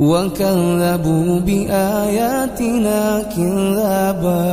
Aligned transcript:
وكذبوا 0.00 1.28
بآياتنا 1.40 3.00
كذابا 3.32 4.44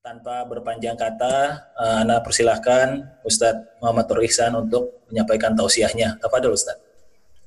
Tanpa 0.00 0.42
berpanjang 0.42 0.98
kata, 0.98 1.70
uh, 1.78 2.02
Ana 2.02 2.18
persilahkan 2.18 2.98
Ustadz 3.22 3.78
Muhammad 3.78 4.10
Nur 4.10 4.26
Ihsan 4.26 4.58
untuk 4.58 5.06
menyampaikan 5.06 5.54
tausiahnya. 5.54 6.18
Kepada 6.18 6.50
Ustadz. 6.50 6.82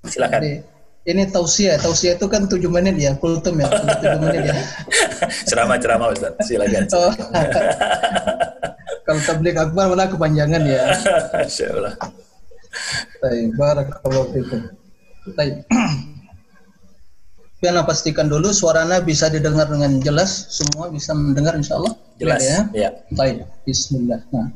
Silakan. 0.08 0.40
Ini, 0.40 0.54
ini 1.12 1.24
tausiah, 1.28 1.76
tausiah 1.76 2.16
itu 2.16 2.24
kan 2.32 2.48
tujuh 2.48 2.72
menit 2.72 2.96
ya, 2.96 3.12
kultum 3.20 3.60
ya, 3.60 3.68
tujuh 3.68 4.16
menit 4.16 4.48
ya. 4.48 4.56
Ceramah-ceramah 5.52 6.08
Ustadz, 6.16 6.40
silakan. 6.48 6.88
Oh. 6.96 7.12
Kalau 9.04 9.22
tablik 9.28 9.60
akbar 9.60 9.92
mana 9.92 10.08
kepanjangan 10.08 10.64
ya. 10.64 10.84
Masya 11.36 11.68
Allah. 11.68 11.94
Baik, 13.20 13.48
barakallahu 13.60 14.28
fikum. 14.32 14.62
Baik. 15.36 15.68
Piana 17.59 17.83
pastikan 17.83 18.31
dulu 18.31 18.55
suaranya 18.55 19.03
bisa 19.03 19.27
didengar 19.27 19.67
dengan 19.67 19.99
jelas, 19.99 20.47
semua 20.47 20.95
bisa 20.95 21.11
mendengar 21.11 21.59
insya 21.59 21.75
Allah. 21.75 21.99
Jelas, 22.15 22.47
ya. 22.47 22.71
ya. 22.71 22.91
Baik, 23.19 23.43
Bismillah. 23.67 24.23
Nah. 24.31 24.55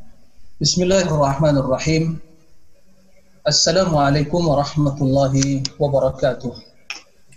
Bismillahirrahmanirrahim. 0.63 2.23
Assalamualaikum 3.43 4.47
warahmatullahi 4.47 5.67
wabarakatuh. 5.83 6.55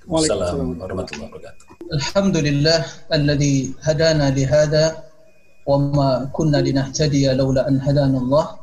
Waalaikumsalam 0.06 0.78
warahmatullahi 0.78 1.34
wabarakatuh. 1.34 1.66
Alhamdulillah 1.98 2.86
alladhi 3.10 3.74
hadana 3.82 4.30
lihada 4.30 5.02
wa 5.66 5.82
ma 5.82 6.10
kunna 6.30 6.62
linahtadiya 6.62 7.34
laula 7.34 7.66
an 7.66 7.82
hadana 7.82 8.22
Allah. 8.22 8.62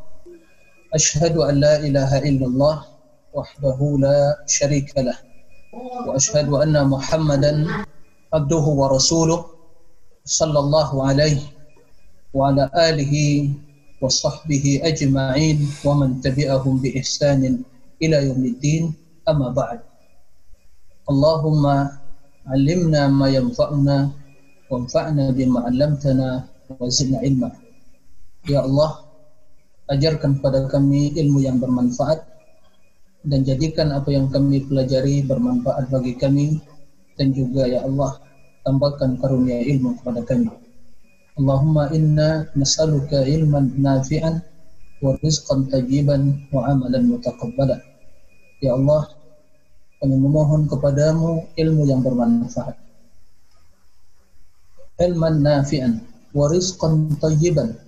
Ashhadu 0.95 1.51
an 1.51 1.59
la 1.59 1.83
ilaha 1.83 2.23
illallah 2.23 2.87
wahdahu 3.35 3.99
la 3.99 4.39
syarika 4.47 5.03
lah. 5.03 5.19
وأشهد 5.73 6.49
أن 6.53 6.77
محمدا 6.89 7.53
عبده 8.33 8.65
ورسوله 8.81 9.41
صلى 10.25 10.59
الله 10.59 10.91
عليه 11.09 11.41
وعلى 12.37 12.65
آله 12.77 13.15
وصحبه 14.03 14.81
أجمعين 14.85 15.59
ومن 15.85 16.21
تبعهم 16.21 16.75
بإحسان 16.83 17.43
إلى 18.03 18.17
يوم 18.29 18.43
الدين. 18.45 18.85
أما 19.29 19.49
بعد 19.55 19.81
اللهم 21.11 21.65
علمنا 22.47 23.03
ما 23.09 23.29
ينفعنا 23.29 24.11
وانفعنا 24.71 25.25
بما 25.31 25.59
علمتنا 25.61 26.29
وزدنا 26.81 27.19
علما. 27.19 27.51
يا 28.49 28.61
الله 28.65 28.93
ajarkan 29.93 30.41
pada 30.41 30.69
kami 30.73 31.13
ilmu 31.17 31.45
yang 31.45 31.61
bermanfaat. 31.61 32.32
Dan 33.23 33.47
jadikan 33.47 33.95
apa 33.95 34.11
yang 34.11 34.27
kami 34.27 34.67
pelajari 34.67 35.23
bermanfaat 35.23 35.87
bagi 35.91 36.19
kami 36.19 36.59
dan 37.15 37.31
juga 37.31 37.71
ya 37.71 37.87
Allah 37.87 38.19
tambahkan 38.67 39.19
karunia 39.23 39.63
ilmu 39.63 39.99
kepada 40.03 40.27
kami. 40.27 40.51
Allahumma 41.39 41.89
inna 41.95 42.51
nas'aluka 42.59 43.25
ilman 43.25 43.79
nafi'an 43.79 44.43
wa 45.01 45.15
rizqan 45.23 45.71
tajiban 45.71 46.47
wa 46.51 46.67
amalan 46.67 47.09
mutaqabbala. 47.15 47.79
Ya 48.63 48.75
Allah, 48.75 49.11
kami 50.03 50.19
memohon 50.19 50.67
kepadamu 50.67 51.47
ilmu 51.55 51.83
yang 51.87 52.03
bermanfaat. 52.03 52.75
Ilman 54.99 55.43
nafi'an 55.47 56.03
wa 56.35 56.51
rizqan 56.51 57.15
tajiban 57.23 57.79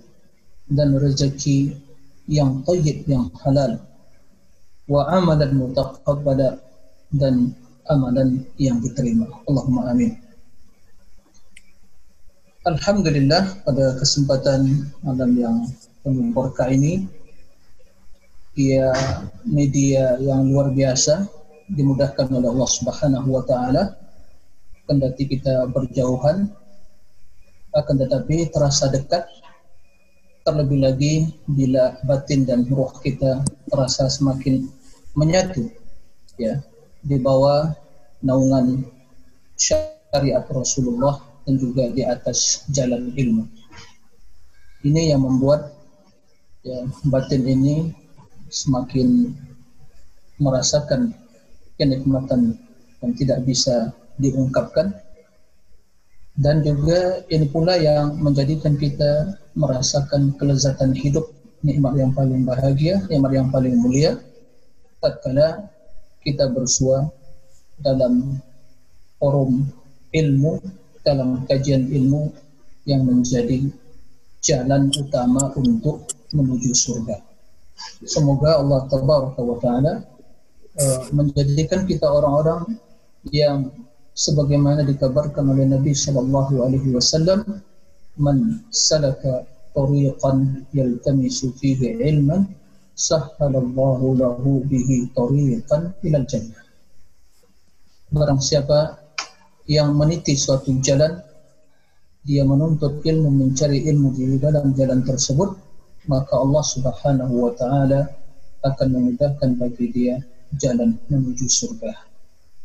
dan 0.71 0.95
rezeki 0.97 1.75
yang 2.25 2.65
tayyib 2.65 3.05
yang 3.05 3.29
halal 3.45 3.77
wa 4.85 5.01
amalan 5.09 5.51
mutaqabbala 5.57 6.61
dan 7.13 7.53
amalan 7.89 8.45
yang 8.57 8.81
diterima. 8.81 9.29
Allahumma 9.49 9.89
amin. 9.93 10.13
Alhamdulillah 12.65 13.61
pada 13.61 13.93
kesempatan 14.01 14.89
malam 15.05 15.37
yang 15.37 15.57
penuh 16.01 16.33
berkah 16.33 16.65
ini 16.73 17.05
ia 18.57 18.89
media 19.45 20.17
yang 20.17 20.49
luar 20.49 20.73
biasa 20.73 21.29
dimudahkan 21.69 22.25
oleh 22.33 22.49
Allah 22.49 22.69
Subhanahu 22.69 23.27
wa 23.37 23.43
taala 23.45 23.93
kendati 24.89 25.29
kita 25.29 25.69
berjauhan 25.69 26.49
akan 27.75 27.95
tetapi 28.01 28.49
terasa 28.49 28.89
dekat 28.89 29.29
terlebih 30.45 30.79
lagi 30.81 31.13
bila 31.49 31.97
batin 32.05 32.45
dan 32.49 32.69
ruh 32.69 32.93
kita 33.01 33.45
terasa 33.69 34.09
semakin 34.09 34.69
menyatu 35.15 35.71
ya 36.35 36.59
di 36.99 37.17
bawah 37.17 37.71
naungan 38.19 38.83
syariat 39.55 40.43
Rasulullah 40.51 41.23
dan 41.47 41.55
juga 41.61 41.87
di 41.93 42.03
atas 42.03 42.67
jalan 42.73 43.13
ilmu. 43.15 43.45
Ini 44.85 45.15
yang 45.15 45.25
membuat 45.25 45.73
ya, 46.61 46.85
batin 47.09 47.45
ini 47.45 47.93
semakin 48.49 49.33
merasakan 50.37 51.15
kenikmatan 51.79 52.59
yang 53.01 53.11
tidak 53.15 53.39
bisa 53.47 53.93
diungkapkan 54.19 54.95
dan 56.35 56.59
juga 56.63 57.23
ini 57.31 57.47
pula 57.47 57.79
yang 57.79 58.19
menjadikan 58.19 58.75
kita 58.75 59.39
merasakan 59.55 60.35
kelezatan 60.35 60.91
hidup 60.91 61.31
nikmat 61.63 61.95
yang 61.95 62.11
paling 62.11 62.43
bahagia 62.43 62.99
nikmat 63.07 63.31
yang 63.31 63.47
paling 63.51 63.75
mulia 63.79 64.19
tatkala 65.05 65.69
kita 66.25 66.49
bersua 66.49 67.05
dalam 67.77 68.41
forum 69.21 69.69
ilmu 70.09 70.57
dalam 71.05 71.45
kajian 71.45 71.85
ilmu 71.85 72.33
yang 72.89 73.05
menjadi 73.05 73.69
jalan 74.41 74.89
utama 74.97 75.53
untuk 75.53 76.09
menuju 76.33 76.73
surga. 76.73 77.17
Semoga 78.01 78.57
Allah 78.57 78.89
Tabaraka 78.89 79.41
wa 79.45 79.57
taala 79.61 79.93
uh, 80.81 81.01
menjadikan 81.13 81.85
kita 81.85 82.09
orang-orang 82.09 82.77
yang 83.29 83.69
sebagaimana 84.15 84.81
dikabarkan 84.81 85.45
oleh 85.53 85.69
Nabi 85.69 85.91
sallallahu 85.93 86.65
alaihi 86.65 86.93
wasallam 86.95 87.61
man 88.17 88.63
salaka 88.71 89.43
tariqan 89.75 90.63
yaltamisu 90.71 91.51
fihi 91.59 91.99
ilman 91.99 92.47
sahhalallahu 92.95 94.15
lahu 94.15 94.63
bihi 94.63 95.11
tariqan 95.11 95.91
ilal 96.01 96.25
jannah. 96.25 96.63
Barang 98.09 98.39
siapa 98.39 99.03
yang 99.67 99.91
meniti 99.93 100.39
suatu 100.39 100.71
jalan 100.79 101.19
dia 102.25 102.41
menuntut 102.41 103.05
ilmu 103.05 103.29
mencari 103.29 103.85
ilmu 103.85 104.15
di 104.15 104.39
dalam 104.41 104.73
jalan 104.73 105.05
tersebut 105.05 105.53
maka 106.09 106.33
Allah 106.39 106.63
Subhanahu 106.63 107.33
wa 107.35 107.51
taala 107.53 108.09
akan 108.65 108.87
memudahkan 108.89 109.61
bagi 109.61 109.93
dia 109.93 110.15
jalan 110.57 110.97
menuju 111.11 111.45
surga. 111.45 111.91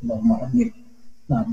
Allahumma 0.01 0.49
amin. 0.49 0.71
Nah 1.29 1.45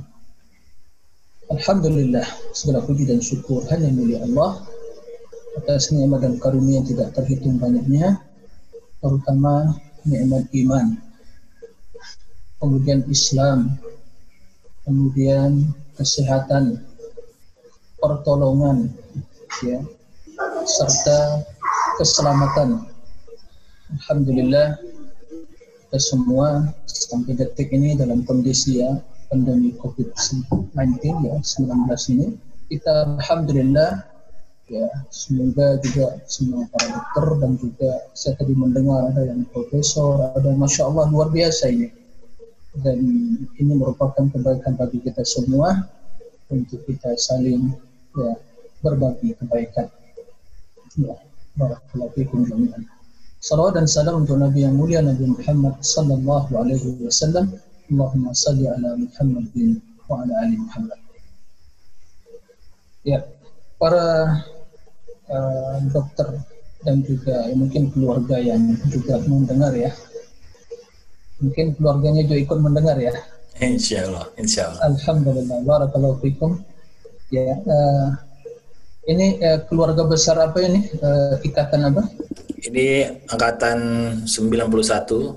Alhamdulillah 1.47 2.28
segala 2.52 2.84
puji 2.84 3.08
dan 3.08 3.23
syukur 3.23 3.64
hanya 3.72 3.88
milik 3.88 4.20
Allah 4.20 4.68
atas 5.64 5.96
nikmat 5.96 6.22
dan 6.28 6.35
karunia 6.44 6.84
yang 6.84 6.88
tidak 6.88 7.16
terhitung 7.16 7.56
banyaknya 7.56 8.20
terutama 9.02 9.78
nikmat 10.08 10.46
iman. 10.53 10.97
Kemudian 12.58 13.05
Islam. 13.11 13.78
Kemudian 14.88 15.76
kesehatan. 15.99 16.82
Pertolongan. 18.02 18.90
Ya. 19.61 19.82
Serta 20.66 21.44
keselamatan. 21.97 22.85
Alhamdulillah 23.88 24.78
kita 25.88 25.99
semua 26.03 26.76
sampai 26.84 27.40
detik 27.40 27.72
ini 27.72 27.96
dalam 27.96 28.28
kondisi 28.28 28.84
ya 28.84 28.99
pandemi 29.32 29.72
COVID-19 29.79 30.99
ya 31.23 31.35
19 31.40 32.14
ini. 32.14 32.28
Kita 32.67 33.16
alhamdulillah 33.16 34.07
ya 34.67 34.87
semoga 35.08 35.79
juga 35.79 36.19
semua 36.28 36.67
para 36.75 36.87
dokter 36.91 37.25
dan 37.40 37.52
juga 37.55 37.91
saya 38.11 38.35
tadi 38.35 38.52
mendengar 38.52 39.16
ada 39.16 39.23
yang 39.23 39.47
profesor 39.49 40.31
ada 40.35 40.52
masya 40.52 40.91
Allah 40.91 41.08
luar 41.08 41.31
biasa 41.31 41.72
ini 41.72 41.87
dan 42.84 42.99
ini 43.58 43.73
merupakan 43.73 44.28
kebaikan 44.28 44.75
bagi 44.75 44.99
kita 45.02 45.23
semua 45.23 45.87
untuk 46.52 46.84
kita 46.84 47.16
saling 47.16 47.73
ya 48.16 48.35
berbagi 48.81 49.34
kebaikan. 49.37 49.90
Ya, 50.97 51.13
barakallahu. 51.58 52.17
Salawat 53.37 53.78
dan 53.78 53.85
salam 53.85 54.25
untuk 54.25 54.41
Nabi 54.41 54.66
yang 54.66 54.75
mulia 54.78 55.02
Nabi 55.02 55.29
Muhammad 55.29 55.78
sallallahu 55.81 56.58
alaihi 56.58 56.97
wasallam. 57.05 57.53
Allahumma 57.87 58.34
salli 58.35 58.67
ala 58.67 58.97
Muhammadin 58.97 59.79
wa 60.09 60.25
ala 60.25 60.34
ali 60.43 60.58
Muhammad. 60.59 60.99
Ya, 63.05 63.23
para 63.79 64.35
uh, 65.32 65.78
dokter 65.91 66.28
dan 66.85 67.02
juga 67.03 67.47
ya, 67.50 67.53
mungkin 67.58 67.90
keluarga 67.91 68.38
yang 68.38 68.76
juga 68.88 69.20
mendengar 69.26 69.74
ya. 69.74 69.91
Mungkin 71.38 71.78
keluarganya 71.78 72.26
juga 72.26 72.38
ikut 72.41 72.59
mendengar 72.62 72.97
ya. 72.97 73.14
Insya 73.58 74.06
Allah, 74.06 74.26
insya 74.38 74.70
Allah. 74.70 74.82
Alhamdulillah, 74.94 75.58
barakallahu 75.66 76.22
fikum. 76.22 76.62
Ya, 77.34 77.58
uh, 77.59 78.08
ini 79.09 79.41
uh, 79.41 79.66
keluarga 79.66 80.06
besar 80.06 80.38
apa 80.38 80.62
ini? 80.62 80.85
Uh, 81.02 81.40
ikatan 81.41 81.90
apa? 81.90 82.06
Ini 82.58 83.22
angkatan 83.30 83.78
91 84.26 84.66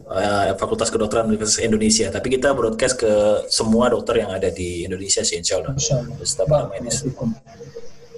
uh, 0.09 0.57
Fakultas 0.57 0.89
Kedokteran 0.89 1.29
Universitas 1.29 1.63
Indonesia. 1.63 2.09
Tapi 2.09 2.33
kita 2.33 2.57
broadcast 2.57 2.97
ke 2.97 3.13
semua 3.53 3.93
dokter 3.93 4.25
yang 4.25 4.33
ada 4.33 4.49
di 4.49 4.89
Indonesia 4.89 5.21
sih, 5.21 5.37
insya 5.37 5.61
Allah. 5.61 5.77
Insya 5.77 6.01
Allah. 6.01 6.17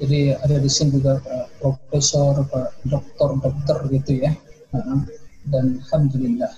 Jadi 0.00 0.32
ada 0.32 0.56
di 0.56 0.70
sini 0.70 0.96
juga 0.96 1.20
Pak 1.20 1.60
Profesor, 1.60 2.40
Pak 2.48 2.86
Dokter, 2.88 3.28
Dokter 3.42 3.76
gitu 3.92 4.12
ya. 4.24 4.32
Dan 5.50 5.82
Alhamdulillah. 5.84 6.52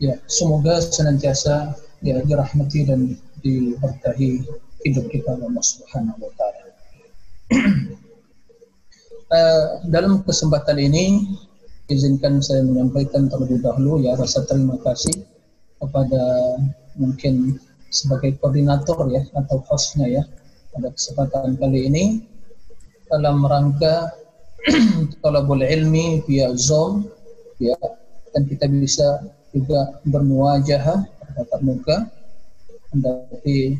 Ya, 0.00 0.16
semoga 0.28 0.80
senantiasa 0.80 1.76
ya 2.00 2.20
dirahmati 2.24 2.88
dan 2.88 3.20
diberkahi 3.44 4.44
hidup 4.84 5.06
kita 5.12 5.36
Allah 5.36 5.64
Subhanahu 5.64 6.20
wa 6.24 6.32
taala. 6.40 6.64
uh, 9.28 9.64
dalam 9.94 10.24
kesempatan 10.24 10.80
ini 10.80 11.36
izinkan 11.92 12.40
saya 12.40 12.64
menyampaikan 12.64 13.28
terlebih 13.28 13.60
dahulu 13.60 14.00
ya 14.00 14.14
rasa 14.16 14.46
terima 14.46 14.78
kasih 14.80 15.26
kepada 15.82 16.56
mungkin 16.96 17.58
sebagai 17.90 18.38
koordinator 18.38 19.10
ya 19.10 19.26
atau 19.34 19.58
hostnya 19.66 20.06
ya 20.06 20.22
pada 20.70 20.94
kesempatan 20.94 21.58
kali 21.58 21.90
ini 21.90 22.04
dalam 23.10 23.42
rangka 23.42 24.14
kalau 25.22 25.42
boleh 25.44 25.66
ilmi 25.66 26.22
via 26.24 26.54
Zoom 26.54 27.10
ya 27.58 27.76
dan 28.30 28.46
kita 28.46 28.70
bisa 28.70 29.20
juga 29.50 29.98
bermuajah 30.06 31.02
tatap 31.34 31.60
muka 31.62 32.06
tapi 32.98 33.78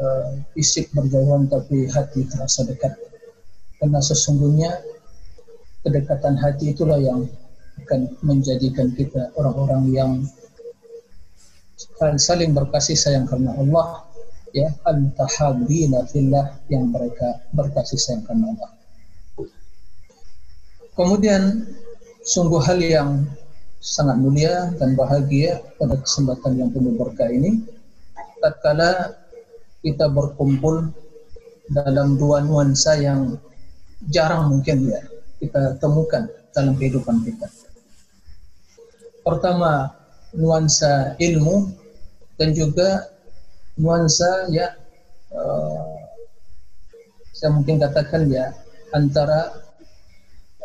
uh, 0.00 0.40
fisik 0.56 0.88
berjauhan 0.96 1.44
tapi 1.48 1.84
hati 1.92 2.24
terasa 2.24 2.64
dekat. 2.64 2.96
Karena 3.76 4.00
sesungguhnya 4.00 4.80
kedekatan 5.84 6.40
hati 6.40 6.72
itulah 6.72 6.96
yang 6.96 7.28
akan 7.84 8.08
menjadikan 8.24 8.96
kita 8.96 9.28
orang-orang 9.36 9.92
yang 9.92 10.12
saling 12.16 12.56
berkasih 12.56 12.96
sayang 12.96 13.28
karena 13.28 13.52
Allah 13.52 14.05
ya 14.56 14.72
al-tahabbina 14.88 16.08
fillah 16.08 16.56
yang 16.72 16.88
mereka 16.88 17.44
berkasih 17.52 18.00
sayang 18.00 18.24
Allah. 18.32 18.72
Kemudian 20.96 21.68
sungguh 22.24 22.64
hal 22.64 22.80
yang 22.80 23.28
sangat 23.84 24.16
mulia 24.16 24.72
dan 24.80 24.96
bahagia 24.96 25.60
pada 25.76 26.00
kesempatan 26.00 26.56
yang 26.56 26.72
penuh 26.72 26.96
berkah 26.96 27.28
ini 27.28 27.60
tatkala 28.40 29.12
kita 29.84 30.08
berkumpul 30.08 30.88
dalam 31.68 32.16
dua 32.16 32.40
nuansa 32.40 32.96
yang 32.96 33.36
jarang 34.08 34.48
mungkin 34.56 34.88
ya 34.88 35.04
kita 35.36 35.76
temukan 35.76 36.24
dalam 36.56 36.72
kehidupan 36.80 37.20
kita. 37.28 37.44
Pertama, 39.20 39.92
nuansa 40.32 41.18
ilmu 41.20 41.68
dan 42.40 42.56
juga 42.56 43.15
nuansa 43.76 44.48
ya 44.52 44.72
uh, 45.32 45.96
saya 47.36 47.52
mungkin 47.52 47.76
katakan 47.76 48.32
ya 48.32 48.52
antara 48.96 49.52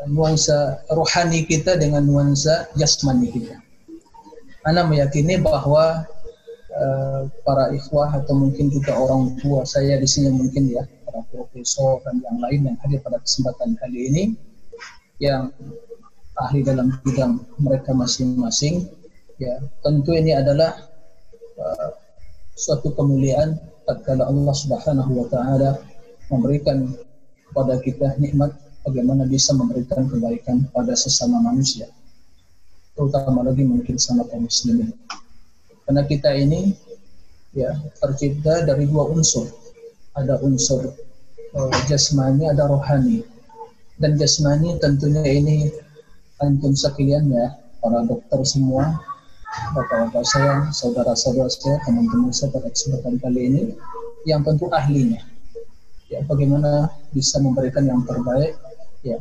nuansa 0.07 0.81
rohani 0.89 1.45
kita 1.45 1.77
dengan 1.77 2.07
nuansa 2.07 2.71
jasmani 2.73 3.29
kita. 3.29 3.59
Anda 4.65 4.87
meyakini 4.87 5.41
bahwa 5.41 6.05
uh, 6.73 7.21
para 7.43 7.75
ikhwah 7.75 8.13
atau 8.23 8.33
mungkin 8.37 8.71
juga 8.71 8.97
orang 8.97 9.37
tua 9.41 9.67
saya 9.67 9.97
di 9.99 10.07
sini 10.07 10.31
mungkin 10.31 10.69
ya 10.71 10.85
para 11.05 11.21
profesor 11.29 12.01
dan 12.07 12.23
yang 12.23 12.37
lain 12.39 12.59
yang 12.71 12.77
hadir 12.81 13.03
pada 13.03 13.19
kesempatan 13.19 13.75
kali 13.77 13.99
ini 14.09 14.23
yang 15.21 15.53
ahli 16.39 16.65
dalam 16.65 16.97
bidang 17.05 17.45
mereka 17.61 17.93
masing-masing. 17.93 18.89
Ya, 19.41 19.57
tentu 19.81 20.13
ini 20.13 20.37
adalah 20.37 20.77
uh, 21.57 21.89
suatu 22.61 22.93
kemuliaan 22.93 23.57
tatkala 23.89 24.29
Allah 24.29 24.53
Subhanahu 24.53 25.11
wa 25.17 25.27
taala 25.33 25.81
memberikan 26.29 26.93
kepada 27.49 27.81
kita 27.81 28.13
nikmat 28.21 28.53
bagaimana 28.85 29.25
bisa 29.25 29.57
memberikan 29.57 30.05
kebaikan 30.05 30.69
pada 30.69 30.93
sesama 30.93 31.41
manusia. 31.41 31.89
Terutama 32.93 33.41
lagi 33.41 33.65
mungkin 33.65 33.97
sama 33.97 34.29
kaum 34.29 34.45
muslimin. 34.45 34.93
Karena 35.89 36.05
kita 36.05 36.29
ini 36.37 36.77
ya 37.57 37.73
tercipta 37.97 38.61
dari 38.61 38.85
dua 38.85 39.09
unsur. 39.09 39.49
Ada 40.13 40.37
unsur 40.45 40.85
uh, 41.57 41.73
jasmani, 41.89 42.45
ada 42.45 42.69
rohani. 42.69 43.25
Dan 43.97 44.21
jasmani 44.21 44.77
tentunya 44.77 45.25
ini 45.25 45.71
antum 46.41 46.77
sekalian 46.77 47.31
ya, 47.31 47.57
para 47.81 48.05
dokter 48.05 48.39
semua, 48.45 49.01
bapak-bapak 49.51 50.23
saya, 50.23 50.53
saudara-saudara 50.71 51.51
saya, 51.51 51.75
teman-teman 51.83 52.31
saya 52.31 52.55
pada 52.55 52.71
kesempatan 52.71 53.19
kali 53.19 53.41
ini, 53.51 53.63
yang 54.23 54.45
tentu 54.45 54.71
ahlinya. 54.71 55.19
Ya, 56.11 56.23
bagaimana 56.27 56.91
bisa 57.15 57.39
memberikan 57.39 57.87
yang 57.87 58.03
terbaik 58.03 58.59
ya 58.99 59.15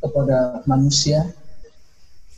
kepada 0.00 0.64
manusia 0.64 1.20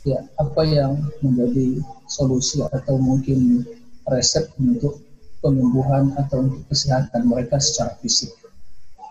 ya 0.03 0.19
apa 0.35 0.61
yang 0.67 0.99
menjadi 1.23 1.79
solusi 2.09 2.59
atau 2.67 2.99
mungkin 2.99 3.63
resep 4.11 4.49
untuk 4.59 4.99
penyembuhan 5.39 6.11
atau 6.19 6.43
untuk 6.43 6.61
kesehatan 6.67 7.31
mereka 7.31 7.63
secara 7.63 7.95
fisik. 8.03 8.33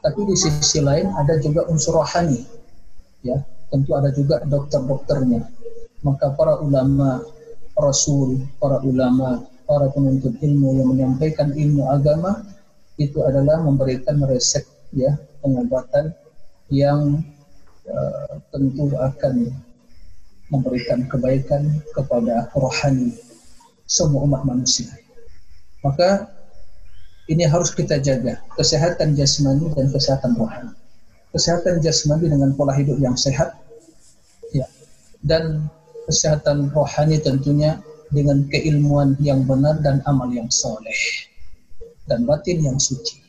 Tapi 0.01 0.21
di 0.29 0.37
sisi 0.37 0.81
lain 0.81 1.09
ada 1.17 1.41
juga 1.41 1.65
unsur 1.69 2.01
rohani, 2.01 2.45
ya 3.25 3.41
tentu 3.71 3.95
ada 3.95 4.11
juga 4.13 4.43
dokter-dokternya. 4.45 5.47
Maka 6.01 6.33
para 6.33 6.59
ulama, 6.65 7.21
rasul, 7.81 8.45
para 8.61 8.79
ulama, 8.85 9.45
para 9.65 9.89
penuntut 9.91 10.37
ilmu 10.39 10.77
yang 10.79 10.89
menyampaikan 10.93 11.51
ilmu 11.57 11.89
agama 11.89 12.45
itu 13.01 13.25
adalah 13.25 13.65
memberikan 13.65 14.21
resep 14.29 14.63
ya 14.93 15.17
pengobatan 15.41 16.13
yang 16.69 17.25
uh, 17.89 18.35
tentu 18.53 18.93
akan 18.95 19.49
memberikan 20.51 21.07
kebaikan 21.09 21.81
kepada 21.97 22.51
rohani 22.53 23.15
semua 23.89 24.27
umat 24.27 24.45
manusia. 24.45 24.91
Maka 25.81 26.29
ini 27.31 27.47
harus 27.47 27.73
kita 27.73 27.97
jaga 28.03 28.43
kesehatan 28.59 29.15
jasmani 29.17 29.71
dan 29.73 29.89
kesehatan 29.89 30.35
rohani 30.37 30.75
kesehatan 31.31 31.79
jasmani 31.79 32.27
dengan 32.27 32.51
pola 32.59 32.75
hidup 32.75 32.99
yang 32.99 33.15
sehat, 33.15 33.55
ya, 34.51 34.67
dan 35.23 35.71
kesehatan 36.11 36.75
rohani 36.75 37.23
tentunya 37.23 37.79
dengan 38.11 38.43
keilmuan 38.51 39.15
yang 39.23 39.47
benar 39.47 39.79
dan 39.79 40.03
amal 40.11 40.27
yang 40.35 40.51
soleh 40.51 41.31
dan 42.11 42.27
batin 42.27 42.59
yang 42.59 42.75
suci. 42.83 43.23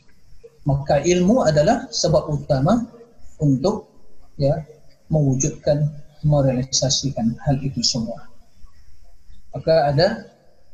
Maka 0.66 1.06
ilmu 1.06 1.46
adalah 1.46 1.86
sebab 1.94 2.26
utama 2.34 2.82
untuk 3.38 3.86
ya 4.42 4.58
mewujudkan 5.14 5.86
merealisasikan 6.26 7.38
hal 7.46 7.62
itu 7.62 7.86
semua. 7.86 8.26
Maka 9.54 9.94
ada 9.94 10.26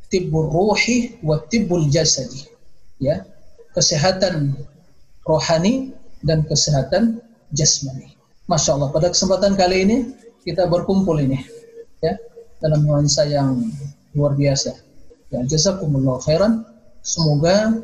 tibbul 0.08 0.48
ruhi 0.48 1.20
wa 1.20 1.44
tibbul 1.52 1.92
jasadi. 1.92 2.48
Ya, 3.04 3.28
kesehatan 3.76 4.56
rohani 5.28 5.92
dan 6.24 6.48
kesehatan 6.48 7.20
jasmani. 7.52 8.16
Masya 8.48 8.80
Allah, 8.80 8.90
pada 8.96 9.12
kesempatan 9.12 9.60
kali 9.60 9.84
ini 9.84 9.98
kita 10.48 10.68
berkumpul 10.72 11.20
ini 11.20 11.57
ya 12.01 12.13
dalam 12.62 12.86
nuansa 12.86 13.25
yang 13.30 13.62
luar 14.18 14.34
biasa. 14.34 14.74
Ya, 15.30 15.44
jazakumullah 15.46 16.18
khairan. 16.24 16.63
Semoga 17.04 17.77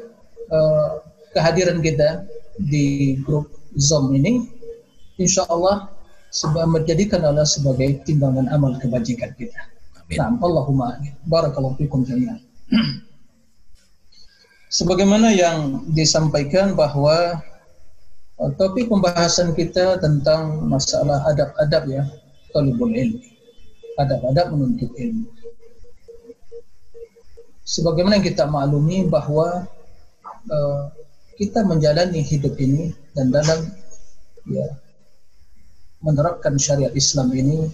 uh, 0.52 0.92
kehadiran 1.32 1.80
kita 1.80 2.28
di 2.60 3.18
grup 3.24 3.50
Zoom 3.78 4.14
ini 4.14 4.46
insya 5.18 5.48
Allah 5.50 5.90
sebab 6.34 6.66
menjadikan 6.70 7.22
Allah 7.24 7.46
sebagai 7.46 8.02
timbangan 8.04 8.50
amal 8.50 8.76
kebajikan 8.82 9.32
kita. 9.38 9.70
Amin. 10.02 10.18
Nah, 10.18 10.34
Allahumma 10.42 10.98
amin. 10.98 11.14
Barakallahu 11.30 11.78
fikum 11.78 12.04
jami'an. 12.04 12.42
Sebagaimana 14.74 15.30
yang 15.30 15.86
disampaikan 15.94 16.74
bahwa 16.74 17.38
uh, 18.42 18.52
topik 18.58 18.90
pembahasan 18.90 19.54
kita 19.54 20.02
tentang 20.02 20.66
masalah 20.66 21.22
adab-adab 21.30 21.84
ya, 21.86 22.04
talibul 22.50 22.90
ilmi. 22.90 23.33
Adab-adab 24.00 24.54
menuntut 24.54 24.90
ilmu. 24.98 25.30
Sebagaimana 27.64 28.20
yang 28.20 28.28
kita 28.28 28.44
maklumi 28.50 29.08
bahwa 29.08 29.64
uh, 30.52 30.82
kita 31.40 31.64
menjalani 31.66 32.22
hidup 32.22 32.54
ini 32.60 32.92
dan 33.16 33.32
dalam 33.32 33.72
ya 34.50 34.68
menerapkan 36.04 36.60
syariat 36.60 36.92
Islam 36.92 37.32
ini 37.32 37.72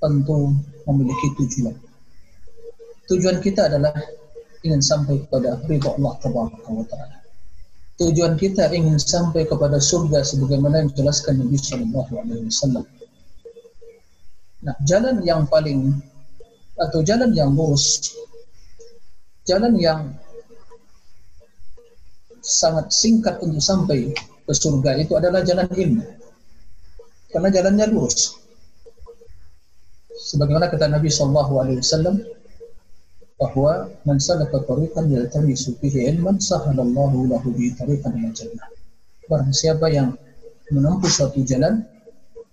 tentu 0.00 0.56
memiliki 0.88 1.28
tujuan. 1.36 1.76
Tujuan 3.06 3.38
kita 3.38 3.70
adalah 3.70 3.94
ingin 4.66 4.82
sampai 4.82 5.22
kepada 5.22 5.62
ridho 5.68 5.94
Allah 5.94 6.14
Taala. 6.20 7.16
Tujuan 7.96 8.36
kita 8.36 8.68
ingin 8.76 9.00
sampai 9.00 9.48
kepada 9.48 9.80
surga 9.80 10.20
sebagaimana 10.20 10.84
yang 10.84 10.88
dijelaskan 10.92 11.40
Nabi 11.40 11.56
Shallallahu 11.56 12.12
Alaihi 12.18 12.44
Wasallam. 12.50 12.84
Nah, 14.66 14.74
jalan 14.82 15.22
yang 15.22 15.46
paling 15.46 15.94
atau 16.74 17.00
jalan 17.06 17.30
yang 17.30 17.54
lurus, 17.54 18.18
jalan 19.46 19.78
yang 19.78 20.10
sangat 22.42 22.90
singkat 22.90 23.38
untuk 23.46 23.62
sampai 23.62 24.10
ke 24.42 24.52
surga 24.54 24.98
itu 24.98 25.14
adalah 25.14 25.46
jalan 25.46 25.70
ilmu. 25.70 26.02
Karena 27.30 27.48
jalannya 27.54 27.86
lurus. 27.94 28.34
Sebagaimana 30.34 30.66
kata 30.66 30.90
Nabi 30.90 31.14
Shallallahu 31.14 31.52
Alaihi 31.62 31.78
Wasallam, 31.78 32.18
bahwa 33.36 33.92
man 34.02 34.18
salaka 34.18 34.64
tariqan 34.64 35.12
yaltamisu 35.12 35.76
fihi 35.78 36.08
ilman 36.10 36.40
sahalallahu 36.40 37.28
lahu 37.28 37.52
bi 37.52 37.70
tariqan 37.76 38.16
ila 38.16 38.32
jannah. 38.32 38.66
Barang 39.28 39.52
siapa 39.52 39.92
yang 39.92 40.16
menempuh 40.72 41.10
suatu 41.10 41.44
jalan 41.44 41.84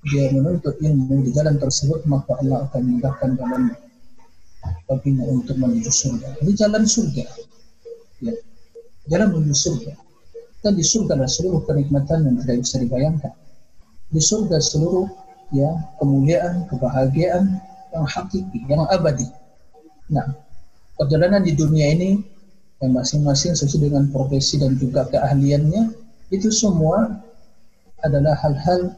dia 0.04 0.32
menuntut 0.36 0.76
ilmu 0.84 1.24
di 1.24 1.32
jalan 1.32 1.56
tersebut 1.56 2.04
maka 2.08 2.36
Allah 2.44 2.68
akan 2.68 2.82
memudahkan 2.84 3.30
jalan 3.40 3.62
baginya 4.88 5.24
untuk 5.28 5.56
menuju 5.60 5.92
surga. 5.92 6.28
Ini 6.44 6.52
jalan 6.56 6.84
surga. 6.84 7.26
Ya. 8.24 8.34
Jalan 9.12 9.28
menuju 9.36 9.56
surga. 9.56 9.94
Dan 10.64 10.80
di 10.80 10.84
surga 10.84 11.20
ada 11.20 11.28
seluruh 11.28 11.68
kenikmatan 11.68 12.24
yang 12.24 12.36
tidak 12.44 12.64
bisa 12.64 12.76
dibayangkan. 12.80 13.34
Di 14.08 14.22
surga 14.24 14.58
seluruh 14.64 15.08
ya 15.52 15.72
kemuliaan, 16.00 16.68
kebahagiaan 16.72 17.60
yang 17.92 18.06
hakiki, 18.08 18.60
yang 18.72 18.88
abadi. 18.88 19.28
Nah, 20.08 20.32
perjalanan 20.96 21.44
di 21.44 21.52
dunia 21.56 21.92
ini 21.92 22.20
yang 22.80 22.92
masing-masing 22.96 23.56
sesuai 23.56 23.92
dengan 23.92 24.08
profesi 24.12 24.60
dan 24.60 24.76
juga 24.80 25.08
keahliannya 25.08 25.92
itu 26.32 26.48
semua 26.52 27.22
adalah 28.04 28.36
hal-hal 28.40 28.92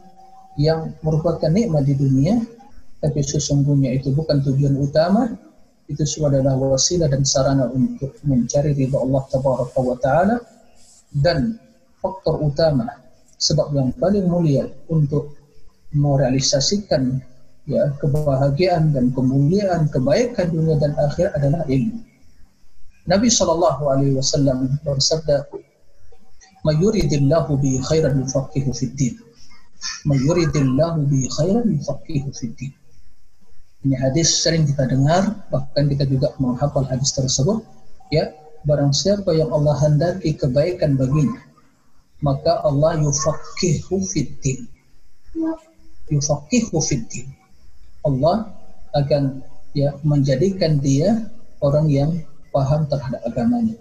yang 0.56 0.92
merupakan 1.04 1.48
nikmat 1.52 1.84
di 1.84 1.94
dunia 1.96 2.40
tapi 3.00 3.20
sesungguhnya 3.20 3.92
itu 3.96 4.12
bukan 4.12 4.40
tujuan 4.40 4.74
utama 4.80 5.28
itu 5.86 6.02
semua 6.02 6.34
adalah 6.34 6.58
wasilah 6.58 7.06
dan 7.06 7.22
sarana 7.22 7.70
untuk 7.70 8.18
mencari 8.26 8.74
ridha 8.74 8.98
Allah 8.98 9.22
tabaraka 9.30 9.78
wa 9.78 9.96
taala 10.00 10.36
dan 11.14 11.54
faktor 12.02 12.42
utama 12.42 12.88
sebab 13.36 13.70
yang 13.76 13.92
paling 13.94 14.26
mulia 14.26 14.66
untuk 14.88 15.36
merealisasikan 15.94 17.20
ya 17.66 17.90
kebahagiaan 17.98 18.94
dan 18.94 19.10
kemuliaan 19.12 19.90
kebaikan 19.90 20.50
dunia 20.50 20.78
dan 20.78 20.94
akhir 20.98 21.34
adalah 21.34 21.66
ilmu. 21.66 21.98
Nabi 23.06 23.30
Shallallahu 23.30 23.82
Alaihi 23.86 24.18
Wasallam 24.18 24.82
bersabda, 24.82 25.46
"Mayuridillahu 26.66 27.58
bi 27.62 27.78
khairan 27.82 28.18
yufaqihu 28.22 28.74
fid 28.74 28.94
din." 28.98 29.14
Mayuridillahu 30.06 31.06
bi 31.10 31.26
khairan 31.30 31.66
yufaqihu 31.76 32.30
fid 32.30 32.54
din. 32.58 32.72
Ini 33.86 33.94
hadis 34.02 34.42
sering 34.42 34.66
kita 34.66 34.86
dengar, 34.90 35.46
bahkan 35.52 35.86
kita 35.86 36.06
juga 36.06 36.34
menghafal 36.42 36.86
hadis 36.86 37.14
tersebut. 37.14 37.62
Ya, 38.10 38.34
barang 38.66 38.90
siapa 38.90 39.30
yang 39.34 39.50
Allah 39.54 39.78
hendaki 39.78 40.34
kebaikan 40.34 40.98
baginya, 40.98 41.42
maka 42.22 42.62
Allah 42.66 42.98
yufaqihu 43.02 44.02
fid 44.10 44.30
din. 44.42 44.66
Yufaqihu 46.10 46.78
fid 46.82 47.06
din 47.10 47.28
Allah 48.06 48.54
akan 48.94 49.42
ya 49.74 49.90
menjadikan 50.06 50.78
dia 50.78 51.26
orang 51.58 51.90
yang 51.90 52.10
paham 52.54 52.86
terhadap 52.86 53.20
agamanya. 53.26 53.74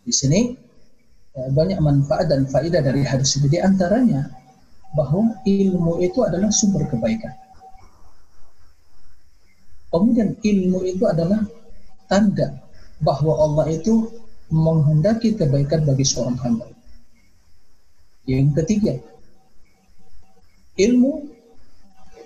Di 0.00 0.10
sini 0.16 0.56
ya, 1.36 1.52
banyak 1.52 1.78
manfaat 1.84 2.32
dan 2.32 2.48
faedah 2.48 2.80
dari 2.80 3.04
hadis 3.04 3.36
ini. 3.36 3.52
Di 3.52 3.60
antaranya 3.60 4.32
bahwa 4.94 5.38
ilmu 5.46 6.02
itu 6.02 6.18
adalah 6.26 6.50
sumber 6.50 6.86
kebaikan. 6.90 7.30
Kemudian 9.90 10.38
ilmu 10.38 10.86
itu 10.86 11.02
adalah 11.06 11.42
tanda 12.06 12.58
bahwa 13.02 13.34
Allah 13.42 13.66
itu 13.74 14.06
menghendaki 14.50 15.34
kebaikan 15.34 15.82
bagi 15.86 16.06
seorang 16.06 16.38
hamba. 16.42 16.66
Yang 18.26 18.62
ketiga, 18.62 18.94
ilmu 20.78 21.26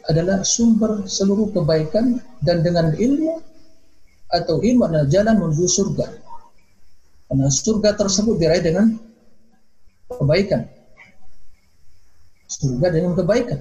adalah 0.04 0.44
sumber 0.44 1.08
seluruh 1.08 1.48
kebaikan 1.52 2.20
dan 2.44 2.60
dengan 2.60 2.92
ilmu 2.92 3.40
atau 4.28 4.60
ilmu 4.60 4.84
adalah 4.84 5.08
jalan 5.08 5.36
menuju 5.40 5.64
surga. 5.64 6.06
Karena 7.28 7.48
surga 7.48 7.90
tersebut 7.96 8.36
diraih 8.36 8.60
dengan 8.60 8.92
kebaikan. 10.12 10.68
Surga 12.48 12.92
dengan 12.92 13.12
kebaikan. 13.16 13.60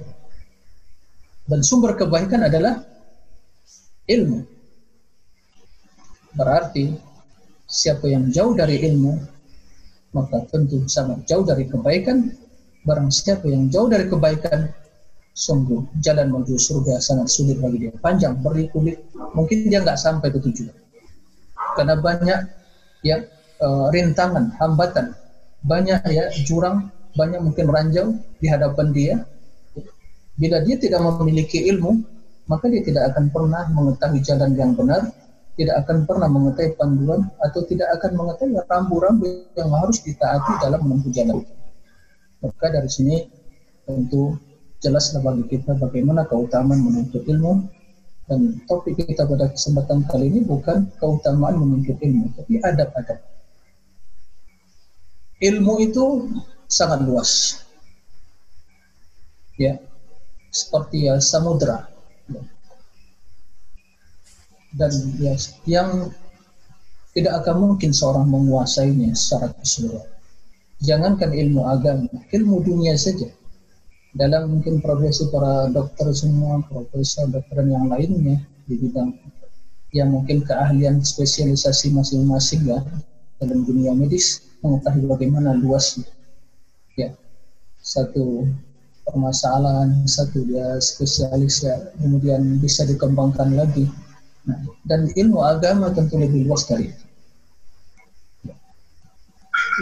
Dan 1.44 1.60
sumber 1.60 1.96
kebaikan 1.96 2.44
adalah 2.48 2.80
ilmu. 4.08 4.44
Berarti 6.34 6.92
siapa 7.68 8.08
yang 8.10 8.28
jauh 8.32 8.52
dari 8.52 8.80
ilmu 8.84 9.12
maka 10.14 10.46
tentu 10.46 10.86
sangat 10.86 11.26
jauh 11.26 11.42
dari 11.42 11.66
kebaikan. 11.66 12.30
Barang 12.84 13.08
siapa 13.08 13.48
yang 13.48 13.72
jauh 13.72 13.88
dari 13.88 14.04
kebaikan 14.04 14.68
sungguh 15.34 15.82
jalan 15.98 16.30
menuju 16.30 16.54
surga 16.54 17.02
sangat 17.02 17.26
sulit 17.26 17.58
bagi 17.58 17.90
dia 17.90 17.92
panjang 17.98 18.38
berliku-liku 18.38 19.02
mungkin 19.34 19.66
dia 19.66 19.82
nggak 19.82 19.98
sampai 19.98 20.30
ke 20.30 20.38
tujuan 20.38 20.70
karena 21.74 21.98
banyak 21.98 22.38
ya 23.02 23.26
uh, 23.58 23.90
rintangan 23.90 24.54
hambatan 24.62 25.10
banyak 25.66 25.98
ya 26.06 26.30
jurang 26.46 26.86
banyak 27.14 27.40
mungkin 27.42 27.66
ranjau 27.70 28.06
di 28.38 28.46
hadapan 28.50 28.86
dia. 28.90 29.14
Bila 30.34 30.62
dia 30.66 30.76
tidak 30.78 30.98
memiliki 31.02 31.62
ilmu 31.70 32.02
maka 32.44 32.68
dia 32.68 32.84
tidak 32.84 33.14
akan 33.14 33.32
pernah 33.32 33.64
mengetahui 33.72 34.20
jalan 34.20 34.52
yang 34.52 34.76
benar 34.76 35.08
tidak 35.54 35.86
akan 35.86 36.02
pernah 36.02 36.26
mengetahui 36.26 36.74
panduan 36.74 37.30
atau 37.38 37.62
tidak 37.62 37.86
akan 37.98 38.10
mengetahui 38.18 38.58
rambu-rambu 38.66 39.26
yang 39.54 39.70
harus 39.70 40.02
ditaati 40.02 40.52
dalam 40.58 40.82
menempuh 40.82 41.14
jalan. 41.14 41.46
Maka 42.42 42.66
dari 42.74 42.90
sini 42.90 43.16
tentu 43.86 44.34
jelaslah 44.82 45.22
bagi 45.22 45.46
kita 45.46 45.78
bagaimana 45.78 46.26
keutamaan 46.26 46.82
menuntut 46.82 47.22
ilmu. 47.24 47.70
Dan 48.24 48.56
topik 48.64 48.96
kita 48.96 49.28
pada 49.28 49.52
kesempatan 49.52 50.08
kali 50.08 50.32
ini 50.32 50.40
bukan 50.48 50.88
keutamaan 50.96 51.60
menuntut 51.60 52.00
ilmu 52.00 52.32
tapi 52.34 52.56
adab-adab. 52.58 53.20
Ilmu 55.44 55.74
itu 55.84 56.04
sangat 56.74 57.06
luas. 57.06 57.62
Ya 59.54 59.78
seperti 60.54 61.10
ya 61.10 61.18
samudra 61.18 61.90
ya. 62.30 62.42
dan 64.78 64.92
ya 65.18 65.34
yang 65.66 66.14
tidak 67.14 67.42
akan 67.42 67.56
mungkin 67.74 67.90
seorang 67.90 68.26
menguasainya 68.26 69.14
secara 69.14 69.54
keseluruhan. 69.58 70.10
Jangankan 70.82 71.30
ilmu 71.30 71.62
agama 71.66 72.10
ilmu 72.30 72.62
dunia 72.62 72.98
saja. 72.98 73.30
Dalam 74.14 74.46
mungkin 74.46 74.78
profesi 74.78 75.26
para 75.26 75.66
dokter 75.74 76.06
semua, 76.14 76.62
profesor 76.70 77.26
dokter 77.26 77.66
yang 77.66 77.90
lainnya 77.90 78.38
di 78.66 78.78
bidang 78.78 79.10
yang 79.94 80.10
mungkin 80.10 80.42
keahlian 80.42 81.02
spesialisasi 81.02 81.94
masing-masing 81.94 82.66
ya 82.66 82.78
dalam 83.42 83.62
dunia 83.66 83.90
medis 83.94 84.42
mengetahui 84.62 85.06
bagaimana 85.06 85.54
luasnya. 85.54 86.06
ya 86.06 86.23
satu 87.84 88.48
permasalahan 89.04 90.08
satu 90.08 90.48
dia 90.48 90.80
spesialis 90.80 91.60
ya 91.60 91.76
kemudian 92.00 92.56
bisa 92.58 92.88
dikembangkan 92.88 93.52
lagi 93.52 93.84
nah, 94.48 94.56
dan 94.88 95.12
ilmu 95.12 95.44
agama 95.44 95.92
tentu 95.92 96.16
lebih 96.16 96.48
luas 96.48 96.64
dari 96.64 96.88
itu 96.88 97.04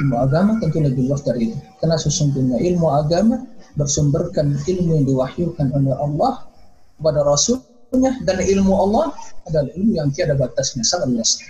ilmu 0.03 0.17
agama 0.19 0.59
tentu 0.59 0.83
lebih 0.83 1.07
luas 1.07 1.23
dari 1.23 1.55
itu 1.55 1.59
karena 1.79 1.95
sesungguhnya 1.95 2.59
ilmu 2.59 2.91
agama 2.91 3.47
bersumberkan 3.79 4.59
ilmu 4.69 5.01
yang 5.01 5.05
diwahyukan 5.07 5.71
oleh 5.73 5.95
Allah 5.97 6.45
kepada 6.99 7.21
Rasulnya 7.25 8.13
dan 8.25 8.39
ilmu 8.41 8.73
Allah 8.73 9.17
adalah 9.49 9.71
ilmu 9.75 9.93
yang 9.97 10.09
tiada 10.13 10.37
batasnya 10.37 10.85
sangat 10.85 11.09
luas. 11.13 11.41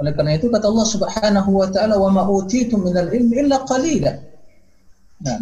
Oleh 0.00 0.12
karena 0.16 0.34
itu 0.34 0.50
kata 0.50 0.66
Allah 0.66 0.88
Subhanahu 0.88 1.50
wa 1.52 1.68
taala 1.70 1.94
wa 2.00 2.10
ma 2.10 2.22
utitum 2.26 2.82
minal 2.82 3.12
ilmi 3.12 3.44
illa 3.46 3.62
qalila. 3.68 4.12
Nah, 5.22 5.38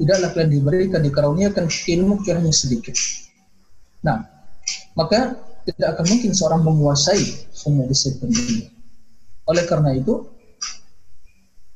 tidaklah 0.00 0.30
kalian 0.32 0.50
diberikan 0.52 1.00
dikaruniakan 1.04 1.68
ilmu 1.68 2.24
kiranya 2.24 2.52
sedikit. 2.54 2.96
Nah, 4.00 4.24
maka 4.96 5.36
tidak 5.68 5.98
akan 5.98 6.06
mungkin 6.08 6.32
seorang 6.32 6.62
menguasai 6.64 7.52
semua 7.52 7.84
disiplin 7.84 8.32
ini. 8.32 8.72
Oleh 9.44 9.64
karena 9.68 9.92
itu, 9.92 10.24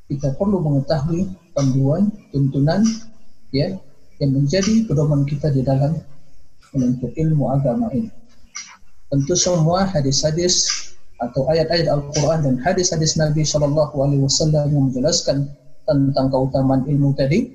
kita 0.09 0.33
perlu 0.37 0.61
mengetahui 0.61 1.29
panduan, 1.53 2.09
tuntunan, 2.33 2.81
ya, 3.53 3.77
yang 4.17 4.31
menjadi 4.33 4.85
pedoman 4.89 5.25
kita 5.25 5.53
di 5.53 5.61
dalam 5.61 5.97
menuntut 6.73 7.13
ilmu 7.13 7.53
agama 7.53 7.89
ini. 7.93 8.09
Tentu 9.13 9.37
semua 9.37 9.85
hadis-hadis 9.85 10.89
atau 11.21 11.45
ayat-ayat 11.45 11.85
Al-Quran 11.85 12.39
dan 12.41 12.55
hadis-hadis 12.65 13.13
Nabi 13.13 13.45
Shallallahu 13.45 13.93
Alaihi 14.01 14.25
Wasallam 14.25 14.73
yang 14.73 14.89
menjelaskan 14.89 15.53
tentang 15.83 16.27
keutamaan 16.31 16.87
ilmu 16.87 17.11
tadi 17.15 17.51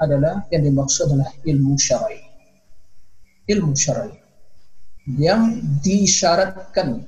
adalah 0.00 0.46
yang 0.48 0.64
dimaksud 0.64 1.12
adalah 1.12 1.28
ilmu 1.44 1.76
syar'i. 1.76 2.20
Ilmu 3.50 3.72
syar'i 3.76 4.14
yang 5.18 5.58
disyaratkan 5.80 7.02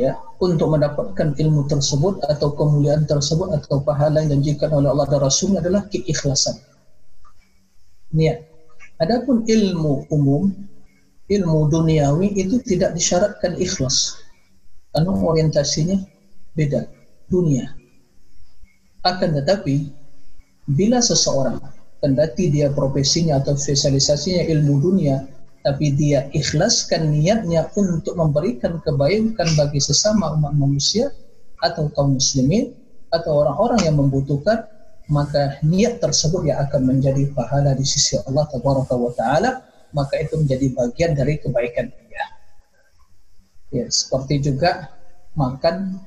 ya 0.00 0.16
untuk 0.40 0.72
mendapatkan 0.72 1.36
ilmu 1.36 1.68
tersebut 1.68 2.24
atau 2.24 2.54
kemuliaan 2.56 3.04
tersebut 3.04 3.52
atau 3.52 3.84
pahala 3.84 4.24
yang 4.24 4.40
dijanjikan 4.40 4.72
oleh 4.72 4.88
Allah 4.88 5.06
dan 5.10 5.20
Rasulnya 5.20 5.58
adalah 5.60 5.84
keikhlasan. 5.92 6.56
Niat. 8.12 8.48
Adapun 9.00 9.42
ilmu 9.48 10.06
umum, 10.14 10.52
ilmu 11.26 11.58
duniawi 11.68 12.38
itu 12.38 12.62
tidak 12.62 12.94
disyaratkan 12.94 13.58
ikhlas. 13.58 14.14
Karena 14.94 15.10
orientasinya 15.10 15.96
beda, 16.54 16.86
dunia. 17.26 17.81
Akan 19.02 19.34
tetapi, 19.34 19.90
bila 20.66 21.02
seseorang 21.02 21.58
kendati 21.98 22.50
dia 22.50 22.70
profesinya 22.70 23.42
atau 23.42 23.58
spesialisasinya 23.58 24.46
ilmu 24.46 24.74
dunia, 24.78 25.26
tapi 25.62 25.94
dia 25.94 26.26
ikhlaskan 26.34 27.10
niatnya 27.14 27.70
untuk 27.78 28.18
memberikan 28.18 28.82
kebaikan 28.82 29.46
bagi 29.54 29.78
sesama 29.78 30.34
umat 30.34 30.54
manusia 30.58 31.14
atau 31.62 31.86
kaum 31.94 32.18
muslimin 32.18 32.74
atau 33.14 33.46
orang-orang 33.46 33.86
yang 33.86 33.96
membutuhkan 34.02 34.66
maka 35.06 35.58
niat 35.62 36.02
tersebut 36.02 36.50
yang 36.50 36.58
akan 36.66 36.94
menjadi 36.94 37.30
pahala 37.34 37.74
di 37.78 37.86
sisi 37.86 38.18
Allah 38.26 38.46
taala 39.14 39.62
maka 39.94 40.18
itu 40.18 40.34
menjadi 40.40 40.66
bagian 40.72 41.12
dari 41.14 41.38
kebaikan 41.38 41.86
dia. 41.92 42.24
Ya, 43.72 43.86
seperti 43.88 44.40
juga 44.40 44.90
makan 45.36 46.00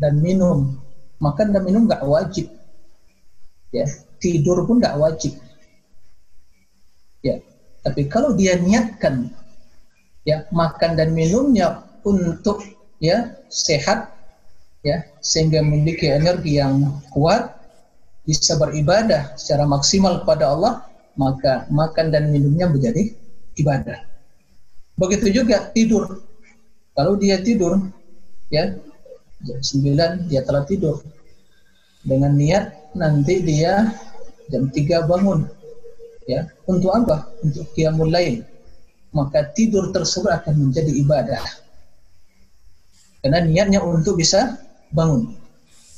dan 0.00 0.20
minum. 0.20 0.80
Makan 1.20 1.52
dan 1.52 1.62
minum 1.62 1.84
nggak 1.84 2.02
wajib. 2.02 2.48
Ya, 3.70 3.86
tidur 4.18 4.64
pun 4.66 4.80
nggak 4.80 4.96
wajib. 4.98 5.36
Ya, 7.20 7.44
tapi 7.84 8.08
kalau 8.08 8.32
dia 8.32 8.56
niatkan 8.56 9.28
ya 10.24 10.44
makan 10.52 10.96
dan 10.96 11.12
minumnya 11.12 11.84
untuk 12.04 12.60
ya 13.00 13.36
sehat 13.48 14.12
ya 14.80 15.04
sehingga 15.20 15.60
memiliki 15.60 16.08
energi 16.08 16.60
yang 16.60 17.00
kuat 17.12 17.52
bisa 18.24 18.56
beribadah 18.56 19.32
secara 19.36 19.64
maksimal 19.64 20.20
kepada 20.24 20.52
Allah 20.52 20.84
maka 21.16 21.68
makan 21.68 22.12
dan 22.12 22.32
minumnya 22.32 22.68
menjadi 22.68 23.12
ibadah. 23.60 23.98
Begitu 24.96 25.42
juga 25.42 25.68
tidur. 25.72 26.24
Kalau 26.96 27.16
dia 27.16 27.40
tidur 27.40 27.80
ya 28.52 28.76
jam 29.44 29.58
9 29.60 30.28
dia 30.28 30.40
telah 30.44 30.64
tidur. 30.64 31.00
Dengan 32.00 32.32
niat 32.32 32.96
nanti 32.96 33.44
dia 33.44 33.92
jam 34.48 34.68
3 34.68 35.08
bangun. 35.08 35.48
Ya 36.28 36.46
untuk 36.68 36.92
apa? 36.94 37.28
Untuk 37.42 37.68
qiyamul 37.74 38.12
lain 38.12 38.44
maka 39.10 39.50
tidur 39.54 39.90
tersebut 39.90 40.30
akan 40.30 40.70
menjadi 40.70 40.92
ibadah. 41.02 41.42
Karena 43.20 43.44
niatnya 43.44 43.82
untuk 43.84 44.16
bisa 44.16 44.56
bangun. 44.94 45.34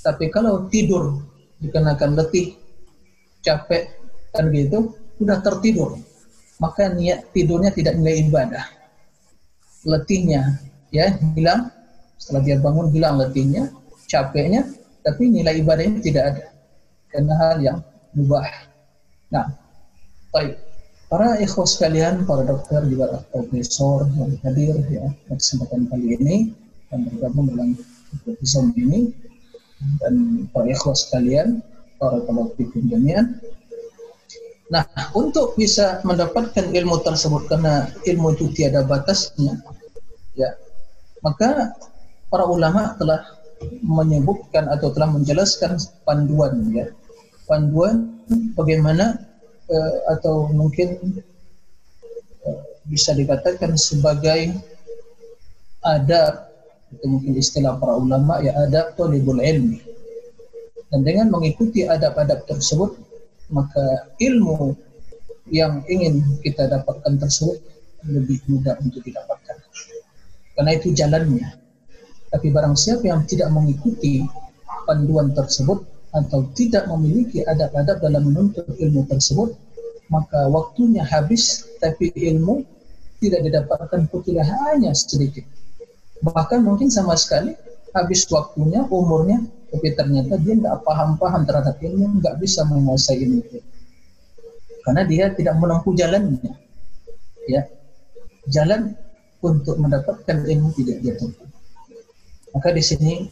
Tapi 0.02 0.26
kalau 0.32 0.66
tidur 0.66 1.22
dikenakan 1.62 2.18
letih 2.18 2.58
capek 3.46 3.94
kan 4.34 4.50
gitu 4.50 4.96
sudah 5.20 5.38
tertidur. 5.44 6.00
Maka 6.58 6.90
niat 6.90 7.30
tidurnya 7.30 7.70
tidak 7.70 7.94
nilai 8.00 8.26
ibadah. 8.26 8.64
Letihnya 9.86 10.62
ya 10.90 11.14
hilang 11.34 11.70
setelah 12.22 12.42
dia 12.46 12.56
bangun 12.62 12.86
hilang 12.94 13.18
letihnya 13.18 13.74
capeknya 14.06 14.62
tapi 15.02 15.26
nilai 15.26 15.58
ibadahnya 15.58 15.98
tidak 15.98 16.24
ada. 16.30 16.44
Karena 17.10 17.34
hal 17.42 17.56
yang 17.58 17.78
mubah. 18.14 18.46
Nah 19.34 19.62
Baik, 20.32 20.56
para 21.12 21.36
ikhwas 21.44 21.76
sekalian, 21.76 22.24
para 22.24 22.40
dokter 22.48 22.80
juga 22.88 23.20
profesor 23.28 24.08
yang 24.16 24.32
hadir 24.40 24.72
ya 24.88 25.12
pada 25.28 25.36
kesempatan 25.36 25.84
kali 25.92 26.16
ini 26.16 26.36
dan 26.88 27.04
bergabung 27.04 27.52
dalam 27.52 27.76
episode 28.24 28.72
ini. 28.80 29.12
Dan 30.00 30.48
para 30.56 30.72
ikhwas 30.72 31.04
sekalian, 31.04 31.60
para 32.00 32.16
pelaku 32.24 32.64
jamian. 32.88 33.36
Nah, 34.72 34.88
untuk 35.12 35.52
bisa 35.52 36.00
mendapatkan 36.00 36.72
ilmu 36.72 37.04
tersebut 37.04 37.44
karena 37.44 37.92
ilmu 38.08 38.32
itu 38.32 38.48
tiada 38.56 38.80
batasnya, 38.80 39.60
ya, 40.32 40.48
maka 41.20 41.76
para 42.32 42.48
ulama 42.48 42.96
telah 42.96 43.20
menyebutkan 43.84 44.72
atau 44.72 44.88
telah 44.88 45.12
menjelaskan 45.12 45.76
panduan 46.08 46.64
ya, 46.72 46.88
panduan 47.44 48.24
bagaimana 48.56 49.20
uh, 49.68 49.94
atau 50.16 50.48
mungkin 50.48 51.20
uh, 52.48 52.62
bisa 52.88 53.12
dikatakan 53.12 53.76
sebagai 53.76 54.56
adab 55.84 56.48
itu 56.96 57.04
mungkin 57.04 57.32
istilah 57.36 57.76
para 57.76 58.00
ulama 58.00 58.40
ya 58.40 58.56
adab 58.64 58.96
tolibul 58.96 59.36
ilmi. 59.36 59.84
Dan 60.92 61.08
dengan 61.08 61.32
mengikuti 61.32 61.88
adab-adab 61.88 62.44
tersebut 62.48 62.96
maka 63.52 64.12
ilmu 64.20 64.76
yang 65.48 65.84
ingin 65.88 66.20
kita 66.40 66.68
dapatkan 66.68 67.16
tersebut 67.16 67.60
lebih 68.08 68.40
mudah 68.48 68.76
untuk 68.80 69.00
didapatkan. 69.04 69.56
Karena 70.52 70.70
itu 70.76 70.92
jalannya 70.92 71.61
tapi 72.32 72.48
barang 72.48 72.72
siapa 72.72 73.04
yang 73.04 73.28
tidak 73.28 73.52
mengikuti 73.52 74.24
panduan 74.88 75.36
tersebut 75.36 75.84
atau 76.16 76.48
tidak 76.56 76.88
memiliki 76.88 77.44
adab-adab 77.44 78.00
dalam 78.00 78.32
menuntut 78.32 78.64
ilmu 78.80 79.04
tersebut, 79.04 79.52
maka 80.08 80.48
waktunya 80.48 81.04
habis 81.04 81.68
tapi 81.76 82.08
ilmu 82.12 82.64
tidak 83.20 83.44
didapatkan 83.44 84.08
putih 84.08 84.40
hanya 84.40 84.96
sedikit. 84.96 85.44
Bahkan 86.24 86.64
mungkin 86.64 86.88
sama 86.88 87.14
sekali 87.20 87.52
habis 87.92 88.24
waktunya, 88.32 88.88
umurnya, 88.88 89.44
tapi 89.68 89.92
ternyata 89.92 90.40
dia 90.40 90.56
tidak 90.56 90.80
paham-paham 90.88 91.44
terhadap 91.44 91.76
ilmu, 91.80 92.20
nggak 92.20 92.40
bisa 92.40 92.64
menguasai 92.64 93.20
ilmu. 93.28 93.44
Karena 94.82 95.02
dia 95.04 95.30
tidak 95.36 95.54
menempuh 95.60 95.92
jalannya. 95.94 96.52
Ya, 97.46 97.68
jalan 98.48 98.96
untuk 99.42 99.76
mendapatkan 99.76 100.46
ilmu 100.46 100.72
tidak 100.78 100.96
dia 101.04 101.14
tempuh. 101.18 101.51
Maka 102.52 102.68
di 102.72 102.82
sini 102.84 103.26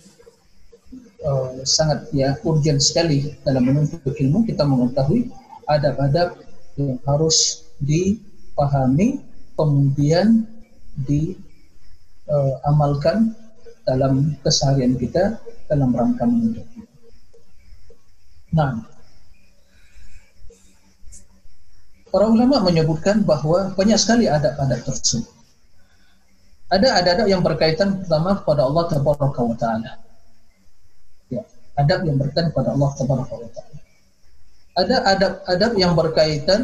uh, 1.24 1.60
sangat 1.64 2.08
ya 2.16 2.36
urgent 2.44 2.80
sekali 2.80 3.36
dalam 3.44 3.68
menuntut 3.68 4.00
ilmu 4.04 4.44
kita 4.48 4.64
mengetahui 4.64 5.28
adab-adab 5.68 6.40
yang 6.80 6.96
harus 7.04 7.68
dipahami 7.80 9.20
kemudian 9.56 10.48
diamalkan 11.04 11.36
uh, 13.32 13.38
dalam 13.84 14.36
keseharian 14.40 14.96
kita 14.96 15.36
dalam 15.68 15.92
rangka 15.92 16.24
menuntut. 16.24 16.66
Nah, 18.50 18.82
para 22.10 22.26
ulama 22.26 22.58
menyebutkan 22.66 23.22
bahwa 23.22 23.70
banyak 23.78 23.94
sekali 23.94 24.26
adab-adab 24.26 24.82
tersebut. 24.82 25.39
Ada 26.70 27.02
adab-adab 27.02 27.26
yang 27.26 27.42
berkaitan 27.42 27.98
pertama 28.02 28.38
kepada 28.38 28.62
Allah 28.66 28.84
Taala 29.58 29.92
adab 31.80 32.00
yang 32.04 32.16
berkaitan 32.20 32.52
kepada 32.52 32.68
Allah 32.76 32.90
Taala. 32.96 33.24
Ada 34.78 34.96
adab-adab 35.16 35.72
yang 35.76 35.92
berkaitan 35.96 36.60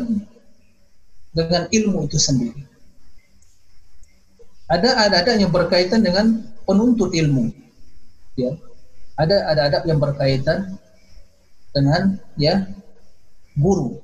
dengan 1.33 1.63
ilmu 1.69 2.07
itu 2.09 2.19
sendiri. 2.21 2.63
Ada 4.67 5.09
adab 5.11 5.37
yang 5.39 5.53
berkaitan 5.53 6.01
dengan 6.03 6.43
penuntut 6.67 7.15
ilmu. 7.15 7.51
Ya. 8.35 8.57
Ada 9.17 9.53
adab 9.53 9.83
yang 9.89 9.99
berkaitan 10.01 10.77
dengan 11.73 12.21
ya 12.37 12.67
guru. 13.57 14.01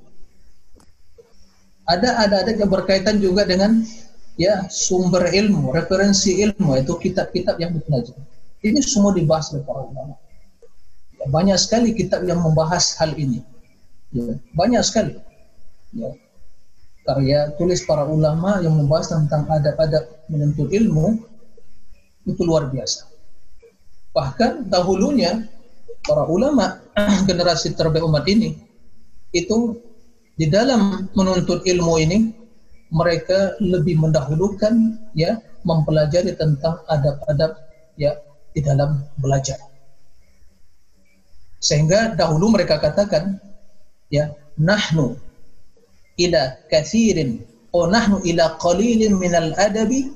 Ada 1.85 2.25
adab 2.25 2.57
yang 2.57 2.71
berkaitan 2.71 3.19
juga 3.21 3.45
dengan 3.45 3.85
ya 4.37 4.69
sumber 4.69 5.29
ilmu, 5.33 5.73
referensi 5.73 6.41
ilmu 6.41 6.77
itu 6.81 6.95
kitab-kitab 6.97 7.61
yang 7.61 7.77
dipelajari. 7.77 8.23
Ini 8.63 8.79
semua 8.81 9.13
dibahas 9.13 9.51
oleh 9.53 9.65
para 9.67 9.83
ulama. 9.83 10.15
Ya, 11.19 11.27
banyak 11.27 11.59
sekali 11.59 11.93
kitab 11.93 12.23
yang 12.25 12.41
membahas 12.41 12.95
hal 13.03 13.13
ini. 13.19 13.43
Ya, 14.15 14.39
banyak 14.55 14.83
sekali. 14.87 15.19
Ya, 15.93 16.15
karya 17.03 17.53
tulis 17.59 17.83
para 17.83 18.07
ulama 18.07 18.63
yang 18.63 18.79
membahas 18.79 19.11
tentang 19.11 19.51
adab-adab 19.51 20.07
menuntut 20.31 20.71
ilmu 20.71 21.27
itu 22.23 22.43
luar 22.47 22.71
biasa. 22.71 23.11
Bahkan 24.15 24.71
dahulunya 24.71 25.43
para 26.07 26.27
ulama 26.31 26.79
generasi 27.29 27.75
terbaik 27.75 28.07
umat 28.07 28.27
ini 28.31 28.55
itu 29.35 29.81
di 30.39 30.47
dalam 30.47 31.11
menuntut 31.13 31.67
ilmu 31.67 31.99
ini 31.99 32.42
mereka 32.93 33.57
lebih 33.59 33.97
mendahulukan 33.97 35.01
ya 35.17 35.41
mempelajari 35.65 36.37
tentang 36.37 36.77
adab-adab 36.93 37.57
ya 37.97 38.13
di 38.53 38.61
dalam 38.61 39.01
belajar. 39.17 39.57
Sehingga 41.57 42.13
dahulu 42.13 42.53
mereka 42.53 42.77
katakan 42.77 43.41
ya 44.13 44.29
nahnu 44.61 45.17
ila 46.21 46.53
kathirin 46.69 47.41
o 47.73 47.89
nahnu 47.89 48.21
ila 48.29 48.61
qalilin 48.61 49.17
minal 49.17 49.57
adabi 49.57 50.13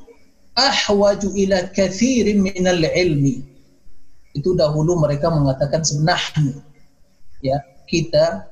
ahwaju 0.53 1.33
ila 1.33 1.73
kathirin 1.73 2.45
minal 2.45 2.85
ilmi. 2.85 3.41
Itu 4.37 4.53
dahulu 4.53 5.01
mereka 5.01 5.33
mengatakan 5.33 5.81
nahnu 6.05 6.61
ya 7.41 7.57
kita 7.89 8.45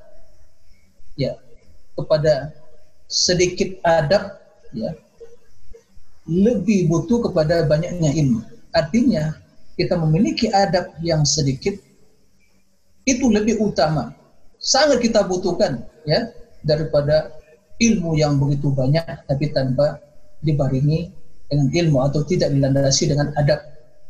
ya 1.13 1.37
kepada 1.93 2.49
sedikit 3.15 3.79
adab 3.87 4.35
ya 4.75 4.91
lebih 6.27 6.91
butuh 6.91 7.31
kepada 7.31 7.63
banyaknya 7.63 8.11
ilmu. 8.11 8.43
Artinya 8.75 9.31
kita 9.79 9.95
memiliki 9.95 10.51
adab 10.51 10.91
yang 10.99 11.23
sedikit 11.23 11.79
itu 13.07 13.25
lebih 13.31 13.61
utama. 13.63 14.11
Sangat 14.59 14.99
kita 14.99 15.23
butuhkan 15.23 15.79
ya 16.03 16.27
daripada 16.65 17.31
ilmu 17.79 18.19
yang 18.19 18.35
begitu 18.35 18.73
banyak 18.73 19.05
tapi 19.29 19.53
tanpa 19.55 20.01
dibaringi 20.43 21.13
dengan 21.47 21.69
ilmu 21.71 21.97
atau 22.03 22.25
tidak 22.27 22.51
dilandasi 22.51 23.07
dengan 23.07 23.31
adab. 23.39 23.61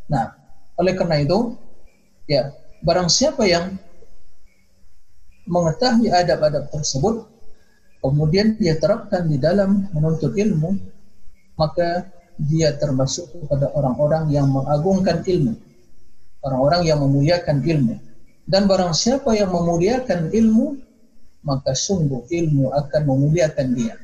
Nah, 0.09 0.33
oleh 0.79 0.95
karena 0.97 1.21
itu 1.21 1.53
ya 2.25 2.55
barang 2.81 3.11
siapa 3.11 3.43
yang 3.45 3.75
mengetahui 5.45 6.09
adab-adab 6.09 6.71
tersebut 6.73 7.34
kemudian 8.11 8.53
dia 8.61 8.77
terapkan 8.77 9.25
di 9.25 9.41
dalam 9.41 9.89
menuntut 9.89 10.37
ilmu, 10.37 10.77
maka 11.57 12.05
dia 12.37 12.75
termasuk 12.75 13.31
kepada 13.31 13.71
orang-orang 13.73 14.29
yang 14.29 14.51
mengagungkan 14.51 15.23
ilmu, 15.23 15.55
orang-orang 16.43 16.81
yang 16.85 16.99
memuliakan 17.01 17.63
ilmu. 17.63 17.95
Dan 18.45 18.69
barang 18.69 18.93
siapa 18.93 19.33
yang 19.33 19.49
memuliakan 19.49 20.29
ilmu, 20.29 20.77
maka 21.41 21.73
sungguh 21.73 22.29
ilmu 22.29 22.69
akan 22.69 23.01
memuliakan 23.09 23.67
dia. 23.73 23.95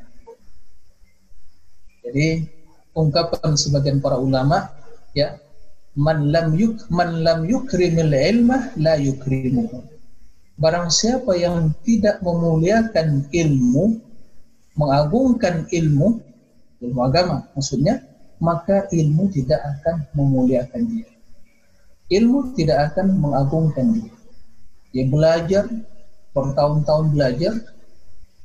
Jadi 2.01 2.49
ungkapan 2.97 3.53
sebagian 3.53 4.01
para 4.01 4.17
ulama, 4.17 4.73
ya, 5.13 5.37
man 5.93 6.31
lam 6.31 6.55
yuk 6.55 6.87
man 6.89 7.21
lam 7.21 7.43
yukrimil 7.45 8.15
ilma 8.15 8.71
la 8.79 8.95
yukrimuhu 8.95 10.00
Barang 10.61 10.93
siapa 10.93 11.33
yang 11.33 11.73
tidak 11.81 12.21
memuliakan 12.21 13.25
ilmu, 13.33 13.97
mengagungkan 14.77 15.65
ilmu, 15.73 16.21
ilmu 16.85 16.99
agama 17.01 17.49
maksudnya, 17.57 18.05
maka 18.37 18.85
ilmu 18.93 19.33
tidak 19.33 19.57
akan 19.57 20.05
memuliakan 20.13 20.81
dia. 20.85 21.09
Ilmu 22.13 22.53
tidak 22.53 22.93
akan 22.93 23.17
mengagungkan 23.17 23.89
dia. 23.89 24.13
Dia 24.93 25.05
belajar, 25.09 25.65
bertahun-tahun 26.37 27.05
belajar, 27.09 27.53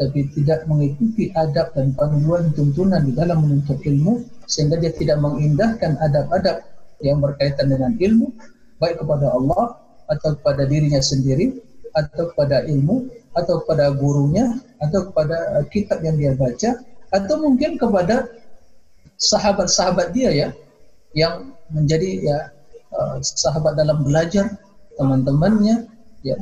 tapi 0.00 0.28
tidak 0.32 0.64
mengikuti 0.64 1.28
adab 1.36 1.72
dan 1.76 1.92
panduan 1.92 2.48
tuntunan 2.56 3.04
di 3.04 3.12
dalam 3.12 3.44
menuntut 3.44 3.76
ilmu, 3.84 4.24
sehingga 4.48 4.80
dia 4.80 4.92
tidak 4.96 5.20
mengindahkan 5.20 6.00
adab-adab 6.00 6.64
yang 7.04 7.20
berkaitan 7.20 7.68
dengan 7.68 7.92
ilmu, 7.92 8.32
baik 8.80 9.04
kepada 9.04 9.36
Allah 9.36 9.76
atau 10.08 10.32
kepada 10.38 10.64
dirinya 10.64 11.02
sendiri, 11.02 11.65
atau 11.96 12.28
kepada 12.28 12.68
ilmu 12.68 13.08
atau 13.32 13.64
kepada 13.64 13.88
gurunya 13.96 14.60
atau 14.84 15.08
kepada 15.08 15.64
kitab 15.72 16.04
yang 16.04 16.20
dia 16.20 16.32
baca 16.36 16.84
atau 17.08 17.34
mungkin 17.40 17.80
kepada 17.80 18.28
sahabat-sahabat 19.16 20.12
dia 20.12 20.30
ya 20.32 20.48
yang 21.16 21.56
menjadi 21.72 22.10
ya 22.20 22.38
uh, 22.92 23.16
sahabat 23.24 23.80
dalam 23.80 24.04
belajar 24.04 24.60
teman-temannya 25.00 25.88
ya 26.20 26.36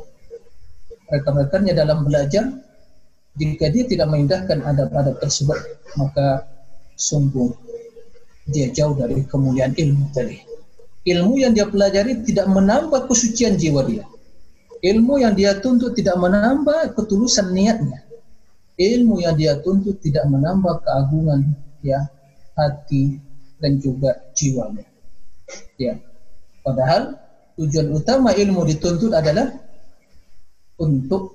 rekan-rekannya 1.10 1.74
dalam 1.74 2.02
belajar. 2.02 2.50
Jika 3.34 3.66
dia 3.66 3.82
tidak 3.82 4.14
mengindahkan 4.14 4.62
adab-adab 4.62 5.18
tersebut 5.18 5.58
maka 5.98 6.46
sungguh 6.94 7.50
dia 8.46 8.70
jauh 8.70 8.94
dari 8.94 9.26
kemuliaan 9.26 9.74
ilmu 9.74 10.06
tadi. 10.14 10.38
Ilmu 11.02 11.42
yang 11.42 11.50
dia 11.50 11.66
pelajari 11.66 12.22
tidak 12.22 12.46
menambah 12.46 13.10
kesucian 13.10 13.58
jiwa 13.58 13.82
dia 13.90 14.06
Ilmu 14.84 15.16
yang 15.16 15.32
dia 15.32 15.56
tuntut 15.64 15.96
tidak 15.96 16.20
menambah 16.20 16.92
ketulusan 16.92 17.56
niatnya. 17.56 18.04
Ilmu 18.76 19.24
yang 19.24 19.32
dia 19.32 19.56
tuntut 19.64 19.96
tidak 20.04 20.28
menambah 20.28 20.84
keagungan 20.84 21.56
ya 21.80 22.04
hati 22.52 23.16
dan 23.56 23.80
juga 23.80 24.20
jiwanya. 24.36 24.84
Ya. 25.80 25.96
Padahal 26.60 27.16
tujuan 27.56 27.96
utama 27.96 28.36
ilmu 28.36 28.68
dituntut 28.68 29.16
adalah 29.16 29.56
untuk 30.76 31.32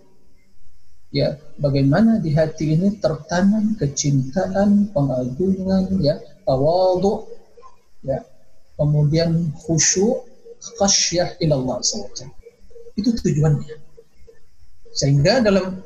ya 1.10 1.34
bagaimana 1.58 2.22
di 2.22 2.30
hati 2.38 2.78
ini 2.78 3.02
tertanam 3.02 3.74
kecintaan, 3.82 4.94
pengagungan, 4.94 5.90
ya 6.06 6.22
tawadhu, 6.46 7.26
ya 8.06 8.22
kemudian 8.78 9.50
khusyuk, 9.58 10.22
khasyah 10.78 11.34
ilallah 11.42 11.82
SWT. 11.82 12.39
Itu 13.00 13.16
tujuannya. 13.16 13.76
Sehingga 14.92 15.40
dalam 15.40 15.80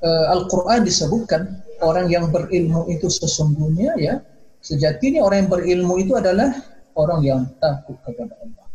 uh, 0.00 0.26
Al-Quran 0.32 0.88
disebutkan 0.88 1.60
orang 1.84 2.08
yang 2.08 2.32
berilmu 2.32 2.88
itu 2.88 3.12
sesungguhnya 3.12 3.92
ya 4.00 4.14
sejatinya 4.64 5.20
orang 5.20 5.44
yang 5.44 5.50
berilmu 5.52 5.94
itu 6.00 6.16
adalah 6.16 6.56
orang 6.96 7.20
yang 7.22 7.40
takut 7.60 8.00
kepada 8.02 8.32
Allah. 8.40 8.66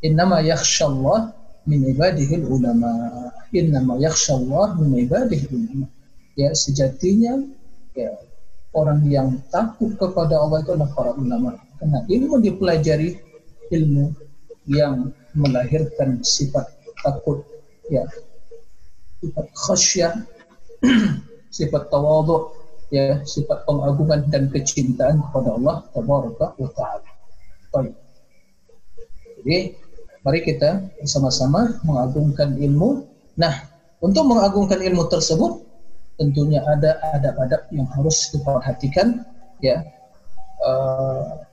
Innama 0.00 0.40
yakhshallah 0.40 1.36
min 1.68 1.84
ibadihil 1.92 2.48
ulama. 2.48 2.90
Innama 3.52 4.00
yakhshallah 4.00 4.80
min 4.80 5.04
ibadihil 5.04 5.52
ulama. 5.52 5.86
Ya 6.36 6.52
sejatinya 6.52 7.44
ya 7.96 8.12
orang 8.76 9.04
yang 9.08 9.40
takut 9.48 9.96
kepada 9.96 10.36
Allah 10.36 10.64
itu 10.64 10.72
adalah 10.76 10.92
para 10.92 11.12
ulama. 11.16 11.56
Karena 11.76 12.00
ilmu 12.08 12.40
dipelajari 12.40 13.20
ilmu 13.72 14.12
yang 14.68 15.12
melahirkan 15.36 16.20
sifat 16.24 16.75
takut 17.06 17.46
ya 17.86 18.02
sifat 19.22 19.46
khasyah 19.54 20.12
sifat 21.56 21.82
tawadhu 21.86 22.50
ya 22.90 23.22
sifat 23.26 23.66
pengagungan 23.66 24.26
dan 24.30 24.50
kecintaan 24.50 25.22
kepada 25.30 25.54
Allah 25.58 25.76
tabaraka 25.94 26.46
wa 26.58 26.70
taala. 26.74 27.10
Baik. 27.74 27.94
Jadi 29.42 29.58
mari 30.22 30.40
kita 30.42 30.90
sama-sama 31.06 31.78
mengagungkan 31.86 32.58
ilmu. 32.58 33.06
Nah, 33.38 33.54
untuk 34.02 34.26
mengagungkan 34.26 34.82
ilmu 34.82 35.06
tersebut 35.10 35.62
tentunya 36.16 36.62
ada 36.64 36.98
adab-adab 37.14 37.68
yang 37.74 37.86
harus 37.94 38.30
diperhatikan 38.32 39.22
ya. 39.60 39.82
Uh, 40.66 41.44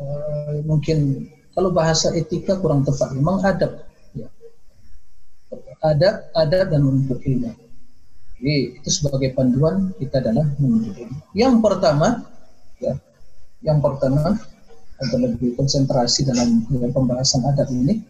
uh, 0.00 0.56
mungkin 0.64 1.28
kalau 1.52 1.70
bahasa 1.70 2.10
etika 2.16 2.56
kurang 2.58 2.82
tepat 2.82 3.12
memang 3.12 3.44
adab 3.44 3.87
adab, 5.82 6.30
adab 6.34 6.66
dan 6.70 6.80
menuntut 6.82 7.20
ilmu. 7.22 7.54
Jadi 8.38 8.78
itu 8.78 8.90
sebagai 8.90 9.34
panduan 9.34 9.90
kita 9.98 10.22
dalam 10.22 10.54
menuntut 10.58 10.94
ilmu. 10.94 11.18
Yang 11.34 11.54
pertama, 11.62 12.08
ya, 12.78 12.94
yang 13.62 13.78
pertama 13.82 14.38
atau 14.98 15.16
lebih 15.18 15.54
konsentrasi 15.54 16.26
dalam, 16.26 16.66
dalam 16.70 16.90
pembahasan 16.90 17.46
adab 17.46 17.70
ini. 17.70 18.02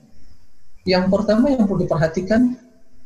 Yang 0.89 1.13
pertama 1.13 1.53
yang 1.53 1.69
perlu 1.69 1.85
diperhatikan 1.85 2.57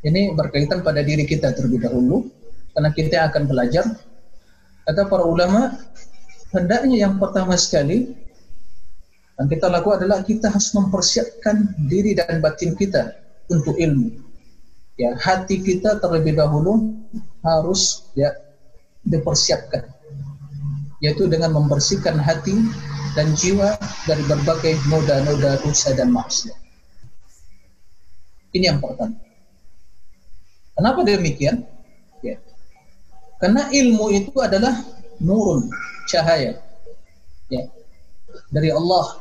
ini 0.06 0.34
berkaitan 0.34 0.86
pada 0.86 1.02
diri 1.02 1.26
kita 1.26 1.50
terlebih 1.50 1.82
dahulu 1.82 2.30
karena 2.74 2.90
kita 2.94 3.16
akan 3.30 3.42
belajar. 3.50 3.86
Kata 4.82 5.06
para 5.06 5.22
ulama, 5.26 5.78
hendaknya 6.54 7.06
yang 7.06 7.18
pertama 7.18 7.54
sekali 7.58 8.14
yang 9.38 9.48
kita 9.50 9.66
lakukan 9.66 10.02
adalah 10.02 10.22
kita 10.22 10.50
harus 10.50 10.70
mempersiapkan 10.74 11.74
diri 11.86 12.14
dan 12.14 12.38
batin 12.38 12.74
kita 12.78 13.14
untuk 13.50 13.74
ilmu 13.78 14.31
ya 15.00 15.16
hati 15.16 15.60
kita 15.60 15.98
terlebih 15.98 16.36
dahulu 16.36 16.92
harus 17.42 18.06
ya 18.14 18.30
dipersiapkan 19.02 19.88
yaitu 21.02 21.26
dengan 21.26 21.58
membersihkan 21.58 22.14
hati 22.14 22.54
dan 23.18 23.34
jiwa 23.34 23.74
dari 24.06 24.22
berbagai 24.24 24.78
noda-noda 24.88 25.60
dosa 25.60 25.92
dan 25.92 26.14
maksiat. 26.14 26.56
Ini 28.54 28.72
yang 28.72 28.78
pertama. 28.78 29.18
Kenapa 30.78 31.00
demikian? 31.04 31.66
Ya. 32.24 32.40
Karena 33.42 33.68
ilmu 33.68 34.14
itu 34.14 34.32
adalah 34.40 34.72
nurun, 35.20 35.68
cahaya. 36.08 36.56
Ya. 37.50 37.62
Dari 38.48 38.70
Allah. 38.72 39.20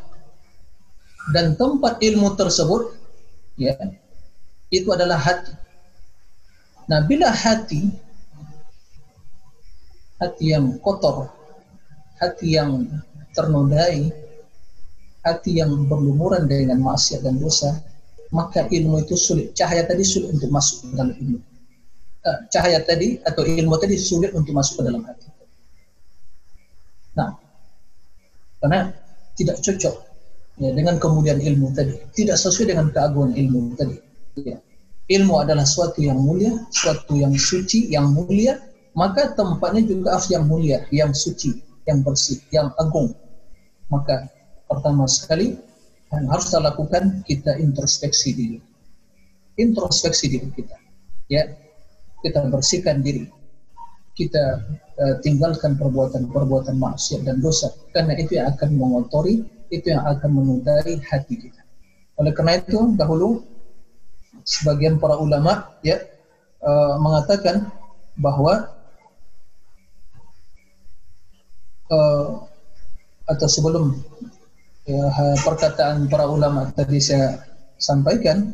Dan 1.35 1.57
tempat 1.57 1.99
ilmu 2.01 2.33
tersebut 2.33 2.97
ya 3.59 3.75
itu 4.71 4.87
adalah 4.89 5.19
hati. 5.19 5.53
Nah, 6.87 7.03
bila 7.05 7.29
hati 7.29 7.91
hati 10.21 10.53
yang 10.53 10.77
kotor, 10.79 11.33
hati 12.21 12.55
yang 12.55 12.85
ternodai, 13.33 14.13
hati 15.25 15.57
yang 15.57 15.73
berlumuran 15.89 16.45
dengan 16.45 16.77
maksiat 16.81 17.25
dan 17.25 17.41
dosa, 17.41 17.81
maka 18.29 18.69
ilmu 18.69 19.01
itu 19.01 19.17
sulit. 19.17 19.57
Cahaya 19.57 19.83
tadi 19.89 20.05
sulit 20.05 20.29
untuk 20.29 20.53
masuk 20.53 20.93
ke 20.93 20.95
dalam 20.95 21.15
ilmu. 21.17 21.39
Uh, 22.21 22.37
cahaya 22.53 22.77
tadi 22.85 23.17
atau 23.25 23.41
ilmu 23.41 23.81
tadi 23.81 23.97
sulit 23.97 24.29
untuk 24.37 24.53
masuk 24.53 24.81
ke 24.81 24.83
dalam 24.85 25.01
hati. 25.01 25.25
Nah, 27.17 27.33
karena 28.61 28.93
tidak 29.33 29.57
cocok 29.57 29.95
ya, 30.61 30.69
dengan 30.69 31.01
kemudian 31.01 31.41
ilmu 31.41 31.73
tadi, 31.73 31.97
tidak 32.13 32.37
sesuai 32.37 32.77
dengan 32.77 32.93
keagungan 32.93 33.33
ilmu 33.33 33.73
tadi. 33.73 34.10
Ya. 34.39 34.57
Ilmu 35.11 35.43
adalah 35.43 35.67
suatu 35.67 35.99
yang 35.99 36.23
mulia, 36.23 36.55
suatu 36.71 37.19
yang 37.19 37.35
suci, 37.35 37.91
yang 37.91 38.15
mulia, 38.15 38.63
maka 38.95 39.35
tempatnya 39.35 39.83
juga 39.83 40.15
harus 40.15 40.31
yang 40.31 40.47
mulia, 40.47 40.87
yang 40.91 41.11
suci, 41.11 41.59
yang 41.83 41.99
bersih, 41.99 42.39
yang 42.51 42.71
agung. 42.79 43.11
Maka 43.91 44.31
pertama 44.71 45.03
sekali 45.11 45.59
yang 46.11 46.27
harus 46.31 46.47
kita 46.47 46.59
lakukan 46.63 47.03
kita 47.27 47.59
introspeksi 47.59 48.29
diri. 48.35 48.59
Introspeksi 49.59 50.31
diri 50.31 50.47
kita. 50.55 50.75
Ya. 51.27 51.59
Kita 52.21 52.47
bersihkan 52.47 53.01
diri. 53.01 53.27
Kita 54.15 54.43
uh, 54.99 55.15
tinggalkan 55.25 55.75
perbuatan-perbuatan 55.79 56.77
maksiat 56.77 57.25
dan 57.25 57.41
dosa 57.41 57.73
karena 57.95 58.13
itu 58.19 58.37
yang 58.37 58.53
akan 58.53 58.77
mengotori, 58.77 59.41
itu 59.73 59.91
yang 59.91 60.03
akan 60.05 60.29
menudai 60.29 60.99
hati 61.01 61.35
kita. 61.47 61.61
Oleh 62.21 62.35
karena 62.35 62.61
itu 62.61 62.93
dahulu 62.93 63.41
sebagian 64.43 64.97
para 64.97 65.17
ulama 65.17 65.69
ya 65.85 66.01
uh, 66.61 66.95
mengatakan 67.01 67.69
bahwa 68.17 68.69
uh, 71.91 72.45
atau 73.29 73.47
sebelum 73.47 73.95
ya, 74.85 75.07
perkataan 75.45 76.11
para 76.11 76.27
ulama 76.27 76.67
tadi 76.75 76.99
saya 76.99 77.39
sampaikan, 77.79 78.53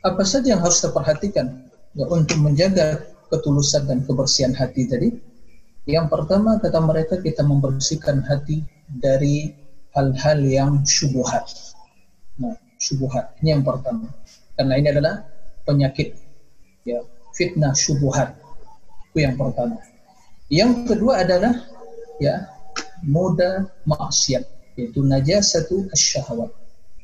apa 0.00 0.22
saja 0.24 0.56
yang 0.56 0.62
harus 0.62 0.80
kita 0.80 0.94
perhatikan 0.94 1.46
ya, 1.92 2.06
untuk 2.08 2.38
menjaga 2.40 3.04
ketulusan 3.28 3.90
dan 3.90 3.98
kebersihan 4.06 4.54
hati 4.54 4.86
tadi? 4.86 5.08
Yang 5.88 6.06
pertama 6.12 6.60
kata 6.60 6.78
mereka 6.78 7.18
kita 7.18 7.42
membersihkan 7.42 8.22
hati 8.22 8.62
dari 8.86 9.50
hal-hal 9.96 10.38
yang 10.44 10.72
syubuhat. 10.86 11.50
Nah, 12.38 12.54
syubuhat 12.80 13.36
ini 13.44 13.54
yang 13.54 13.62
pertama. 13.62 14.08
Karena 14.56 14.74
ini 14.80 14.88
adalah 14.90 15.14
penyakit 15.68 16.16
ya, 16.88 17.04
fitnah 17.36 17.76
syubuhat. 17.76 18.34
Itu 19.12 19.22
yang 19.22 19.36
pertama. 19.36 19.78
Yang 20.50 20.72
kedua 20.90 21.22
adalah 21.22 21.54
ya 22.18 22.48
moda 23.06 23.70
maksiat 23.86 24.42
yaitu 24.74 25.04
najasatu 25.04 25.86
asyahwat. 25.92 26.50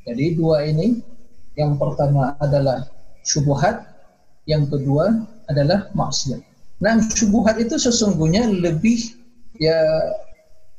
Jadi 0.08 0.38
dua 0.38 0.64
ini 0.64 1.02
yang 1.58 1.76
pertama 1.80 2.36
adalah 2.38 2.86
syubhat, 3.26 3.82
yang 4.46 4.68
kedua 4.70 5.26
adalah 5.50 5.90
maksiat. 5.92 6.40
Nah, 6.78 7.00
syubhat 7.10 7.56
itu 7.58 7.80
sesungguhnya 7.80 8.46
lebih 8.46 9.16
ya 9.56 9.76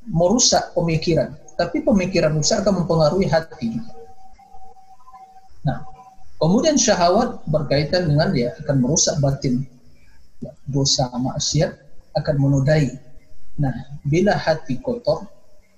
merusak 0.08 0.72
pemikiran, 0.78 1.34
tapi 1.60 1.82
pemikiran 1.84 2.38
rusak 2.38 2.64
akan 2.64 2.86
mempengaruhi 2.86 3.28
hati. 3.28 3.82
Nah, 5.68 5.84
kemudian 6.40 6.80
syahwat 6.80 7.44
berkaitan 7.52 8.08
dengan 8.08 8.32
dia 8.32 8.56
akan 8.64 8.76
merusak 8.80 9.20
batin. 9.20 9.68
Ya, 10.40 10.56
dosa 10.70 11.12
maksiat 11.12 11.76
akan 12.16 12.36
menodai. 12.40 12.96
Nah, 13.60 13.74
bila 14.08 14.38
hati 14.38 14.80
kotor, 14.80 15.28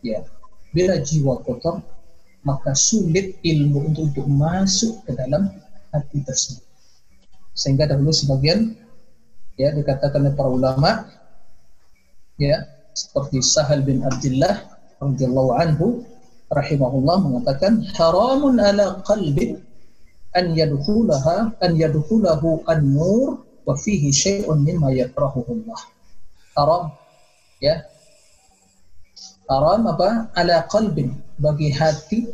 ya, 0.06 0.21
bila 0.69 1.02
jiwa 1.02 1.41
kotor, 1.41 1.82
maka 2.45 2.78
sulit 2.78 3.39
ilmu 3.41 3.91
untuk, 3.91 4.13
untuk 4.13 4.28
masuk 4.30 5.02
ke 5.08 5.17
dalam 5.17 5.49
hati 5.89 6.21
tersebut. 6.21 6.63
Sehingga 7.58 7.89
dahulu 7.89 8.13
sebagian 8.13 8.78
ya 9.60 9.75
dikatakan 9.75 10.23
oleh 10.23 10.34
para 10.39 10.47
ulama 10.47 10.91
ya 12.39 12.63
seperti 12.95 13.43
Sahal 13.43 13.84
bin 13.84 13.99
Abdullah 14.08 14.80
radhiyallahu 15.04 15.52
anhu 15.60 15.86
rahimahullah 16.47 17.17
mengatakan 17.19 17.84
haramun 17.99 18.56
ala 18.63 19.04
qalbin 19.04 19.60
an 20.36 20.54
yadkhulaha 20.54 21.54
an 21.62 21.72
yadkhulahu 21.78 22.62
an-nur 22.70 23.42
wa 23.65 23.74
fihi 23.74 24.13
syai'un 24.13 24.62
mimma 24.62 24.94
yakrahuhu 24.94 25.50
Allah. 25.62 25.82
Haram 26.58 26.84
ya. 27.62 27.86
Haram 29.50 29.89
apa? 29.89 30.30
Ala 30.38 30.65
qalbin 30.70 31.18
bagi 31.42 31.74
hati 31.74 32.30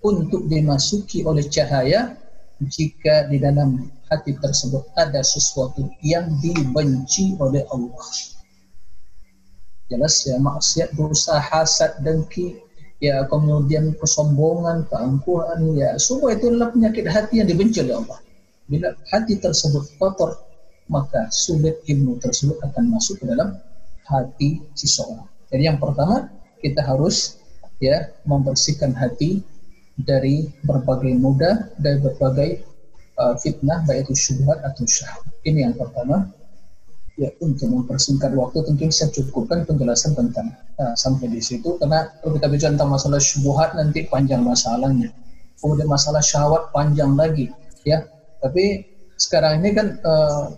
untuk 0.00 0.48
dimasuki 0.48 1.26
oleh 1.26 1.44
cahaya 1.50 2.16
jika 2.62 3.28
di 3.28 3.36
dalam 3.36 3.92
hati 4.08 4.32
tersebut 4.38 4.88
ada 4.96 5.20
sesuatu 5.20 5.92
yang 6.00 6.30
dibenci 6.40 7.36
oleh 7.36 7.66
Allah. 7.68 8.06
Jelas 9.86 10.24
ya 10.26 10.40
maksiat 10.40 10.98
dosa 10.98 11.38
hasad 11.38 12.02
dengki 12.02 12.58
ya 13.02 13.28
kemudian 13.28 13.92
kesombongan 14.00 14.88
keangkuhan 14.88 15.76
ya 15.76 15.96
semua 16.00 16.32
itu 16.32 16.48
adalah 16.48 16.72
penyakit 16.72 17.04
hati 17.08 17.44
yang 17.44 17.48
dibenci 17.48 17.84
oleh 17.84 18.00
Allah 18.00 18.18
bila 18.66 18.96
hati 19.12 19.36
tersebut 19.36 19.84
kotor 20.00 20.46
maka 20.86 21.26
sulit 21.34 21.82
ilmu 21.86 22.18
tersebut 22.22 22.62
akan 22.62 22.94
masuk 22.94 23.22
ke 23.22 23.24
dalam 23.26 23.58
hati 24.06 24.62
seseorang. 24.78 25.26
Jadi 25.50 25.62
yang 25.66 25.78
pertama 25.82 26.30
kita 26.62 26.82
harus 26.82 27.38
ya 27.82 28.10
membersihkan 28.24 28.94
hati 28.94 29.42
dari 29.98 30.46
berbagai 30.62 31.14
muda 31.18 31.70
dari 31.78 31.98
berbagai 31.98 32.50
uh, 33.18 33.34
fitnah 33.38 33.82
baik 33.84 34.06
itu 34.06 34.14
syubhat 34.14 34.62
atau 34.62 34.86
syahwat. 34.86 35.32
Ini 35.42 35.70
yang 35.70 35.74
pertama. 35.74 36.30
Ya 37.16 37.32
untuk 37.40 37.72
mempersingkat 37.72 38.36
waktu 38.36 38.60
tentu 38.68 38.92
saya 38.92 39.08
cukupkan 39.08 39.64
penjelasan 39.64 40.12
tentang 40.12 40.52
uh, 40.76 40.92
sampai 40.92 41.32
di 41.32 41.40
situ 41.40 41.80
karena 41.80 42.12
kalau 42.20 42.36
kita 42.36 42.46
bicara 42.52 42.70
tentang 42.76 42.92
masalah 42.92 43.16
syubhat 43.16 43.72
nanti 43.72 44.04
panjang 44.04 44.44
masalahnya. 44.44 45.08
Kemudian 45.56 45.88
masalah 45.88 46.20
syahwat 46.20 46.68
panjang 46.76 47.16
lagi 47.16 47.48
ya. 47.88 48.04
Tapi 48.44 48.84
sekarang 49.16 49.64
ini 49.64 49.72
kan 49.72 49.96
uh, 50.04 50.52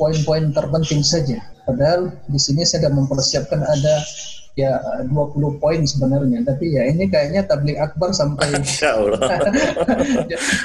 poin-poin 0.00 0.56
terpenting 0.56 1.04
saja. 1.04 1.36
Padahal 1.68 2.16
di 2.32 2.40
sini 2.40 2.64
saya 2.64 2.88
sudah 2.88 2.92
mempersiapkan 2.96 3.60
ada 3.60 3.94
ya 4.58 4.82
20 5.06 5.62
poin 5.62 5.80
sebenarnya. 5.86 6.42
Tapi 6.42 6.74
ya 6.74 6.90
ini 6.90 7.06
kayaknya 7.06 7.46
tablik 7.46 7.78
akbar 7.78 8.10
sampai 8.10 8.58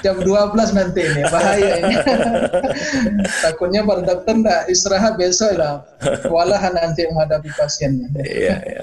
jam 0.04 0.18
12 0.18 0.26
nanti 0.74 1.02
ini. 1.06 1.22
Bahaya 1.30 1.72
ini. 1.86 1.96
Takutnya 3.46 3.86
para 3.86 4.02
dokter 4.02 4.34
enggak 4.34 4.62
istirahat 4.74 5.14
besok 5.22 5.54
lah. 5.62 5.86
Kewalahan 6.26 6.74
nanti 6.74 7.06
menghadapi 7.06 7.54
pasiennya. 7.54 8.10
Iya, 8.18 8.56
iya. 8.66 8.82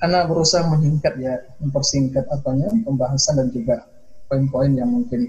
Anak 0.00 0.32
berusaha 0.32 0.64
menyingkat 0.64 1.20
ya, 1.20 1.44
mempersingkat 1.60 2.24
apanya, 2.32 2.72
pembahasan 2.88 3.36
dan 3.36 3.48
juga 3.52 3.84
poin-poin 4.32 4.72
yang 4.72 4.88
mungkin 4.88 5.28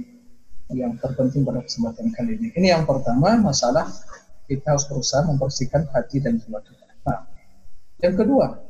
yang 0.71 0.95
terpenting 1.02 1.43
pada 1.43 1.60
kesempatan 1.60 2.08
kali 2.15 2.39
ini. 2.39 2.47
Ini 2.56 2.78
yang 2.80 2.84
pertama 2.88 3.36
masalah 3.36 3.89
kita 4.47 4.78
harus 4.78 4.86
berusaha 4.88 5.28
membersihkan 5.28 5.91
hati 5.91 6.23
dan 6.23 6.39
jiwa 6.39 6.63
kita. 6.63 6.78
Yang 7.99 8.15
kedua 8.25 8.69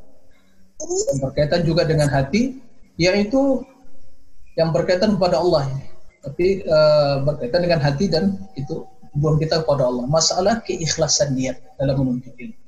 yang 0.80 1.18
berkaitan 1.20 1.60
juga 1.62 1.82
dengan 1.84 2.08
hati, 2.08 2.56
yaitu 2.96 3.64
yang 4.56 4.72
berkaitan 4.72 5.16
kepada 5.16 5.40
Allah. 5.40 5.68
Tapi 6.20 6.64
uh, 6.68 7.24
berkaitan 7.24 7.64
dengan 7.64 7.80
hati 7.80 8.08
dan 8.12 8.36
itu 8.56 8.84
hubungan 9.16 9.40
kita 9.40 9.64
kepada 9.64 9.88
Allah. 9.88 10.04
Masalah 10.04 10.60
keikhlasan 10.64 11.32
niat 11.32 11.56
dalam 11.80 11.96
menuntut 11.96 12.32
ilmu. 12.36 12.58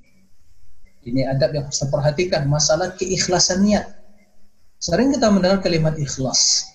Ini 1.03 1.27
adab 1.35 1.51
yang 1.53 1.66
harus 1.66 1.83
kita 1.83 1.90
perhatikan. 1.90 2.42
Masalah 2.46 2.94
keikhlasan 2.94 3.66
niat. 3.66 3.90
Sering 4.79 5.12
kita 5.12 5.29
mendengar 5.29 5.59
kalimat 5.61 5.98
ikhlas. 5.98 6.70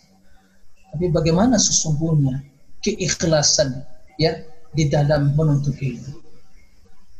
Tapi 0.91 1.11
bagaimana 1.11 1.55
sesungguhnya 1.55 2.43
keikhlasan 2.83 3.83
ya 4.19 4.37
di 4.75 4.87
dalam 4.91 5.33
menuntut 5.33 5.75
ilmu. 5.79 6.19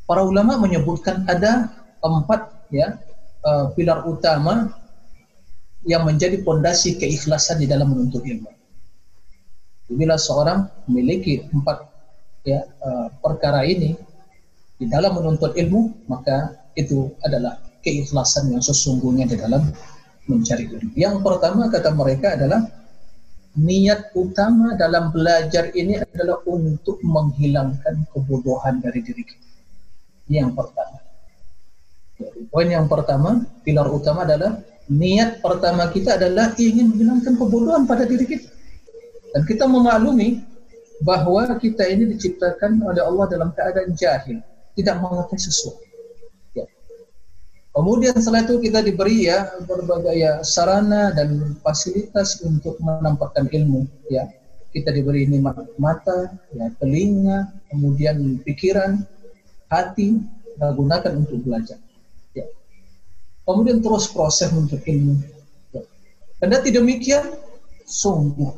Para 0.08 0.24
ulama 0.24 0.56
menyebutkan 0.60 1.28
ada 1.28 1.72
empat 2.00 2.57
ya 2.74 2.98
uh, 3.44 3.72
pilar 3.74 4.04
utama 4.08 4.72
yang 5.88 6.04
menjadi 6.04 6.44
pondasi 6.44 7.00
keikhlasan 7.00 7.64
di 7.64 7.68
dalam 7.70 7.96
menuntut 7.96 8.24
ilmu. 8.26 8.52
Bila 9.88 10.20
seorang 10.20 10.68
memiliki 10.92 11.48
empat 11.48 11.88
ya, 12.44 12.60
uh, 12.84 13.08
perkara 13.24 13.64
ini 13.64 13.96
di 14.76 14.86
dalam 14.92 15.16
menuntut 15.16 15.56
ilmu, 15.56 16.12
maka 16.12 16.68
itu 16.76 17.16
adalah 17.24 17.56
keikhlasan 17.82 18.52
yang 18.52 18.60
sesungguhnya 18.60 19.32
di 19.32 19.40
dalam 19.40 19.64
mencari 20.28 20.68
ilmu. 20.68 20.92
Yang 21.00 21.24
pertama 21.24 21.72
kata 21.72 21.96
mereka 21.96 22.36
adalah 22.36 22.68
niat 23.58 24.14
utama 24.14 24.76
dalam 24.78 25.10
belajar 25.10 25.72
ini 25.74 25.98
adalah 25.98 26.44
untuk 26.46 27.00
menghilangkan 27.02 28.06
kebodohan 28.12 28.84
dari 28.84 29.02
diri 29.02 29.24
kita. 29.24 29.48
Yang 30.28 30.52
pertama. 30.54 31.07
Poin 32.50 32.66
yang 32.66 32.90
pertama, 32.90 33.46
pilar 33.62 33.86
utama 33.94 34.26
adalah 34.26 34.58
niat 34.90 35.44
pertama 35.44 35.92
kita 35.92 36.16
adalah 36.18 36.56
ingin 36.58 36.90
menghilangkan 36.90 37.38
kebodohan 37.38 37.84
pada 37.86 38.08
diri 38.08 38.26
kita. 38.26 38.50
Dan 39.36 39.46
kita 39.46 39.70
memaklumi 39.70 40.42
bahwa 41.04 41.46
kita 41.62 41.86
ini 41.86 42.10
diciptakan 42.18 42.82
oleh 42.82 43.04
Allah 43.06 43.26
dalam 43.30 43.50
keadaan 43.54 43.94
jahil, 43.94 44.42
tidak 44.74 44.98
mengerti 44.98 45.38
sesuatu. 45.38 45.84
Ya. 46.58 46.66
Kemudian 47.70 48.18
setelah 48.18 48.42
itu 48.50 48.58
kita 48.58 48.82
diberi 48.82 49.30
ya 49.30 49.54
berbagai 49.62 50.16
ya 50.18 50.42
sarana 50.42 51.14
dan 51.14 51.54
fasilitas 51.62 52.42
untuk 52.42 52.82
menampakkan 52.82 53.46
ilmu. 53.46 53.86
Ya, 54.10 54.26
kita 54.74 54.90
diberi 54.90 55.30
ini 55.30 55.38
mata, 55.78 56.34
ya, 56.56 56.74
telinga, 56.82 57.54
kemudian 57.70 58.42
pikiran, 58.42 59.06
hati, 59.70 60.18
kita 60.58 60.74
gunakan 60.74 61.14
untuk 61.14 61.46
belajar. 61.46 61.78
Kemudian 63.48 63.80
terus 63.80 64.12
proses 64.12 64.52
untuk 64.52 64.84
ilmu. 64.84 65.24
Karena 66.38 66.60
tidak 66.60 66.84
demikian, 66.84 67.24
sungguh 67.88 68.52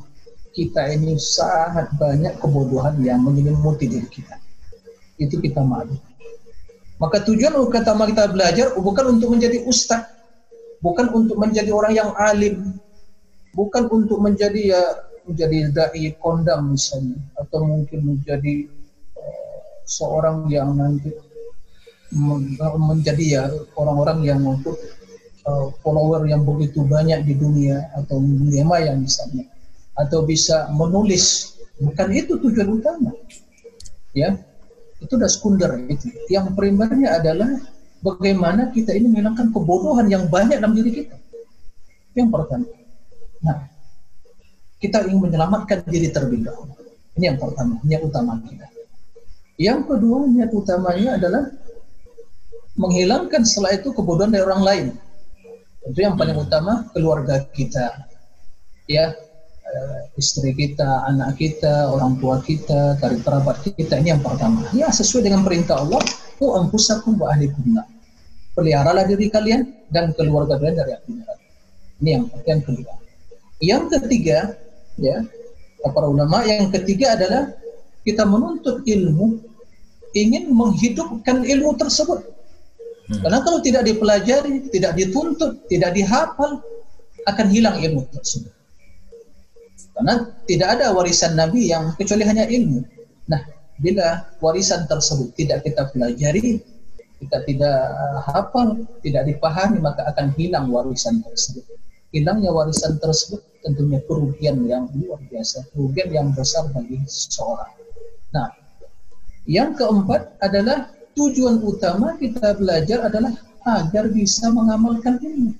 kita 0.57 0.89
ini 0.97 1.15
sangat 1.21 1.93
banyak 1.95 2.41
kebodohan 2.41 2.97
yang 3.05 3.21
menyelimuti 3.21 3.85
diri 3.85 4.09
kita. 4.09 4.35
Itu 5.21 5.37
kita 5.37 5.61
malu. 5.61 5.93
Maka 6.99 7.23
tujuan 7.23 7.55
utama 7.55 8.09
kita 8.09 8.27
belajar 8.33 8.75
bukan 8.75 9.15
untuk 9.15 9.31
menjadi 9.31 9.63
ustaz, 9.63 10.09
bukan 10.83 11.13
untuk 11.15 11.39
menjadi 11.39 11.71
orang 11.71 11.93
yang 11.95 12.11
alim, 12.17 12.75
bukan 13.55 13.87
untuk 13.87 14.19
menjadi 14.19 14.75
ya 14.75 14.83
menjadi 15.23 15.69
dai 15.69 16.17
kondang 16.17 16.73
misalnya, 16.73 17.21
atau 17.37 17.61
mungkin 17.63 18.01
menjadi 18.03 18.65
uh, 19.15 19.57
seorang 19.85 20.49
yang 20.49 20.73
nanti 20.75 21.13
menjadi 22.79 23.25
ya 23.25 23.43
orang-orang 23.77 24.25
yang 24.25 24.41
untuk 24.41 24.75
uh, 25.45 25.69
follower 25.85 26.25
yang 26.25 26.41
begitu 26.41 26.81
banyak 26.85 27.25
di 27.25 27.37
dunia 27.37 27.89
atau 27.97 28.17
dunia 28.17 28.65
maya 28.65 28.93
misalnya. 28.97 29.45
Atau 29.93 30.23
bisa 30.23 30.71
menulis. 30.71 31.55
Bukan 31.79 32.07
itu 32.11 32.39
tujuan 32.39 32.69
utama. 32.79 33.11
Ya 34.15 34.35
itu 34.99 35.13
udah 35.15 35.29
sekunder 35.31 35.71
itu. 35.87 36.11
Yang 36.27 36.55
primernya 36.55 37.19
adalah 37.19 37.49
bagaimana 38.03 38.71
kita 38.71 38.91
ini 38.95 39.07
menghilangkan 39.11 39.51
kebodohan 39.51 40.07
yang 40.11 40.27
banyak 40.27 40.59
dalam 40.59 40.75
diri 40.75 41.03
kita. 41.03 41.15
Yang 42.15 42.29
pertama. 42.35 42.67
Nah 43.39 43.57
kita 44.79 45.07
ingin 45.07 45.19
menyelamatkan 45.23 45.83
diri 45.87 46.11
terlebih 46.11 46.47
dahulu. 46.47 46.75
Ini 47.19 47.35
yang 47.35 47.39
pertama 47.39 47.79
niat 47.83 48.01
utama 48.03 48.39
kita. 48.43 48.67
Yang 49.59 49.79
kedua 49.91 50.17
niat 50.27 50.51
utamanya 50.55 51.19
adalah 51.19 51.43
menghilangkan 52.79 53.43
setelah 53.43 53.75
itu 53.75 53.91
kebodohan 53.91 54.31
dari 54.31 54.43
orang 54.47 54.63
lain 54.63 54.85
itu 55.91 55.99
yang 55.99 56.15
paling 56.15 56.39
utama 56.39 56.87
keluarga 56.95 57.43
kita 57.51 58.07
ya 58.87 59.13
uh, 59.69 59.99
istri 60.17 60.51
kita, 60.57 61.05
anak 61.07 61.37
kita, 61.37 61.89
orang 61.93 62.17
tua 62.17 62.41
kita, 62.41 62.97
dari 62.97 63.21
kerabat 63.21 63.61
kita 63.63 64.01
ini 64.01 64.11
yang 64.17 64.23
pertama. 64.25 64.65
Ya 64.73 64.89
sesuai 64.89 65.29
dengan 65.29 65.45
perintah 65.45 65.79
Allah, 65.85 66.01
ku 66.41 66.57
ampusakum 66.57 67.15
wa 67.21 67.31
ahlikum 67.31 67.77
Peliharalah 68.57 69.07
diri 69.07 69.31
kalian 69.31 69.71
dan 69.93 70.11
keluarga 70.17 70.59
kalian 70.59 70.75
dari 70.75 70.91
api 70.97 71.09
neraka. 71.15 71.45
Ini 72.01 72.09
yang 72.17 72.23
yang 72.43 72.61
kedua. 72.65 72.93
Yang 73.59 73.83
ketiga, 73.95 74.39
ya 74.99 75.23
para 75.79 76.07
ulama 76.11 76.43
yang 76.43 76.67
ketiga 76.73 77.15
adalah 77.15 77.55
kita 78.03 78.27
menuntut 78.27 78.83
ilmu 78.83 79.39
ingin 80.11 80.51
menghidupkan 80.51 81.45
ilmu 81.45 81.77
tersebut. 81.79 82.19
Hmm. 83.09 83.21
Karena 83.25 83.39
kalau 83.41 83.59
tidak 83.65 83.83
dipelajari, 83.89 84.69
tidak 84.69 84.93
dituntut, 84.93 85.65
tidak 85.65 85.97
dihafal, 85.97 86.61
akan 87.25 87.47
hilang 87.49 87.81
ilmu 87.81 88.05
tersebut. 88.13 88.53
Karena 89.97 90.31
tidak 90.47 90.79
ada 90.79 90.95
warisan 90.95 91.35
Nabi 91.35 91.73
yang 91.73 91.91
kecuali 91.97 92.23
hanya 92.23 92.45
ilmu. 92.47 92.85
Nah, 93.27 93.41
bila 93.81 94.29
warisan 94.39 94.85
tersebut 94.85 95.35
tidak 95.35 95.65
kita 95.65 95.89
pelajari, 95.91 96.61
kita 97.19 97.37
tidak 97.43 97.77
hafal, 98.29 98.79
tidak 99.03 99.27
dipahami, 99.27 99.83
maka 99.83 100.07
akan 100.07 100.31
hilang 100.39 100.71
warisan 100.71 101.19
tersebut. 101.25 101.65
Hilangnya 102.15 102.49
warisan 102.49 102.95
tersebut 102.97 103.43
tentunya 103.59 103.99
kerugian 104.07 104.63
yang 104.65 104.87
luar 104.95 105.19
biasa, 105.27 105.67
kerugian 105.75 106.09
yang 106.09 106.27
besar 106.31 106.71
bagi 106.71 107.03
seseorang. 107.05 107.69
Nah, 108.31 108.49
yang 109.45 109.75
keempat 109.75 110.39
adalah 110.39 110.89
tujuan 111.17 111.61
utama 111.61 112.15
kita 112.17 112.57
belajar 112.57 113.07
adalah 113.07 113.33
agar 113.65 114.09
bisa 114.09 114.49
mengamalkan 114.49 115.19
ilmu. 115.21 115.53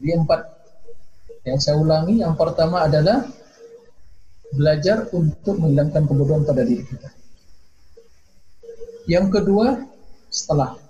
Jadi 0.00 0.10
empat 0.20 0.40
yang 1.44 1.60
saya 1.60 1.76
ulangi, 1.76 2.24
yang 2.24 2.34
pertama 2.34 2.88
adalah 2.88 3.24
belajar 4.54 5.08
untuk 5.12 5.60
menghilangkan 5.60 6.08
kebodohan 6.08 6.42
pada 6.46 6.62
diri 6.64 6.84
kita. 6.84 7.08
Yang 9.04 9.26
kedua, 9.40 9.84
setelah. 10.32 10.80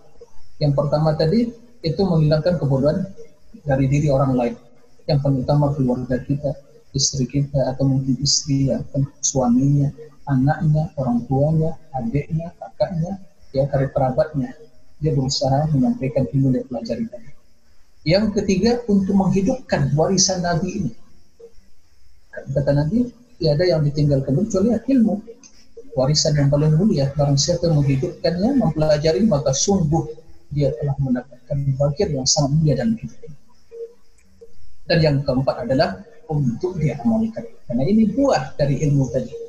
Yang 0.62 0.72
pertama 0.78 1.18
tadi, 1.18 1.50
itu 1.82 2.02
menghilangkan 2.06 2.62
kebodohan 2.62 3.02
dari 3.66 3.90
diri 3.90 4.08
orang 4.08 4.32
lain. 4.38 4.54
Yang 5.10 5.18
paling 5.20 5.40
utama 5.42 5.66
keluarga 5.74 6.16
kita, 6.22 6.54
istri 6.94 7.26
kita, 7.26 7.74
atau 7.74 7.84
mungkin 7.90 8.14
istri, 8.22 8.70
atau 8.70 9.02
suaminya, 9.20 9.90
anaknya, 10.30 10.94
orang 10.94 11.26
tuanya, 11.26 11.74
adiknya, 11.92 12.54
kakaknya, 12.74 13.22
ya 13.54 13.64
karib 13.70 13.94
kerabatnya. 13.94 14.50
Dia 14.98 15.14
berusaha 15.14 15.70
menyampaikan 15.70 16.26
ilmu 16.30 16.48
dan 16.54 16.64
pelajari 16.66 17.06
tadi. 17.06 17.30
Yang 18.04 18.36
ketiga 18.36 18.84
untuk 18.90 19.14
menghidupkan 19.16 19.94
warisan 19.96 20.42
Nabi 20.42 20.68
ini. 20.82 20.92
Kata 22.34 22.72
Nabi, 22.74 23.08
tiada 23.38 23.64
yang 23.64 23.80
ditinggalkan 23.86 24.34
kecuali 24.34 24.74
ilmu. 24.74 25.14
Warisan 25.94 26.34
yang 26.34 26.50
paling 26.50 26.74
mulia. 26.74 27.14
Barang 27.14 27.38
siapa 27.38 27.70
menghidupkannya, 27.70 28.58
mempelajari, 28.58 29.22
maka 29.24 29.54
sungguh 29.54 30.10
dia 30.50 30.74
telah 30.82 30.98
mendapatkan 30.98 31.56
bagian 31.78 32.10
yang 32.22 32.26
sangat 32.26 32.50
mulia 32.58 32.74
dalam 32.74 32.98
hidup. 32.98 33.20
Dan 34.84 34.98
yang 35.00 35.16
keempat 35.22 35.64
adalah 35.64 36.02
untuk 36.28 36.76
diamalkan. 36.76 37.46
Karena 37.64 37.82
ini 37.86 38.10
buah 38.10 38.58
dari 38.58 38.84
ilmu 38.84 39.04
tadi. 39.08 39.43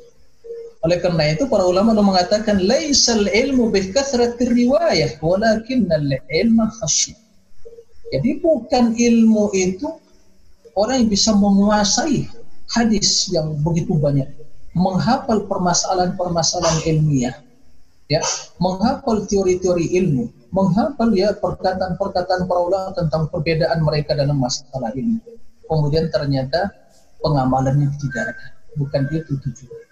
Oleh 0.86 1.02
karena 1.02 1.34
itu 1.34 1.50
para 1.50 1.66
ulama 1.66 1.90
mengatakan 1.98 2.62
laisal 2.62 3.26
ilmu 3.26 3.74
bi 3.74 3.90
kathratir 3.90 4.54
riwayah 4.54 5.18
walakinnal 5.18 6.06
ilma 6.30 6.70
khasyah. 6.78 7.18
Jadi 8.14 8.38
bukan 8.38 8.94
ilmu 8.94 9.50
itu 9.50 9.98
orang 10.78 11.02
yang 11.02 11.10
bisa 11.10 11.34
menguasai 11.34 12.30
hadis 12.70 13.26
yang 13.34 13.58
begitu 13.66 13.98
banyak, 13.98 14.30
menghafal 14.78 15.42
permasalahan-permasalahan 15.50 16.86
ilmiah, 16.86 17.34
ya, 18.06 18.22
menghafal 18.62 19.26
teori-teori 19.26 19.90
ilmu, 19.90 20.30
menghafal 20.54 21.10
ya 21.18 21.34
perkataan-perkataan 21.34 22.46
para 22.46 22.60
ulama 22.62 22.94
tentang 22.94 23.26
perbedaan 23.26 23.82
mereka 23.82 24.14
dalam 24.14 24.38
masalah 24.38 24.94
ilmu. 24.94 25.18
Kemudian 25.66 26.14
ternyata 26.14 26.70
pengamalannya 27.18 27.90
tidak 27.98 28.38
ada. 28.38 28.46
Bukan 28.78 29.02
itu 29.10 29.34
tujuan. 29.34 29.85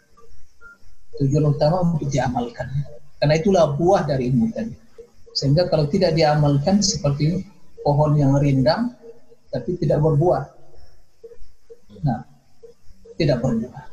Tujuan 1.23 1.45
utama 1.55 1.85
untuk 1.85 2.11
diamalkan. 2.11 2.67
Karena 3.19 3.35
itulah 3.39 3.75
buah 3.75 4.03
dari 4.05 4.31
ilmu 4.31 4.51
tadi. 4.51 4.75
Sehingga 5.35 5.67
kalau 5.67 5.91
tidak 5.91 6.15
diamalkan 6.15 6.79
seperti 6.83 7.43
pohon 7.83 8.15
yang 8.15 8.39
rindang 8.39 8.95
tapi 9.51 9.79
tidak 9.79 10.03
berbuah. 10.03 10.51
Nah, 12.03 12.27
tidak 13.15 13.39
berbuah. 13.39 13.85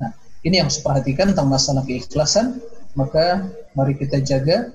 Nah, 0.00 0.12
ini 0.44 0.60
yang 0.60 0.68
harus 0.68 0.80
perhatikan 0.80 1.32
tentang 1.32 1.48
masalah 1.48 1.84
keikhlasan. 1.88 2.60
Maka 2.94 3.48
mari 3.74 3.98
kita 3.98 4.22
jaga, 4.22 4.70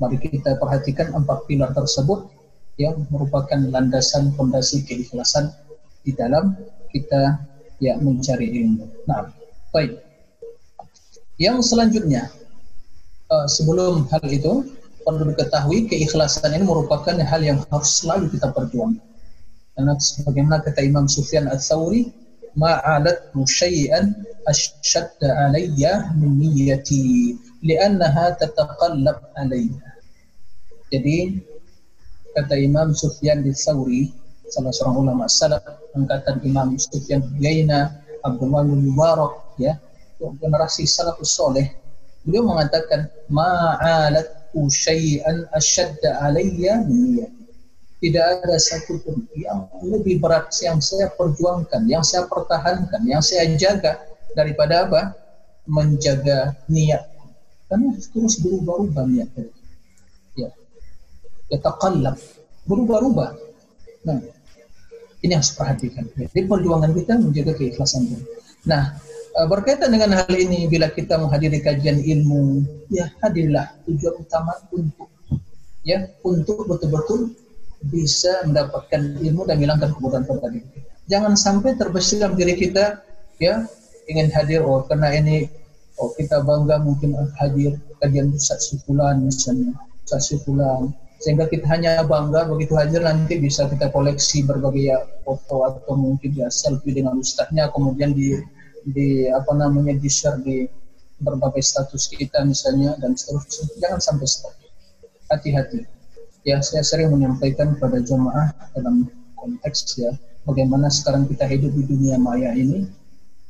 mari 0.00 0.16
kita 0.16 0.56
perhatikan 0.56 1.12
empat 1.12 1.44
pilar 1.44 1.74
tersebut 1.76 2.30
yang 2.80 3.04
merupakan 3.12 3.60
landasan 3.68 4.32
fondasi 4.32 4.86
keikhlasan 4.88 5.52
di 6.00 6.16
dalam 6.16 6.56
kita 6.88 7.36
ya 7.76 8.00
mencari 8.00 8.48
ilmu. 8.48 9.04
Nah, 9.04 9.28
baik. 9.74 10.09
Yang 11.40 11.72
selanjutnya, 11.72 12.28
uh, 13.32 13.48
sebelum 13.48 14.04
hal 14.12 14.20
itu, 14.28 14.76
perlu 15.00 15.32
diketahui 15.32 15.88
keikhlasan 15.88 16.52
ini 16.52 16.68
merupakan 16.68 17.16
hal 17.16 17.40
yang 17.40 17.64
harus 17.72 18.04
selalu 18.04 18.28
kita 18.28 18.52
perjuangkan. 18.52 19.00
Karena 19.72 19.96
sebagaimana 19.96 20.60
kata 20.60 20.84
Imam 20.84 21.08
Sufyan 21.08 21.48
Ats-Tsauri, 21.48 22.12
ma'alat 22.52 23.32
syai'an 23.48 24.12
asyadda 24.44 25.48
alayya 25.48 26.12
min 26.20 26.36
niyyati 26.36 27.32
li'annaha 27.64 28.36
tataqallab 28.36 29.32
alayya. 29.40 29.88
Jadi 30.92 31.40
kata 32.36 32.54
Imam 32.60 32.92
Sufyan 32.92 33.40
Ats-Tsauri, 33.48 34.12
salah 34.52 34.76
seorang 34.76 35.08
ulama 35.08 35.24
salaf, 35.24 35.64
angkatan 35.96 36.44
Imam 36.44 36.76
Sufyan 36.76 37.24
Yaina, 37.40 37.96
Abdullah 38.20 38.68
bin 38.68 38.92
Mubarak, 38.92 39.56
ya, 39.56 39.80
generasi 40.20 40.84
salafus 40.84 41.32
soleh, 41.32 41.72
beliau 42.24 42.44
mengatakan 42.44 43.08
ma'alat 43.32 44.40
syai'an 44.52 45.46
asyadda 45.54 46.20
alayya 46.26 46.82
min 46.84 47.24
Tidak 48.00 48.24
ada 48.40 48.56
satu 48.56 48.96
pun 49.04 49.28
yang 49.36 49.68
lebih 49.84 50.24
berat 50.24 50.48
yang 50.64 50.80
saya 50.80 51.12
perjuangkan, 51.12 51.84
yang 51.84 52.00
saya 52.00 52.24
pertahankan, 52.24 53.04
yang 53.04 53.20
saya 53.20 53.44
jaga 53.60 54.00
daripada 54.32 54.88
apa? 54.88 55.12
Menjaga 55.68 56.56
niat. 56.64 57.04
Karena 57.68 57.92
terus 57.92 58.40
berubah-ubah 58.40 59.04
niat. 59.04 59.28
Ya. 60.32 60.48
Yataqallab. 61.52 62.16
Berubah-ubah. 62.64 63.30
Nah, 64.08 64.16
ini 65.20 65.32
harus 65.36 65.52
perhatikan. 65.52 66.08
Jadi 66.16 66.48
perjuangan 66.48 66.96
kita 66.96 67.20
menjaga 67.20 67.52
keikhlasan. 67.52 68.08
Nah, 68.64 68.96
berkaitan 69.48 69.94
dengan 69.94 70.20
hal 70.20 70.34
ini 70.34 70.66
bila 70.66 70.90
kita 70.90 71.16
menghadiri 71.16 71.62
kajian 71.62 72.02
ilmu 72.02 72.66
ya 72.90 73.08
hadirlah 73.22 73.70
tujuan 73.86 74.14
utama 74.18 74.52
untuk 74.74 75.08
ya 75.86 76.10
untuk 76.26 76.66
betul-betul 76.66 77.32
bisa 77.88 78.44
mendapatkan 78.44 79.16
ilmu 79.22 79.48
dan 79.48 79.56
hilangkan 79.56 79.94
kebodohan 79.96 80.26
pada 80.28 80.52
diri 80.52 80.66
jangan 81.08 81.38
sampai 81.38 81.78
terbesit 81.78 82.20
dalam 82.20 82.36
diri 82.36 82.58
kita 82.58 83.00
ya 83.40 83.64
ingin 84.10 84.28
hadir 84.34 84.60
oh 84.66 84.84
karena 84.84 85.14
ini 85.16 85.48
oh 85.96 86.12
kita 86.18 86.44
bangga 86.44 86.82
mungkin 86.82 87.16
hadir 87.40 87.78
kajian 88.02 88.34
Ustaz 88.36 88.68
Sufulan 88.68 89.24
misalnya 89.24 89.72
Ustaz 90.04 90.28
Sufulan 90.28 90.92
sehingga 91.20 91.48
kita 91.48 91.68
hanya 91.68 92.00
bangga 92.04 92.48
begitu 92.48 92.76
hadir 92.76 93.04
nanti 93.04 93.36
bisa 93.36 93.68
kita 93.68 93.92
koleksi 93.92 94.44
berbagai 94.44 95.24
foto 95.24 95.68
atau 95.68 95.92
mungkin 95.92 96.32
ya 96.32 96.48
selfie 96.48 96.96
dengan 96.96 97.20
ustaznya 97.20 97.68
kemudian 97.72 98.16
di 98.16 98.40
di 98.84 99.28
apa 99.28 99.52
namanya 99.56 99.96
di 99.96 100.08
share 100.08 100.40
di 100.40 100.64
berbagai 101.20 101.60
status 101.60 102.08
kita 102.08 102.42
misalnya 102.48 102.96
dan 102.98 103.12
seterusnya. 103.14 103.76
Jangan 103.80 104.00
sampai 104.00 104.26
seperti 104.26 104.66
hati-hati. 105.28 105.80
Ya 106.48 106.58
saya 106.64 106.80
sering 106.80 107.12
menyampaikan 107.12 107.76
pada 107.76 108.00
jemaah 108.00 108.56
dalam 108.72 109.12
konteks 109.36 110.00
ya 110.00 110.16
bagaimana 110.48 110.88
sekarang 110.88 111.28
kita 111.28 111.44
hidup 111.44 111.72
di 111.76 111.84
dunia 111.84 112.16
maya 112.16 112.56
ini 112.56 112.88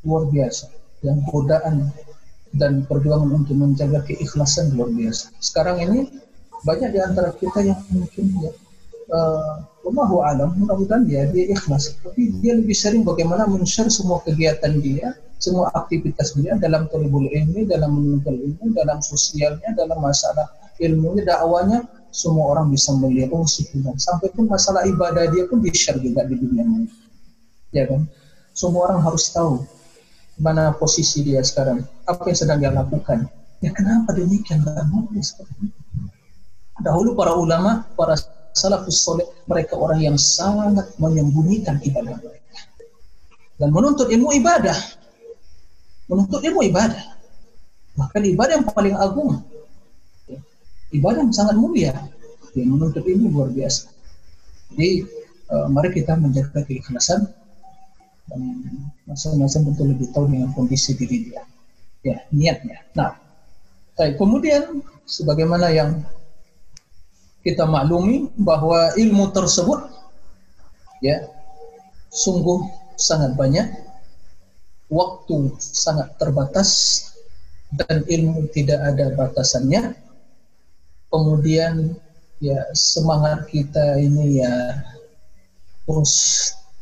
luar 0.03 0.26
biasa. 0.26 0.66
Yang 1.01 1.18
godaan 1.31 1.89
dan 2.51 2.85
perjuangan 2.85 3.31
untuk 3.31 3.57
menjaga 3.57 4.03
keikhlasan 4.05 4.74
luar 4.74 4.91
biasa. 4.91 5.31
Sekarang 5.39 5.78
ini 5.78 6.11
banyak 6.66 6.91
di 6.93 7.01
antara 7.01 7.31
kita 7.33 7.62
yang 7.64 7.81
mungkin 7.89 8.26
ya 8.43 8.53
uh, 9.14 9.64
Allahu 9.81 10.20
alam, 10.20 10.53
mudah-mudahan 10.61 11.09
dia 11.09 11.24
dia 11.33 11.51
ikhlas. 11.51 11.97
Tapi 12.05 12.37
dia 12.45 12.53
lebih 12.55 12.76
sering 12.76 13.03
bagaimana 13.03 13.49
men-share 13.49 13.89
semua 13.89 14.20
kegiatan 14.22 14.76
dia, 14.78 15.16
semua 15.41 15.72
aktivitas 15.72 16.37
dia 16.37 16.53
dalam 16.61 16.85
talibul 16.93 17.24
ilmi, 17.24 17.64
dalam 17.64 17.97
menuntut 17.97 18.37
ilmu, 18.37 18.76
dalam 18.76 19.01
sosialnya, 19.01 19.72
dalam 19.72 19.97
masalah 19.99 20.53
ilmunya, 20.76 21.24
dakwanya, 21.24 21.81
semua 22.12 22.53
orang 22.53 22.68
bisa 22.68 22.93
melihat 22.99 23.33
oh 23.33 23.49
sekian. 23.49 23.97
Sampai 23.97 24.28
pun 24.37 24.51
masalah 24.51 24.85
ibadah 24.85 25.31
dia 25.33 25.49
pun 25.49 25.64
di-share 25.64 25.97
juga 25.97 26.28
di 26.28 26.37
dunia 26.37 26.62
ini. 26.66 26.87
Ya 27.72 27.89
kan? 27.89 28.05
Semua 28.53 28.91
orang 28.93 29.01
harus 29.01 29.31
tahu 29.33 29.64
mana 30.41 30.72
posisi 30.76 31.24
dia 31.24 31.41
sekarang, 31.41 31.85
apa 32.05 32.20
yang 32.28 32.39
sedang 32.39 32.59
dia 32.61 32.72
lakukan. 32.72 33.28
Ya 33.61 33.70
kenapa 33.72 34.16
demikian? 34.16 34.64
Boleh 34.64 35.24
seperti. 35.24 35.68
Dahulu 36.81 37.12
para 37.12 37.37
ulama, 37.37 37.85
para 37.93 38.16
salafus 38.57 39.03
soleh 39.03 39.27
mereka 39.47 39.79
orang 39.79 40.01
yang 40.03 40.17
sangat 40.19 40.91
menyembunyikan 40.99 41.79
ibadah 41.83 42.17
mereka. 42.19 42.61
Dan 43.61 43.69
menuntut 43.77 44.09
ilmu 44.09 44.33
ibadah 44.41 44.79
menuntut 46.11 46.43
ilmu 46.43 46.67
ibadah 46.67 47.05
bahkan 47.95 48.23
ibadah 48.27 48.59
yang 48.59 48.67
paling 48.67 48.97
agung 48.99 49.39
ibadah 50.91 51.23
yang 51.23 51.31
sangat 51.31 51.55
mulia 51.55 51.95
yang 52.59 52.75
menuntut 52.75 53.07
ilmu 53.07 53.31
luar 53.31 53.51
biasa. 53.55 53.95
Jadi 54.75 55.07
uh, 55.55 55.71
mari 55.71 55.95
kita 55.95 56.19
menjaga 56.19 56.67
keikhlasan 56.67 57.31
dan 58.27 58.41
masing-masing 59.07 59.71
tentu 59.71 59.87
lebih 59.87 60.11
tahu 60.11 60.27
dengan 60.27 60.51
kondisi 60.55 60.99
diri 60.99 61.31
dia. 61.31 61.47
Ya 62.03 62.27
niatnya. 62.35 62.83
Nah 62.99 63.15
baik 63.95 64.19
kemudian 64.19 64.83
sebagaimana 65.07 65.71
yang 65.71 66.03
kita 67.41 67.64
maklumi 67.64 68.28
bahwa 68.36 68.93
ilmu 69.01 69.32
tersebut 69.32 69.88
ya 71.01 71.24
sungguh 72.12 72.68
sangat 73.01 73.32
banyak 73.32 73.64
waktu 74.93 75.57
sangat 75.57 76.12
terbatas 76.20 77.01
dan 77.72 78.05
ilmu 78.05 78.51
tidak 78.53 78.82
ada 78.82 79.14
batasannya. 79.16 79.95
Kemudian 81.11 81.97
ya 82.43 82.61
semangat 82.76 83.49
kita 83.51 83.99
ini 83.99 84.45
ya 84.45 84.55
terus 85.88 86.14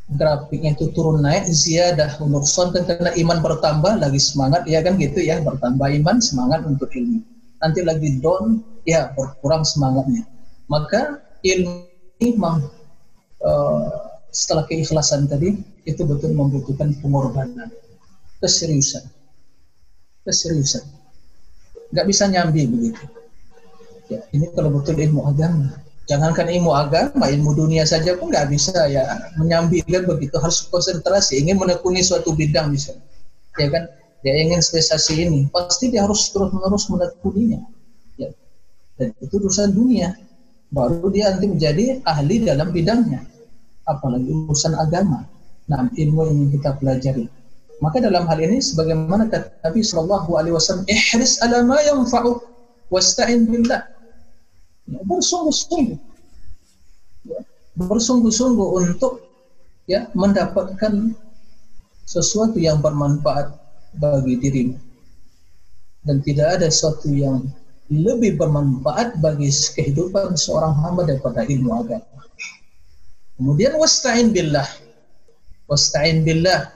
grafiknya 0.09 0.73
itu 0.73 0.89
turun 0.93 1.21
naik 1.21 1.45
ziyadah 1.45 2.17
sonten 2.45 2.85
karena 2.85 3.13
iman 3.13 3.39
bertambah 3.41 4.01
lagi 4.01 4.17
semangat 4.21 4.65
ya 4.65 4.81
kan 4.81 4.97
gitu 4.97 5.21
ya 5.21 5.41
bertambah 5.41 5.87
iman 6.03 6.17
semangat 6.19 6.65
untuk 6.67 6.89
ilmu. 6.93 7.21
Nanti 7.61 7.79
lagi 7.85 8.17
down 8.21 8.61
ya 8.85 9.13
berkurang 9.13 9.65
semangatnya 9.65 10.25
maka 10.69 11.17
ilmu 11.41 11.89
ini 12.21 12.37
uh, 12.37 12.59
setelah 14.29 14.63
keikhlasan 14.69 15.25
tadi 15.25 15.57
itu 15.89 16.05
betul 16.05 16.37
membutuhkan 16.37 16.93
pengorbanan, 17.01 17.73
keseriusan, 18.37 19.01
keseriusan. 20.21 20.85
Gak 21.89 22.05
bisa 22.05 22.29
nyambi 22.29 22.69
begitu. 22.69 23.01
Ya, 24.13 24.21
ini 24.29 24.45
kalau 24.53 24.69
betul 24.69 25.01
ilmu 25.01 25.25
agama. 25.25 25.73
Jangankan 26.09 26.49
ilmu 26.49 26.73
agama, 26.73 27.29
ilmu 27.29 27.53
dunia 27.53 27.85
saja 27.85 28.17
pun 28.17 28.33
nggak 28.33 28.49
bisa 28.49 28.89
ya 28.89 29.05
menyambi 29.37 29.85
kan 29.85 30.09
begitu 30.09 30.41
harus 30.41 30.65
konsentrasi, 30.65 31.37
ingin 31.37 31.61
menekuni 31.61 32.01
suatu 32.01 32.33
bidang 32.33 32.73
misalnya, 32.73 33.05
ya 33.61 33.69
kan? 33.69 33.85
Dia 34.25 34.33
ingin 34.41 34.57
spesiasi 34.57 35.29
ini, 35.29 35.45
pasti 35.53 35.93
dia 35.93 36.09
harus 36.09 36.33
terus 36.33 36.49
menerus 36.49 36.89
menekuninya. 36.89 37.61
Ya. 38.17 38.33
Dan 38.97 39.13
itu 39.21 39.37
urusan 39.37 39.69
dunia 39.69 40.17
baru 40.69 41.09
dia 41.09 41.33
nanti 41.33 41.49
menjadi 41.49 42.01
ahli 42.05 42.45
dalam 42.45 42.69
bidangnya 42.69 43.25
apalagi 43.89 44.29
urusan 44.29 44.77
agama. 44.77 45.25
Nah 45.69 45.89
ilmu 45.93 46.21
yang 46.29 46.49
kita 46.53 46.77
pelajari. 46.77 47.25
Maka 47.79 48.03
dalam 48.03 48.27
hal 48.27 48.37
ini 48.43 48.59
sebagaimana 48.59 49.31
kata 49.31 49.49
Nabi 49.63 49.81
Shallallahu 49.81 50.29
Alaihi 50.35 50.53
Wasallam 50.53 50.85
ihris 50.85 51.39
ala 51.39 51.63
ma 51.63 51.79
yanfa'u 51.79 52.37
wasta'in 52.91 53.47
billah. 53.47 53.87
Ya, 54.89 54.99
bersungguh-sungguh. 55.07 55.97
Ya, 57.29 57.39
bersungguh-sungguh 57.79 58.67
untuk 58.83 59.23
ya 59.87 60.11
mendapatkan 60.11 61.15
sesuatu 62.03 62.59
yang 62.59 62.83
bermanfaat 62.83 63.53
bagi 63.95 64.35
dirimu. 64.41 64.77
Dan 66.03 66.19
tidak 66.25 66.59
ada 66.59 66.67
sesuatu 66.67 67.07
yang 67.13 67.47
lebih 67.89 68.37
bermanfaat 68.37 69.17
bagi 69.17 69.49
kehidupan 69.49 70.37
seorang 70.37 70.77
hamba 70.85 71.09
daripada 71.09 71.41
ilmu 71.41 71.73
agama. 71.73 72.21
Kemudian 73.33 73.73
wasta'in 73.81 74.29
billah. 74.29 74.65
Wasta'in 75.65 76.21
billah. 76.21 76.69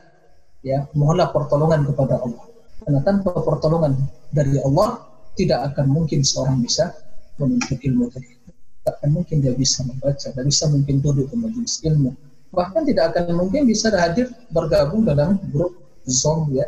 Ya, 0.65 0.89
mohonlah 0.97 1.29
pertolongan 1.29 1.85
kepada 1.85 2.17
Allah. 2.17 2.45
Karena 2.81 2.99
tanpa 3.05 3.35
pertolongan 3.45 3.93
dari 4.33 4.57
Allah 4.65 5.05
tidak 5.37 5.73
akan 5.73 5.85
mungkin 5.93 6.25
seorang 6.25 6.65
bisa 6.65 6.89
menuntut 7.37 7.77
ilmu 7.77 8.09
tadi. 8.09 8.33
Tidak 8.33 8.93
akan 8.99 9.09
mungkin 9.13 9.37
dia 9.39 9.53
bisa 9.53 9.85
membaca, 9.85 10.27
tidak 10.33 10.45
bisa 10.49 10.65
mungkin 10.67 10.99
duduk 10.99 11.29
di 11.29 11.37
majelis 11.39 11.79
ilmu. 11.85 12.11
Bahkan 12.51 12.81
tidak 12.89 13.15
akan 13.15 13.37
mungkin 13.37 13.69
bisa 13.69 13.93
hadir 13.93 14.33
bergabung 14.49 15.05
dalam 15.05 15.39
grup 15.53 15.77
Zoom 16.03 16.51
ya 16.51 16.67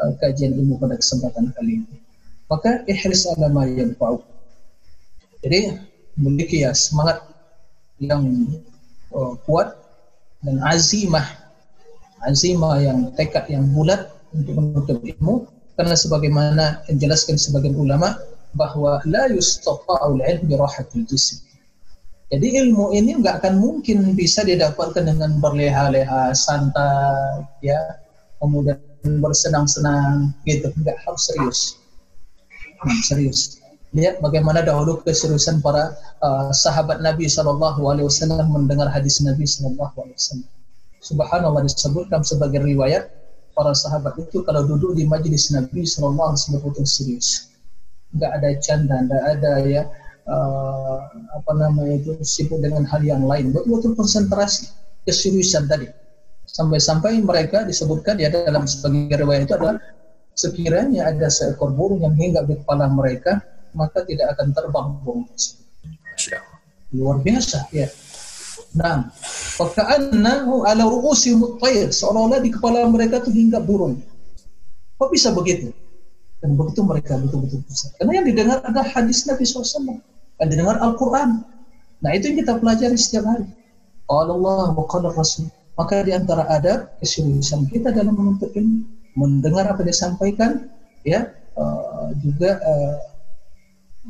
eh, 0.00 0.12
kajian 0.20 0.56
ilmu 0.56 0.80
pada 0.80 0.96
kesempatan 0.96 1.52
kali 1.52 1.84
ini 1.84 2.03
maka 2.50 2.84
ihris 2.90 3.24
ala 3.30 3.48
ma 3.48 3.64
yanfa'u. 3.64 4.20
Jadi 5.44 5.76
memiliki 6.16 6.64
ya 6.64 6.72
semangat 6.72 7.20
yang 8.00 8.24
uh, 9.12 9.36
kuat 9.44 9.76
dan 10.44 10.60
azimah 10.64 11.44
azimah 12.24 12.80
yang 12.80 13.12
tekad 13.14 13.44
yang 13.52 13.68
bulat 13.70 14.08
untuk 14.32 14.56
menuntut 14.56 14.98
ilmu 15.04 15.46
karena 15.76 15.94
sebagaimana 15.94 16.64
yang 16.88 16.98
jelaskan 16.98 17.36
sebagian 17.36 17.76
ulama 17.76 18.16
bahwa 18.56 19.02
la 19.04 19.28
yustafa'ul 19.28 20.22
ilm 20.22 20.44
bi 20.46 20.54
rahatil 20.56 21.04
jism. 21.04 21.42
Jadi 22.32 22.56
ilmu 22.66 22.96
ini 22.96 23.20
nggak 23.20 23.44
akan 23.44 23.60
mungkin 23.60 24.16
bisa 24.16 24.42
didapatkan 24.42 25.06
dengan 25.06 25.38
berleha-leha, 25.38 26.34
santai, 26.34 27.46
ya, 27.62 27.78
kemudian 28.40 28.80
bersenang-senang, 29.22 30.32
gitu. 30.48 30.72
Nggak 30.82 30.98
harus 31.04 31.22
serius. 31.30 31.60
Hmm, 32.84 33.00
serius. 33.00 33.64
Lihat 33.96 34.20
bagaimana 34.20 34.60
dahulu 34.60 35.00
keseriusan 35.00 35.64
para 35.64 35.96
uh, 36.20 36.50
sahabat 36.52 37.00
Nabi 37.00 37.30
Shallallahu 37.30 37.80
Alaihi 37.88 38.04
Wasallam 38.10 38.52
mendengar 38.52 38.92
hadis 38.92 39.22
Nabi 39.24 39.48
Shallallahu 39.48 39.94
Alaihi 39.96 40.18
Wasallam. 40.18 40.50
Subhanallah 41.00 41.62
disebutkan 41.64 42.20
sebagai 42.26 42.60
riwayat 42.60 43.08
para 43.54 43.72
sahabat 43.72 44.18
itu 44.18 44.42
kalau 44.42 44.66
duduk 44.66 44.98
di 44.98 45.08
majelis 45.08 45.48
Nabi 45.54 45.86
Shallallahu 45.86 46.34
Alaihi 46.34 46.60
itu 46.60 46.82
serius, 46.84 47.54
nggak 48.12 48.30
ada 48.36 48.48
canda, 48.60 48.96
nggak 49.06 49.24
ada 49.38 49.52
ya 49.62 49.82
uh, 50.26 50.98
apa 51.38 51.52
namanya 51.54 52.02
itu 52.02 52.18
sibuk 52.26 52.60
dengan 52.60 52.82
hal 52.84 53.00
yang 53.00 53.22
lain, 53.24 53.54
betul-betul 53.54 53.94
konsentrasi 53.94 54.68
keseriusan 55.06 55.70
tadi. 55.70 55.86
Sampai-sampai 56.50 57.22
mereka 57.22 57.64
disebutkan 57.64 58.20
ya 58.20 58.28
dalam 58.28 58.68
sebagai 58.68 59.22
riwayat 59.22 59.48
itu 59.48 59.54
adalah 59.56 59.80
sekiranya 60.34 61.08
ada 61.08 61.30
seekor 61.30 61.72
burung 61.72 62.02
yang 62.02 62.14
hingga 62.18 62.42
di 62.44 62.58
kepala 62.58 62.90
mereka, 62.90 63.40
maka 63.74 64.02
tidak 64.06 64.34
akan 64.38 64.54
terbang 64.54 64.88
burung 65.02 65.26
tersebut. 65.30 65.64
Luar 66.94 67.18
biasa 67.22 67.70
ya. 67.74 67.90
Nah, 68.74 69.10
faka'annahu 69.58 70.66
ala 70.66 70.82
ru'usi 70.86 71.34
mutayr. 71.34 71.94
Seolah-olah 71.94 72.42
di 72.42 72.50
kepala 72.50 72.86
mereka 72.90 73.22
itu 73.22 73.30
hingga 73.30 73.62
burung. 73.62 74.02
Kok 74.98 75.10
bisa 75.10 75.30
begitu? 75.30 75.70
Dan 76.42 76.58
begitu 76.58 76.82
mereka 76.82 77.18
betul-betul 77.18 77.62
besar. 77.66 77.94
Karena 77.98 78.22
yang 78.22 78.26
didengar 78.26 78.58
ada 78.62 78.82
hadis 78.82 79.26
Nabi 79.26 79.46
SAW. 79.46 80.02
Yang 80.42 80.48
didengar 80.50 80.76
Al-Quran. 80.82 81.46
Nah, 82.02 82.10
itu 82.14 82.34
yang 82.34 82.38
kita 82.42 82.52
pelajari 82.58 82.98
setiap 82.98 83.24
hari. 83.26 83.46
Allah 84.10 84.74
wa 84.74 84.84
qala 84.90 85.14
Rasul. 85.14 85.48
Maka 85.74 86.06
di 86.06 86.14
antara 86.14 86.46
ada 86.46 86.94
keseriusan 87.02 87.66
kita 87.66 87.90
dalam 87.90 88.14
menuntut 88.14 88.54
ilmu, 88.54 88.86
mendengar 89.14 89.66
apa 89.70 89.82
yang 89.82 89.90
disampaikan, 89.90 90.50
ya, 91.06 91.30
uh, 91.58 92.10
juga 92.22 92.58
uh, 92.62 92.96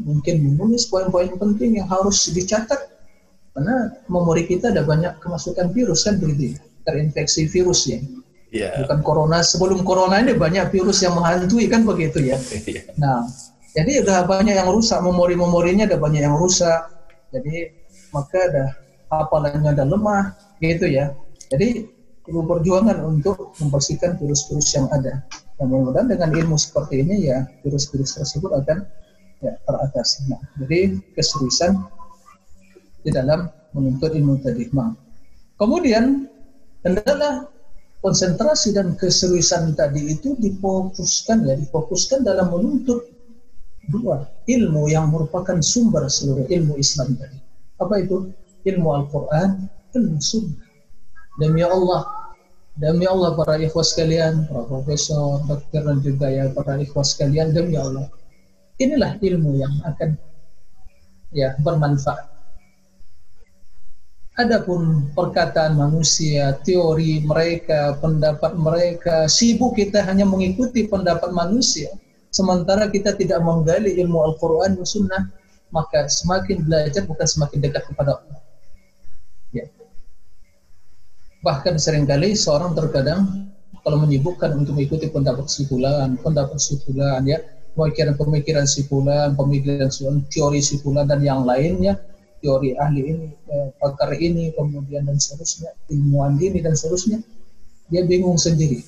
mungkin 0.00 0.42
menulis 0.42 0.90
poin-poin 0.90 1.30
penting 1.38 1.78
yang 1.78 1.86
harus 1.86 2.26
dicatat 2.34 2.90
karena 3.54 3.94
memori 4.10 4.50
kita 4.50 4.74
ada 4.74 4.82
banyak 4.82 5.14
kemasukan 5.22 5.70
virus 5.70 6.02
kan 6.02 6.18
begitu 6.18 6.58
ya, 6.58 6.60
terinfeksi 6.82 7.46
virus 7.46 7.86
ya. 7.86 8.02
Yeah. 8.54 8.86
Bukan 8.86 9.02
corona, 9.02 9.42
sebelum 9.42 9.82
corona 9.82 10.22
ini 10.22 10.34
banyak 10.34 10.70
virus 10.74 11.02
yang 11.02 11.18
menghantui 11.18 11.66
kan 11.70 11.86
begitu 11.86 12.22
ya. 12.22 12.38
Yeah. 12.66 12.90
Nah, 12.98 13.26
jadi 13.74 14.06
ada 14.06 14.22
banyak 14.26 14.54
yang 14.54 14.70
rusak, 14.70 15.02
memori-memorinya 15.02 15.90
ada 15.90 15.98
banyak 15.98 16.22
yang 16.22 16.38
rusak. 16.38 16.86
Jadi 17.34 17.74
maka 18.14 18.38
ada 18.46 18.64
hafalannya 19.10 19.74
ada 19.74 19.82
lemah 19.82 20.38
gitu 20.62 20.86
ya. 20.86 21.10
Jadi 21.50 21.90
perjuangan 22.24 23.04
untuk 23.04 23.52
membersihkan 23.60 24.16
virus-virus 24.16 24.68
yang 24.72 24.88
ada. 24.88 25.20
Dan 25.60 25.70
mudah-mudahan 25.70 26.08
dengan 26.10 26.30
ilmu 26.32 26.56
seperti 26.56 27.04
ini 27.04 27.28
ya 27.28 27.44
virus-virus 27.62 28.18
tersebut 28.18 28.50
akan 28.64 28.88
ya, 29.44 29.52
teratasi. 29.68 30.32
Nah, 30.32 30.40
jadi 30.58 30.98
keseriusan 31.14 31.78
di 33.04 33.10
dalam 33.12 33.52
menuntut 33.76 34.16
ilmu 34.16 34.40
tadi. 34.40 34.72
Nah, 34.72 34.96
kemudian 35.60 36.26
adalah 36.84 37.48
konsentrasi 38.00 38.76
dan 38.76 38.96
keseriusan 38.96 39.76
tadi 39.76 40.16
itu 40.16 40.36
difokuskan 40.40 41.44
ya, 41.44 41.54
difokuskan 41.56 42.24
dalam 42.24 42.52
menuntut 42.52 43.04
dua 43.92 44.24
ilmu 44.48 44.88
yang 44.88 45.12
merupakan 45.12 45.60
sumber 45.60 46.08
seluruh 46.08 46.48
ilmu 46.48 46.80
Islam 46.80 47.16
tadi. 47.20 47.36
Apa 47.76 48.00
itu? 48.00 48.32
Ilmu 48.64 48.88
Al-Quran, 48.96 49.68
ilmu 49.92 50.16
Sunnah. 50.24 50.64
Demi 51.34 51.66
Allah, 51.66 52.13
demi 52.78 53.06
Allah 53.06 53.34
para 53.38 53.58
ikhwas 53.58 53.94
sekalian, 53.94 54.46
para 54.50 54.66
profesor, 54.66 55.42
dokter 55.46 55.82
dan 55.86 55.98
juga 56.02 56.26
ya 56.30 56.50
para 56.50 56.78
ikhwas 56.78 57.14
sekalian, 57.14 57.54
demi 57.54 57.78
Allah. 57.78 58.10
Inilah 58.78 59.18
ilmu 59.22 59.54
yang 59.58 59.74
akan 59.86 60.18
ya 61.30 61.54
bermanfaat 61.62 62.34
Adapun 64.34 65.14
perkataan 65.14 65.78
manusia, 65.78 66.58
teori 66.66 67.22
mereka, 67.22 67.94
pendapat 68.02 68.58
mereka, 68.58 69.30
sibuk 69.30 69.78
kita 69.78 70.02
hanya 70.02 70.26
mengikuti 70.26 70.90
pendapat 70.90 71.30
manusia. 71.30 71.94
Sementara 72.34 72.90
kita 72.90 73.14
tidak 73.14 73.38
menggali 73.46 73.94
ilmu 73.94 74.26
Al-Quran 74.26 74.74
dan 74.74 74.82
Sunnah, 74.82 75.22
maka 75.70 76.10
semakin 76.10 76.66
belajar 76.66 77.06
bukan 77.06 77.22
semakin 77.30 77.62
dekat 77.62 77.86
kepada 77.86 78.18
Allah. 78.18 78.42
Bahkan 81.44 81.76
sering 81.76 82.08
kali 82.08 82.32
seorang 82.32 82.72
terkadang 82.72 83.52
kalau 83.84 84.00
menyibukkan 84.00 84.56
untuk 84.56 84.80
mengikuti 84.80 85.12
pendapat 85.12 85.44
sipulan, 85.44 86.16
pendapat 86.24 86.56
sipulan, 86.56 87.20
ya, 87.28 87.36
pemikiran-pemikiran 87.76 88.64
sipulan, 88.64 89.36
pemikiran 89.36 89.92
teori 90.32 90.64
sipulan 90.64 91.04
dan 91.04 91.20
yang 91.20 91.44
lainnya, 91.44 92.00
teori 92.40 92.72
ahli 92.80 93.02
ini, 93.12 93.28
eh, 93.28 93.68
pakar 93.76 94.16
ini, 94.16 94.56
kemudian 94.56 95.04
dan 95.04 95.20
seterusnya, 95.20 95.76
ilmuwan 95.92 96.40
ini 96.40 96.64
dan 96.64 96.72
seterusnya, 96.72 97.20
dia 97.92 98.08
bingung 98.08 98.40
sendiri. 98.40 98.80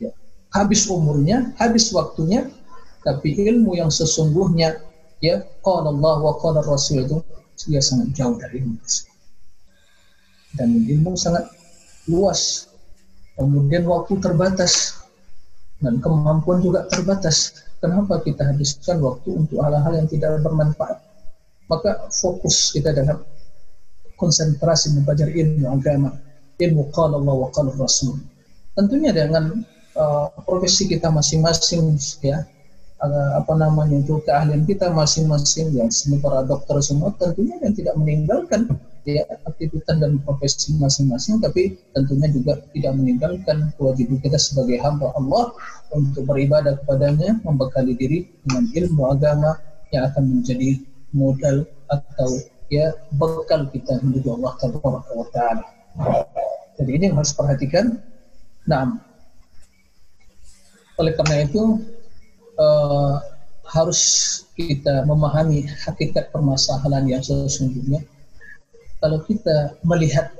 Ya. 0.00 0.16
Habis 0.56 0.88
umurnya, 0.88 1.52
habis 1.60 1.92
waktunya, 1.92 2.48
tapi 3.04 3.36
ilmu 3.36 3.76
yang 3.76 3.92
sesungguhnya, 3.92 4.80
ya, 5.20 5.44
qala 5.60 5.92
Allah 5.92 6.16
wa 6.24 6.32
qala 6.40 6.64
Rasul 6.64 7.04
itu, 7.04 7.20
dia 7.68 7.84
sangat 7.84 8.16
jauh 8.16 8.40
dari 8.40 8.64
ilmu 8.64 8.80
Dan 10.54 10.84
ilmu 10.84 11.16
sangat 11.18 11.48
luas. 12.08 12.70
Kemudian 13.36 13.84
waktu 13.88 14.16
terbatas. 14.22 15.04
Dan 15.78 16.00
kemampuan 16.00 16.62
juga 16.62 16.86
terbatas. 16.88 17.66
Kenapa 17.78 18.18
kita 18.22 18.42
habiskan 18.48 18.98
waktu 18.98 19.30
untuk 19.34 19.62
hal-hal 19.62 19.94
yang 19.94 20.08
tidak 20.10 20.42
bermanfaat? 20.42 21.08
maka 21.68 22.08
fokus 22.10 22.72
kita 22.72 22.96
dalam 22.96 23.20
konsentrasi 24.18 24.98
mempelajari 24.98 25.44
ilmu 25.46 25.68
agama, 25.70 26.10
ilmu 26.58 26.90
qala 26.90 27.20
Allah 27.20 27.36
wa 27.46 27.48
qala 27.52 27.70
Rasul. 27.76 28.18
Tentunya 28.74 29.14
dengan 29.14 29.62
uh, 29.94 30.26
profesi 30.42 30.90
kita 30.90 31.12
masing-masing 31.12 31.94
ya, 32.24 32.42
uh, 32.98 33.30
apa 33.38 33.52
namanya 33.54 34.00
itu 34.00 34.18
keahlian 34.24 34.66
kita 34.66 34.90
masing-masing 34.90 35.70
yang 35.76 35.92
semua 35.92 36.18
para 36.18 36.40
dokter 36.42 36.82
semua 36.82 37.14
tentunya 37.14 37.60
yang 37.62 37.76
tidak 37.76 37.94
meninggalkan 37.94 38.66
ya 39.08 39.24
aktivitas 39.48 39.96
dan 39.96 40.20
profesi 40.20 40.76
masing-masing 40.76 41.40
tapi 41.40 41.80
tentunya 41.96 42.28
juga 42.28 42.60
tidak 42.76 42.92
meninggalkan 43.00 43.72
kewajiban 43.80 44.20
kita 44.20 44.36
sebagai 44.36 44.76
hamba 44.84 45.16
Allah 45.16 45.56
untuk 45.96 46.28
beribadah 46.28 46.76
kepadanya 46.84 47.40
membekali 47.40 47.96
diri 47.96 48.28
dengan 48.44 48.68
ilmu 48.68 49.02
agama 49.08 49.56
yang 49.88 50.12
akan 50.12 50.24
menjadi 50.28 50.84
modal 51.16 51.64
atau 51.88 52.28
ya 52.68 52.92
bekal 53.16 53.64
kita 53.72 53.96
menuju 54.04 54.28
Allah 54.36 54.52
Taala. 55.32 55.64
Jadi 56.76 56.90
ini 56.94 57.06
harus 57.10 57.32
perhatikan. 57.32 57.96
Nah, 58.68 59.00
oleh 61.00 61.12
karena 61.16 61.48
itu 61.48 61.80
uh, 62.60 63.16
harus 63.68 64.00
kita 64.52 65.04
memahami 65.08 65.64
hakikat 65.88 66.28
permasalahan 66.28 67.08
yang 67.08 67.22
sesungguhnya. 67.24 68.04
Kalau 68.98 69.22
kita 69.22 69.78
melihat 69.86 70.34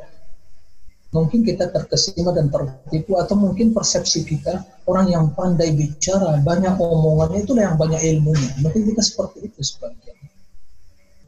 mungkin 1.14 1.40
kita 1.46 1.72
terkesima 1.72 2.34
dan 2.36 2.52
tertipu 2.52 3.16
atau 3.16 3.38
mungkin 3.38 3.72
persepsi 3.72 4.28
kita 4.28 4.60
orang 4.84 5.08
yang 5.08 5.24
pandai 5.32 5.72
bicara 5.72 6.36
banyak 6.44 6.76
omongannya 6.76 7.48
itulah 7.48 7.64
yang 7.64 7.80
banyak 7.80 7.96
ilmunya 8.12 8.52
mungkin 8.60 8.92
kita 8.92 9.00
seperti 9.00 9.48
itu 9.48 9.56
sebagian 9.64 10.20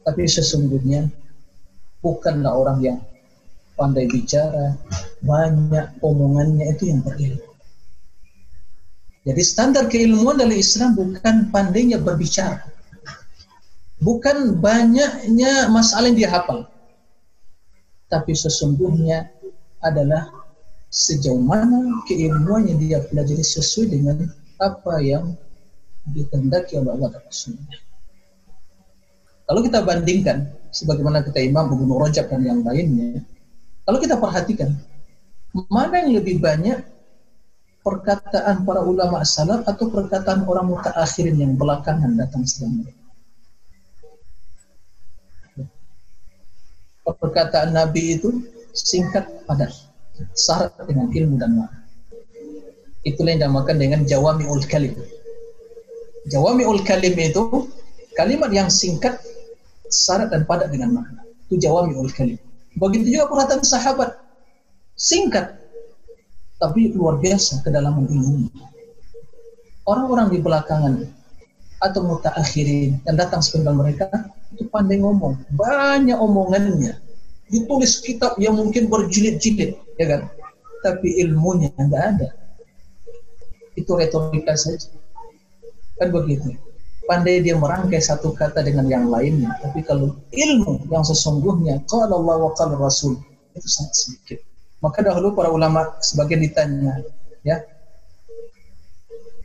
tapi 0.05 0.29
sesungguhnya 0.29 1.09
bukanlah 2.01 2.53
orang 2.53 2.77
yang 2.81 2.97
pandai 3.77 4.05
bicara, 4.09 4.77
banyak 5.25 5.97
omongannya 6.05 6.69
itu 6.69 6.93
yang 6.93 7.01
berilmu. 7.01 7.49
Jadi 9.21 9.41
standar 9.45 9.85
keilmuan 9.85 10.41
dalam 10.41 10.57
Islam 10.57 10.97
bukan 10.97 11.53
pandainya 11.53 12.01
berbicara. 12.01 12.65
Bukan 14.01 14.57
banyaknya 14.57 15.69
masalah 15.69 16.09
yang 16.09 16.17
dia 16.17 16.29
hafal. 16.33 16.65
Tapi 18.11 18.35
sesungguhnya 18.35 19.31
adalah 19.79 20.27
sejauh 20.91 21.39
mana 21.39 22.03
keilmuan 22.03 22.67
yang 22.67 22.77
dia 22.83 22.99
pelajari 23.07 23.39
sesuai 23.39 23.87
dengan 23.87 24.17
apa 24.59 24.99
yang 24.99 25.31
dikehendaki 26.03 26.75
oleh 26.75 26.91
Allah 26.91 27.09
dan 27.15 27.23
Rasulnya. 27.23 27.77
Kalau 29.47 29.61
kita 29.63 29.79
bandingkan, 29.83 30.37
sebagaimana 30.71 31.23
kita 31.23 31.39
Imam 31.39 31.71
Ibnu 31.71 31.95
Rajab 31.95 32.27
dan 32.27 32.43
yang 32.43 32.59
lainnya, 32.63 33.23
kalau 33.87 33.97
kita 33.99 34.19
perhatikan, 34.19 34.75
mana 35.71 36.03
yang 36.03 36.15
lebih 36.19 36.39
banyak 36.39 36.83
perkataan 37.81 38.63
para 38.63 38.85
ulama 38.85 39.25
salaf 39.25 39.65
atau 39.65 39.89
perkataan 39.89 40.45
orang 40.45 40.69
mutaakhirin 40.69 41.35
yang 41.41 41.53
belakangan 41.57 42.13
datang 42.13 42.45
setelah 42.45 42.85
mereka. 42.85 43.00
Perkataan 47.01 47.73
Nabi 47.73 48.21
itu 48.21 48.29
singkat 48.77 49.25
padat, 49.49 49.73
syarat 50.37 50.69
dengan 50.85 51.09
ilmu 51.09 51.35
dan 51.41 51.57
makna. 51.57 51.81
Itulah 53.01 53.33
yang 53.33 53.49
dinamakan 53.49 53.77
dengan 53.81 54.01
jawami'ul 54.05 54.65
kalim. 54.69 54.93
Jawami'ul 56.29 56.85
kalim 56.85 57.17
itu 57.17 57.65
kalimat 58.13 58.53
yang 58.53 58.69
singkat, 58.69 59.17
syarat 59.89 60.29
dan 60.29 60.45
padat 60.45 60.69
dengan 60.69 60.93
makna. 61.01 61.25
Itu 61.49 61.57
jawami'ul 61.57 62.13
kalim. 62.13 62.37
Begitu 62.77 63.17
juga 63.17 63.25
perkataan 63.33 63.65
sahabat. 63.65 64.21
Singkat, 64.93 65.57
tapi 66.61 66.93
luar 66.93 67.17
biasa 67.17 67.65
kedalaman 67.65 68.05
ilmu. 68.05 68.53
Orang-orang 69.89 70.29
di 70.29 70.37
belakangan 70.37 70.93
atau 71.81 72.01
mutaakhirin 72.05 73.01
yang 73.09 73.17
datang 73.17 73.41
sepeninggal 73.41 73.73
mereka 73.73 74.05
itu 74.51 74.67
pandai 74.67 74.99
ngomong, 74.99 75.39
banyak 75.55 76.15
omongannya. 76.15 76.99
Ditulis 77.51 77.99
kitab 77.99 78.39
yang 78.39 78.55
mungkin 78.55 78.87
berjilid-jilid, 78.87 79.75
ya 79.99 80.05
kan? 80.07 80.21
Tapi 80.83 81.19
ilmunya 81.23 81.71
nggak 81.75 82.03
ada. 82.15 82.29
Itu 83.75 83.95
retorika 83.95 84.55
saja. 84.55 84.91
Kan 85.99 86.11
begitu. 86.15 86.55
Pandai 87.07 87.43
dia 87.43 87.59
merangkai 87.59 87.99
satu 87.99 88.31
kata 88.31 88.63
dengan 88.63 88.87
yang 88.87 89.11
lainnya. 89.11 89.51
Tapi 89.59 89.83
kalau 89.83 90.15
ilmu 90.31 90.87
yang 90.87 91.03
sesungguhnya, 91.03 91.83
kalau 91.91 92.23
Allah 92.23 92.47
wa 92.47 92.51
qala 92.55 92.79
Rasul, 92.79 93.19
itu 93.51 93.67
sangat 93.67 93.95
sedikit. 93.95 94.39
Maka 94.79 95.03
dahulu 95.03 95.35
para 95.35 95.51
ulama 95.51 95.91
sebagian 96.01 96.41
ditanya, 96.41 97.03
ya, 97.43 97.61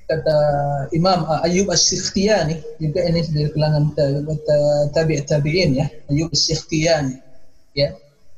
kata 0.06 0.38
Imam 0.94 1.26
Ayub 1.42 1.66
As-Sikhtiyani 1.70 2.78
juga 2.78 3.02
ini 3.02 3.26
dari 3.26 3.50
kalangan 3.50 3.90
tabi' 4.94 5.22
tabi'in 5.26 5.70
ya 5.74 5.86
Ayub 6.10 6.30
As-Sikhtiyani 6.30 7.18
ya. 7.74 7.90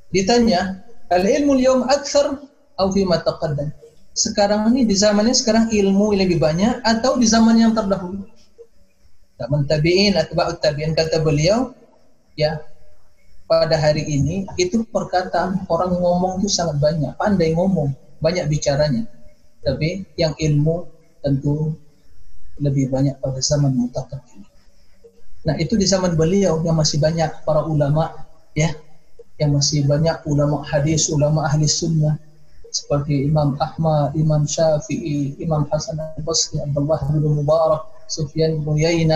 Ditanya 0.08 0.80
al 1.12 1.24
ilmu 1.28 1.60
al-yawm 1.60 1.84
akthar 1.88 2.40
atau 2.76 2.88
fi 2.92 3.04
taqaddam? 3.04 3.68
Sekarang 4.16 4.72
ini 4.74 4.88
di 4.88 4.96
zamannya 4.96 5.36
sekarang 5.36 5.70
ilmu 5.70 6.16
lebih 6.16 6.42
banyak 6.42 6.82
atau 6.82 7.20
di 7.20 7.28
zaman 7.28 7.60
yang 7.60 7.76
terdahulu? 7.76 8.24
Zaman 9.38 9.68
tabi'in 9.70 10.18
atba'ut 10.18 10.58
tabi'in 10.58 10.96
kata 10.96 11.22
beliau 11.22 11.70
ya 12.34 12.58
pada 13.46 13.78
hari 13.78 14.02
ini 14.04 14.44
itu 14.58 14.82
perkataan 14.90 15.68
orang 15.70 15.94
ngomong 15.94 16.42
itu 16.42 16.50
sangat 16.50 16.82
banyak 16.82 17.12
pandai 17.14 17.54
ngomong 17.54 17.94
banyak 18.18 18.50
bicaranya. 18.50 19.06
Tapi 19.62 20.02
yang 20.18 20.34
ilmu 20.34 20.97
tentu 21.28 21.76
lebih 22.56 22.88
banyak 22.88 23.20
pada 23.20 23.38
zaman 23.44 23.76
mutaqaddim. 23.76 24.40
Nah, 25.44 25.54
itu 25.60 25.76
di 25.76 25.84
zaman 25.84 26.16
beliau 26.16 26.64
yang 26.64 26.80
masih 26.80 26.96
banyak 26.96 27.44
para 27.44 27.68
ulama 27.68 28.10
ya, 28.56 28.72
yang 29.36 29.52
masih 29.52 29.84
banyak 29.84 30.24
ulama 30.24 30.64
hadis, 30.64 31.12
ulama 31.12 31.44
ahli 31.46 31.68
sunnah 31.68 32.16
seperti 32.68 33.24
Imam 33.28 33.56
Ahmad, 33.60 34.12
Imam 34.12 34.44
Syafi'i, 34.44 35.40
Imam 35.40 35.64
Hasan 35.72 35.96
al-Basri, 35.96 36.60
Abdullah 36.60 37.00
bin 37.08 37.24
Mubarak, 37.24 37.88
Sufyan 38.12 38.60
bin 38.60 39.08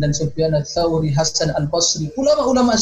dan 0.00 0.10
Sufyan 0.12 0.52
al-Thawri, 0.52 1.12
Hasan 1.12 1.52
al-Basri, 1.56 2.12
ulama-ulama 2.16 2.76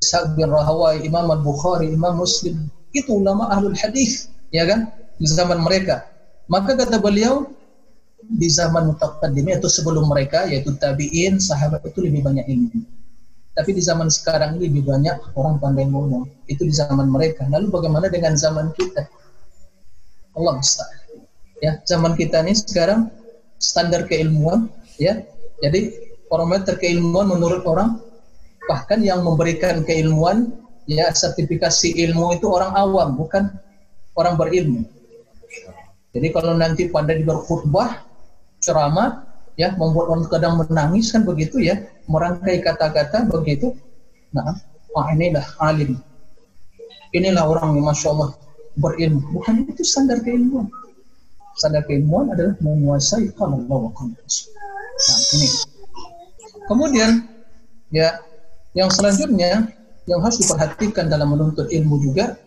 Ishaq 0.00 0.24
bin 0.36 0.48
Rahawai, 0.48 1.04
Imam 1.04 1.28
al-Bukhari, 1.28 1.92
Imam 1.92 2.20
Muslim, 2.20 2.68
itu 2.92 3.20
ulama 3.20 3.48
ahlul 3.52 3.76
hadis, 3.76 4.28
ya 4.52 4.64
kan? 4.68 4.92
Di 5.20 5.28
zaman 5.28 5.60
mereka. 5.60 6.09
Maka 6.50 6.74
kata 6.74 6.98
beliau 6.98 7.46
di 8.26 8.50
zaman 8.50 8.90
mutaqaddim 8.90 9.46
itu 9.54 9.70
sebelum 9.70 10.10
mereka 10.10 10.50
yaitu 10.50 10.74
tabi'in, 10.74 11.38
sahabat 11.38 11.86
itu 11.86 12.02
lebih 12.02 12.26
banyak 12.26 12.42
ilmu. 12.50 12.82
Tapi 13.54 13.70
di 13.70 13.82
zaman 13.82 14.10
sekarang 14.10 14.58
ini 14.58 14.66
lebih 14.66 14.90
banyak 14.90 15.34
orang 15.38 15.62
pandai 15.62 15.86
ngomong. 15.86 16.26
Itu 16.50 16.66
di 16.66 16.74
zaman 16.74 17.06
mereka. 17.06 17.46
Lalu 17.46 17.70
bagaimana 17.70 18.10
dengan 18.10 18.34
zaman 18.34 18.74
kita? 18.74 19.06
Allah 20.34 20.58
musta'an. 20.58 20.98
Ya, 21.60 21.78
zaman 21.84 22.16
kita 22.16 22.40
ini 22.42 22.56
sekarang 22.56 23.10
standar 23.60 24.10
keilmuan 24.10 24.72
ya. 24.96 25.22
Jadi 25.60 25.92
parameter 26.26 26.80
keilmuan 26.80 27.28
menurut 27.28 27.62
orang 27.68 28.00
bahkan 28.64 29.02
yang 29.02 29.26
memberikan 29.26 29.82
keilmuan 29.82 30.50
ya 30.88 31.10
sertifikasi 31.12 31.94
ilmu 32.08 32.38
itu 32.38 32.46
orang 32.48 32.72
awam 32.74 33.18
bukan 33.18 33.50
orang 34.16 34.34
berilmu. 34.40 34.88
Jadi 36.10 36.28
kalau 36.34 36.58
nanti 36.58 36.90
pada 36.90 37.14
di 37.14 37.22
berkhutbah, 37.22 38.02
ceramah, 38.58 39.22
ya 39.54 39.74
membuat 39.78 40.06
orang 40.10 40.26
kadang 40.26 40.54
menangis 40.58 41.14
kan 41.14 41.22
begitu 41.22 41.62
ya, 41.62 41.86
merangkai 42.10 42.58
kata-kata 42.62 43.30
begitu. 43.30 43.78
Nah, 44.34 44.58
oh 44.94 45.06
inilah 45.14 45.46
alim. 45.62 45.98
Inilah 47.14 47.46
orang 47.46 47.78
yang 47.78 47.86
masya 47.90 48.14
Allah 48.14 48.30
berilmu. 48.78 49.22
Bukan 49.34 49.66
itu 49.70 49.82
standar 49.82 50.22
keilmuan. 50.22 50.70
Standar 51.58 51.82
keilmuan 51.86 52.30
adalah 52.34 52.54
menguasai 52.62 53.30
kalau 53.34 53.62
Allah 53.66 53.90
Nah, 55.00 55.18
ini. 55.34 55.48
Kemudian 56.68 57.10
ya 57.90 58.20
yang 58.78 58.90
selanjutnya 58.92 59.66
yang 60.06 60.20
harus 60.22 60.38
diperhatikan 60.42 61.10
dalam 61.10 61.34
menuntut 61.34 61.66
ilmu 61.70 61.98
juga 61.98 62.38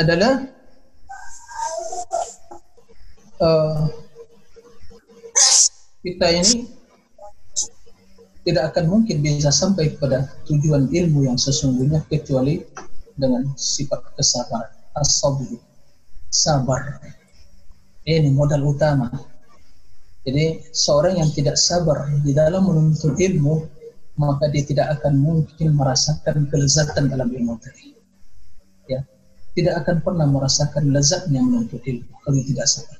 adalah 0.00 0.46
uh, 3.42 3.86
kita 6.02 6.26
ini 6.30 6.66
tidak 8.46 8.72
akan 8.72 8.84
mungkin 8.88 9.20
bisa 9.20 9.52
sampai 9.52 9.92
kepada 9.92 10.24
tujuan 10.48 10.88
ilmu 10.88 11.28
yang 11.28 11.36
sesungguhnya 11.36 12.00
kecuali 12.08 12.64
dengan 13.18 13.44
sifat 13.58 14.16
kesabaran 14.16 14.72
as 14.96 15.20
sabar. 16.32 17.00
Ini 18.08 18.32
modal 18.32 18.64
utama. 18.64 19.12
Jadi 20.24 20.64
seorang 20.72 21.20
yang 21.20 21.30
tidak 21.32 21.60
sabar 21.60 22.08
di 22.24 22.32
dalam 22.32 22.64
menuntut 22.68 23.16
ilmu 23.16 23.68
maka 24.18 24.50
dia 24.50 24.64
tidak 24.66 24.98
akan 24.98 25.14
mungkin 25.20 25.78
merasakan 25.78 26.48
kelezatan 26.50 27.06
dalam 27.12 27.28
ilmu 27.30 27.54
tadi. 27.60 27.94
Ya. 28.88 29.04
Tidak 29.54 29.74
akan 29.84 30.00
pernah 30.00 30.26
merasakan 30.26 30.90
lezatnya 30.90 31.44
menuntut 31.44 31.84
ilmu 31.84 32.12
kalau 32.24 32.40
tidak 32.44 32.66
sabar 32.66 32.97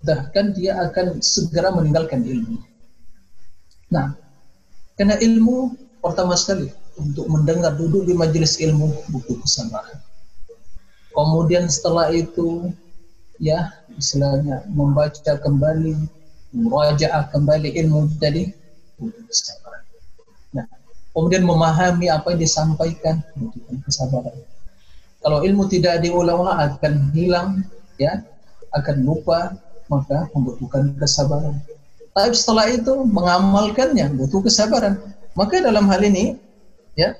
bahkan 0.00 0.56
dia 0.56 0.80
akan 0.80 1.20
segera 1.20 1.68
meninggalkan 1.72 2.24
ilmu. 2.24 2.56
Nah, 3.92 4.16
karena 4.96 5.20
ilmu 5.20 5.76
pertama 6.00 6.36
sekali 6.36 6.72
untuk 6.96 7.28
mendengar 7.28 7.76
duduk 7.76 8.08
di 8.08 8.14
majelis 8.16 8.56
ilmu 8.60 8.92
butuh 9.12 9.36
kesabaran. 9.44 9.98
Kemudian 11.10 11.68
setelah 11.68 12.08
itu 12.14 12.70
ya 13.40 13.72
istilahnya 13.98 14.64
membaca 14.70 15.36
kembali, 15.40 15.96
merajaah 16.54 17.28
kembali 17.28 17.76
ilmu 17.84 18.08
tadi 18.16 18.48
butuh 18.96 19.24
kesabaran. 19.28 19.82
Nah, 20.56 20.66
kemudian 21.12 21.44
memahami 21.44 22.08
apa 22.08 22.32
yang 22.32 22.40
disampaikan 22.40 23.20
butuh 23.36 23.60
kesabaran. 23.84 24.36
Kalau 25.20 25.44
ilmu 25.44 25.68
tidak 25.68 26.00
diulang-ulang 26.00 26.80
akan 26.80 27.12
hilang, 27.12 27.60
ya, 28.00 28.24
akan 28.72 28.96
lupa, 29.04 29.52
maka 29.90 30.30
membutuhkan 30.32 30.94
kesabaran. 30.94 31.58
Tapi 32.14 32.34
setelah 32.34 32.70
itu 32.70 32.94
mengamalkannya 33.06 34.14
butuh 34.14 34.40
kesabaran. 34.46 34.98
Maka 35.34 35.58
dalam 35.58 35.90
hal 35.90 36.02
ini, 36.06 36.38
ya 36.94 37.14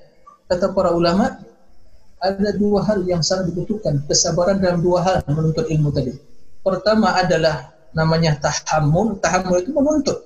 kata 0.47 0.71
para 0.71 0.95
ulama, 0.95 1.39
ada 2.23 2.51
dua 2.55 2.87
hal 2.87 3.03
yang 3.07 3.23
sangat 3.27 3.51
dibutuhkan 3.51 4.03
kesabaran 4.07 4.63
dalam 4.63 4.83
dua 4.83 5.03
hal 5.03 5.17
menuntut 5.27 5.67
ilmu 5.67 5.91
tadi. 5.91 6.15
Pertama 6.61 7.17
adalah 7.17 7.75
namanya 7.97 8.39
tahammul. 8.39 9.19
Tahammul 9.19 9.63
itu 9.63 9.73
menuntut. 9.75 10.19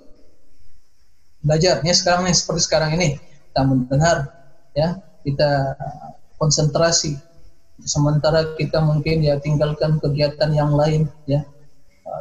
Belajarnya 1.45 1.93
sekarang 1.93 2.29
seperti 2.33 2.63
sekarang 2.65 2.97
ini 2.97 3.21
kita 3.53 3.63
mendengar, 3.69 4.17
ya 4.73 4.97
kita 5.23 5.77
konsentrasi. 6.41 7.21
Sementara 7.85 8.57
kita 8.57 8.81
mungkin 8.81 9.21
ya 9.21 9.37
tinggalkan 9.39 10.01
kegiatan 10.01 10.51
yang 10.57 10.73
lain, 10.73 11.07
ya 11.29 11.45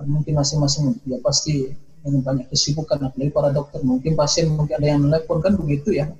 mungkin 0.01 0.33
masing-masing 0.39 0.97
ya 1.05 1.21
pasti 1.21 1.69
banyak 2.03 2.51
kesibukan 2.51 2.99
apalagi 2.99 3.31
para 3.31 3.49
dokter 3.53 3.79
mungkin 3.79 4.17
pasien 4.19 4.51
mungkin 4.51 4.75
ada 4.75 4.87
yang 4.91 5.01
telepon 5.07 5.39
kan 5.39 5.53
begitu 5.55 5.95
ya. 5.95 6.11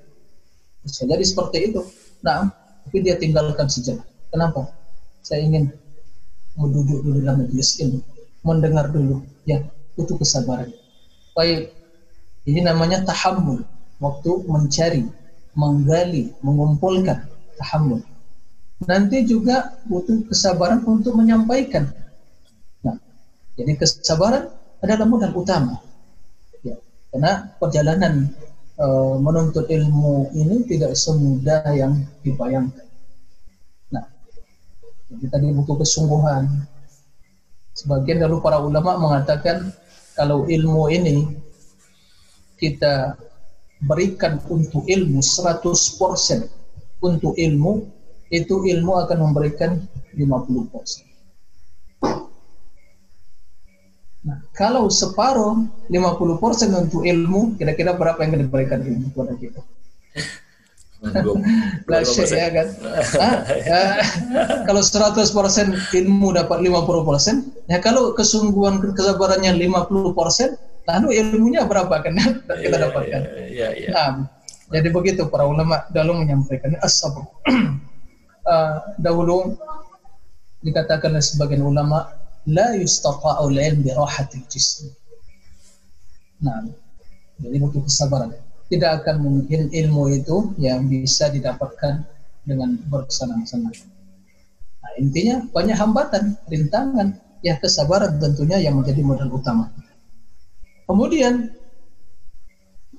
Bisa 0.84 1.04
jadi 1.04 1.24
seperti 1.24 1.72
itu. 1.72 1.82
Nah 2.24 2.52
tapi 2.84 2.98
dia 3.04 3.16
tinggalkan 3.20 3.68
sejenak. 3.68 4.08
Kenapa? 4.32 4.72
Saya 5.24 5.44
ingin 5.44 5.72
duduk 6.56 7.02
dulu 7.02 7.20
dalam 7.24 7.44
majelis 7.44 7.80
ilmu 7.82 8.00
mendengar 8.46 8.92
dulu 8.92 9.24
ya 9.48 9.64
itu 9.98 10.14
kesabaran. 10.16 10.70
Baik 11.34 11.74
ini 12.46 12.60
namanya 12.62 13.02
tahammul 13.08 13.64
waktu 13.98 14.32
mencari 14.46 15.04
menggali 15.56 16.32
mengumpulkan 16.44 17.24
tahammul. 17.58 18.04
Nanti 18.84 19.24
juga 19.24 19.72
butuh 19.88 20.28
kesabaran 20.28 20.84
untuk 20.84 21.16
menyampaikan 21.16 21.88
Jadi 23.54 23.72
kesabaran 23.78 24.50
adalah 24.82 25.06
modal 25.06 25.32
utama. 25.38 25.78
Ya, 26.66 26.76
karena 27.14 27.54
perjalanan 27.62 28.34
e, 28.76 28.86
menuntut 29.22 29.70
ilmu 29.70 30.34
ini 30.34 30.66
tidak 30.66 30.98
semudah 30.98 31.62
yang 31.72 32.02
dibayangkan. 32.26 32.88
Nah, 33.94 34.06
kita 35.22 35.38
butuh 35.38 35.78
kesungguhan. 35.86 36.50
Sebagian 37.74 38.22
lalu 38.26 38.42
para 38.42 38.62
ulama 38.62 38.98
mengatakan 38.98 39.74
kalau 40.14 40.46
ilmu 40.46 40.90
ini 40.94 41.26
kita 42.58 43.18
berikan 43.82 44.40
untuk 44.48 44.86
ilmu 44.86 45.20
100% 45.20 46.48
untuk 47.04 47.34
ilmu 47.36 47.84
itu 48.32 48.56
ilmu 48.66 48.94
akan 49.04 49.18
memberikan 49.30 49.78
50%. 50.16 51.13
Nah, 54.24 54.40
kalau 54.56 54.88
separuh 54.88 55.68
50% 55.92 56.72
untuk 56.72 57.04
ilmu, 57.04 57.60
kira-kira 57.60 57.92
berapa 57.92 58.24
yang 58.24 58.40
diberikan 58.40 58.80
ilmu 58.80 59.12
kepada 59.12 59.34
kita? 59.36 59.62
Blasya 61.88 62.24
ya 62.32 62.48
kan? 62.56 62.68
ya, 63.60 63.82
kalau 64.64 64.80
100% 64.80 65.20
ilmu 65.92 66.28
dapat 66.32 66.58
50%, 66.64 67.68
ya 67.68 67.84
kalau 67.84 68.16
kesungguhan 68.16 68.80
kesabarannya 68.96 69.52
50%, 69.60 70.88
lalu 70.88 71.08
ilmunya 71.20 71.68
berapa 71.68 71.92
kan 72.00 72.16
kita 72.16 72.56
yeah, 72.60 72.80
dapatkan? 72.80 73.22
Yeah, 73.52 73.52
yeah, 73.52 73.72
yeah. 73.76 73.92
Nah, 73.92 74.32
jadi 74.72 74.88
begitu 74.96 75.28
para 75.28 75.44
ulama 75.44 75.84
dalam 75.92 76.24
menyampaikan 76.24 76.80
as-sabr. 76.80 77.28
uh, 78.48 78.80
dahulu 79.06 79.60
dikatakan 80.64 81.12
oleh 81.12 81.24
sebagian 81.24 81.68
ulama 81.68 82.23
la 82.48 82.76
yustata'u 82.76 83.48
al-ilm 83.52 83.84
bi 83.84 83.92
rahatil 83.92 84.44
jism. 84.52 84.92
Nah, 86.44 86.68
jadi 87.40 87.56
butuh 87.60 87.84
kesabaran. 87.88 88.36
Tidak 88.68 88.92
akan 89.04 89.16
mungkin 89.22 89.72
ilmu 89.72 90.04
itu 90.12 90.52
yang 90.60 90.90
bisa 90.90 91.32
didapatkan 91.32 92.04
dengan 92.44 92.76
bersenang-senang. 92.92 93.76
Nah, 94.84 94.92
intinya 95.00 95.46
banyak 95.52 95.78
hambatan, 95.78 96.36
rintangan, 96.52 97.16
ya 97.40 97.60
kesabaran 97.60 98.20
tentunya 98.20 98.60
yang 98.60 98.80
menjadi 98.80 99.04
modal 99.04 99.32
utama. 99.32 99.72
Kemudian 100.84 101.52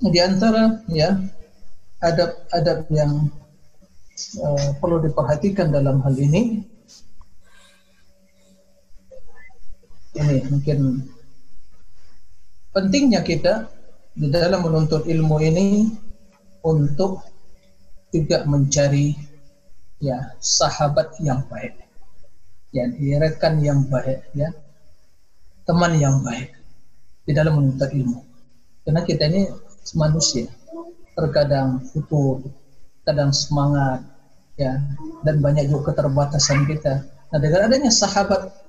di 0.01 0.19
antara 0.21 0.85
ya 0.89 1.17
adab-adab 2.01 2.89
yang 2.93 3.29
uh, 4.41 4.71
perlu 4.81 5.01
diperhatikan 5.05 5.73
dalam 5.73 6.01
hal 6.05 6.17
ini 6.17 6.65
ini 10.15 10.37
mungkin 10.47 10.79
pentingnya 12.75 13.23
kita 13.27 13.71
di 14.15 14.31
dalam 14.31 14.63
menuntut 14.63 15.07
ilmu 15.11 15.37
ini 15.43 15.91
untuk 16.63 17.23
juga 18.15 18.47
mencari 18.47 19.15
ya 19.99 20.39
sahabat 20.39 21.19
yang 21.19 21.43
baik. 21.51 21.75
Ya 22.75 22.87
rekan 23.19 23.63
yang 23.63 23.87
baik 23.87 24.23
ya. 24.35 24.51
Teman 25.67 25.99
yang 25.99 26.23
baik 26.23 26.55
di 27.27 27.33
dalam 27.35 27.59
menuntut 27.59 27.91
ilmu. 27.91 28.23
Karena 28.87 29.03
kita 29.03 29.27
ini 29.31 29.51
manusia 29.99 30.47
terkadang 31.15 31.79
futur 31.95 32.43
kadang 33.07 33.31
semangat 33.31 34.03
ya 34.59 34.81
dan 35.23 35.43
banyak 35.43 35.71
juga 35.71 35.93
keterbatasan 35.93 36.67
kita. 36.67 37.03
Nah 37.05 37.39
dengan 37.39 37.67
adanya 37.67 37.91
sahabat 37.91 38.64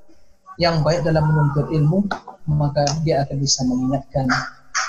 yang 0.62 0.82
baik 0.84 1.04
dalam 1.04 1.28
menuntut 1.28 1.68
ilmu, 1.72 2.08
maka 2.48 2.86
dia 3.04 3.24
akan 3.28 3.38
bisa 3.42 3.62
mengingatkan, 3.68 4.26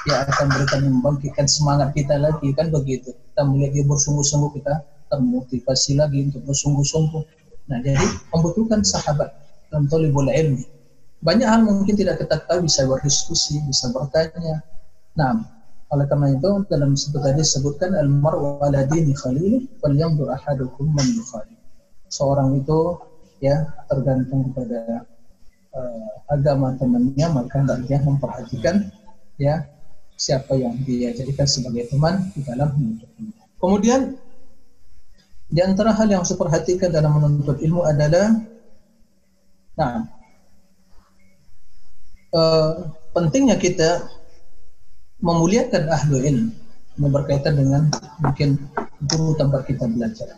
dia 0.06 0.22
akan 0.26 0.46
berikan 0.52 0.80
membangkitkan 0.86 1.46
semangat 1.50 1.90
kita 1.96 2.14
lagi, 2.20 2.54
kan 2.54 2.70
begitu. 2.70 3.10
Kita 3.10 3.42
dia 3.50 3.84
bersungguh-sungguh, 3.86 4.50
kita 4.62 4.74
termotivasi 5.10 5.98
lagi 5.98 6.30
untuk 6.30 6.42
bersungguh-sungguh. 6.46 7.22
Nah, 7.66 7.78
jadi 7.82 8.06
membutuhkan 8.30 8.86
sahabat 8.86 9.34
dan 9.74 9.90
bola 9.90 10.30
ilmu. 10.30 10.62
Banyak 11.24 11.48
hal 11.48 11.60
mungkin 11.66 11.98
tidak 11.98 12.22
kita 12.22 12.46
tahu, 12.46 12.70
bisa 12.70 12.86
berdiskusi, 12.86 13.58
bisa 13.66 13.90
bertanya. 13.90 14.62
Nah, 15.18 15.42
oleh 15.90 16.06
karena 16.06 16.34
itu 16.34 16.66
dalam 16.66 16.98
sebut 16.98 17.22
tadi 17.22 17.42
sebutkan 17.46 17.94
al-mar'u 17.94 18.58
ala 18.62 18.86
dini 18.86 19.14
khalili 19.14 19.70
wal 19.82 19.94
yanzur 19.94 20.30
ahadukum 20.34 20.94
Seorang 22.06 22.58
itu 22.58 22.98
ya 23.42 23.66
tergantung 23.90 24.50
kepada 24.50 25.06
uh, 25.76 26.32
agama 26.32 26.72
temannya 26.80 27.26
maka 27.28 27.60
hendaknya 27.60 27.98
memperhatikan 28.02 28.88
ya 29.36 29.68
siapa 30.16 30.56
yang 30.56 30.74
dia 30.82 31.12
jadikan 31.12 31.44
sebagai 31.44 31.92
teman 31.92 32.32
di 32.32 32.40
dalam 32.40 32.72
menuntut 32.72 33.10
ilmu. 33.20 33.36
Kemudian 33.60 34.00
di 35.46 35.60
antara 35.62 35.92
hal 35.94 36.08
yang 36.08 36.24
saya 36.24 36.40
perhatikan 36.40 36.90
dalam 36.90 37.20
menuntut 37.20 37.60
ilmu 37.60 37.84
adalah 37.84 38.32
nah 39.76 40.08
uh, 42.32 42.72
pentingnya 43.12 43.60
kita 43.60 44.08
memuliakan 45.20 45.84
ahlu 45.92 46.16
ilmu 46.24 46.50
yang 46.96 47.12
berkaitan 47.12 47.54
dengan 47.60 47.92
mungkin 48.24 48.56
guru 49.04 49.36
tempat 49.36 49.68
kita 49.68 49.84
belajar 49.84 50.32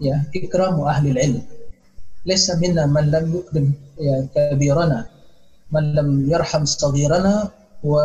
ya 0.00 0.24
ikramu 0.32 0.88
ahli 0.88 1.12
ilmu 1.12 1.59
man 2.24 3.06
lam 3.12 3.24
yukrim 3.32 3.66
ya 3.96 4.14
kabirana 4.34 5.08
man 5.70 5.84
lam 5.96 6.08
yarham 6.28 6.64
saghirana 6.66 7.48
wa 7.80 8.04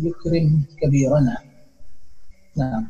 yukrim 0.00 0.64
kabirana 0.80 1.36
nah 2.56 2.86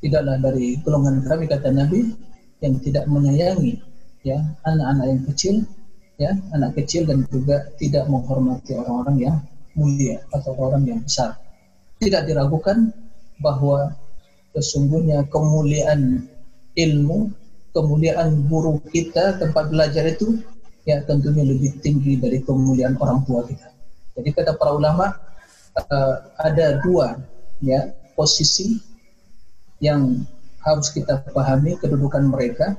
tidaklah 0.00 0.36
dari 0.40 0.76
golongan 0.82 1.24
kami 1.24 1.44
kata 1.48 1.70
Nabi 1.72 2.12
yang 2.60 2.76
tidak 2.84 3.04
menyayangi 3.08 3.80
ya 4.26 4.36
anak-anak 4.68 5.06
yang 5.08 5.22
kecil 5.32 5.56
ya 6.20 6.30
anak 6.52 6.76
kecil 6.76 7.08
dan 7.08 7.24
juga 7.32 7.64
tidak 7.80 8.04
menghormati 8.12 8.76
orang-orang 8.76 9.16
yang 9.16 9.36
mulia 9.74 10.20
atau 10.34 10.52
orang 10.58 10.84
yang 10.84 11.00
besar. 11.00 11.40
Tidak 12.00 12.28
diragukan 12.28 12.92
bahwa 13.40 13.96
sesungguhnya 14.52 15.24
kemuliaan 15.32 16.28
ilmu 16.76 17.32
kemuliaan 17.70 18.46
guru 18.50 18.82
kita 18.90 19.38
tempat 19.38 19.70
belajar 19.70 20.06
itu 20.06 20.42
ya 20.88 21.02
tentunya 21.06 21.44
lebih 21.46 21.78
tinggi 21.84 22.18
dari 22.18 22.42
kemuliaan 22.42 22.98
orang 22.98 23.22
tua 23.26 23.46
kita. 23.46 23.68
Jadi 24.18 24.28
kata 24.34 24.58
para 24.58 24.74
ulama 24.74 25.14
uh, 25.76 26.14
ada 26.40 26.82
dua 26.82 27.20
ya 27.62 27.94
posisi 28.18 28.80
yang 29.80 30.24
harus 30.60 30.92
kita 30.92 31.24
pahami 31.32 31.78
kedudukan 31.78 32.26
mereka. 32.28 32.76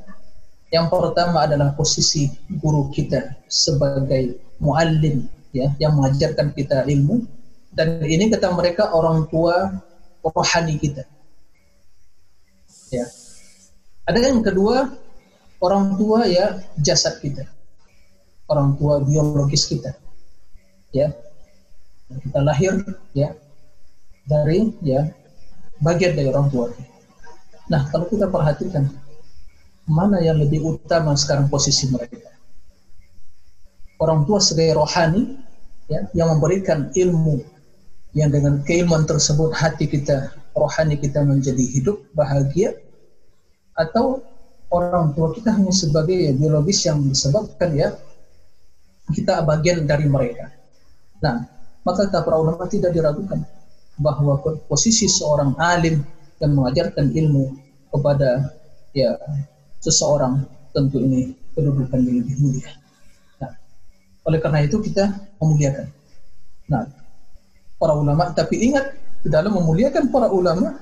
Yang 0.72 0.88
pertama 0.88 1.44
adalah 1.44 1.76
posisi 1.76 2.32
guru 2.64 2.88
kita 2.96 3.36
sebagai 3.52 4.40
muallim 4.56 5.28
ya 5.52 5.76
yang 5.84 6.00
mengajarkan 6.00 6.56
kita 6.56 6.88
ilmu 6.88 7.28
dan 7.76 8.04
ini 8.08 8.32
kata 8.32 8.56
mereka 8.56 8.92
orang 8.96 9.28
tua 9.28 9.84
rohani 10.24 10.80
kita. 10.80 11.04
Ya, 12.92 13.08
ada 14.06 14.18
yang 14.18 14.42
kedua, 14.42 14.90
orang 15.62 15.96
tua 15.96 16.26
ya 16.26 16.58
jasad 16.82 17.22
kita. 17.22 17.46
Orang 18.50 18.76
tua 18.76 19.00
biologis 19.00 19.70
kita. 19.70 19.96
Ya. 20.92 21.14
Kita 22.12 22.44
lahir 22.44 22.76
ya 23.16 23.32
dari 24.28 24.68
ya 24.84 25.08
bagian 25.80 26.18
dari 26.18 26.28
orang 26.28 26.52
tua. 26.52 26.68
Nah, 27.72 27.88
kalau 27.88 28.04
kita 28.12 28.28
perhatikan 28.28 28.92
mana 29.88 30.20
yang 30.20 30.36
lebih 30.36 30.76
utama 30.76 31.16
sekarang 31.16 31.48
posisi 31.48 31.88
mereka? 31.88 32.36
Orang 33.96 34.28
tua 34.28 34.44
sebagai 34.44 34.76
rohani 34.82 35.40
ya 35.88 36.04
yang 36.12 36.36
memberikan 36.36 36.92
ilmu 36.92 37.40
yang 38.12 38.28
dengan 38.28 38.60
keilmuan 38.68 39.08
tersebut 39.08 39.56
hati 39.56 39.88
kita 39.88 40.36
rohani 40.52 41.00
kita 41.00 41.24
menjadi 41.24 41.64
hidup 41.64 42.04
bahagia 42.12 42.76
atau 43.76 44.24
orang 44.72 45.12
tua 45.12 45.36
kita 45.36 45.52
hanya 45.56 45.74
sebagai 45.76 46.32
biologis 46.36 46.88
yang 46.88 47.04
disebabkan 47.04 47.70
ya 47.76 47.90
kita 49.12 49.44
bagian 49.44 49.84
dari 49.84 50.08
mereka. 50.08 50.48
Nah, 51.20 51.44
maka 51.84 52.08
kata 52.08 52.24
para 52.24 52.40
ulama 52.40 52.64
tidak 52.72 52.96
diragukan 52.96 53.44
bahwa 54.00 54.40
posisi 54.66 55.06
seorang 55.12 55.54
alim 55.60 56.00
yang 56.40 56.52
mengajarkan 56.56 57.12
ilmu 57.12 57.54
kepada 57.92 58.56
ya 58.96 59.14
seseorang 59.84 60.48
tentu 60.72 61.04
ini 61.04 61.36
kedudukan 61.54 62.00
yang 62.00 62.24
lebih 62.24 62.36
mulia. 62.40 62.72
Nah, 63.44 63.52
oleh 64.26 64.40
karena 64.40 64.64
itu 64.64 64.80
kita 64.80 65.12
memuliakan. 65.38 65.88
Nah, 66.72 66.88
para 67.76 67.94
ulama 67.94 68.32
tapi 68.32 68.72
ingat 68.72 68.96
dalam 69.28 69.54
memuliakan 69.54 70.10
para 70.10 70.32
ulama, 70.32 70.80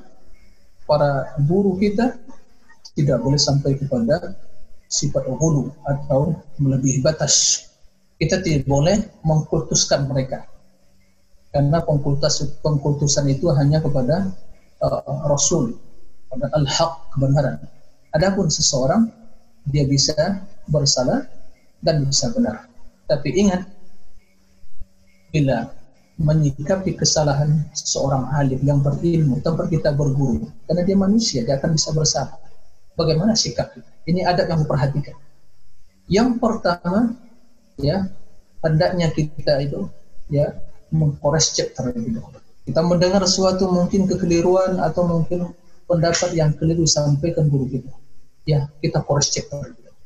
para 0.85 1.35
guru 1.43 1.75
kita 1.75 2.15
tidak 2.99 3.23
boleh 3.23 3.39
sampai 3.39 3.79
kepada 3.79 4.35
sifat 4.89 5.23
hulu 5.25 5.71
atau 5.87 6.35
melebihi 6.59 6.99
batas. 6.99 7.65
kita 8.19 8.43
tidak 8.43 8.67
boleh 8.67 8.99
mengkultuskan 9.23 10.03
mereka 10.11 10.43
karena 11.49 11.81
pengkultus 11.81 12.45
pengkultusan 12.61 13.25
itu 13.31 13.49
hanya 13.55 13.81
kepada 13.81 14.29
uh, 14.85 15.25
Rasul 15.25 15.73
pada 16.29 16.45
al-haq 16.53 17.09
kebenaran. 17.17 17.57
Adapun 18.13 18.53
seseorang 18.53 19.09
dia 19.65 19.85
bisa 19.85 20.45
bersalah 20.69 21.25
dan 21.81 22.05
bisa 22.05 22.29
benar. 22.33 22.69
Tapi 23.09 23.29
ingat 23.33 23.65
bila 25.33 25.73
menyikapi 26.21 26.93
kesalahan 26.99 27.65
seorang 27.73 28.29
alim 28.35 28.61
yang 28.61 28.83
berilmu 28.83 29.41
tanpa 29.41 29.65
kita 29.71 29.95
berguru 29.95 30.51
karena 30.67 30.81
dia 30.85 30.97
manusia 30.97 31.41
dia 31.41 31.57
akan 31.57 31.73
bisa 31.73 31.89
bersalah. 31.97 32.37
Bagaimana 32.99 33.31
sikap 33.31 33.71
kita? 33.71 33.87
Ini 34.11 34.27
adab 34.27 34.51
yang 34.51 34.59
diperhatikan. 34.67 35.15
Yang 36.11 36.29
pertama 36.43 37.15
ya 37.79 38.11
hendaknya 38.59 39.07
kita 39.15 39.63
itu 39.63 39.87
ya 40.27 40.51
mengkores 40.91 41.55
cek 41.55 41.77
terlebih 41.77 42.19
dahulu. 42.19 42.43
Kita 42.67 42.81
mendengar 42.83 43.23
sesuatu 43.23 43.71
mungkin 43.71 44.03
kekeliruan 44.05 44.83
atau 44.83 45.07
mungkin 45.07 45.55
pendapat 45.87 46.35
yang 46.35 46.51
keliru 46.53 46.85
sampaikan 46.85 47.47
guru 47.47 47.65
kita. 47.65 47.93
Ya, 48.45 48.69
kita 48.83 49.01
kores 49.01 49.31
cek 49.31 49.47
terlebih 49.49 49.89
dahulu. 49.89 50.01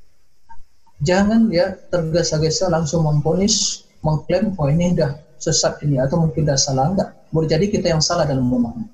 Jangan 1.04 1.42
ya 1.52 1.76
tergesa-gesa 1.92 2.72
langsung 2.72 3.04
memponis, 3.04 3.84
mengklaim 4.00 4.56
oh 4.56 4.68
ini 4.72 4.96
dah 4.96 5.20
sesat 5.36 5.84
ini 5.84 6.00
atau 6.00 6.24
mungkin 6.24 6.48
dah 6.48 6.56
salah 6.56 6.88
enggak. 6.88 7.10
Boleh 7.34 7.50
jadi 7.52 7.66
kita 7.68 7.92
yang 7.92 8.00
salah 8.00 8.24
dalam 8.24 8.48
memahami. 8.48 8.88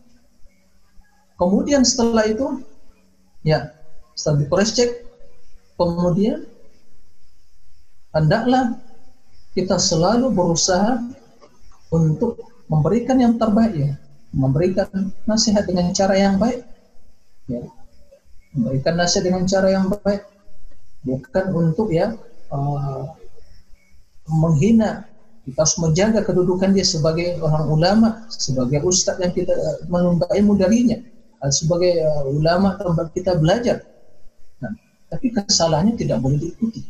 Kemudian 1.38 1.86
setelah 1.86 2.26
itu 2.26 2.66
ya 3.46 3.70
setelah 4.20 4.44
dikores 4.44 4.76
cek 4.76 4.92
kemudian 5.80 6.44
hendaklah 8.12 8.76
kita 9.56 9.80
selalu 9.80 10.28
berusaha 10.36 11.00
untuk 11.88 12.36
memberikan 12.70 13.18
yang 13.18 13.40
terbaik 13.40 13.74
ya, 13.74 13.92
memberikan 14.36 14.88
nasihat 15.26 15.66
dengan 15.66 15.90
cara 15.96 16.20
yang 16.20 16.36
baik, 16.38 16.62
ya. 17.50 17.64
memberikan 18.54 18.94
nasihat 19.00 19.24
dengan 19.26 19.44
cara 19.48 19.68
yang 19.72 19.88
baik, 19.90 20.22
bukan 21.02 21.46
untuk 21.56 21.88
ya 21.90 22.14
uh, 22.52 23.16
menghina. 24.28 25.08
Kita 25.48 25.66
harus 25.66 25.82
menjaga 25.82 26.22
kedudukan 26.22 26.78
dia 26.78 26.86
sebagai 26.86 27.42
orang 27.42 27.66
ulama, 27.74 28.10
sebagai 28.30 28.86
ustadz 28.86 29.24
yang 29.24 29.34
kita 29.34 29.56
menimba 29.90 30.30
ilmu 30.30 30.54
darinya, 30.54 31.02
sebagai 31.50 32.06
uh, 32.06 32.30
ulama 32.30 32.78
tempat 32.78 33.10
kita 33.18 33.34
belajar. 33.34 33.82
Tapi 35.10 35.34
kesalahannya 35.34 35.98
tidak 35.98 36.22
boleh 36.22 36.38
diikuti. 36.38 36.86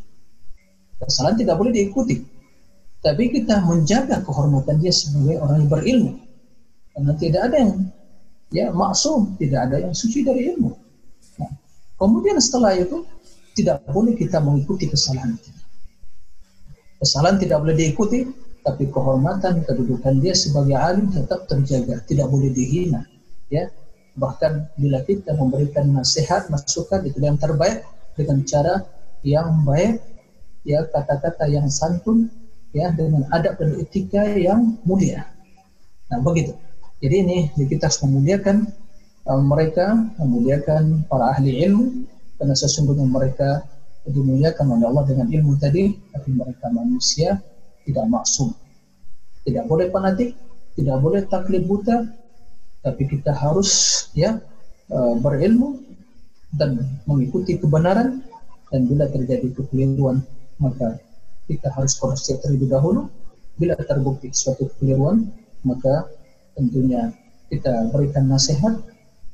Kesalahan 0.99 1.39
tidak 1.39 1.55
boleh 1.55 1.71
diikuti. 1.71 2.19
Tapi 2.99 3.31
kita 3.31 3.63
menjaga 3.63 4.19
kehormatan 4.27 4.83
dia 4.83 4.91
sebagai 4.91 5.39
orang 5.39 5.63
yang 5.63 5.71
berilmu. 5.71 6.13
Karena 6.91 7.13
tidak 7.15 7.41
ada 7.47 7.57
yang 7.63 7.73
ya 8.51 8.65
maksum 8.75 9.39
tidak 9.39 9.71
ada 9.71 9.87
yang 9.87 9.95
suci 9.95 10.19
dari 10.25 10.51
ilmu. 10.51 10.75
Nah, 11.39 11.51
kemudian 11.95 12.35
setelah 12.43 12.75
itu 12.75 13.07
tidak 13.55 13.79
boleh 13.87 14.19
kita 14.19 14.43
mengikuti 14.43 14.91
kesalahan 14.91 15.39
itu. 15.39 15.49
Kesalahan 16.99 17.39
tidak 17.39 17.63
boleh 17.63 17.75
diikuti 17.79 18.27
tapi 18.59 18.91
kehormatan 18.91 19.63
kedudukan 19.63 20.19
dia 20.19 20.35
sebagai 20.35 20.75
alim 20.75 21.07
tetap 21.07 21.47
terjaga 21.47 22.03
tidak 22.03 22.27
boleh 22.27 22.51
dihina 22.51 23.07
ya. 23.47 23.71
Bahkan 24.19 24.75
bila 24.75 24.99
kita 25.07 25.31
memberikan 25.39 25.95
nasihat 25.95 26.51
masukan 26.51 27.07
itu 27.07 27.23
yang 27.23 27.39
terbaik 27.39 27.87
dengan 28.19 28.43
cara 28.43 28.83
yang 29.23 29.63
baik 29.63 30.03
ya 30.67 30.83
kata-kata 30.91 31.47
yang 31.47 31.71
santun 31.71 32.27
ya 32.75 32.91
dengan 32.91 33.23
adab 33.31 33.55
dan 33.55 33.79
etika 33.79 34.27
yang 34.35 34.75
mulia. 34.83 35.23
Nah 36.11 36.19
begitu. 36.19 36.51
Jadi 36.99 37.15
ini 37.23 37.37
kita 37.55 37.87
harus 37.87 38.03
memuliakan 38.03 38.67
uh, 39.23 39.39
mereka, 39.39 39.95
memuliakan 40.19 41.07
para 41.07 41.31
ahli 41.31 41.63
ilmu 41.63 42.03
karena 42.35 42.55
sesungguhnya 42.55 43.07
mereka 43.07 43.63
dimuliakan 44.03 44.79
oleh 44.79 44.85
Allah 44.89 45.05
dengan 45.07 45.27
ilmu 45.31 45.55
tadi, 45.59 45.95
tapi 46.11 46.29
mereka 46.35 46.67
manusia 46.71 47.39
tidak 47.87 48.05
maksum. 48.09 48.51
Tidak 49.47 49.63
boleh 49.67 49.87
fanatik, 49.91 50.35
tidak 50.75 50.97
boleh 50.99 51.21
taklid 51.27 51.63
buta, 51.67 52.03
tapi 52.83 53.03
kita 53.07 53.31
harus 53.31 54.07
ya 54.15 54.39
uh, 54.91 55.13
berilmu 55.19 55.88
dan 56.55 56.81
mengikuti 57.05 57.57
kebenaran 57.57 58.25
dan 58.69 58.81
bila 58.85 59.05
terjadi 59.09 59.49
kekeliruan 59.53 60.21
maka 60.59 60.99
kita 61.49 61.73
harus 61.73 61.97
koreksi 61.97 62.37
terlebih 62.37 62.69
dahulu. 62.69 63.09
Bila 63.57 63.75
terbukti 63.75 64.29
suatu 64.31 64.69
kekeliruan, 64.69 65.25
maka 65.65 66.07
tentunya 66.53 67.11
kita 67.49 67.89
berikan 67.89 68.29
nasihat, 68.29 68.77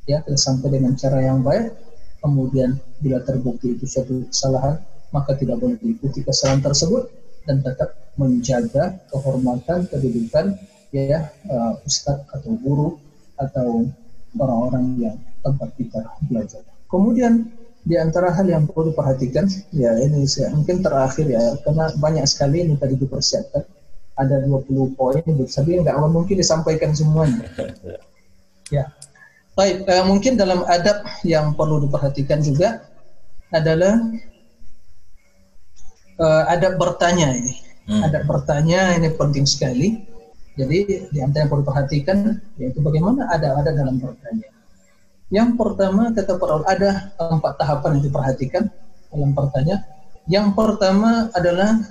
ya 0.07 0.23
kita 0.23 0.39
sampai 0.39 0.79
dengan 0.79 0.95
cara 0.95 1.19
yang 1.21 1.43
baik. 1.43 1.75
Kemudian 2.23 2.79
bila 3.03 3.21
terbukti 3.21 3.77
itu 3.77 3.85
suatu 3.85 4.25
kesalahan, 4.31 4.81
maka 5.13 5.37
tidak 5.37 5.61
boleh 5.61 5.77
diikuti 5.77 6.25
kesalahan 6.25 6.63
tersebut 6.63 7.05
dan 7.45 7.61
tetap 7.61 7.93
menjaga 8.17 8.97
kehormatan 9.13 9.85
kedudukan 9.85 10.57
ya 10.89 11.29
uh, 11.51 11.77
ustadz 11.85 12.25
atau 12.33 12.51
guru 12.57 12.97
atau 13.37 13.85
orang-orang 14.33 14.85
yang 14.97 15.17
tempat 15.45 15.69
kita 15.77 16.01
belajar. 16.25 16.74
Kemudian 16.89 17.49
di 17.85 17.95
antara 18.01 18.33
hal 18.33 18.49
yang 18.49 18.65
perlu 18.65 18.89
diperhatikan, 18.89 19.45
ya 19.69 19.93
ini 20.01 20.25
saya, 20.25 20.49
mungkin 20.53 20.81
terakhir 20.81 21.29
ya, 21.29 21.53
karena 21.61 21.93
banyak 22.01 22.25
sekali 22.25 22.65
ini 22.65 22.73
tadi 22.81 22.97
dipersiapkan. 22.97 23.61
Ada 24.15 24.47
20 24.47 24.95
poin, 24.95 25.21
tapi 25.21 25.71
nggak 25.83 25.95
mungkin 26.09 26.35
disampaikan 26.39 26.91
semuanya. 26.95 27.45
Ya, 28.73 28.89
baik. 29.53 29.85
Eh, 29.85 30.05
mungkin 30.09 30.41
dalam 30.41 30.65
adab 30.65 31.05
yang 31.21 31.53
perlu 31.53 31.85
diperhatikan 31.85 32.41
juga 32.41 32.81
adalah 33.53 34.01
eh, 36.17 36.43
adab 36.49 36.81
bertanya 36.81 37.29
ini. 37.29 37.53
Hmm. 37.85 38.09
Adab 38.09 38.25
bertanya 38.25 38.97
ini 38.97 39.13
penting 39.13 39.45
sekali. 39.45 40.01
Jadi 40.57 41.11
di 41.13 41.19
antara 41.21 41.45
yang 41.45 41.51
perlu 41.53 41.61
diperhatikan 41.61 42.17
yaitu 42.57 42.81
bagaimana 42.81 43.29
ada 43.29 43.53
ada 43.53 43.69
dalam 43.69 44.01
bertanya. 44.01 44.54
Yang 45.33 45.49
pertama 45.57 46.13
kata 46.13 46.37
para 46.37 46.61
ada 46.69 47.09
empat 47.17 47.53
tahapan 47.57 47.97
yang 47.97 48.03
diperhatikan 48.09 48.63
dalam 49.09 49.31
pertanyaan. 49.33 49.81
Yang 50.25 50.47
pertama 50.53 51.29
adalah 51.33 51.81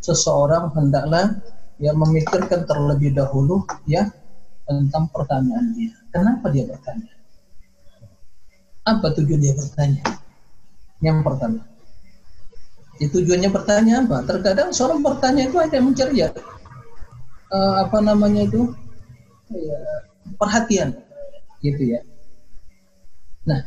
seseorang 0.00 0.72
hendaklah 0.72 1.36
ya 1.76 1.92
memikirkan 1.92 2.64
terlebih 2.64 3.12
dahulu 3.12 3.64
ya 3.84 4.08
tentang 4.64 5.08
pertanyaan 5.12 5.72
dia. 5.76 5.92
Kenapa 6.12 6.48
dia 6.48 6.64
bertanya? 6.64 7.12
Apa 8.88 9.12
tujuan 9.20 9.40
dia 9.40 9.52
bertanya? 9.52 10.04
Yang 11.04 11.18
pertama. 11.24 11.60
Ya, 12.98 13.06
tujuannya 13.12 13.50
bertanya 13.52 13.94
apa? 14.02 14.26
Terkadang 14.26 14.74
seorang 14.74 15.04
bertanya 15.04 15.46
itu 15.46 15.56
hanya 15.60 15.78
mencari 15.78 16.24
ya 16.24 16.28
uh, 17.52 17.74
apa 17.84 17.98
namanya 18.00 18.44
itu 18.44 18.72
ya, 19.52 19.78
perhatian 20.36 20.88
gitu 21.64 21.96
ya 21.96 22.00
Nah, 23.48 23.64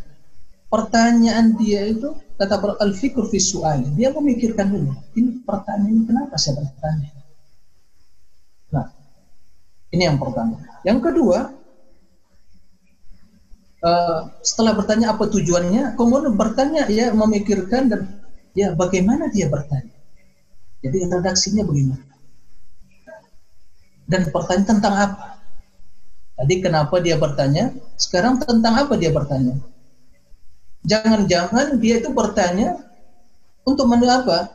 pertanyaan 0.70 1.58
dia 1.58 1.90
itu 1.90 2.14
kata 2.38 2.78
al-fikr 2.78 3.26
fi 3.26 3.42
Dia 3.98 4.14
memikirkan 4.14 4.70
dulu, 4.70 4.94
ini 5.18 5.42
pertanyaan 5.42 5.90
ini 5.90 6.02
kenapa 6.06 6.38
saya 6.38 6.62
bertanya? 6.62 7.10
Nah, 8.72 8.88
ini 9.90 10.04
yang 10.06 10.22
pertama. 10.22 10.62
Yang 10.86 11.00
kedua, 11.10 11.40
uh, 13.82 14.20
setelah 14.46 14.78
bertanya 14.78 15.18
apa 15.18 15.26
tujuannya, 15.28 15.98
kemudian 15.98 16.38
bertanya 16.38 16.86
ya 16.88 17.10
memikirkan 17.12 17.90
dan 17.90 18.02
ya 18.54 18.78
bagaimana 18.78 19.34
dia 19.34 19.50
bertanya. 19.50 19.98
Jadi 20.82 20.98
redaksinya 21.06 21.62
bagaimana? 21.62 22.06
Dan 24.10 24.28
pertanyaan 24.34 24.66
tentang 24.66 24.96
apa? 24.98 25.26
Tadi 26.42 26.56
kenapa 26.58 26.98
dia 26.98 27.22
bertanya? 27.22 27.70
Sekarang 28.02 28.42
tentang 28.42 28.74
apa 28.74 28.98
dia 28.98 29.14
bertanya? 29.14 29.62
Jangan-jangan 30.82 31.78
dia 31.78 32.02
itu 32.02 32.10
bertanya 32.10 32.82
untuk 33.66 33.86
mana 33.86 34.26
apa? 34.26 34.50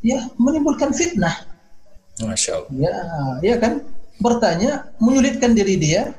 Ya, 0.00 0.28
menimbulkan 0.40 0.92
fitnah. 0.96 1.44
Masya 2.20 2.64
Allah. 2.64 2.70
Ya, 2.72 2.94
ya 3.44 3.56
kan? 3.60 3.84
Bertanya, 4.16 4.88
menyulitkan 4.96 5.52
diri 5.52 5.76
dia, 5.76 6.16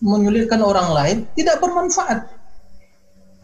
menyulitkan 0.00 0.64
orang 0.64 0.88
lain, 0.96 1.16
tidak 1.36 1.60
bermanfaat. 1.60 2.24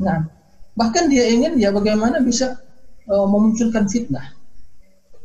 Nah, 0.00 0.24
bahkan 0.72 1.12
dia 1.12 1.28
ingin 1.28 1.60
ya 1.60 1.68
bagaimana 1.68 2.24
bisa 2.24 2.56
uh, 3.12 3.26
memunculkan 3.28 3.84
fitnah. 3.86 4.32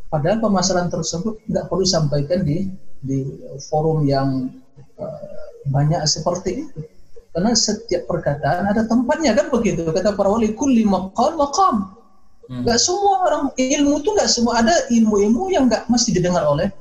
Padahal 0.10 0.42
permasalahan 0.42 0.90
tersebut 0.92 1.40
tidak 1.46 1.70
perlu 1.70 1.86
sampaikan 1.86 2.42
di 2.44 2.68
di 3.00 3.24
forum 3.70 4.04
yang 4.04 4.52
uh, 5.00 5.48
banyak 5.72 6.02
seperti 6.04 6.68
itu. 6.68 6.82
Karena 7.30 7.54
setiap 7.54 8.10
perkataan 8.10 8.74
ada 8.74 8.84
tempatnya 8.90 9.38
kan 9.38 9.54
begitu. 9.54 9.86
Kata 9.86 10.18
para 10.18 10.30
wali 10.34 10.54
kulli 10.58 10.84
maqam 10.84 11.38
maqam. 11.38 11.76
Hmm. 12.50 12.66
Gak 12.66 12.82
semua 12.82 13.30
orang 13.30 13.44
ilmu 13.54 14.02
itu 14.02 14.10
gak 14.18 14.30
semua 14.30 14.66
ada 14.66 14.74
ilmu-ilmu 14.90 15.54
yang 15.54 15.70
gak 15.70 15.86
mesti 15.86 16.10
didengar 16.10 16.42
oleh 16.50 16.74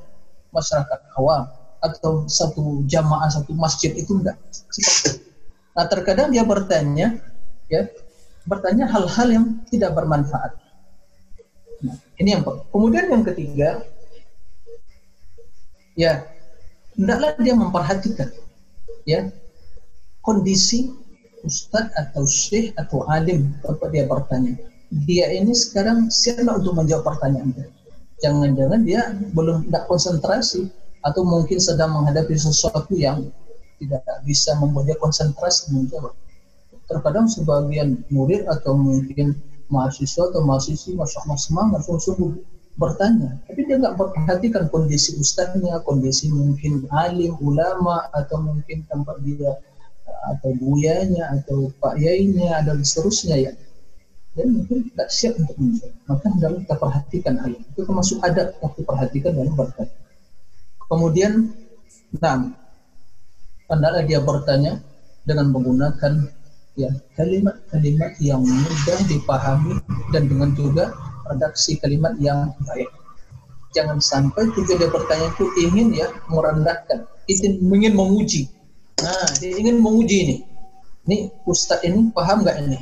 masyarakat 0.49 0.99
awam 1.21 1.45
atau 1.79 2.25
satu 2.27 2.83
jamaah 2.89 3.29
satu 3.31 3.55
masjid 3.55 3.95
itu 3.95 4.19
enggak 4.19 4.35
Nah 5.77 5.85
terkadang 5.87 6.27
dia 6.33 6.43
bertanya 6.43 7.21
ya 7.71 7.87
bertanya 8.43 8.89
hal-hal 8.89 9.27
yang 9.29 9.45
tidak 9.69 9.93
bermanfaat. 9.93 10.57
Nah, 11.85 11.95
ini 12.19 12.35
yang 12.35 12.43
kemudian 12.73 13.07
yang 13.07 13.23
ketiga 13.23 13.85
ya 15.95 16.27
hendaklah 16.97 17.37
dia 17.39 17.55
memperhatikan 17.55 18.29
ya 19.07 19.31
kondisi 20.29 20.93
ustadz 21.41 21.89
atau 21.97 22.21
syekh 22.29 22.77
atau 22.77 23.01
alim 23.09 23.49
apa 23.65 23.89
dia 23.89 24.05
bertanya? 24.05 24.53
Dia 25.09 25.33
ini 25.33 25.57
sekarang 25.57 26.13
siapa 26.13 26.61
untuk 26.61 26.77
menjawab 26.77 27.17
pertanyaan 27.17 27.49
dia? 27.57 27.65
Jangan-jangan 28.21 28.81
dia 28.85 29.01
belum 29.33 29.65
tidak 29.65 29.89
konsentrasi 29.89 30.69
atau 31.01 31.25
mungkin 31.25 31.57
sedang 31.57 31.97
menghadapi 31.97 32.37
sesuatu 32.37 32.93
yang 32.93 33.25
tidak 33.81 34.05
bisa 34.27 34.53
membuat 34.61 34.93
dia 34.93 34.97
konsentrasi 35.01 35.73
menjawab. 35.73 36.13
Terkadang 36.85 37.25
sebagian 37.25 38.05
murid 38.13 38.45
atau 38.45 38.77
mungkin 38.77 39.33
mahasiswa 39.69 40.29
atau 40.29 40.41
mahasiswi 40.45 40.97
Allah 40.97 41.37
semangat 41.37 41.85
sungguh-sungguh 41.85 42.31
bertanya. 42.75 43.39
Tapi 43.45 43.61
dia 43.67 43.77
nggak 43.77 43.95
memperhatikan 43.95 44.67
kondisi 44.73 45.15
ustadznya 45.19 45.79
kondisi 45.83 46.31
mungkin 46.33 46.87
alim 46.91 47.35
ulama 47.39 48.09
atau 48.11 48.39
mungkin 48.39 48.83
tempat 48.89 49.19
dia 49.23 49.59
atau 50.35 50.49
buyanya 50.57 51.39
atau 51.39 51.71
pak 51.79 51.95
yainya 51.99 52.59
dan 52.65 52.83
seterusnya 52.83 53.35
ya. 53.37 53.51
Dan 54.37 54.55
mungkin 54.55 54.87
tidak 54.93 55.09
siap 55.09 55.33
untuk 55.41 55.57
menjawab. 55.57 55.95
Maka 56.05 56.25
hendaknya 56.31 56.59
kita 56.63 56.75
perhatikan 56.77 57.35
hal 57.41 57.51
itu. 57.55 57.79
Termasuk 57.81 58.17
ada 58.21 58.41
waktu 58.61 58.81
perhatikan 58.85 59.31
dalam 59.35 59.55
bertanya 59.57 59.99
kemudian 60.89 61.53
enam. 62.17 62.57
Hendaklah 63.69 64.03
dia 64.09 64.19
bertanya 64.19 64.81
dengan 65.23 65.53
menggunakan 65.53 66.25
ya 66.73 66.89
kalimat-kalimat 67.13 68.17
yang 68.17 68.41
mudah 68.41 68.99
dipahami 69.05 69.77
dan 70.09 70.25
dengan 70.25 70.57
juga 70.57 70.89
redaksi 71.29 71.77
kalimat 71.77 72.17
yang 72.17 72.49
baik. 72.65 72.89
Jangan 73.77 74.01
sampai 74.01 74.49
ketika 74.57 74.81
dia 74.81 74.89
bertanya 74.89 75.29
itu 75.29 75.45
ingin 75.61 75.93
ya 75.93 76.09
merendahkan, 76.33 77.05
ingin 77.29 77.61
ingin 77.61 77.93
memuji. 77.93 78.49
Nah, 79.03 79.27
dia 79.39 79.53
ingin 79.55 79.79
memuji 79.79 80.17
ini. 80.25 80.37
Ini 81.07 81.17
ustadz 81.47 81.87
ini 81.87 82.11
paham 82.13 82.43
nggak 82.45 82.57
ini? 82.67 82.79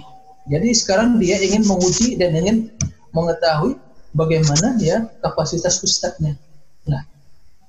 Jadi 0.47 0.67
sekarang 0.71 1.19
dia 1.19 1.35
ingin 1.43 1.67
menguji 1.67 2.15
dan 2.15 2.31
ingin 2.31 2.71
mengetahui 3.11 3.75
bagaimana 4.15 4.79
ya 4.79 5.03
kapasitas 5.19 5.83
ustadznya. 5.83 6.39
Nah, 6.87 7.03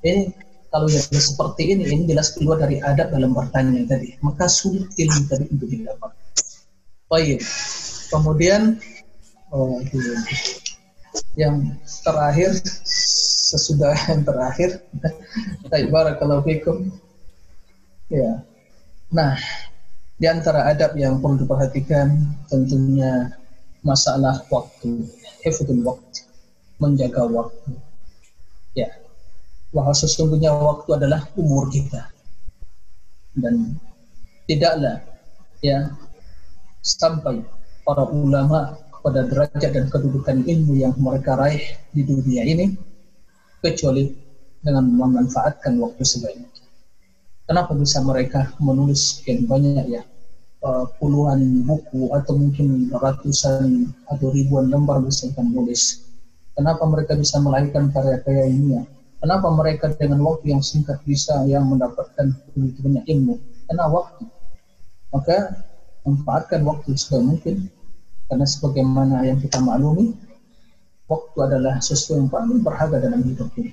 ini 0.07 0.31
kalau 0.71 0.87
ya 0.87 1.01
seperti 1.03 1.75
ini, 1.75 1.85
ini 1.91 2.03
jelas 2.07 2.37
keluar 2.37 2.61
dari 2.61 2.79
adab 2.79 3.11
dalam 3.11 3.35
bertanya 3.35 3.83
tadi. 3.89 4.15
Maka 4.23 4.47
sulit 4.47 4.87
ilmu 4.95 5.23
tadi 5.27 5.45
untuk 5.51 5.69
didapat. 5.69 6.13
Baik. 7.11 7.41
Kemudian 8.13 8.79
oh, 9.51 9.81
yang 11.35 11.73
terakhir 12.05 12.53
sesudah 13.49 13.97
yang 14.13 14.23
terakhir 14.23 14.71
Baik, 15.73 15.89
barakallahu 15.89 16.45
fikum. 16.45 16.93
Ya. 18.09 18.41
Nah, 19.13 19.37
di 20.17 20.27
antara 20.27 20.65
adab 20.69 20.97
yang 20.97 21.21
perlu 21.21 21.45
diperhatikan 21.45 22.09
tentunya 22.49 23.33
masalah 23.85 24.43
waktu, 24.49 25.07
hifdzul 25.45 25.85
waktu, 25.85 26.25
menjaga 26.81 27.29
waktu. 27.29 27.77
Ya, 28.73 28.91
bahwa 29.73 29.93
sesungguhnya 29.93 30.53
waktu 30.57 30.91
adalah 30.97 31.29
umur 31.37 31.69
kita 31.69 32.09
dan 33.37 33.77
tidaklah 34.49 35.05
ya 35.61 35.93
sampai 36.81 37.45
para 37.85 38.09
ulama 38.09 38.81
pada 39.05 39.29
derajat 39.29 39.71
dan 39.71 39.87
kedudukan 39.93 40.43
ilmu 40.43 40.75
yang 40.81 40.95
mereka 40.99 41.39
raih 41.39 41.63
di 41.95 42.03
dunia 42.03 42.43
ini 42.45 42.75
kecuali 43.63 44.11
dengan 44.65 44.91
memanfaatkan 44.91 45.79
waktu 45.79 46.03
sebaik 46.03 46.58
Kenapa 47.49 47.73
bisa 47.73 48.05
mereka 48.05 48.53
menulis 48.61 49.17
sekian 49.17 49.49
banyak 49.49 49.89
ya 49.89 50.05
uh, 50.61 50.85
puluhan 51.01 51.65
buku 51.65 52.13
atau 52.13 52.37
mungkin 52.37 52.93
ratusan 52.93 53.89
atau 54.05 54.27
ribuan 54.29 54.69
lembar 54.69 55.01
misalkan 55.01 55.49
menulis? 55.49 56.05
Kenapa 56.53 56.85
mereka 56.85 57.17
bisa 57.17 57.41
melahirkan 57.41 57.89
karya-karya 57.89 58.53
ini 58.53 58.77
ya? 58.77 58.83
Kenapa 59.19 59.49
mereka 59.51 59.91
dengan 59.97 60.21
waktu 60.29 60.53
yang 60.53 60.63
singkat 60.63 61.01
bisa 61.09 61.41
yang 61.49 61.67
mendapatkan 61.67 62.37
begitu 62.53 62.85
banyak 62.85 63.05
ilmu? 63.17 63.41
Karena 63.65 63.85
waktu. 63.89 64.29
Maka 65.09 65.57
manfaatkan 66.05 66.61
waktu 66.69 66.95
sebaik 66.95 67.25
mungkin. 67.25 67.57
Karena 68.29 68.45
sebagaimana 68.45 69.25
yang 69.25 69.41
kita 69.41 69.57
maklumi, 69.59 70.13
waktu 71.09 71.39
adalah 71.41 71.81
sesuatu 71.81 72.21
yang 72.21 72.29
paling 72.29 72.61
berharga 72.61 73.01
dalam 73.01 73.25
hidup 73.25 73.49
ini. 73.57 73.73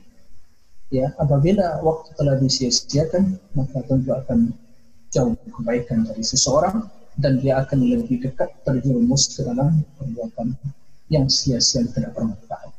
Ya, 0.96 1.12
apabila 1.20 1.84
waktu 1.84 2.16
telah 2.16 2.40
disia-siakan, 2.40 3.36
maka 3.52 3.84
tentu 3.84 4.16
akan 4.16 4.56
jauh 5.12 5.36
kebaikan 5.44 6.08
dari 6.08 6.24
seseorang 6.24 6.88
dan 7.20 7.44
dia 7.44 7.60
akan 7.60 7.84
lebih 7.84 8.24
dekat 8.24 8.48
terjerumus 8.64 9.28
ke 9.36 9.44
dalam 9.44 9.84
perbuatan 10.00 10.56
yang 11.12 11.28
sia-sia 11.28 11.84
tidak 11.92 12.16
bermanfaat. 12.16 12.72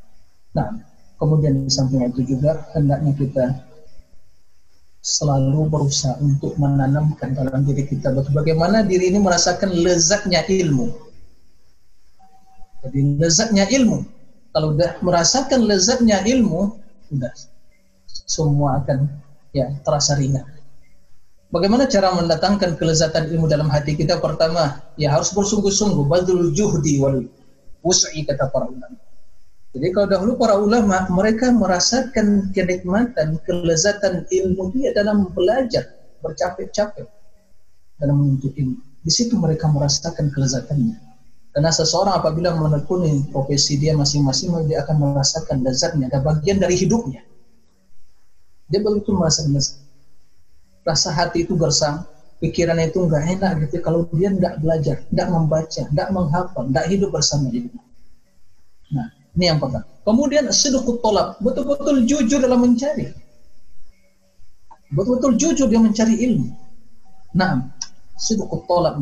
Nah, 0.57 0.81
Kemudian 1.17 1.65
di 1.65 1.71
samping 1.73 2.05
itu 2.05 2.37
juga 2.37 2.69
hendaknya 2.77 3.09
kita 3.17 3.45
selalu 5.01 5.65
berusaha 5.65 6.13
untuk 6.21 6.53
menanamkan 6.61 7.33
dalam 7.33 7.65
diri 7.65 7.89
kita 7.89 8.13
bagaimana 8.29 8.85
diri 8.85 9.09
ini 9.09 9.17
merasakan 9.17 9.73
lezatnya 9.73 10.45
ilmu. 10.45 10.93
Jadi 12.85 13.17
lezatnya 13.17 13.65
ilmu. 13.65 14.05
Kalau 14.53 14.77
sudah 14.77 14.91
merasakan 15.01 15.59
lezatnya 15.65 16.21
ilmu, 16.21 16.77
sudah 17.09 17.33
semua 18.27 18.83
akan 18.83 19.07
ya 19.55 19.71
terasa 19.81 20.19
ringan. 20.19 20.43
Bagaimana 21.47 21.87
cara 21.87 22.11
mendatangkan 22.11 22.75
kelezatan 22.75 23.31
ilmu 23.31 23.47
dalam 23.47 23.71
hati 23.71 23.95
kita? 23.95 24.19
Pertama, 24.19 24.83
ya 24.99 25.15
harus 25.15 25.31
bersungguh-sungguh, 25.31 26.03
badul 26.03 26.51
juhdi 26.51 26.99
wal 26.99 27.23
wus'i 27.79 28.27
kata 28.27 28.51
para 28.51 28.67
ulama. 28.67 28.99
Jadi 29.71 29.87
kalau 29.95 30.07
dahulu 30.11 30.31
para 30.35 30.59
ulama 30.59 31.07
mereka 31.07 31.47
merasakan 31.55 32.51
kenikmatan, 32.51 33.39
kelezatan 33.47 34.27
ilmu 34.27 34.75
dia 34.75 34.91
dalam 34.91 35.31
belajar, 35.31 35.87
bercapek-capek 36.19 37.07
dalam 37.95 38.15
menuntut 38.19 38.51
ilmu. 38.51 38.83
Di 38.99 39.11
situ 39.13 39.39
mereka 39.39 39.71
merasakan 39.71 40.27
kelezatannya. 40.35 40.99
Karena 41.55 41.71
seseorang 41.71 42.19
apabila 42.19 42.53
menekuni 42.59 43.23
profesi 43.31 43.79
dia 43.79 43.95
masing-masing, 43.95 44.67
dia 44.67 44.83
akan 44.83 45.15
merasakan 45.15 45.63
lezatnya, 45.63 46.11
ada 46.11 46.19
bagian 46.19 46.59
dari 46.59 46.75
hidupnya. 46.75 47.23
Dia 48.67 48.79
betul 48.83 49.15
merasakan 49.15 49.55
lezat. 49.55 49.79
Rasa 50.83 51.11
hati 51.11 51.43
itu 51.43 51.55
gersang, 51.55 52.03
pikiran 52.39 52.79
itu 52.79 53.03
enggak 53.03 53.23
enak 53.27 53.51
gitu 53.67 53.83
kalau 53.83 54.07
dia 54.15 54.31
enggak 54.31 54.59
belajar, 54.59 55.03
enggak 55.11 55.27
membaca, 55.31 55.81
enggak 55.87 56.09
menghafal, 56.11 56.63
enggak 56.67 56.85
hidup 56.91 57.09
bersama 57.11 57.47
ilmu. 57.51 57.79
Nah, 58.91 59.07
ini 59.35 59.45
yang 59.51 59.59
pertama. 59.59 59.83
Kemudian 60.07 60.47
sedekut 60.55 61.03
tolak, 61.03 61.35
betul-betul 61.43 62.07
jujur 62.07 62.39
dalam 62.39 62.63
mencari. 62.63 63.11
Betul-betul 64.87 65.35
jujur 65.35 65.67
dia 65.67 65.79
mencari 65.83 66.15
ilmu. 66.23 66.47
Nah, 67.35 67.67
sedekut 68.15 68.63
tolak. 68.63 68.95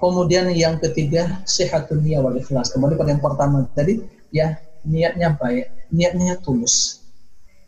Kemudian 0.00 0.48
yang 0.56 0.80
ketiga, 0.80 1.44
sehat 1.44 1.92
dunia 1.92 2.24
wal 2.24 2.40
ikhlas. 2.40 2.72
Kembali 2.72 2.96
pada 2.96 3.12
yang 3.12 3.20
pertama 3.20 3.68
tadi, 3.76 4.00
ya 4.32 4.56
niatnya 4.88 5.36
baik, 5.36 5.68
niatnya 5.92 6.40
tulus. 6.40 7.04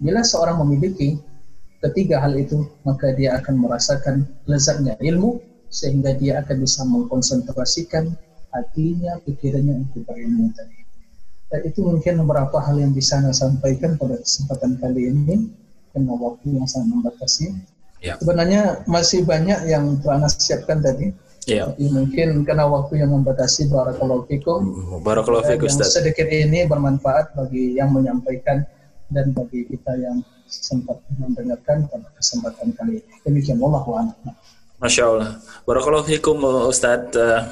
Bila 0.01 0.25
seorang 0.25 0.57
memiliki 0.65 1.21
ketiga 1.81 2.21
hal 2.21 2.37
itu, 2.37 2.65
maka 2.85 3.13
dia 3.17 3.37
akan 3.41 3.61
merasakan 3.61 4.29
lezatnya 4.45 4.97
ilmu, 5.01 5.41
sehingga 5.71 6.13
dia 6.19 6.43
akan 6.45 6.57
bisa 6.61 6.83
mengkonsentrasikan 6.85 8.13
hatinya, 8.51 9.17
pikirannya 9.25 9.87
untuk 9.87 10.03
berilmu 10.05 10.51
tadi. 10.53 10.81
Dan 11.51 11.61
itu 11.67 11.83
mungkin 11.83 12.23
beberapa 12.23 12.63
hal 12.63 12.79
yang 12.79 12.95
bisa 12.95 13.19
saya 13.19 13.35
sampaikan 13.35 13.99
pada 13.99 14.19
kesempatan 14.23 14.79
kali 14.79 15.11
ini 15.11 15.51
dengan 15.91 16.15
waktu 16.23 16.55
yang 16.55 16.67
sangat 16.67 16.95
membatasi. 16.95 17.47
Ya. 17.99 18.15
Sebenarnya 18.23 18.87
masih 18.87 19.27
banyak 19.27 19.67
yang 19.67 19.99
telah 19.99 20.31
siapkan 20.31 20.79
tadi. 20.79 21.11
Ya. 21.51 21.67
Tapi 21.67 21.91
mungkin 21.91 22.47
karena 22.47 22.71
waktu 22.71 23.03
yang 23.03 23.11
membatasi 23.11 23.67
barakallahu 23.67 24.31
fikum. 24.31 24.61
Barakallahu 25.03 25.43
fikum 25.51 25.67
Ustaz. 25.67 25.99
Sedikit 25.99 26.31
ini 26.31 26.71
bermanfaat 26.71 27.35
bagi 27.35 27.75
yang 27.75 27.91
menyampaikan 27.91 28.63
dan 29.11 29.35
bagi 29.35 29.67
kita 29.67 29.99
yang 29.99 30.23
sempat 30.51 30.99
mendengarkan 31.15 31.87
pada 31.87 32.11
kesempatan 32.19 32.75
kali 32.75 32.99
ini. 33.01 33.15
Demikian 33.23 33.63
Allah 33.63 33.83
Masya 34.83 35.03
Allah. 35.07 35.31
Barakallahu 35.65 36.11
fikum 36.11 36.43
Ustaz. 36.67 37.15
Uh, 37.15 37.47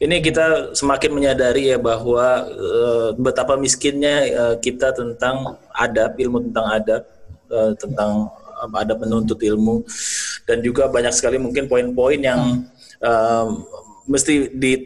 Ini 0.00 0.24
kita 0.24 0.72
semakin 0.72 1.12
menyadari 1.12 1.68
ya 1.68 1.76
bahwa 1.76 2.48
uh, 2.48 3.12
betapa 3.20 3.52
miskinnya 3.60 4.16
uh, 4.32 4.56
kita 4.56 4.96
tentang 4.96 5.60
adab, 5.76 6.16
ilmu 6.16 6.48
tentang 6.48 6.66
adab, 6.72 7.02
uh, 7.52 7.76
tentang 7.76 8.32
adab 8.72 9.04
menuntut 9.04 9.36
ilmu, 9.44 9.84
dan 10.48 10.64
juga 10.64 10.88
banyak 10.88 11.12
sekali 11.12 11.36
mungkin 11.38 11.70
poin-poin 11.70 12.18
yang 12.18 12.66
mesti 14.10 14.50
di 14.50 14.82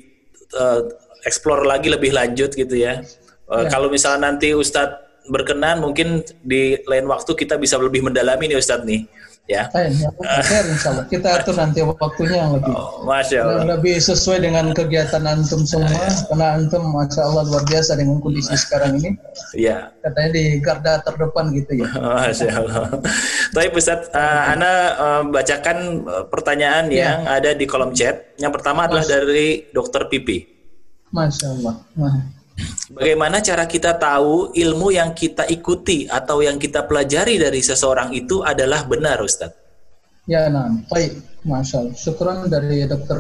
explore 1.25 1.65
lagi 1.65 1.89
lebih 1.89 2.13
lanjut 2.13 2.53
gitu 2.53 2.77
ya. 2.77 3.01
Ya. 3.01 3.69
Kalau 3.73 3.89
misalnya 3.89 4.29
nanti 4.29 4.53
Ustadz 4.53 5.02
berkenan 5.31 5.83
mungkin 5.83 6.27
di 6.43 6.79
lain 6.87 7.07
waktu 7.07 7.35
kita 7.35 7.59
bisa 7.59 7.79
lebih 7.79 8.03
mendalami 8.03 8.51
nih 8.51 8.59
Ustadz 8.59 8.87
nih 8.87 9.07
ya. 9.51 9.67
Ayo, 9.75 9.91
ya, 9.91 10.61
insya 10.71 10.89
Allah. 10.95 11.05
Kita 11.11 11.29
atur 11.35 11.55
nanti 11.59 11.83
waktunya 11.83 12.47
yang 12.47 12.53
lebih, 12.59 12.75
oh, 12.75 13.03
Masya 13.03 13.39
Allah. 13.43 13.65
lebih 13.77 13.99
sesuai 13.99 14.39
dengan 14.39 14.71
kegiatan 14.71 15.23
antum 15.27 15.67
semua. 15.67 16.07
Karena 16.31 16.47
antum, 16.59 16.83
Masya 16.95 17.23
Allah 17.27 17.43
luar 17.51 17.65
biasa 17.67 17.99
dengan 17.99 18.23
kondisi 18.23 18.55
sekarang 18.55 19.03
ini. 19.03 19.19
Iya. 19.59 19.91
Katanya 20.01 20.31
di 20.31 20.45
garda 20.63 20.93
terdepan 21.03 21.51
gitu 21.55 21.73
ya. 21.83 21.89
Masya 22.23 22.51
Allah. 22.55 22.85
Tapi 23.51 23.67
Ustaz, 23.75 24.09
uh, 24.15 24.53
Ana 24.55 24.73
uh, 24.97 25.23
bacakan 25.29 26.07
eh, 26.07 26.25
pertanyaan 26.31 26.85
ya. 26.89 26.97
yang 27.03 27.19
ada 27.27 27.51
di 27.53 27.65
kolom 27.67 27.91
chat. 27.93 28.39
Yang 28.39 28.53
pertama 28.61 28.87
adalah 28.87 29.05
dari 29.05 29.67
Dokter 29.75 30.07
Pipi. 30.07 30.47
Masya 31.13 31.47
Allah. 31.61 31.75
Masya 31.99 32.42
Bagaimana 32.93 33.41
cara 33.41 33.65
kita 33.65 33.97
tahu 33.97 34.53
ilmu 34.53 34.93
yang 34.93 35.17
kita 35.17 35.49
ikuti 35.49 36.05
atau 36.05 36.45
yang 36.45 36.61
kita 36.61 36.85
pelajari 36.85 37.41
dari 37.41 37.65
seseorang 37.65 38.13
itu 38.13 38.45
adalah 38.45 38.85
benar, 38.85 39.21
Ustaz? 39.25 39.53
Ya, 40.29 40.47
nah, 40.53 40.69
baik. 40.93 41.19
Masya 41.43 41.77
Allah. 41.83 41.97
Syukuran 41.99 42.47
dari 42.47 42.87
dokter 42.87 43.19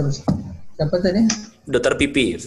siapa 0.78 0.97
tadi? 1.03 1.26
Dokter 1.66 1.99
Pipi. 1.99 2.39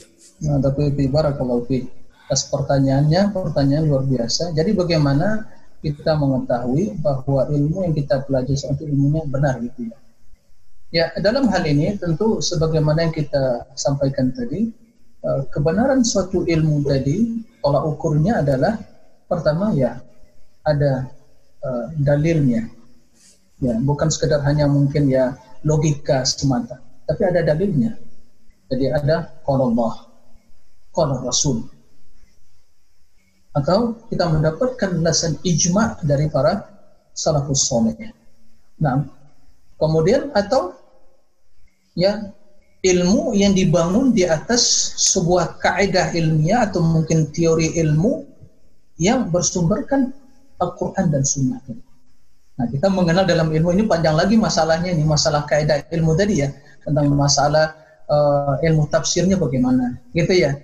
Nah, 0.47 0.61
dokter 0.63 0.91
Pipi, 0.91 1.11
barakallahu 1.11 1.67
fi. 1.67 1.83
Atas 2.25 2.47
pertanyaannya, 2.47 3.35
pertanyaan 3.35 3.85
luar 3.85 4.03
biasa. 4.07 4.55
Jadi 4.55 4.71
bagaimana 4.73 5.45
kita 5.83 6.17
mengetahui 6.17 6.97
bahwa 7.03 7.45
ilmu 7.51 7.85
yang 7.85 7.93
kita 7.93 8.25
pelajari 8.25 8.57
itu 8.57 8.83
ilmunya 8.89 9.21
benar 9.29 9.61
gitu 9.61 9.91
ya? 9.91 9.97
Ya, 10.93 11.05
dalam 11.19 11.51
hal 11.51 11.67
ini 11.67 11.99
tentu 11.99 12.39
sebagaimana 12.39 13.09
yang 13.09 13.13
kita 13.13 13.67
sampaikan 13.75 14.31
tadi, 14.31 14.71
kebenaran 15.49 16.05
suatu 16.05 16.45
ilmu 16.45 16.85
tadi 16.85 17.41
tolak 17.63 17.83
ukurnya 17.85 18.45
adalah 18.45 18.77
pertama 19.25 19.73
ya 19.73 19.97
ada 20.61 21.09
uh, 21.65 21.87
dalilnya. 21.97 22.69
Ya 23.63 23.79
bukan 23.79 24.11
sekedar 24.11 24.43
hanya 24.43 24.67
mungkin 24.67 25.07
ya 25.07 25.33
logika 25.63 26.27
semata 26.27 26.77
tapi 27.05 27.21
ada 27.25 27.41
dalilnya. 27.45 27.97
Jadi 28.69 28.85
ada 28.89 29.29
kalau 29.45 29.69
Allah 29.71 29.93
Rasul. 31.21 31.69
Atau 33.55 33.95
kita 34.11 34.27
mendapatkan 34.27 34.99
landasan 34.99 35.39
ijma 35.45 35.95
dari 36.03 36.27
para 36.27 36.65
salafus 37.15 37.71
soleh. 37.71 37.95
Nah, 38.75 39.07
kemudian 39.79 40.27
atau 40.35 40.75
ya 41.95 42.19
ilmu 42.85 43.33
yang 43.33 43.57
dibangun 43.57 44.13
di 44.13 44.29
atas 44.29 44.93
sebuah 45.13 45.57
kaidah 45.57 46.13
ilmiah 46.13 46.69
atau 46.69 46.85
mungkin 46.85 47.33
teori 47.33 47.73
ilmu 47.81 48.21
yang 49.01 49.33
bersumberkan 49.33 50.13
Al-Quran 50.61 51.09
dan 51.09 51.25
Sunnah. 51.25 51.59
Nah, 52.55 52.65
kita 52.71 52.87
mengenal 52.87 53.27
dalam 53.27 53.51
ilmu 53.51 53.75
ini 53.75 53.83
panjang 53.83 54.15
lagi 54.15 54.39
masalahnya 54.39 54.93
ini 54.93 55.03
masalah 55.03 55.43
kaidah 55.43 55.83
ilmu 55.91 56.15
tadi 56.15 56.45
ya 56.45 56.53
tentang 56.85 57.11
masalah 57.11 57.75
uh, 58.07 58.55
ilmu 58.63 58.87
tafsirnya 58.87 59.35
bagaimana, 59.35 59.99
gitu 60.15 60.31
ya. 60.31 60.55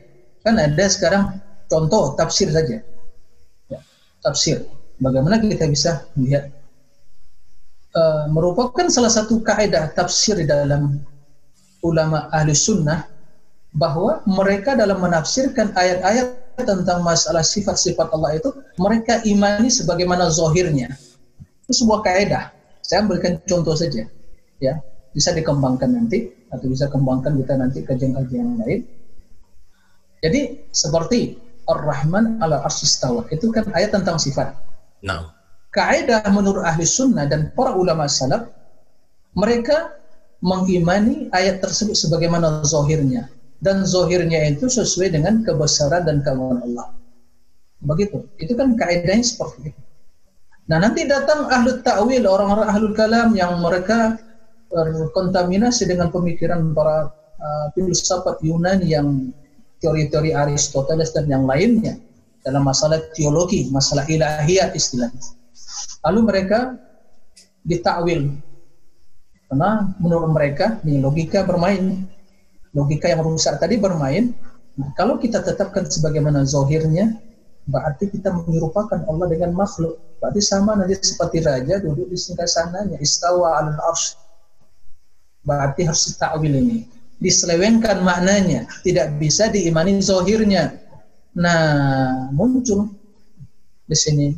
Kan 0.45 0.55
ada 0.61 0.86
sekarang 0.88 1.41
contoh 1.67 2.15
tafsir 2.15 2.47
saja, 2.53 2.80
ya, 3.67 3.80
tafsir. 4.24 4.63
Bagaimana 5.01 5.41
kita 5.41 5.67
bisa 5.67 6.05
melihat 6.15 6.53
uh, 7.97 8.30
merupakan 8.32 8.88
salah 8.88 9.11
satu 9.11 9.41
kaidah 9.43 9.91
tafsir 9.91 10.39
di 10.39 10.47
dalam 10.47 11.01
ulama 11.82 12.29
ahli 12.34 12.53
sunnah 12.53 13.05
bahwa 13.75 14.19
mereka 14.27 14.75
dalam 14.75 14.99
menafsirkan 14.99 15.71
ayat-ayat 15.73 16.38
tentang 16.61 17.01
masalah 17.01 17.41
sifat-sifat 17.41 18.11
Allah 18.11 18.38
itu 18.38 18.51
mereka 18.77 19.23
imani 19.23 19.71
sebagaimana 19.71 20.27
zohirnya. 20.29 20.91
Itu 21.65 21.86
sebuah 21.86 22.03
kaidah 22.03 22.51
saya 22.82 23.07
berikan 23.07 23.39
contoh 23.47 23.71
saja 23.77 24.03
ya. 24.59 24.75
Bisa 25.11 25.36
dikembangkan 25.36 25.91
nanti 25.91 26.32
atau 26.51 26.67
bisa 26.71 26.88
kembangkan 26.88 27.36
kita 27.39 27.53
nanti 27.59 27.84
kajian-kajian 27.84 28.55
yang 28.55 28.59
lain. 28.59 28.79
Jadi 30.23 30.71
seperti 30.71 31.36
Ar-Rahman 31.67 32.39
ala 32.39 32.63
arsistawa 32.63 33.27
itu 33.32 33.51
kan 33.51 33.67
ayat 33.75 33.95
tentang 33.95 34.19
sifat. 34.19 34.55
Nah. 35.01 35.34
kaidah 35.71 36.19
menurut 36.36 36.67
ahli 36.67 36.84
sunnah 36.84 37.23
dan 37.32 37.47
para 37.55 37.71
ulama 37.71 38.03
salaf 38.03 38.43
mereka 39.32 39.95
mengimani 40.41 41.29
ayat 41.31 41.61
tersebut 41.61 41.93
sebagaimana 41.93 42.65
zohirnya 42.65 43.29
dan 43.61 43.85
zohirnya 43.85 44.41
itu 44.49 44.65
sesuai 44.65 45.13
dengan 45.13 45.45
kebesaran 45.45 46.09
dan 46.09 46.25
keagungan 46.25 46.65
Allah. 46.65 46.97
Begitu. 47.81 48.25
Itu 48.41 48.57
kan 48.57 48.73
kaidahnya 48.73 49.21
seperti 49.21 49.73
itu. 49.73 49.81
Nah 50.69 50.81
nanti 50.81 51.05
datang 51.05 51.49
ahlu 51.49 51.81
ta'wil, 51.81 52.25
orang-orang 52.25 52.67
ahlul 52.69 52.93
kalam 52.97 53.37
yang 53.37 53.61
mereka 53.61 54.17
terkontaminasi 54.69 55.85
dengan 55.89 56.09
pemikiran 56.09 56.73
para 56.73 57.11
uh, 57.37 57.65
filsafat 57.77 58.41
Yunani 58.41 58.87
yang 58.89 59.29
teori-teori 59.81 60.33
Aristoteles 60.33 61.11
dan 61.13 61.29
yang 61.29 61.45
lainnya 61.45 61.97
dalam 62.41 62.65
masalah 62.65 63.01
teologi, 63.13 63.69
masalah 63.69 64.05
ilahiyat 64.09 64.73
istilahnya. 64.73 65.21
Lalu 66.05 66.19
mereka 66.25 66.59
ditakwil 67.61 68.41
karena 69.51 69.83
menurut 69.99 70.31
mereka, 70.31 70.79
nih 70.87 71.03
logika 71.03 71.43
bermain, 71.43 72.07
logika 72.71 73.11
yang 73.11 73.19
rusak 73.19 73.59
tadi 73.59 73.75
bermain. 73.75 74.31
Nah, 74.79 74.95
kalau 74.95 75.19
kita 75.19 75.43
tetapkan 75.43 75.83
sebagaimana 75.91 76.47
zohirnya, 76.47 77.19
berarti 77.67 78.07
kita 78.07 78.31
menyerupakan 78.31 79.03
Allah 79.11 79.27
dengan 79.27 79.51
makhluk. 79.51 79.99
Berarti 80.23 80.39
sama 80.39 80.79
nanti 80.79 80.95
seperti 81.03 81.43
raja 81.43 81.83
duduk 81.83 82.07
di 82.07 82.15
singgasananya, 82.15 82.95
istawa 83.03 83.59
al 83.59 83.75
arsh. 83.75 84.15
Berarti 85.43 85.83
harus 85.83 86.15
ditakwil 86.15 86.55
ini. 86.55 86.87
Diselewengkan 87.19 87.99
maknanya, 88.07 88.71
tidak 88.87 89.19
bisa 89.19 89.51
diimani 89.51 89.99
zohirnya. 89.99 90.79
Nah, 91.35 92.31
muncul 92.31 92.87
di 93.83 93.99
sini 93.99 94.31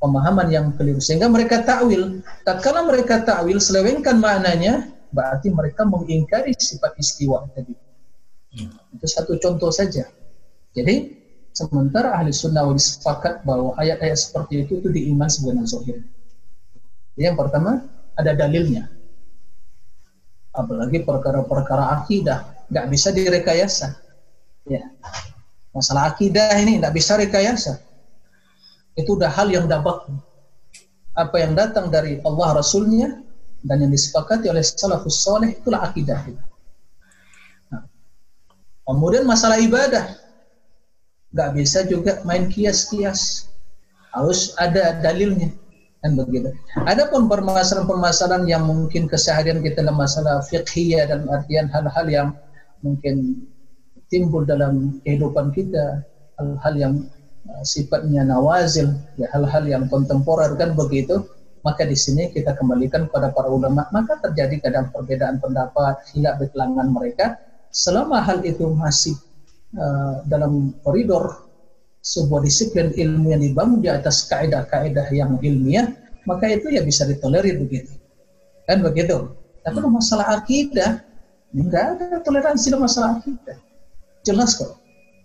pemahaman 0.00 0.48
yang 0.48 0.66
keliru 0.74 0.98
sehingga 0.98 1.28
mereka 1.28 1.60
takwil. 1.60 2.24
Tatkala 2.42 2.82
mereka 2.88 3.20
takwil 3.20 3.60
selewengkan 3.60 4.16
maknanya, 4.16 4.88
berarti 5.12 5.52
mereka 5.52 5.84
mengingkari 5.84 6.56
sifat 6.56 6.96
istiwa 6.96 7.44
tadi. 7.52 7.76
Itu 8.96 9.06
satu 9.06 9.36
contoh 9.36 9.70
saja. 9.70 10.08
Jadi 10.72 11.20
sementara 11.52 12.16
ahli 12.16 12.32
sunnah 12.32 12.64
wal 12.64 12.80
sepakat 12.80 13.44
bahwa 13.44 13.76
ayat-ayat 13.76 14.16
seperti 14.16 14.64
itu 14.66 14.80
itu 14.80 14.88
diiman 14.88 15.28
sebagai 15.28 15.68
zahir. 15.68 16.00
Yang 17.14 17.36
pertama 17.36 17.84
ada 18.16 18.32
dalilnya. 18.32 18.88
Apalagi 20.50 21.04
perkara-perkara 21.06 22.02
akidah 22.02 22.66
nggak 22.72 22.86
bisa 22.90 23.14
direkayasa. 23.14 23.94
Ya. 24.66 24.90
Masalah 25.70 26.10
akidah 26.10 26.58
ini 26.58 26.82
nggak 26.82 26.94
bisa 26.96 27.14
rekayasa 27.14 27.89
itu 28.98 29.14
udah 29.14 29.30
hal 29.30 29.50
yang 29.50 29.66
dapat. 29.70 30.08
Apa 31.14 31.36
yang 31.42 31.58
datang 31.58 31.90
dari 31.90 32.22
Allah 32.22 32.62
Rasulnya 32.62 33.20
dan 33.66 33.82
yang 33.82 33.92
disepakati 33.92 34.48
oleh 34.48 34.64
salafus 34.64 35.20
soleh 35.20 35.52
itulah 35.52 35.84
akidah 35.84 36.16
nah, 37.68 37.84
kemudian 38.88 39.28
masalah 39.28 39.60
ibadah. 39.60 40.16
Nggak 41.30 41.50
bisa 41.54 41.78
juga 41.86 42.22
main 42.26 42.50
kias-kias. 42.50 43.52
Harus 44.10 44.50
ada 44.58 44.98
dalilnya 44.98 45.54
dan 46.02 46.18
begitu. 46.18 46.50
Adapun 46.88 47.30
permasalahan-permasalahan 47.30 48.48
yang 48.48 48.66
mungkin 48.66 49.06
keseharian 49.06 49.62
kita 49.62 49.84
dalam 49.84 50.00
masalah 50.00 50.42
fiqhiyah 50.42 51.06
dan 51.06 51.30
artian 51.30 51.70
hal-hal 51.70 52.06
yang 52.10 52.28
mungkin 52.82 53.46
timbul 54.10 54.42
dalam 54.42 54.98
kehidupan 55.06 55.54
kita, 55.54 56.02
hal-hal 56.40 56.74
yang 56.74 56.94
sifatnya 57.64 58.24
nawazil, 58.24 58.94
ya 59.16 59.26
hal-hal 59.32 59.64
yang 59.66 59.84
kontemporer 59.88 60.54
kan 60.56 60.76
begitu, 60.76 61.24
maka 61.60 61.84
di 61.84 61.96
sini 61.96 62.32
kita 62.32 62.56
kembalikan 62.56 63.08
kepada 63.08 63.32
para 63.32 63.48
ulama, 63.52 63.84
maka 63.92 64.16
terjadi 64.24 64.70
kadang 64.70 64.88
perbedaan 64.92 65.40
pendapat, 65.40 66.00
hilaf 66.16 66.40
di 66.40 66.46
kalangan 66.52 66.88
mereka, 66.88 67.36
selama 67.68 68.24
hal 68.24 68.40
itu 68.44 68.64
masih 68.72 69.16
uh, 69.76 70.24
dalam 70.24 70.72
koridor 70.80 71.48
sebuah 72.00 72.40
disiplin 72.40 72.96
ilmu 72.96 73.36
yang 73.36 73.42
dibangun 73.44 73.78
di 73.84 73.92
atas 73.92 74.24
kaidah-kaidah 74.32 75.12
yang 75.12 75.36
ilmiah, 75.44 75.92
maka 76.24 76.48
itu 76.48 76.72
ya 76.72 76.80
bisa 76.80 77.04
ditolerir 77.04 77.60
begitu. 77.60 77.92
Kan 78.64 78.80
begitu. 78.80 79.36
Tapi 79.60 79.76
hmm. 79.76 79.92
masalah 79.92 80.40
akidah, 80.40 81.04
Enggak 81.50 81.98
ada 81.98 82.22
toleransi 82.22 82.70
dalam 82.70 82.86
masalah 82.86 83.18
kita. 83.26 83.58
Jelas 84.22 84.54
kok. 84.54 84.78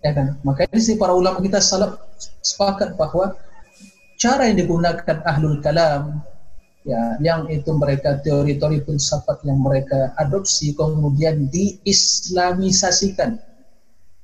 Ya 0.06 0.14
kan? 0.14 0.38
Makanya 0.46 0.78
sih 0.78 0.94
para 0.94 1.10
ulama 1.10 1.42
kita 1.42 1.58
salaf 1.58 1.98
sepakat 2.46 2.94
bahwa 2.94 3.34
cara 4.14 4.46
yang 4.46 4.62
digunakan 4.62 5.18
ahlul 5.26 5.58
kalam 5.58 6.22
ya 6.86 7.18
yang 7.18 7.50
itu 7.50 7.74
mereka 7.74 8.22
teori-teori 8.22 8.86
filsafat 8.86 9.42
yang 9.42 9.58
mereka 9.58 10.14
adopsi 10.14 10.70
kemudian 10.78 11.50
diislamisasikan. 11.50 13.42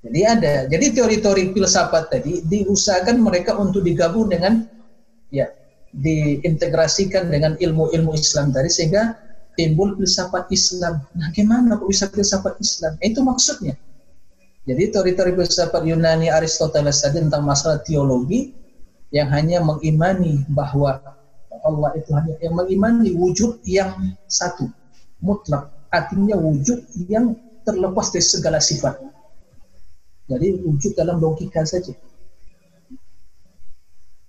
Jadi 0.06 0.20
ada. 0.22 0.54
Jadi 0.70 0.94
teori-teori 0.94 1.50
filsafat 1.50 2.14
tadi 2.14 2.46
diusahakan 2.46 3.18
mereka 3.18 3.58
untuk 3.58 3.82
digabung 3.82 4.30
dengan 4.30 4.62
ya 5.34 5.50
diintegrasikan 5.90 7.26
dengan 7.26 7.58
ilmu-ilmu 7.58 8.14
Islam 8.14 8.54
tadi 8.54 8.70
sehingga 8.70 9.18
timbul 9.58 9.98
filsafat 9.98 10.46
Islam. 10.54 11.02
Nah, 11.18 11.28
gimana 11.34 11.74
kok 11.74 11.90
bisa 11.90 12.06
filsafat 12.06 12.54
Islam? 12.62 12.94
Itu 13.02 13.26
maksudnya. 13.26 13.74
Jadi 14.62 14.94
teori-teori 14.94 15.34
filsafat 15.34 15.82
Yunani 15.82 16.30
Aristoteles 16.30 17.02
tadi 17.02 17.18
tentang 17.18 17.42
masalah 17.42 17.82
teologi 17.82 18.54
yang 19.10 19.26
hanya 19.34 19.58
mengimani 19.58 20.46
bahwa 20.46 21.02
Allah 21.66 21.90
itu 21.98 22.10
hanya 22.14 22.34
yang 22.38 22.54
mengimani 22.54 23.10
wujud 23.14 23.58
yang 23.66 24.14
satu, 24.30 24.70
mutlak. 25.18 25.66
Artinya 25.90 26.38
wujud 26.38 26.88
yang 27.10 27.36
terlepas 27.66 28.14
dari 28.14 28.24
segala 28.24 28.58
sifat. 28.62 29.02
Jadi 30.30 30.62
wujud 30.62 30.94
dalam 30.94 31.18
logika 31.18 31.66
saja. 31.66 31.92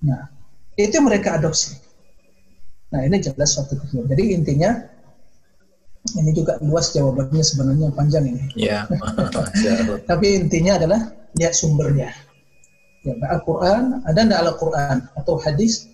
Nah, 0.04 0.28
itu 0.76 0.98
mereka 1.00 1.40
adopsi. 1.40 1.80
Nah, 2.92 3.02
ini 3.08 3.22
jelas 3.24 3.56
suatu 3.56 3.80
kekeliruan. 3.80 4.12
Jadi 4.12 4.24
intinya 4.36 4.70
ini 6.12 6.32
juga 6.36 6.60
luas 6.60 6.92
jawabannya 6.92 7.40
sebenarnya 7.40 7.88
panjang 7.96 8.28
ini. 8.28 8.44
Ya. 8.60 8.84
Tapi 10.10 10.26
intinya 10.36 10.76
adalah 10.76 11.00
lihat 11.40 11.56
sumbernya. 11.56 12.12
Ya, 13.08 13.16
Al-Quran, 13.32 14.04
ada 14.04 14.20
tidak 14.20 14.40
Al-Quran 14.44 15.08
atau 15.16 15.40
hadis 15.40 15.88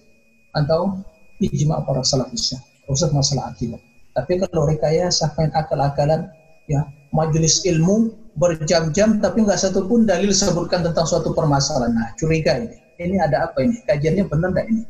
atau 0.57 0.97
ijma 1.37 1.85
para 1.85 2.01
salafisnya. 2.01 2.57
Khusus 2.89 3.13
masalah 3.13 3.53
akidah. 3.53 3.77
Tapi 4.17 4.41
kalau 4.41 4.65
rekayasa 4.65 5.29
main 5.37 5.53
akal-akalan, 5.53 6.33
ya 6.65 6.89
majelis 7.13 7.61
ilmu 7.65 8.09
berjam-jam 8.37 9.21
tapi 9.21 9.45
nggak 9.45 9.61
satu 9.61 9.85
pun 9.85 10.09
dalil 10.09 10.33
sebutkan 10.33 10.81
tentang 10.81 11.05
suatu 11.05 11.37
permasalahan. 11.37 11.93
Nah, 11.93 12.09
curiga 12.17 12.57
ini. 12.57 12.77
Ini 12.97 13.21
ada 13.21 13.45
apa 13.45 13.61
ini? 13.61 13.77
Kajiannya 13.85 14.25
benar 14.25 14.57
nggak 14.57 14.67
ini? 14.73 14.83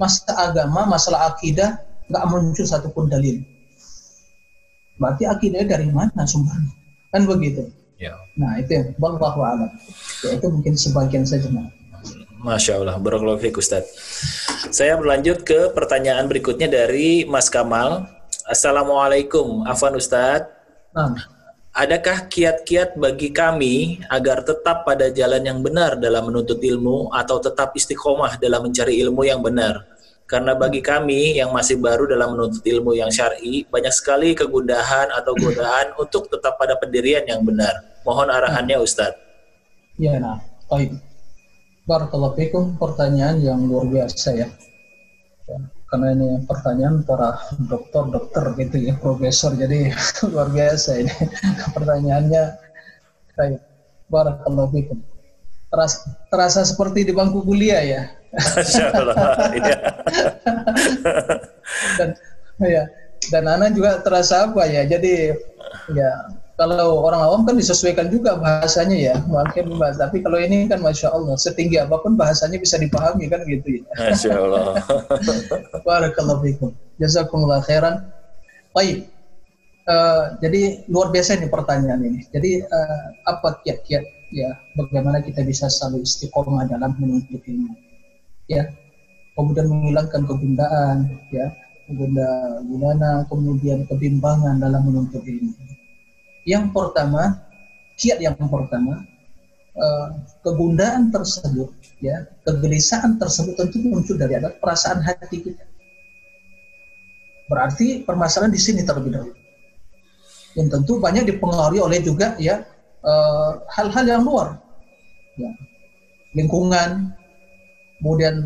Masalah 0.00 0.50
agama, 0.50 0.88
masalah 0.88 1.36
akidah, 1.36 1.76
nggak 2.08 2.24
muncul 2.32 2.64
satupun 2.64 3.12
dalil 3.12 3.44
Berarti 5.02 5.26
akidahnya 5.26 5.66
dari 5.74 5.90
mana 5.90 6.22
sumbernya? 6.22 6.70
Kan 7.10 7.26
begitu. 7.26 7.66
Ya. 7.98 8.14
Nah 8.38 8.62
itu 8.62 8.70
yang 8.70 8.86
wallahu 9.02 9.42
alam. 9.42 9.70
Ya, 10.22 10.38
itu 10.38 10.46
mungkin 10.46 10.78
sebagian 10.78 11.26
saja. 11.26 11.50
Masya 12.42 12.82
Allah, 12.82 12.98
barakallahu 12.98 13.38
Ustaz. 13.54 13.86
Saya 14.74 14.98
berlanjut 14.98 15.46
ke 15.46 15.70
pertanyaan 15.74 16.26
berikutnya 16.26 16.66
dari 16.66 17.22
Mas 17.22 17.46
Kamal. 17.46 18.06
Assalamualaikum, 18.46 19.62
Afan 19.66 19.94
Ustaz. 19.94 20.50
Nah. 20.90 21.14
Adakah 21.72 22.28
kiat-kiat 22.28 23.00
bagi 23.00 23.32
kami 23.32 24.04
agar 24.12 24.44
tetap 24.44 24.84
pada 24.84 25.08
jalan 25.08 25.40
yang 25.40 25.64
benar 25.64 25.96
dalam 25.96 26.28
menuntut 26.28 26.60
ilmu 26.60 27.08
atau 27.16 27.40
tetap 27.40 27.72
istiqomah 27.72 28.36
dalam 28.36 28.68
mencari 28.68 29.00
ilmu 29.00 29.24
yang 29.24 29.40
benar? 29.40 29.80
Karena 30.26 30.56
bagi 30.56 30.80
kami 30.80 31.36
yang 31.36 31.52
masih 31.52 31.76
baru 31.76 32.08
dalam 32.08 32.32
menuntut 32.32 32.64
ilmu 32.64 32.96
yang 32.96 33.12
syar'i, 33.12 33.68
banyak 33.68 33.92
sekali 33.92 34.32
kegundahan 34.32 35.12
atau 35.12 35.36
godaan 35.36 35.92
untuk 36.02 36.30
tetap 36.32 36.56
pada 36.56 36.78
pendirian 36.80 37.26
yang 37.28 37.44
benar. 37.44 38.00
Mohon 38.06 38.32
arahannya 38.32 38.80
Ustadz. 38.80 39.20
Ya, 40.00 40.16
nah, 40.16 40.40
baik. 40.72 40.96
Barakallahu 41.84 42.38
fikum, 42.38 42.80
pertanyaan 42.80 43.44
yang 43.44 43.60
luar 43.68 43.84
biasa 43.90 44.28
ya. 44.32 44.48
ya. 45.50 45.58
Karena 45.92 46.16
ini 46.16 46.40
pertanyaan 46.48 47.04
para 47.04 47.36
dokter-dokter 47.68 48.56
gitu 48.56 48.76
ya, 48.88 48.96
profesor, 48.96 49.52
jadi 49.52 49.92
luar 50.32 50.48
biasa 50.48 50.96
ini. 50.96 51.12
Pertanyaannya, 51.76 52.42
baik. 53.36 53.60
Barakallahu 54.08 54.72
fikum. 54.72 54.98
Terasa, 55.68 55.98
terasa 56.32 56.60
seperti 56.64 57.04
di 57.04 57.12
bangku 57.12 57.44
kuliah 57.44 57.80
ya 57.84 58.02
Masya 58.32 58.86
Allah. 58.96 59.16
Iya. 59.52 59.76
dan 62.00 62.08
ya 62.64 62.82
dan 63.28 63.44
Ana 63.46 63.68
juga 63.68 64.00
terasa 64.00 64.48
apa 64.48 64.64
ya. 64.64 64.88
Jadi 64.88 65.36
ya 65.92 66.10
kalau 66.56 67.04
orang 67.04 67.20
awam 67.20 67.42
kan 67.44 67.56
disesuaikan 67.56 68.08
juga 68.08 68.36
bahasanya 68.38 68.96
ya 68.96 69.16
mungkin 69.24 69.76
bahas 69.80 69.96
tapi 69.98 70.20
kalau 70.20 70.38
ini 70.38 70.68
kan 70.68 70.78
masya 70.84 71.10
Allah 71.10 71.34
setinggi 71.34 71.80
apa 71.80 71.96
pun 72.00 72.14
bahasanya 72.14 72.60
bisa 72.60 72.80
dipahami 72.80 73.28
kan 73.28 73.44
gitu 73.44 73.80
ya. 73.80 73.84
Masya 74.00 74.32
Allah 74.36 74.80
barakallahu 75.86 76.40
fikum. 76.44 76.70
Jazakumullah 76.96 77.60
khairan. 77.64 78.00
Baik. 78.72 79.08
Uh, 79.82 80.38
jadi 80.38 80.86
luar 80.86 81.10
biasa 81.10 81.42
ini 81.42 81.50
pertanyaan 81.50 82.00
ini. 82.06 82.22
Jadi 82.30 82.62
uh, 82.62 83.04
apa 83.26 83.60
kiat-kiat 83.66 84.04
ya 84.32 84.48
bagaimana 84.78 85.20
kita 85.20 85.44
bisa 85.44 85.68
selalu 85.68 86.06
istiqomah 86.06 86.64
dalam 86.70 86.96
menuntut 86.96 87.42
ilmu 87.44 87.91
ya 88.50 88.66
kemudian 89.38 89.66
menghilangkan 89.70 90.22
kebundaan 90.28 90.96
ya 91.32 91.50
bunda 91.92 92.62
gimana 92.64 93.26
kemudian 93.28 93.84
kebimbangan 93.86 94.58
dalam 94.58 94.82
menuntut 94.88 95.20
ilmu. 95.22 95.52
Yang 96.48 96.72
pertama 96.74 97.42
kiat 98.00 98.18
yang 98.18 98.34
pertama 98.48 99.04
eh, 99.76 100.08
kebundaan 100.42 101.12
tersebut 101.12 101.70
ya 102.00 102.26
kegelisahan 102.48 103.20
tersebut 103.20 103.54
tentu 103.54 103.78
muncul 103.84 104.16
dari 104.16 104.40
ada 104.40 104.50
perasaan 104.56 105.04
hati 105.04 105.38
kita. 105.42 105.64
Berarti 107.46 108.00
permasalahan 108.06 108.54
di 108.54 108.60
sini 108.62 108.80
terlebih 108.82 109.12
dahulu. 109.12 109.36
Yang 110.56 110.68
tentu 110.80 110.92
banyak 111.00 111.28
dipengaruhi 111.28 111.80
oleh 111.80 112.00
juga 112.00 112.34
ya 112.40 112.64
eh, 113.04 113.52
hal-hal 113.76 114.04
yang 114.08 114.22
luar 114.24 114.56
ya, 115.36 115.50
lingkungan 116.36 117.12
kemudian 118.02 118.36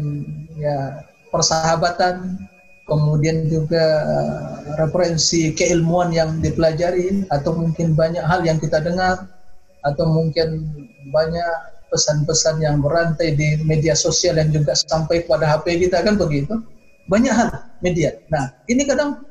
ya 0.61 1.01
persahabatan, 1.33 2.37
kemudian 2.85 3.49
juga 3.49 3.85
uh, 4.05 4.77
referensi 4.77 5.57
keilmuan 5.57 6.13
yang 6.13 6.39
dipelajari 6.45 7.25
atau 7.33 7.57
mungkin 7.57 7.97
banyak 7.97 8.21
hal 8.21 8.45
yang 8.45 8.61
kita 8.61 8.85
dengar 8.85 9.25
atau 9.83 10.05
mungkin 10.05 10.69
banyak 11.09 11.53
pesan-pesan 11.89 12.61
yang 12.61 12.85
berantai 12.85 13.33
di 13.33 13.65
media 13.65 13.97
sosial 13.97 14.37
yang 14.37 14.53
juga 14.53 14.77
sampai 14.77 15.25
pada 15.25 15.49
HP 15.57 15.89
kita 15.89 16.05
kan 16.05 16.21
begitu 16.21 16.61
banyak 17.09 17.33
hal 17.33 17.49
media. 17.81 18.13
Nah 18.29 18.53
ini 18.69 18.85
kadang 18.85 19.25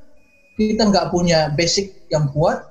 kita 0.57 0.89
nggak 0.89 1.13
punya 1.13 1.53
basic 1.53 1.93
yang 2.09 2.31
kuat 2.33 2.65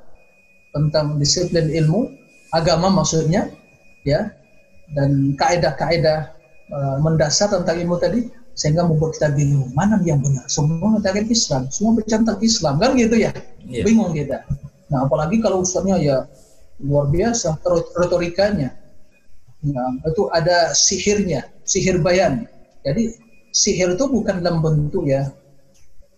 tentang 0.74 1.20
disiplin 1.22 1.70
ilmu 1.70 2.10
agama 2.50 2.90
maksudnya 2.90 3.52
ya 4.02 4.32
dan 4.96 5.36
kaedah-kaedah 5.38 6.33
uh, 6.72 6.96
mendasar 7.00 7.52
tentang 7.52 7.76
ilmu 7.76 7.96
tadi 8.00 8.30
sehingga 8.54 8.86
membuat 8.86 9.18
kita 9.18 9.34
bingung 9.34 9.74
mana 9.74 9.98
yang 10.06 10.22
benar? 10.22 10.46
Semua 10.46 10.96
mengatakan 10.96 11.26
Islam 11.26 11.66
semua 11.68 11.98
bercantang 11.98 12.38
Islam 12.40 12.78
kan 12.78 12.94
gitu 12.94 13.16
ya? 13.18 13.32
Yeah. 13.66 13.84
bingung 13.84 14.14
kita. 14.14 14.46
Nah 14.92 15.08
apalagi 15.08 15.42
kalau 15.42 15.66
ustaznya 15.66 15.98
ya 15.98 16.16
luar 16.80 17.10
biasa 17.10 17.58
retorikanya. 17.98 18.76
Nah, 19.64 19.96
itu 20.04 20.28
ada 20.28 20.76
sihirnya 20.76 21.48
sihir 21.64 22.04
bayan. 22.04 22.44
Jadi 22.84 23.16
sihir 23.48 23.96
itu 23.96 24.04
bukan 24.04 24.44
dalam 24.44 24.60
bentuk 24.60 25.08
ya 25.08 25.32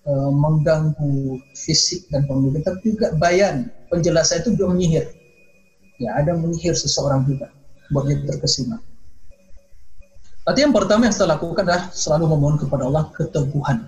uh, 0.02 0.30
mengganggu 0.34 1.38
fisik 1.54 2.10
dan 2.10 2.26
pemikiran 2.26 2.62
tapi 2.66 2.98
juga 2.98 3.14
bayan. 3.16 3.70
Penjelasan 3.86 4.42
itu 4.42 4.58
juga 4.58 4.74
menyihir. 4.74 5.06
Ya 6.02 6.18
ada 6.18 6.34
menyihir 6.34 6.74
seseorang 6.74 7.22
juga 7.24 7.54
buat 7.94 8.10
dia 8.10 8.18
terkesima 8.26 8.82
Berarti 10.46 10.62
yang 10.62 10.70
pertama 10.70 11.10
yang 11.10 11.14
saya 11.18 11.34
lakukan 11.34 11.66
adalah 11.66 11.90
selalu 11.90 12.24
memohon 12.38 12.56
kepada 12.62 12.86
Allah 12.86 13.10
keteguhan. 13.10 13.82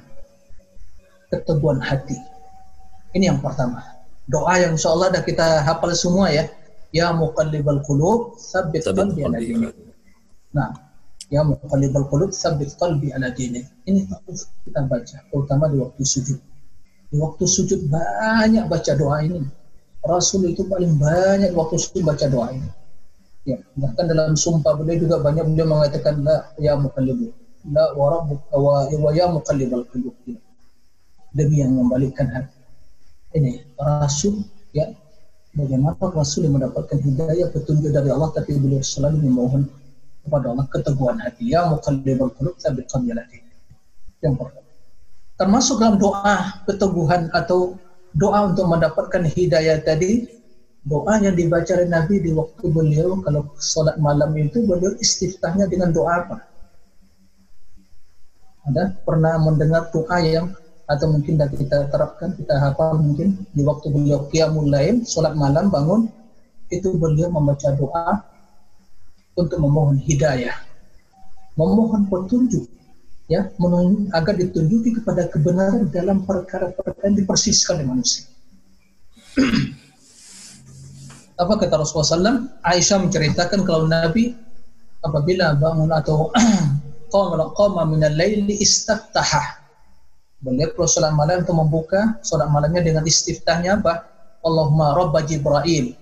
Keteguhan 1.30 1.78
hati. 1.78 2.18
Ini 3.14 3.30
yang 3.30 3.39
pertama. 3.39 3.78
Doa 4.26 4.59
yang 4.59 4.74
insya 4.74 4.90
Allah 4.90 5.14
dah 5.14 5.22
kita 5.22 5.62
hafal 5.62 5.94
semua 5.94 6.35
ya. 6.35 6.51
Ya 6.90 7.14
muqallibal 7.14 7.78
qulub, 7.86 8.35
sabbit 8.43 8.82
qalbi 8.90 9.22
ala 9.22 9.39
dinik. 9.39 9.70
Nah, 10.51 10.74
ya 11.30 11.47
muqallibal 11.47 12.10
qulub, 12.10 12.35
sabbit 12.35 12.74
qalbi 12.74 13.14
ala 13.14 13.30
dinik. 13.30 13.70
Ini 13.86 14.10
harus 14.10 14.51
kita 14.66 14.82
baca, 14.82 15.16
terutama 15.30 15.70
di 15.70 15.78
waktu 15.78 16.02
sujud. 16.02 16.43
Di 17.14 17.16
waktu 17.22 17.44
sujud 17.47 17.86
banyak 17.86 18.66
baca 18.66 18.93
doa 18.98 19.22
ini. 19.22 19.47
Rasul 20.02 20.51
itu 20.51 20.66
paling 20.66 20.98
banyak 20.98 21.55
waktu 21.55 21.76
sujud 21.78 22.02
baca 22.02 22.26
doa 22.26 22.51
ini. 22.51 22.66
Ya, 23.48 23.56
bahkan 23.80 24.04
dalam 24.12 24.36
sumpah 24.36 24.76
beliau 24.76 25.08
juga 25.08 25.24
banyak 25.24 25.48
beliau 25.48 25.72
mengatakan 25.72 26.20
la 26.20 26.52
ya 26.60 26.76
muqallib 26.76 27.32
la 27.72 27.96
wa 27.96 28.20
rabbuka 28.20 28.52
wa, 28.52 28.84
wa 28.92 29.10
ya 29.16 29.24
muqallibal 29.32 29.88
qulub. 29.88 30.12
Demi 31.32 31.64
yang 31.64 31.72
membalikkan 31.72 32.28
hati. 32.28 32.60
Ini 33.32 33.64
Rasul 33.80 34.44
ya 34.76 34.92
bagaimana 35.56 35.96
Rasul 36.12 36.52
mendapatkan 36.52 37.00
hidayah 37.00 37.48
petunjuk 37.48 37.88
dari 37.88 38.12
Allah 38.12 38.28
tapi 38.36 38.56
beliau 38.60 38.84
selalu 38.84 39.24
memohon 39.24 39.64
kepada 40.28 40.52
Allah 40.52 40.66
keteguhan 40.68 41.16
hati 41.16 41.48
ya 41.48 41.72
muqallibal 41.72 42.32
qulub 42.36 42.54
tsabbit 42.60 42.84
qalbi 42.92 43.16
yang 44.20 44.36
pertama 44.36 44.68
termasuk 45.40 45.80
dalam 45.80 45.96
doa 45.96 46.62
keteguhan 46.68 47.32
atau 47.32 47.80
doa 48.12 48.52
untuk 48.52 48.66
mendapatkan 48.68 49.24
hidayah 49.24 49.80
tadi 49.80 50.38
doa 50.89 51.20
yang 51.20 51.36
dibaca 51.36 51.69
oleh 51.77 51.89
Nabi 51.89 52.24
di 52.24 52.32
waktu 52.32 52.65
beliau 52.73 53.20
kalau 53.20 53.52
solat 53.60 54.01
malam 54.01 54.32
itu 54.40 54.65
beliau 54.65 54.97
istiftahnya 54.97 55.69
dengan 55.69 55.93
doa 55.93 56.24
apa? 56.24 56.36
Ada? 58.73 58.97
Pernah 59.05 59.36
mendengar 59.44 59.93
doa 59.93 60.16
yang 60.24 60.56
atau 60.89 61.12
mungkin 61.12 61.36
dah 61.36 61.52
kita 61.52 61.93
terapkan 61.93 62.32
kita 62.32 62.56
hafal 62.56 62.97
mungkin 62.97 63.44
di 63.52 63.60
waktu 63.60 63.93
beliau 63.93 64.24
qiyamul 64.32 64.73
lail 64.73 65.05
solat 65.05 65.36
malam 65.36 65.69
bangun 65.69 66.09
itu 66.73 66.97
beliau 66.97 67.28
membaca 67.28 67.69
doa 67.77 68.24
untuk 69.36 69.60
memohon 69.60 70.01
hidayah. 70.01 70.56
Memohon 71.60 72.09
petunjuk 72.09 72.65
ya 73.28 73.44
agar 74.16 74.35
ditunjuki 74.40 74.97
kepada 74.97 75.28
kebenaran 75.28 75.85
dalam 75.93 76.24
perkara-perkara 76.24 77.12
yang 77.12 77.16
dipersiskan 77.20 77.85
oleh 77.85 77.86
manusia 77.93 78.24
apa 81.39 81.52
kata 81.55 81.78
Rasulullah 81.78 82.35
SAW 82.35 82.39
Aisyah 82.66 82.98
menceritakan 83.06 83.62
kalau 83.62 83.86
Nabi 83.86 84.35
apabila 85.06 85.55
bangun 85.55 85.94
atau 85.94 86.35
qama 87.15 87.55
qama 87.55 87.86
min 87.86 88.02
al-laili 88.02 88.59
istaftaha 88.59 89.59
Beliau 90.39 90.70
kalau 90.70 91.10
malam 91.19 91.43
untuk 91.43 91.59
membuka 91.59 92.15
sholat 92.23 92.47
malamnya 92.47 92.78
dengan 92.86 93.02
istiftahnya 93.02 93.82
apa? 93.82 94.06
Allahumma 94.47 94.94
Rabba 94.94 95.27
Jibril 95.27 95.98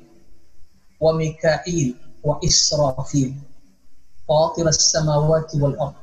wa 1.00 1.16
Mikail 1.16 1.96
wa 2.20 2.36
Israfil. 2.44 3.32
Fatir 4.28 4.68
as-samawati 4.68 5.56
wal 5.56 5.72
ard. 5.80 5.96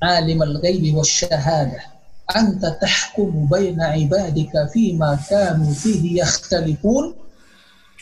Alim 0.00 0.40
al-ghaibi 0.40 0.96
wa 0.96 1.04
syahada 1.04 1.92
anta 2.32 2.72
tahkumu 2.80 3.44
baina 3.52 3.92
ibadika 4.00 4.64
fima 4.72 5.20
kanu 5.28 5.68
fihi 5.76 6.24
yakhtalifun 6.24 7.12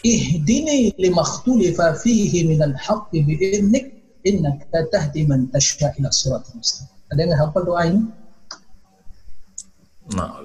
ihdini 0.03 0.91
lima 0.99 1.23
ikhtalifa 1.23 1.95
fihi 2.03 2.47
min 2.51 2.61
al-haqqi 2.63 3.23
bi'idnik 3.23 3.85
innaka 4.27 4.87
tahdi 4.91 5.27
man 5.27 5.47
tasha 5.51 5.91
ila 5.99 6.11
siratal 6.11 6.55
mustaqim. 6.59 6.91
Ada 7.11 7.21
yang 7.23 7.39
hafal 7.39 7.63
doa 7.67 7.83
ini? 7.87 8.01
Nah, 10.19 10.43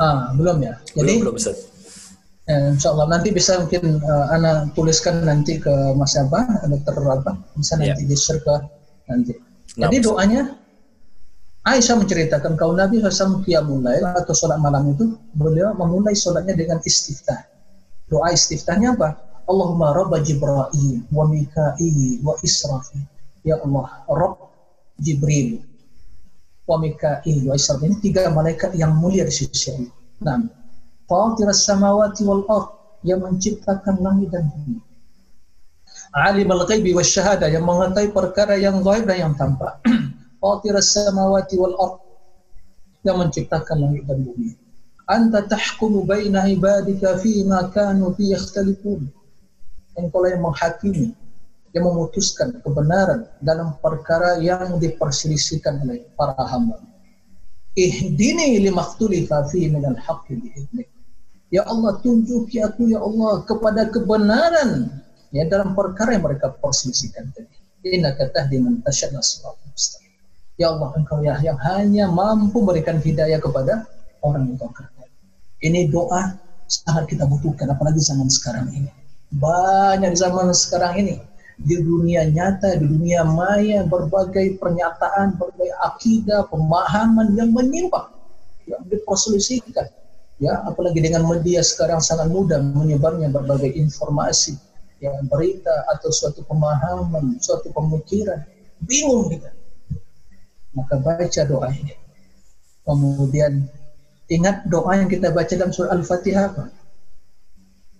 Ah, 0.00 0.32
belum 0.32 0.64
ya. 0.64 0.80
belum 0.96 1.04
Jadi 1.04 1.12
belum 1.20 1.34
Ustaz. 1.36 1.56
eh, 2.48 2.72
insya 2.72 2.88
Allah 2.96 3.06
nanti 3.12 3.28
bisa 3.36 3.60
mungkin 3.60 4.00
uh, 4.00 4.32
Ana 4.32 4.64
tuliskan 4.72 5.20
nanti 5.28 5.60
ke 5.60 5.68
Mas 5.92 6.16
Abah, 6.16 6.64
dokter 6.64 6.96
apa, 7.04 7.36
bisa 7.52 7.76
Ya. 7.76 7.92
nanti 7.92 8.08
di 8.08 8.16
share 8.16 8.40
ke 8.40 8.54
nanti. 9.12 9.36
Nah, 9.76 9.86
Jadi 9.92 9.96
Ustaz. 10.00 10.06
doanya 10.08 10.40
Aisyah 11.60 12.00
menceritakan 12.00 12.56
kalau 12.56 12.72
Nabi 12.72 13.04
SAW 13.04 13.44
qiyamul 13.44 13.84
lail 13.84 14.00
atau 14.16 14.32
sholat 14.32 14.56
malam 14.56 14.96
itu 14.96 15.12
beliau 15.36 15.76
memulai 15.76 16.16
sholatnya 16.16 16.56
dengan 16.56 16.80
istiftah. 16.80 17.49
Doa 18.10 18.34
istiftahnya 18.34 18.98
apa? 18.98 19.16
Allahumma 19.46 19.94
Rabba 19.94 20.18
Jibril 20.22 21.06
wa 21.14 21.24
Mikail 21.30 22.18
wa 22.26 22.34
Israfil. 22.42 23.06
Ya 23.46 23.56
Allah, 23.62 24.04
Rabb 24.10 24.50
Jibril 24.98 25.62
wa 26.66 26.76
Mikail 26.82 27.46
wa 27.46 27.54
Israfil. 27.54 27.94
Ini 27.94 27.98
tiga 28.02 28.26
malaikat 28.34 28.74
yang 28.74 28.94
mulia 28.98 29.22
di 29.22 29.34
sisi 29.34 29.70
Allah. 29.70 29.94
Nah, 30.20 30.38
Fatir 31.10 31.50
samawati 31.50 32.22
wal 32.22 32.46
ard 32.46 32.70
yang 33.02 33.24
menciptakan 33.24 33.98
langit 33.98 34.30
dan 34.30 34.46
bumi. 34.46 34.78
Alim 36.14 36.46
al-ghaibi 36.54 36.94
wa 36.94 37.02
syahada 37.02 37.50
yang 37.50 37.66
mengetahui 37.66 38.14
perkara 38.14 38.54
yang 38.54 38.78
gaib 38.82 39.06
dan 39.10 39.30
yang 39.30 39.34
tampak. 39.34 39.82
Fatir 40.42 40.78
samawati 40.78 41.58
wal 41.58 41.74
ard 41.74 41.94
yang 43.02 43.18
menciptakan 43.18 43.76
langit 43.80 44.06
dan 44.06 44.22
bumi. 44.22 44.59
Anta 45.10 45.42
tahkumu 45.42 46.06
baina 46.06 46.46
ibadika 46.46 47.18
fi 47.18 47.42
ma 47.42 47.66
kanu 47.66 48.14
fi 48.14 48.30
yakhtalifun. 48.30 49.10
Engkau 49.98 50.22
yang 50.22 50.46
menghakimi, 50.46 51.10
yang 51.74 51.84
memutuskan 51.90 52.62
kebenaran 52.62 53.26
dalam 53.42 53.74
perkara 53.82 54.38
yang 54.38 54.78
diperselisihkan 54.78 55.82
oleh 55.82 56.06
para 56.14 56.38
hamba. 56.46 56.78
Ihdini 57.74 58.62
limaktulifa 58.62 59.50
fi 59.50 59.66
minal 59.66 59.98
haqqi 59.98 60.38
biidnik. 60.38 60.86
Ya 61.50 61.66
Allah 61.66 61.98
tunjuki 61.98 62.62
aku 62.62 62.94
ya 62.94 63.02
Allah 63.02 63.42
kepada 63.42 63.90
kebenaran 63.90 64.94
ya 65.34 65.42
dalam 65.50 65.74
perkara 65.74 66.14
yang 66.14 66.22
mereka 66.22 66.54
perselisihkan 66.54 67.34
tadi. 67.34 67.50
Innaka 67.82 68.30
tahdi 68.30 68.62
man 68.62 68.78
tasya'na 68.86 69.18
siratal 69.18 69.58
mustaqim. 69.74 70.14
Ya 70.54 70.70
Allah 70.70 70.94
engkau 70.94 71.18
ya 71.18 71.34
yang 71.42 71.58
hanya 71.58 72.06
mampu 72.06 72.62
memberikan 72.62 73.02
hidayah 73.02 73.42
kepada 73.42 73.90
orang 74.22 74.54
yang 74.54 74.70
kau. 74.70 74.99
Ini 75.60 75.92
doa 75.92 76.40
sangat 76.64 77.12
kita 77.12 77.28
butuhkan 77.28 77.68
apalagi 77.68 78.00
zaman 78.00 78.32
sekarang 78.32 78.72
ini. 78.72 78.90
Banyak 79.30 80.16
zaman 80.16 80.50
sekarang 80.56 81.04
ini 81.04 81.14
di 81.60 81.76
dunia 81.76 82.24
nyata, 82.24 82.80
di 82.80 82.88
dunia 82.88 83.20
maya 83.28 83.84
berbagai 83.84 84.56
pernyataan, 84.56 85.36
berbagai 85.36 85.70
akidah, 85.84 86.48
pemahaman 86.48 87.36
yang 87.36 87.52
menyimpang 87.52 88.08
yang 88.64 88.80
diperselisihkan. 88.88 89.92
Ya, 90.40 90.56
apalagi 90.64 91.04
dengan 91.04 91.28
media 91.28 91.60
sekarang 91.60 92.00
sangat 92.00 92.32
mudah 92.32 92.64
menyebarnya 92.64 93.28
berbagai 93.28 93.76
informasi, 93.76 94.56
ya, 94.96 95.12
berita 95.28 95.84
atau 95.92 96.08
suatu 96.08 96.40
pemahaman, 96.48 97.36
suatu 97.44 97.68
pemikiran. 97.68 98.40
Bingung 98.80 99.28
kita. 99.28 99.52
Maka 100.72 100.96
baca 100.96 101.42
doa 101.44 101.68
ini. 101.76 101.92
Kemudian 102.88 103.68
ingat 104.30 104.64
doa 104.70 104.96
yang 104.96 105.10
kita 105.10 105.34
baca 105.34 105.50
dalam 105.50 105.74
surah 105.74 105.92
Al-Fatihah 105.92 106.44
apa? 106.54 106.64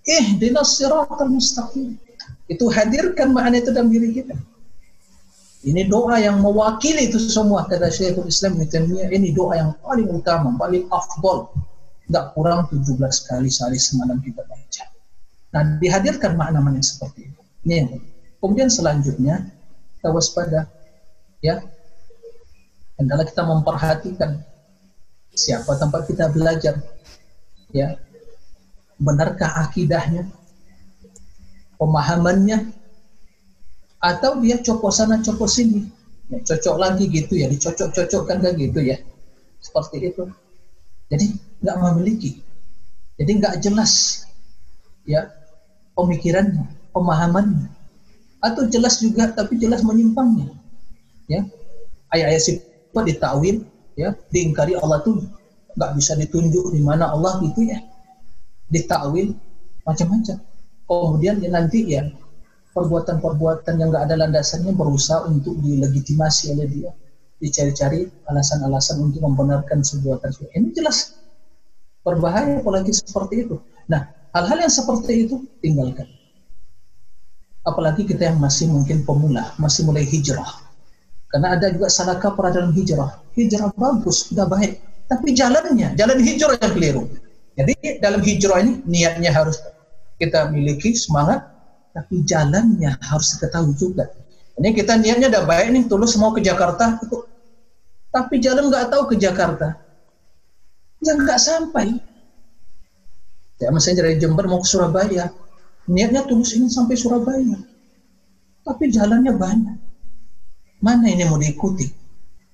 Ihdinas 0.06 0.78
siratal 0.78 1.28
mustaqim. 1.28 1.98
Itu 2.46 2.70
hadirkan 2.70 3.34
makna 3.34 3.58
itu 3.60 3.70
dalam 3.74 3.90
diri 3.90 4.14
kita. 4.14 4.38
Ini 5.60 5.92
doa 5.92 6.16
yang 6.16 6.40
mewakili 6.40 7.12
itu 7.12 7.20
semua 7.20 7.68
kata 7.68 7.92
Syekhul 7.92 8.32
Islam 8.32 8.56
ini 8.64 9.28
doa 9.36 9.60
yang 9.60 9.70
paling 9.84 10.08
utama, 10.08 10.56
paling 10.56 10.88
afdol. 10.88 11.52
Tidak 12.08 12.32
kurang 12.32 12.66
17 12.72 12.96
kali 13.28 13.52
sehari 13.52 13.76
semalam 13.76 14.18
kita 14.24 14.40
baca. 14.48 14.84
Nah, 15.52 15.78
dihadirkan 15.78 16.34
makna-makna 16.34 16.80
seperti 16.80 17.28
itu. 17.28 17.40
Ini 17.68 18.00
Kemudian 18.40 18.72
selanjutnya 18.72 19.52
kita 20.00 20.08
waspada 20.08 20.64
ya. 21.44 21.60
Hendaklah 22.96 23.26
kita 23.28 23.42
memperhatikan 23.44 24.40
siapa 25.40 25.72
tempat 25.80 26.04
kita 26.04 26.28
belajar? 26.28 26.76
Ya. 27.72 27.96
Benarkah 29.00 29.64
akidahnya? 29.64 30.28
Pemahamannya? 31.80 32.68
Atau 34.00 34.44
dia 34.44 34.60
copot 34.60 34.92
sana 34.92 35.24
copot 35.24 35.48
sini? 35.48 35.88
Ya, 36.28 36.38
cocok 36.44 36.76
lagi 36.76 37.08
gitu 37.08 37.34
ya 37.40 37.48
dicocok-cocokkan 37.48 38.38
kan 38.44 38.52
gitu 38.60 38.80
ya. 38.84 39.00
Seperti 39.60 40.12
itu. 40.12 40.28
Jadi 41.08 41.26
nggak 41.64 41.76
memiliki. 41.80 42.36
Jadi 43.16 43.30
nggak 43.40 43.54
jelas 43.64 44.24
ya 45.08 45.32
pemikirannya 45.96 46.68
pemahamannya. 46.92 47.68
Atau 48.40 48.68
jelas 48.68 49.00
juga 49.00 49.32
tapi 49.32 49.56
jelas 49.56 49.80
menyimpangnya 49.84 50.52
ya. 51.28 51.44
Ayat-ayat 52.12 52.42
sifat 52.42 53.04
ditakwil 53.04 53.64
ya 54.00 54.16
diingkari 54.32 54.80
Allah 54.80 55.04
tuh 55.04 55.20
nggak 55.76 55.90
bisa 55.96 56.16
ditunjuk 56.16 56.72
di 56.72 56.80
mana 56.80 57.12
Allah 57.12 57.38
gitu 57.44 57.60
ya. 57.68 57.78
Ditakwil 58.70 59.34
macam-macam. 59.84 60.36
Kemudian 60.86 61.38
ya 61.42 61.50
nanti 61.52 61.86
ya 61.86 62.02
perbuatan-perbuatan 62.74 63.74
yang 63.78 63.88
nggak 63.94 64.04
ada 64.10 64.16
landasannya 64.26 64.72
berusaha 64.74 65.26
untuk 65.26 65.58
dilegitimasi 65.62 66.54
oleh 66.54 66.66
dia. 66.66 66.90
Dicari-cari 67.40 68.04
alasan-alasan 68.28 69.00
untuk 69.00 69.20
membenarkan 69.24 69.80
sebuah 69.80 70.20
tersebut. 70.20 70.52
Ini 70.52 70.76
jelas 70.76 71.16
berbahaya 72.04 72.60
apalagi 72.60 72.92
seperti 72.92 73.48
itu. 73.48 73.56
Nah 73.88 74.08
hal-hal 74.34 74.66
yang 74.66 74.72
seperti 74.72 75.28
itu 75.28 75.36
tinggalkan. 75.60 76.08
Apalagi 77.60 78.08
kita 78.08 78.32
yang 78.32 78.40
masih 78.40 78.72
mungkin 78.72 79.04
pemula 79.04 79.52
masih 79.60 79.84
mulai 79.84 80.08
hijrah 80.08 80.69
karena 81.30 81.54
ada 81.54 81.66
juga 81.70 81.86
salah 81.88 82.18
kaprah 82.18 82.50
dalam 82.50 82.74
hijrah 82.74 83.22
hijrah 83.38 83.70
bagus 83.78 84.28
sudah 84.28 84.46
baik 84.50 84.82
tapi 85.06 85.34
jalannya 85.34 85.94
jalan 85.94 86.18
hijrah 86.18 86.58
yang 86.58 86.72
keliru 86.74 87.02
jadi 87.58 87.74
dalam 87.98 88.20
hijrah 88.22 88.58
ini 88.62 88.72
niatnya 88.86 89.30
harus 89.34 89.58
kita 90.20 90.52
miliki 90.52 90.92
semangat 90.92 91.44
tapi 91.90 92.22
jalannya 92.22 92.94
harus 93.02 93.34
diketahui 93.36 93.74
juga. 93.74 94.06
Ini 94.60 94.76
kita 94.76 95.00
niatnya 95.00 95.32
udah 95.32 95.44
baik 95.48 95.68
nih, 95.72 95.84
tulus 95.88 96.14
mau 96.20 96.30
ke 96.36 96.44
Jakarta, 96.44 97.00
tapi 98.12 98.34
jalan 98.38 98.68
nggak 98.68 98.92
tahu 98.92 99.02
ke 99.08 99.16
Jakarta, 99.16 99.80
ya 101.00 101.16
nggak 101.16 101.40
sampai. 101.40 101.96
Ya 103.60 103.68
misalnya 103.72 104.04
dari 104.04 104.16
Jember 104.20 104.48
mau 104.48 104.60
ke 104.60 104.68
Surabaya, 104.68 105.32
niatnya 105.88 106.24
tulus 106.28 106.52
ingin 106.56 106.68
sampai 106.68 106.96
Surabaya. 106.96 107.60
Tapi 108.60 108.92
jalannya 108.92 109.32
banyak. 109.36 109.78
Mana 110.80 111.12
ini 111.12 111.28
mau 111.28 111.36
diikuti? 111.36 111.84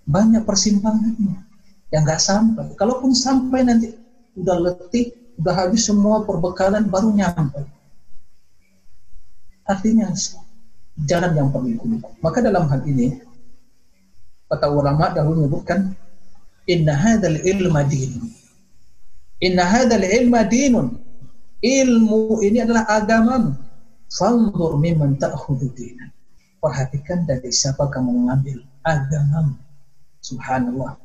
Banyak 0.06 0.42
persimpangannya 0.42 1.46
yang 1.94 2.02
nggak 2.02 2.22
sampai. 2.22 2.74
Kalaupun 2.74 3.14
sampai 3.14 3.62
nanti 3.62 3.94
udah 4.34 4.56
letih, 4.66 5.14
udah 5.38 5.54
habis 5.54 5.86
semua 5.86 6.26
perbekalan 6.26 6.90
baru 6.90 7.14
nyampe. 7.14 7.62
Artinya 9.66 10.10
jalan 11.06 11.32
yang 11.34 11.48
perlu 11.54 11.70
diikuti. 11.70 11.96
Maka 12.22 12.38
dalam 12.42 12.66
hal 12.66 12.82
ini 12.86 13.18
kata 14.46 14.70
ulama 14.70 15.10
dahulu 15.10 15.46
menyebutkan 15.46 15.94
inna 16.70 16.94
hadzal 16.94 17.38
ilma 17.46 17.82
dinun. 17.86 18.30
Inna 19.42 19.66
hadzal 19.66 20.02
ilma 20.02 20.42
dinun. 20.46 20.98
Ilmu 21.62 22.42
ini 22.46 22.62
adalah 22.62 22.86
agamamu. 22.86 23.54
Fanzur 24.06 24.78
mimman 24.78 25.18
ta'khudhu 25.18 25.66
dinan. 25.74 26.14
Perhatikan 26.56 27.28
dari 27.28 27.52
siapa 27.52 27.86
kamu 27.86 28.24
mengambil 28.24 28.58
agamamu. 28.82 29.56
Subhanallah 30.20 30.98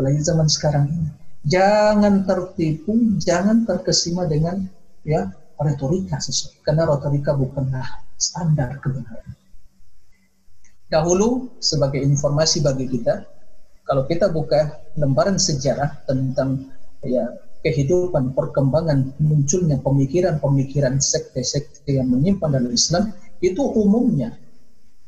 apalagi 0.00 0.20
zaman 0.24 0.48
sekarang 0.48 0.88
ini. 0.88 1.10
Jangan 1.44 2.24
tertipu, 2.24 3.20
jangan 3.20 3.68
terkesima 3.68 4.24
dengan 4.24 4.64
ya 5.04 5.28
retorika 5.60 6.16
sesuatu. 6.16 6.56
Karena 6.64 6.88
retorika 6.88 7.36
bukanlah 7.36 7.84
standar 8.16 8.80
kebenaran. 8.80 9.36
Dahulu 10.88 11.52
sebagai 11.60 12.00
informasi 12.00 12.64
bagi 12.64 12.88
kita, 12.88 13.28
kalau 13.84 14.08
kita 14.08 14.32
buka 14.32 14.80
lembaran 14.96 15.36
sejarah 15.36 16.00
tentang 16.08 16.64
ya 17.04 17.28
kehidupan 17.60 18.32
perkembangan 18.32 19.12
munculnya 19.20 19.76
pemikiran-pemikiran 19.84 20.96
sekte-sekte 20.96 21.92
yang 21.92 22.08
menyimpan 22.08 22.56
dalam 22.56 22.72
Islam 22.72 23.12
itu 23.44 23.60
umumnya 23.60 24.39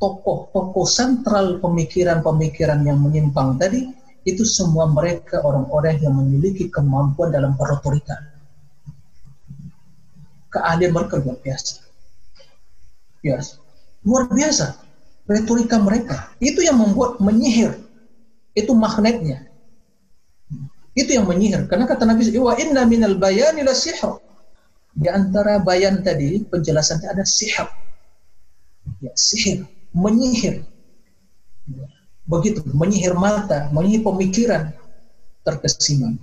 tokoh-tokoh 0.03 0.83
sentral 0.83 1.63
pemikiran-pemikiran 1.63 2.83
yang 2.83 2.99
menyimpang 2.99 3.55
tadi 3.55 3.87
itu 4.27 4.43
semua 4.43 4.91
mereka 4.91 5.39
orang-orang 5.47 6.03
yang 6.03 6.19
memiliki 6.19 6.67
kemampuan 6.67 7.31
dalam 7.31 7.55
retorika. 7.55 8.19
Keahlian 10.51 10.91
mereka 10.91 11.23
luar 11.23 11.39
biasa. 11.39 11.87
Yes. 13.23 13.63
Luar 14.03 14.27
biasa. 14.27 14.75
Retorika 15.31 15.79
mereka. 15.79 16.35
Itu 16.43 16.67
yang 16.67 16.83
membuat 16.83 17.23
menyihir. 17.23 17.79
Itu 18.59 18.75
magnetnya. 18.75 19.47
Itu 20.93 21.15
yang 21.15 21.31
menyihir. 21.31 21.71
Karena 21.71 21.87
kata 21.87 22.05
Nabi, 22.05 22.27
wa 22.37 22.59
inna 22.59 22.85
minal 22.85 23.17
bayani 23.17 23.65
la 23.65 23.73
sihr. 23.73 24.19
Di 24.93 25.09
antara 25.09 25.57
bayan 25.63 26.05
tadi, 26.05 26.43
penjelasannya 26.45 27.09
ada 27.09 27.25
sihir. 27.25 27.65
Ya, 29.01 29.15
sihir. 29.17 29.65
Menyihir. 29.93 30.65
Begitu 32.25 32.65
menyihir 32.73 33.13
mata, 33.13 33.69
menyihir 33.71 34.03
pemikiran 34.03 34.73
terkesima. 35.45 36.17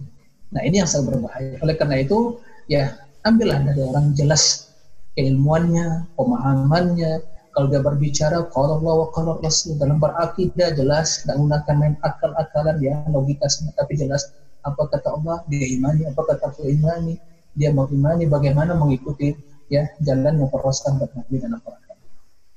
Nah 0.50 0.62
ini 0.66 0.82
yang 0.82 0.90
sangat 0.90 1.14
berbahaya. 1.14 1.62
Oleh 1.62 1.76
karena 1.78 2.02
itu 2.02 2.42
ya 2.66 2.98
ambillah 3.28 3.62
dari 3.62 3.82
orang 3.86 4.18
jelas 4.18 4.74
keilmuannya, 5.14 6.10
pemahamannya. 6.18 7.22
Kalau 7.50 7.68
dia 7.68 7.82
berbicara 7.82 8.46
kalau 8.54 8.80
Allah 8.80 8.94
wa 9.04 9.08
kalau 9.12 9.34
Rasul 9.42 9.76
dalam 9.76 10.00
berakidah 10.00 10.72
jelas, 10.78 11.26
tidak 11.26 11.44
menggunakan 11.44 11.76
main 11.76 11.96
akal-akalan 12.06 12.78
ya 12.80 13.04
logika 13.10 13.50
semua, 13.52 13.76
tapi 13.76 14.00
jelas 14.00 14.32
apa 14.64 14.88
kata 14.88 15.18
Allah 15.18 15.44
dia 15.50 15.66
imani, 15.68 16.08
apa 16.08 16.24
kata 16.24 16.56
aku 16.56 16.70
imani, 16.70 17.20
dia 17.58 17.74
mau 17.74 17.90
imani 17.90 18.30
bagaimana 18.30 18.78
mengikuti 18.78 19.34
ya 19.68 19.90
jalan 20.00 20.40
yang 20.40 20.48
para 20.48 20.72
sahabat 20.72 21.10
Nabi 21.18 21.36
dan 21.42 21.58
para 21.60 21.89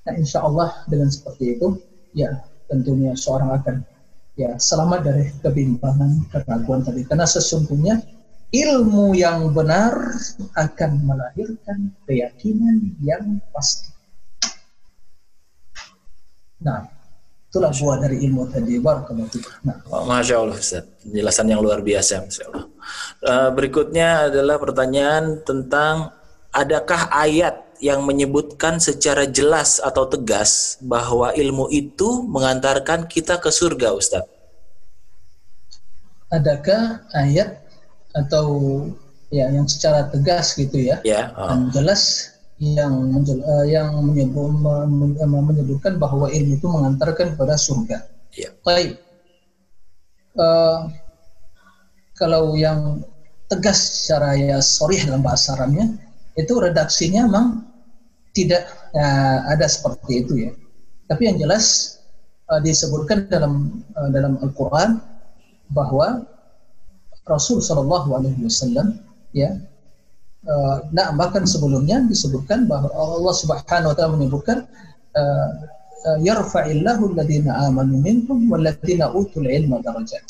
Nah 0.02 0.14
insya 0.18 0.42
Allah 0.42 0.82
dengan 0.90 1.08
seperti 1.10 1.58
itu 1.58 1.78
ya 2.12 2.42
tentunya 2.66 3.14
seorang 3.14 3.54
akan 3.62 3.76
ya 4.34 4.56
selamat 4.56 5.00
dari 5.04 5.24
kebimbangan, 5.44 6.28
keraguan 6.32 6.80
tadi. 6.82 7.04
Karena 7.04 7.28
sesungguhnya 7.28 8.00
ilmu 8.52 9.16
yang 9.16 9.52
benar 9.56 9.96
akan 10.56 10.90
melahirkan 11.04 11.92
keyakinan 12.04 12.96
yang 13.00 13.40
pasti. 13.52 13.92
Nah, 16.62 16.86
itulah 17.50 17.72
buah 17.74 17.96
dari 18.06 18.22
ilmu 18.28 18.46
tadi. 18.52 18.78
Nah. 18.78 19.76
Masya 19.88 20.34
Allah, 20.38 20.56
Ustaz. 20.56 20.84
Penjelasan 21.02 21.46
yang 21.50 21.60
luar 21.64 21.82
biasa, 21.82 22.22
Masya 22.22 22.44
Allah. 22.52 22.66
Uh, 23.22 23.50
berikutnya 23.56 24.30
adalah 24.30 24.56
pertanyaan 24.62 25.42
tentang 25.42 26.12
adakah 26.52 27.08
ayat 27.10 27.71
yang 27.82 28.06
menyebutkan 28.06 28.78
secara 28.78 29.26
jelas 29.26 29.82
atau 29.82 30.06
tegas 30.06 30.78
bahwa 30.78 31.34
ilmu 31.34 31.66
itu 31.74 32.22
mengantarkan 32.30 33.10
kita 33.10 33.42
ke 33.42 33.50
surga, 33.50 33.90
Ustaz? 33.90 34.22
Adakah 36.30 37.02
ayat 37.12 37.58
atau 38.14 38.46
ya 39.34 39.50
yang 39.50 39.66
secara 39.66 40.06
tegas 40.14 40.54
gitu 40.54 40.78
ya, 40.78 41.02
ya 41.02 41.34
oh. 41.34 41.50
dan 41.50 41.60
jelas 41.74 42.32
yang 42.62 43.10
menjel, 43.10 43.42
uh, 43.42 43.66
yang 43.66 43.90
menyebut, 43.98 44.54
menyebutkan 45.26 45.98
bahwa 45.98 46.30
ilmu 46.30 46.54
itu 46.54 46.66
mengantarkan 46.70 47.34
kepada 47.34 47.58
surga. 47.58 48.06
Ya. 48.38 48.54
Baik. 48.62 49.02
Uh, 50.38 50.86
kalau 52.14 52.54
yang 52.54 53.02
tegas 53.50 54.06
secara 54.06 54.38
ya 54.38 54.62
sorry 54.62 55.02
dalam 55.02 55.20
bahasa 55.20 55.58
Arabnya 55.58 55.90
itu 56.38 56.56
redaksinya 56.56 57.28
memang 57.28 57.71
tidak 58.32 58.68
uh, 58.96 59.38
ada 59.52 59.68
seperti 59.68 60.24
itu 60.24 60.34
ya. 60.48 60.52
Tapi 61.08 61.28
yang 61.28 61.36
jelas 61.40 61.96
uh, 62.48 62.60
disebutkan 62.60 63.28
dalam 63.28 63.84
uh, 63.96 64.08
dalam 64.08 64.40
Al-Qur'an 64.40 65.00
bahwa 65.72 66.24
Rasul 67.28 67.62
Shallallahu 67.62 68.18
alaihi 68.18 68.42
wasallam 68.44 68.98
ya 69.32 69.56
uh, 70.48 70.84
nah 70.90 71.14
bahkan 71.14 71.46
sebelumnya 71.46 72.02
disebutkan 72.08 72.66
bahwa 72.66 72.90
Allah 72.92 73.34
Subhanahu 73.36 73.92
wa 73.92 73.96
taala 73.96 74.12
menyebutkan 74.16 74.58
uh, 75.16 75.50
yarfa'illahu 76.18 77.14
alladhina 77.14 77.68
amanu 77.68 78.00
minkum 78.02 78.50
walladhina 78.50 79.12
utul 79.14 79.46
ilma 79.46 79.78
darajat. 79.84 80.24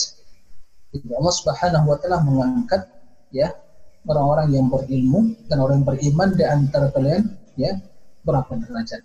Allah 0.93 1.33
Subhanahu 1.33 1.87
wa 1.89 1.97
taala 1.97 2.21
mengangkat 2.21 2.85
ya 3.33 3.49
orang-orang 4.05 4.53
yang 4.53 4.67
berilmu 4.69 5.33
dan 5.49 5.65
orang 5.65 5.81
yang 5.81 5.89
beriman 5.89 6.29
di 6.37 6.45
antara 6.45 6.93
kalian 6.93 7.33
ya 7.57 7.73
berapa 8.23 8.51
derajat. 8.55 9.03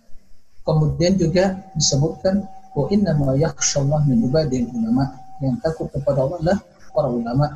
Kemudian 0.62 1.16
juga 1.16 1.58
disebutkan 1.74 2.44
wa 2.76 2.86
inna 2.92 3.16
ma 3.16 3.32
yakhshallah 3.34 4.04
min 4.04 4.28
ibadil 4.28 4.68
ulama 4.74 5.08
yang 5.40 5.56
takut 5.64 5.88
kepada 5.90 6.26
Allah 6.28 6.38
adalah 6.38 6.58
para 6.92 7.08
ulama. 7.08 7.46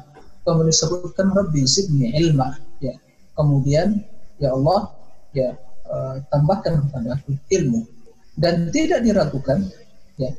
Kemudian 0.43 0.73
disebutkan 0.75 1.27
Rabbi 1.31 1.63
zidni 1.69 2.15
ilma 2.19 2.57
ya. 2.83 2.95
Kemudian 3.37 4.01
ya 4.41 4.53
Allah 4.57 4.91
ya 5.33 5.55
uh, 5.89 6.17
tambahkan 6.33 6.89
kepada 6.89 7.17
aku 7.21 7.37
ilmu 7.53 7.81
dan 8.37 8.73
tidak 8.73 9.05
diragukan 9.05 9.69
ya 10.17 10.33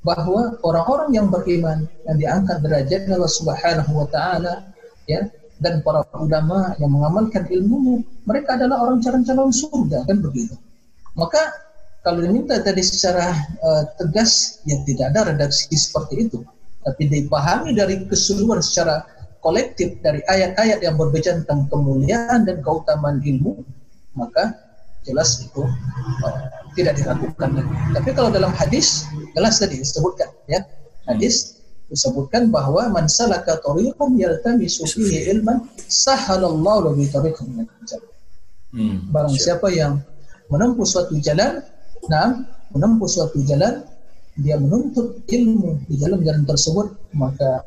bahwa 0.00 0.56
orang-orang 0.64 1.10
yang 1.12 1.26
beriman 1.28 1.84
yang 2.08 2.16
diangkat 2.16 2.56
derajat 2.64 3.00
Allah 3.10 3.28
Subhanahu 3.28 3.92
wa 4.00 4.06
taala 4.08 4.72
ya 5.04 5.28
dan 5.60 5.84
para 5.84 6.00
ulama 6.16 6.72
yang 6.80 6.88
mengamalkan 6.88 7.44
ilmu 7.44 8.00
mereka 8.24 8.56
adalah 8.56 8.80
orang 8.88 9.04
calon-calon 9.04 9.52
surga 9.52 10.08
kan 10.08 10.18
begitu 10.24 10.56
maka 11.20 11.52
kalau 12.00 12.24
diminta 12.24 12.56
tadi 12.64 12.80
secara 12.80 13.28
uh, 13.60 13.84
tegas, 14.00 14.64
ya 14.64 14.80
tidak 14.88 15.12
ada 15.12 15.36
redaksi 15.36 15.68
seperti 15.76 16.32
itu. 16.32 16.40
Tapi 16.80 17.12
dipahami 17.12 17.76
dari 17.76 18.08
keseluruhan 18.08 18.64
secara 18.64 19.04
kolektif 19.44 20.00
dari 20.00 20.24
ayat-ayat 20.24 20.80
yang 20.80 20.96
berbicara 20.96 21.44
tentang 21.44 21.68
kemuliaan 21.68 22.48
dan 22.48 22.64
keutamaan 22.64 23.20
ilmu, 23.20 23.60
maka 24.16 24.56
jelas 25.04 25.44
itu 25.44 25.60
uh, 26.24 26.40
tidak 26.72 26.96
diragukan 26.96 27.52
lagi. 27.52 27.74
Tapi 28.00 28.10
kalau 28.16 28.32
dalam 28.32 28.52
hadis, 28.56 29.04
jelas 29.36 29.60
tadi 29.60 29.76
disebutkan 29.76 30.32
ya, 30.48 30.64
hadis 31.04 31.60
disebutkan 31.92 32.48
bahwa 32.48 32.88
man 32.88 33.12
salaka 33.12 33.60
tariqan 33.60 34.16
yaltamisu 34.16 34.88
fihi 34.88 35.36
ilman 35.36 35.68
sahalallahu 35.84 36.86
lahu 36.86 37.02
tariqan 37.10 37.50
min 37.50 37.66
hmm, 38.72 39.10
Barang 39.10 39.34
siapa 39.34 39.68
yang 39.74 39.98
menempuh 40.50 40.84
suatu 40.84 41.14
jalan, 41.22 41.62
nah, 42.10 42.42
menempuh 42.74 43.06
suatu 43.06 43.38
jalan, 43.46 43.86
dia 44.38 44.58
menuntut 44.58 45.22
ilmu 45.30 45.86
di 45.86 45.96
dalam 45.98 46.20
jalan 46.26 46.44
tersebut, 46.46 46.94
maka 47.14 47.62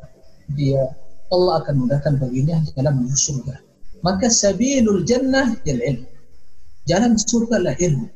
dia 0.52 0.92
Allah 1.32 1.64
akan 1.64 1.74
mudahkan 1.86 2.20
baginya 2.20 2.60
jalan 2.76 3.02
menuju 3.02 3.16
surga. 3.16 3.54
Maka 4.04 4.28
sabilul 4.28 5.02
jannah 5.08 5.56
jal 5.64 5.80
ilmu. 5.80 6.08
Jalan 6.84 7.16
surga 7.16 7.56
lah 7.64 7.74
ilmu. 7.80 8.08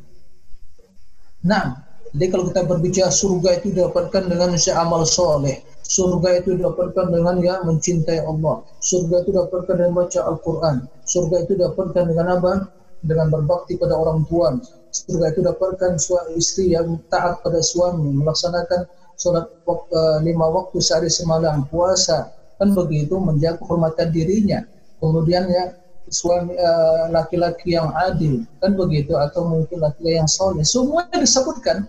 Nah, 1.49 1.81
jadi 2.13 2.29
kalau 2.29 2.45
kita 2.53 2.63
berbicara 2.69 3.09
surga 3.09 3.61
itu 3.61 3.73
didapatkan 3.73 4.29
dengan 4.29 4.53
amal 4.77 5.03
soleh. 5.09 5.65
Surga 5.89 6.45
itu 6.45 6.61
didapatkan 6.61 7.09
dengan 7.09 7.41
ya 7.41 7.65
mencintai 7.65 8.21
Allah. 8.21 8.61
Surga 8.85 9.25
itu 9.25 9.33
didapatkan 9.33 9.75
dengan 9.81 9.93
baca 9.97 10.21
Al-Quran. 10.29 10.77
Surga 11.09 11.37
itu 11.49 11.57
didapatkan 11.57 12.05
dengan 12.13 12.27
apa? 12.37 12.53
Dengan 13.03 13.31
berbakti 13.31 13.79
pada 13.79 13.95
orang 13.95 14.27
tua. 14.27 14.59
Surga 14.89 15.37
itu 15.37 15.41
dapatkan 15.45 16.01
suami 16.01 16.41
istri 16.41 16.73
yang 16.73 16.97
taat 17.13 17.45
pada 17.45 17.61
suami, 17.61 18.09
melaksanakan 18.09 18.89
sholat 19.21 19.45
uh, 19.69 20.19
lima 20.25 20.49
waktu 20.49 20.81
sehari 20.81 21.13
semalam, 21.13 21.69
puasa, 21.69 22.33
kan 22.57 22.73
begitu 22.73 23.21
menjaga 23.21 23.61
kehormatan 23.61 24.09
dirinya. 24.11 24.65
Kemudian 24.99 25.47
ya 25.47 25.77
suami 26.09 26.57
uh, 26.57 27.13
laki-laki 27.13 27.77
yang 27.77 27.93
adil, 27.95 28.49
kan 28.65 28.73
begitu 28.75 29.13
atau 29.15 29.45
mungkin 29.45 29.85
laki-laki 29.85 30.17
yang 30.19 30.31
soleh. 30.31 30.65
Semua 30.65 31.05
disebutkan 31.13 31.85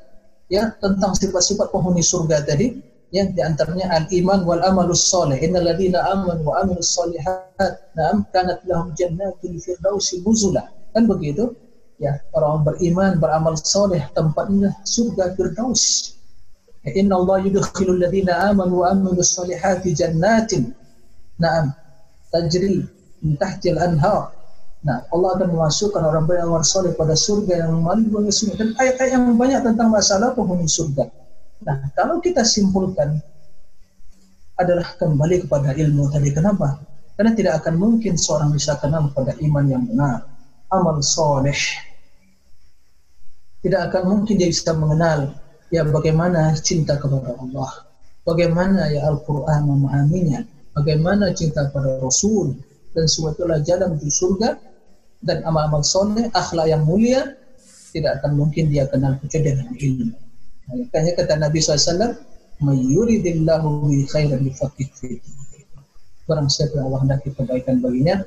ya 0.51 0.75
tentang 0.83 1.15
sifat-sifat 1.15 1.71
penghuni 1.71 2.03
surga 2.03 2.43
tadi 2.43 2.83
yang 3.09 3.33
di 3.33 3.41
antaranya 3.41 3.89
al-iman 3.89 4.45
wal 4.45 4.61
amalus 4.61 5.07
soleh. 5.07 5.39
Innal 5.41 5.71
ladina 5.71 6.05
amanu 6.13 6.51
wa 6.51 6.61
amilus 6.61 6.93
solihat 6.93 7.73
na'am 7.97 8.27
kanat 8.29 8.61
lahum 8.69 8.93
jannatul 8.93 9.57
firdausi 9.57 10.21
nuzula. 10.21 10.67
Kan 10.93 11.05
begitu? 11.05 11.53
Ya, 11.99 12.23
orang 12.31 12.63
beriman, 12.63 13.19
beramal 13.19 13.59
soleh 13.59 14.07
tempatnya 14.15 14.71
surga 14.87 15.35
firdaus. 15.35 16.15
Ya, 16.87 16.95
inna 16.95 17.19
Allah 17.19 17.43
yudkhilul 17.43 17.99
ladina 17.99 18.47
amanu 18.47 18.87
wa 18.87 18.95
amilus 18.95 19.35
solihati 19.35 19.91
jannatin. 19.91 20.71
Na'am. 21.35 21.75
Tajri 22.31 22.87
tahtil 23.35 23.75
anhar. 23.75 24.31
Nah, 24.79 25.03
Allah 25.11 25.29
akan 25.35 25.59
memasukkan 25.59 25.99
orang 25.99 26.23
beramal 26.23 26.63
soleh 26.63 26.95
pada 26.95 27.11
surga 27.11 27.67
yang 27.67 27.83
melalui 27.83 28.31
surga. 28.31 28.63
Dan 28.63 28.69
ayat-ayat 28.79 29.11
yang 29.19 29.35
banyak 29.35 29.59
tentang 29.59 29.91
masalah 29.91 30.31
penghuni 30.31 30.71
surga. 30.71 31.03
Nah, 31.67 31.91
kalau 31.91 32.23
kita 32.23 32.47
simpulkan 32.47 33.19
adalah 34.55 34.95
kembali 34.95 35.43
kepada 35.47 35.75
ilmu 35.75 36.07
tadi. 36.07 36.31
Kenapa? 36.31 36.79
Karena 37.19 37.35
tidak 37.35 37.63
akan 37.63 37.75
mungkin 37.75 38.15
seorang 38.15 38.55
bisa 38.55 38.79
kenal 38.79 39.11
pada 39.11 39.35
iman 39.43 39.65
yang 39.67 39.83
benar, 39.83 40.28
amal 40.73 41.01
soleh. 41.01 41.57
Tidak 43.59 43.81
akan 43.91 44.03
mungkin 44.07 44.39
dia 44.39 44.47
bisa 44.47 44.71
mengenal 44.71 45.35
ya 45.69 45.83
bagaimana 45.83 46.55
cinta 46.57 46.95
kepada 46.95 47.35
Allah, 47.35 47.85
bagaimana 48.23 48.87
ya 48.89 49.05
Al-Quran 49.11 49.67
memahaminya, 49.67 50.47
bagaimana 50.73 51.35
cinta 51.35 51.67
pada 51.69 51.99
Rasul, 51.99 52.55
dan 52.95 53.05
suatulah 53.05 53.61
jalan 53.61 53.99
menuju 53.99 54.09
surga 54.09 54.57
dan 55.21 55.43
amal-amal 55.43 55.83
soleh, 55.83 56.31
akhlak 56.31 56.71
yang 56.71 56.87
mulia, 56.87 57.35
tidak 57.91 58.23
akan 58.23 58.39
mungkin 58.39 58.71
dia 58.71 58.87
kenal 58.87 59.19
kecuali 59.19 59.51
dengan 59.51 59.67
ilmu. 59.75 60.17
Makanya 60.69 61.11
kata 61.17 61.33
Nabi 61.41 61.57
SAW, 61.59 62.13
Mayuridillahu 62.59 63.87
bi 63.87 64.03
khairan 64.03 64.43
yufaqih 64.43 64.91
Barang 66.27 66.51
siapa 66.51 66.77
Allah 66.77 67.01
hendak 67.01 67.25
kebaikan 67.25 67.81
baginya, 67.81 68.21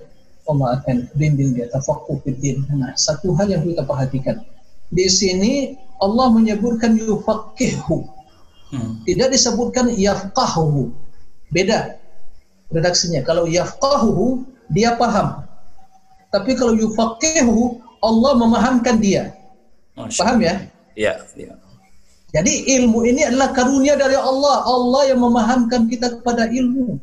Allah 0.50 0.82
akan 0.82 1.06
bimbing 1.14 1.54
dia 1.54 1.70
tafaqquh 1.70 2.18
fiddin. 2.26 2.66
Nah, 2.74 2.92
satu 2.98 3.30
hal 3.38 3.50
yang 3.50 3.62
kita 3.62 3.86
perhatikan. 3.86 4.42
Di 4.90 5.06
sini 5.06 5.78
Allah 6.02 6.28
menyebutkan 6.34 6.98
yufaqihu. 6.98 8.04
Hmm. 8.74 9.00
Tidak 9.06 9.28
disebutkan 9.30 9.94
yafqahuhu. 9.94 10.90
Beda 11.52 11.96
redaksinya. 12.74 13.22
Kalau 13.22 13.46
yafqahuhu, 13.46 14.42
dia 14.72 14.98
paham. 14.98 15.46
Tapi 16.32 16.56
kalau 16.58 16.74
yufaqihu, 16.74 17.78
Allah 18.02 18.32
memahamkan 18.34 18.98
dia. 18.98 19.36
Paham 19.94 20.42
ya? 20.42 20.66
Iya, 20.98 21.22
iya. 21.38 21.54
Jadi 22.32 22.64
ilmu 22.80 23.04
ini 23.04 23.28
adalah 23.28 23.52
karunia 23.52 23.92
dari 23.94 24.16
Allah. 24.16 24.64
Allah 24.64 25.12
yang 25.12 25.20
memahamkan 25.20 25.84
kita 25.86 26.18
kepada 26.18 26.48
ilmu. 26.48 26.96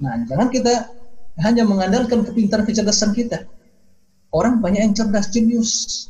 Nah, 0.00 0.24
jangan 0.24 0.48
kita 0.48 0.88
hanya 1.42 1.62
mengandalkan 1.62 2.26
kepintaran 2.26 2.66
kecerdasan 2.66 3.14
kita. 3.14 3.46
Orang 4.34 4.60
banyak 4.60 4.90
yang 4.90 4.94
cerdas 4.94 5.30
jenius. 5.30 6.06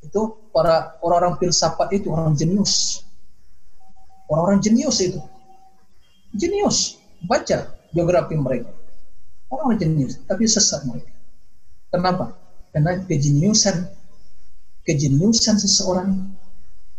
Itu 0.00 0.40
para 0.50 0.96
orang-orang 1.04 1.38
filsafat 1.38 1.92
itu 1.94 2.08
orang 2.10 2.34
jenius. 2.34 3.04
Orang-orang 4.26 4.58
jenius 4.64 4.98
itu. 5.04 5.20
Jenius. 6.32 6.96
Baca 7.24 7.72
biografi 7.92 8.34
mereka. 8.34 8.72
Orang 9.48 9.80
jenius, 9.80 10.20
tapi 10.28 10.44
sesat 10.44 10.84
mereka. 10.84 11.12
Kenapa? 11.88 12.36
Karena 12.68 13.00
kejeniusan 13.00 13.88
kejeniusan 14.84 15.56
seseorang 15.56 16.36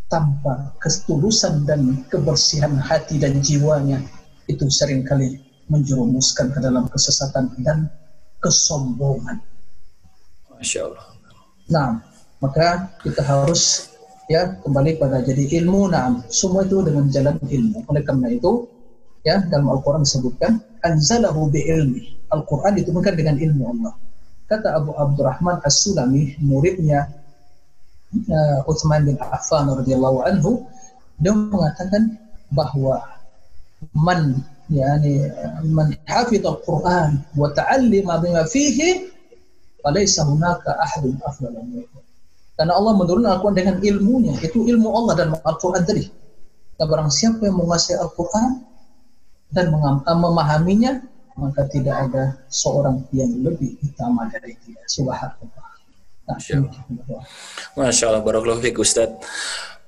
tanpa 0.09 0.73
ketulusan 0.81 1.65
dan 1.65 2.05
kebersihan 2.09 2.73
hati 2.77 3.21
dan 3.21 3.37
jiwanya 3.41 4.01
itu 4.49 4.65
sering 4.69 5.05
kali 5.05 5.41
menjerumuskan 5.69 6.51
ke 6.51 6.59
dalam 6.59 6.89
kesesatan 6.89 7.53
dan 7.61 7.87
kesombongan. 8.41 9.39
Masya 10.57 10.89
Allah. 10.91 11.05
Nah, 11.69 11.89
maka 12.41 12.89
kita 13.05 13.21
harus 13.23 13.93
ya 14.27 14.57
kembali 14.65 14.97
pada 14.99 15.21
jadi 15.21 15.61
ilmu. 15.63 15.93
Nah, 15.93 16.25
semua 16.27 16.65
itu 16.65 16.81
dengan 16.81 17.07
jalan 17.07 17.37
ilmu. 17.39 17.85
Oleh 17.87 18.01
karena 18.03 18.27
itu, 18.33 18.67
ya 19.23 19.45
dalam 19.47 19.69
Al-Quran 19.69 20.03
disebutkan 20.03 20.59
anzalahu 20.83 21.47
bi 21.53 21.63
ilmi. 21.63 22.17
Al-Quran 22.33 22.77
diturunkan 22.81 23.13
dengan 23.15 23.35
ilmu 23.37 23.63
Allah. 23.77 23.93
Kata 24.49 24.81
Abu 24.81 24.97
Abdurrahman 24.97 25.61
As-Sulami, 25.61 26.41
muridnya 26.41 27.05
uh, 28.29 28.69
Utsman 28.69 29.05
bin 29.05 29.17
Affan 29.21 29.69
radhiyallahu 29.69 30.25
anhu 30.25 30.65
dia 31.19 31.35
mengatakan 31.35 32.17
bahwa 32.49 33.03
man 33.93 34.41
yani 34.69 35.25
man 35.73 35.93
hafidh 36.05 36.45
al-Quran 36.45 37.25
wa 37.33 37.49
ta'allima 37.51 38.21
bima 38.21 38.45
fihi 38.45 39.09
falaysa 39.81 40.29
hunaka 40.29 40.77
ahadun 40.77 41.17
afdal 41.25 41.53
karena 42.59 42.73
Allah 42.75 42.93
menurunkan 42.93 43.39
Al-Quran 43.39 43.57
dengan 43.57 43.75
ilmunya 43.81 44.35
itu 44.43 44.67
ilmu 44.67 44.87
Allah 44.93 45.13
dan 45.25 45.27
Al-Quran 45.33 45.83
tadi 45.83 46.05
dan 46.77 46.85
barang 46.85 47.09
siapa 47.09 47.41
yang 47.49 47.57
menguasai 47.57 47.97
Al-Quran 47.97 48.61
dan 49.49 49.73
memahaminya 50.05 51.01
maka 51.39 51.65
tidak 51.71 51.95
ada 52.11 52.37
seorang 52.51 53.01
yang 53.15 53.31
lebih 53.41 53.79
utama 53.81 54.27
dari 54.29 54.53
dia 54.67 54.83
subhanallah 54.85 55.69
Masya 56.29 56.61
Allah. 56.61 57.21
Masya 57.73 58.05
Allah, 58.05 58.21
Barakallahu 58.21 58.61
Ustaz. 58.77 59.09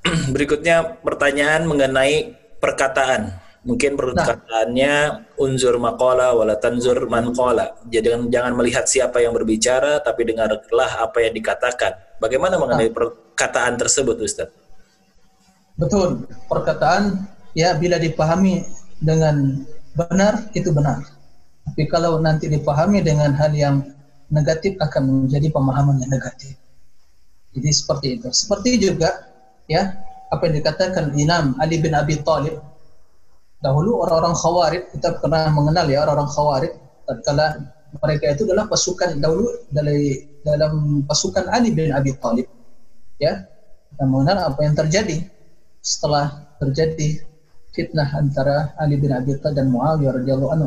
Berikutnya 0.33 0.97
pertanyaan 1.05 1.69
mengenai 1.69 2.33
perkataan. 2.57 3.29
Mungkin 3.61 3.93
perkataannya 3.93 4.93
unzur 5.37 5.77
maqala 5.77 6.33
wala 6.33 6.57
tanzur 6.57 7.05
man 7.05 7.29
qala. 7.29 7.77
Jadi 7.85 8.09
jangan, 8.09 8.33
jangan 8.33 8.53
melihat 8.57 8.85
siapa 8.89 9.21
yang 9.21 9.37
berbicara 9.37 10.01
tapi 10.01 10.25
dengarlah 10.25 11.05
apa 11.05 11.17
yang 11.21 11.33
dikatakan. 11.37 11.93
Bagaimana 12.17 12.57
mengenai 12.57 12.89
nah. 12.89 12.95
perkataan 12.97 13.77
tersebut 13.77 14.17
Ustaz? 14.17 14.49
Betul. 15.77 16.25
Perkataan 16.49 17.29
ya 17.53 17.77
bila 17.77 18.01
dipahami 18.01 18.65
dengan 18.97 19.61
benar 19.93 20.49
itu 20.57 20.73
benar. 20.73 21.05
Tapi 21.69 21.85
kalau 21.85 22.17
nanti 22.17 22.49
dipahami 22.49 23.05
dengan 23.05 23.29
hal 23.37 23.53
yang 23.53 23.85
negatif 24.33 24.73
akan 24.81 25.29
menjadi 25.29 25.53
pemahaman 25.53 26.01
yang 26.01 26.09
negatif. 26.09 26.57
Jadi 27.53 27.69
seperti 27.69 28.07
itu. 28.17 28.29
Seperti 28.33 28.81
juga 28.81 29.29
ya 29.69 30.01
apa 30.33 30.49
yang 30.49 30.65
dikatakan 30.65 31.13
Imam 31.13 31.53
Ali 31.61 31.77
bin 31.77 31.93
Abi 31.93 32.17
Thalib 32.25 32.70
dahulu 33.61 34.01
orang-orang 34.03 34.35
Khawarij 34.35 34.83
kita 34.97 35.21
pernah 35.21 35.47
mengenal 35.53 35.85
ya 35.87 36.03
orang-orang 36.03 36.29
Khawarij 36.29 36.73
tatkala 37.05 37.47
mereka 37.99 38.31
itu 38.31 38.47
adalah 38.47 38.65
pasukan 38.71 39.19
dahulu 39.19 39.67
dari 39.67 40.31
dalam 40.47 41.03
pasukan 41.03 41.51
Ali 41.51 41.75
bin 41.75 41.91
Abi 41.91 42.15
Thalib 42.15 42.47
ya. 43.19 43.45
Kita 43.91 44.07
mengenal 44.07 44.47
apa 44.47 44.59
yang 44.63 44.73
terjadi 44.79 45.27
setelah 45.83 46.55
terjadi 46.63 47.19
fitnah 47.75 48.07
antara 48.15 48.71
Ali 48.79 48.95
bin 48.95 49.11
Abi 49.11 49.35
Thalib 49.43 49.59
dan 49.59 49.67
Muawiyah 49.69 50.23
radhiyallahu 50.23 50.51
anhu 50.55 50.65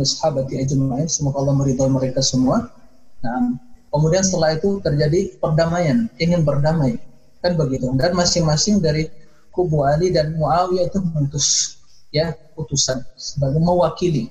ashabati 0.00 0.64
ajma'in. 0.64 1.06
Semoga 1.06 1.44
Allah 1.44 1.54
meridhai 1.60 1.92
mereka 1.92 2.24
semua. 2.24 2.72
Nah, 3.20 3.60
kemudian 3.92 4.24
setelah 4.24 4.56
itu 4.56 4.80
terjadi 4.80 5.36
perdamaian, 5.38 6.08
ingin 6.18 6.42
berdamai, 6.42 6.98
kan 7.44 7.54
begitu. 7.54 7.86
Dan 7.94 8.16
masing-masing 8.16 8.80
dari 8.80 9.06
kubu 9.52 9.84
Ali 9.84 10.10
dan 10.10 10.34
Muawiyah 10.34 10.88
itu 10.88 10.98
mengutus 11.04 11.78
ya 12.12 12.36
putusan 12.54 13.00
sebagai 13.16 13.58
mewakili. 13.58 14.28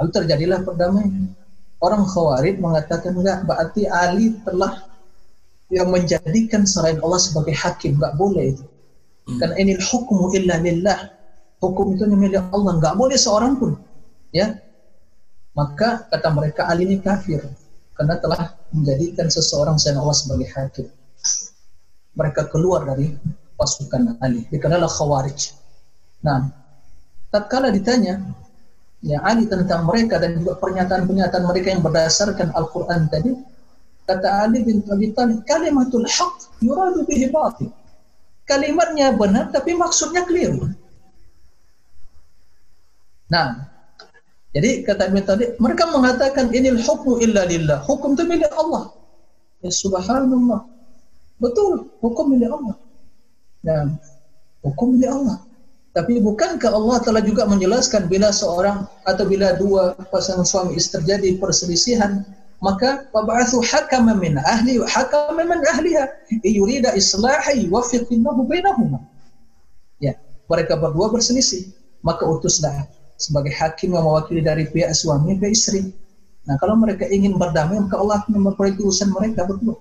Lalu 0.00 0.10
terjadilah 0.12 0.64
perdamaian. 0.64 1.30
Orang 1.76 2.08
Khawarij 2.08 2.56
mengatakan 2.56 3.12
enggak, 3.12 3.44
berarti 3.44 3.84
Ali 3.84 4.32
telah 4.48 4.88
yang 5.68 5.92
menjadikan 5.92 6.64
selain 6.64 6.96
Allah 7.04 7.20
sebagai 7.20 7.52
hakim, 7.52 8.00
enggak 8.00 8.16
boleh 8.16 8.56
itu. 8.56 8.64
Hmm. 9.28 9.38
Karena 9.38 9.54
ini 9.60 9.72
hukmu 9.76 10.32
illa 10.34 10.56
lillah. 10.56 11.12
Hukum 11.60 11.96
itu 11.96 12.04
milik 12.08 12.48
Allah, 12.52 12.80
enggak 12.80 12.96
boleh 12.96 13.16
seorang 13.16 13.60
pun. 13.60 13.76
Ya. 14.32 14.56
Maka 15.56 16.04
kata 16.12 16.28
mereka 16.32 16.68
Ali 16.68 16.84
ini 16.84 17.00
kafir 17.00 17.40
karena 17.96 18.20
telah 18.20 18.52
menjadikan 18.76 19.32
seseorang 19.32 19.80
selain 19.80 20.00
Allah 20.00 20.16
sebagai 20.16 20.48
hakim. 20.52 20.86
Mereka 22.12 22.52
keluar 22.52 22.84
dari 22.84 23.16
pasukan 23.56 24.20
Ali. 24.20 24.44
Dikenallah 24.52 24.88
Khawarij. 24.88 25.56
Nah, 26.20 26.65
tatkala 27.32 27.68
ditanya 27.74 28.22
ya 29.04 29.22
Ali 29.22 29.46
tentang 29.46 29.86
mereka 29.86 30.18
dan 30.18 30.40
juga 30.40 30.58
pernyataan-pernyataan 30.58 31.44
mereka 31.46 31.68
yang 31.74 31.82
berdasarkan 31.84 32.50
Al-Quran 32.54 33.06
tadi, 33.12 33.32
Kata 34.06 34.46
Ali 34.46 34.62
bin 34.62 34.86
Abi 34.86 35.10
kalimatul 35.42 36.06
haq 36.06 36.62
yuradu 36.62 37.02
bihi 37.10 37.26
batil. 37.34 37.74
Kalimatnya 38.46 39.10
benar 39.18 39.50
tapi 39.50 39.74
maksudnya 39.74 40.22
keliru. 40.22 40.70
Nah, 43.26 43.66
jadi 44.54 44.86
kata 44.86 45.10
Ibn 45.10 45.18
Thalib, 45.26 45.50
mereka 45.58 45.90
mengatakan 45.90 46.54
inil 46.54 46.78
hukmu 46.78 47.18
illa 47.18 47.42
lillah. 47.50 47.82
Hukum 47.82 48.14
itu 48.14 48.22
milik 48.22 48.54
Allah. 48.54 48.94
Ya 49.66 49.74
subhanallah. 49.74 50.62
Betul, 51.42 51.90
hukum 51.98 52.30
milik 52.30 52.54
Allah. 52.54 52.78
Nah, 53.66 53.98
hukum 54.62 54.94
milik 54.94 55.10
Allah. 55.10 55.42
Tapi 55.96 56.20
bukankah 56.20 56.76
Allah 56.76 57.00
telah 57.00 57.24
juga 57.24 57.48
menjelaskan 57.48 58.04
bila 58.12 58.28
seorang 58.28 58.84
atau 59.08 59.24
bila 59.24 59.56
dua 59.56 59.96
pasangan 60.12 60.44
suami 60.44 60.76
istri 60.76 61.00
terjadi 61.00 61.40
perselisihan 61.40 62.20
maka 62.60 63.08
wab'athu 63.16 63.64
hakama 63.64 64.12
min 64.12 64.36
ahli 64.40 64.76
wa 64.76 64.84
hakama 64.84 65.40
min 65.40 65.60
ahliha. 65.72 66.04
Yurida 66.44 66.92
islahi 66.92 67.64
yuwaffiqillahu 67.64 68.44
bainahuma. 68.44 69.00
Ya 69.96 70.20
mereka 70.52 70.76
berdua 70.76 71.08
berselisih. 71.08 71.72
Maka 72.04 72.28
utuslah 72.28 72.84
sebagai 73.16 73.56
hakim 73.56 73.96
yang 73.96 74.04
mewakili 74.04 74.44
dari 74.44 74.68
pihak 74.68 74.92
suami 74.92 75.40
ke 75.40 75.48
istri. 75.48 75.96
Nah 76.44 76.60
kalau 76.60 76.76
mereka 76.76 77.08
ingin 77.08 77.40
berdamai 77.40 77.80
maka 77.80 77.96
Allah 77.96 78.20
akan 78.20 78.36
memperbaiki 78.36 78.84
urusan 78.84 79.16
mereka 79.16 79.48
berdua. 79.48 79.80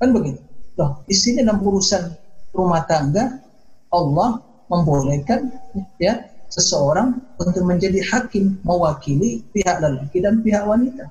Kan 0.00 0.16
begitu? 0.16 0.40
Loh 0.80 1.04
di 1.04 1.12
sini 1.12 1.44
dalam 1.44 1.60
urusan 1.60 2.16
rumah 2.56 2.82
tangga 2.88 3.44
Allah 3.92 4.53
membolehkan 4.74 5.54
ya 6.02 6.26
seseorang 6.50 7.22
untuk 7.38 7.62
menjadi 7.62 8.02
hakim 8.10 8.58
mewakili 8.66 9.46
pihak 9.54 9.78
lelaki 9.78 10.18
dan 10.18 10.42
pihak 10.42 10.66
wanita 10.66 11.06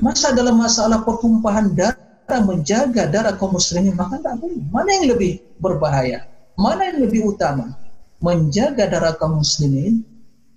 Masa 0.00 0.32
dalam 0.32 0.56
masalah 0.56 1.04
pertumpahan 1.04 1.76
darah 1.76 2.40
menjaga 2.40 3.04
darah 3.04 3.36
kaum 3.36 3.52
muslimin 3.60 3.92
maka 3.92 4.16
tak 4.16 4.40
boleh. 4.40 4.64
Mana 4.72 4.96
yang 4.96 5.12
lebih 5.12 5.44
berbahaya? 5.60 6.24
Mana 6.56 6.88
yang 6.88 7.04
lebih 7.04 7.36
utama? 7.36 7.76
Menjaga 8.24 8.88
darah 8.88 9.12
kaum 9.20 9.44
muslimin 9.44 10.00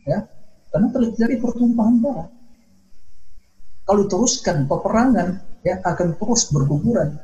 ya 0.08 0.24
karena 0.72 0.88
terjadi 0.96 1.44
pertumpahan 1.44 1.96
darah. 2.00 2.28
Kalau 3.84 4.04
teruskan 4.08 4.64
peperangan 4.64 5.44
ya 5.68 5.84
akan 5.84 6.16
terus 6.16 6.48
berguguran 6.48 7.20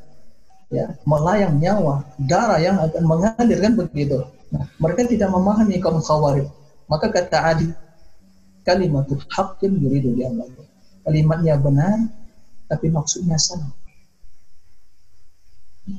ya 0.69 0.93
melayang 1.03 1.57
nyawa 1.57 2.05
darah 2.17 2.61
yang 2.61 2.77
akan 2.77 3.03
mengalir 3.05 3.57
kan 3.57 3.73
begitu. 3.73 4.21
Nah, 4.49 4.65
mereka 4.81 5.05
tidak 5.05 5.29
memahami 5.29 5.77
kaum 5.81 6.01
khawarij. 6.01 6.49
Maka 6.89 7.09
kata 7.13 7.37
Adi 7.53 7.69
kalimatul 8.65 9.21
haqqin 9.29 9.77
yuridu 9.77 10.13
Allah 10.25 10.45
kalimatnya 11.09 11.57
benar, 11.57 11.97
tapi 12.69 12.93
maksudnya 12.93 13.37
salah. 13.41 13.73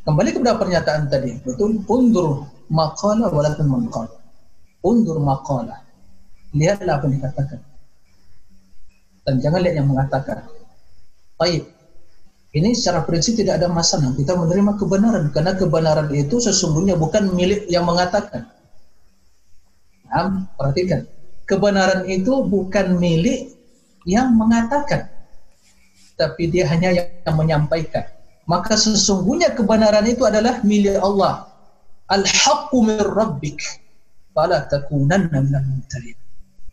Kembali 0.07 0.31
kepada 0.31 0.55
pernyataan 0.55 1.11
tadi, 1.11 1.35
betul? 1.43 1.83
Undur 1.91 2.47
maqala 2.71 3.27
walakin 3.27 3.67
manqal. 3.67 4.07
Undur 4.87 5.19
maqala. 5.19 5.83
Lihatlah 6.55 7.03
apa 7.03 7.05
yang 7.11 7.15
dikatakan. 7.19 7.61
Dan 9.27 9.35
jangan 9.43 9.61
lihat 9.67 9.77
yang 9.83 9.91
mengatakan. 9.91 10.47
Baik. 11.35 11.67
Ini 12.51 12.75
secara 12.75 13.07
prinsip 13.07 13.39
tidak 13.39 13.63
ada 13.63 13.71
masalah. 13.71 14.11
Kita 14.15 14.35
menerima 14.35 14.75
kebenaran. 14.75 15.31
Karena 15.31 15.55
kebenaran 15.55 16.11
itu 16.11 16.43
sesungguhnya 16.43 16.99
bukan 16.99 17.31
milik 17.31 17.71
yang 17.71 17.87
mengatakan. 17.87 18.51
Nah, 20.11 20.51
perhatikan. 20.59 21.07
Kebenaran 21.47 22.07
itu 22.11 22.43
bukan 22.47 22.99
milik 22.99 23.55
yang 24.09 24.33
mengatakan 24.37 25.09
tapi 26.17 26.53
dia 26.53 26.69
hanya 26.69 26.93
yang 26.93 27.37
menyampaikan 27.37 28.05
maka 28.45 28.77
sesungguhnya 28.77 29.53
kebenaran 29.57 30.05
itu 30.05 30.25
adalah 30.25 30.61
milik 30.65 31.01
Allah 31.01 31.49
al-haqqu 32.13 32.77
min 32.85 33.01
rabbik 33.01 33.61
fala 34.33 34.65
takunanna 34.69 35.41
minal 35.41 35.65
mumtarin 35.65 36.17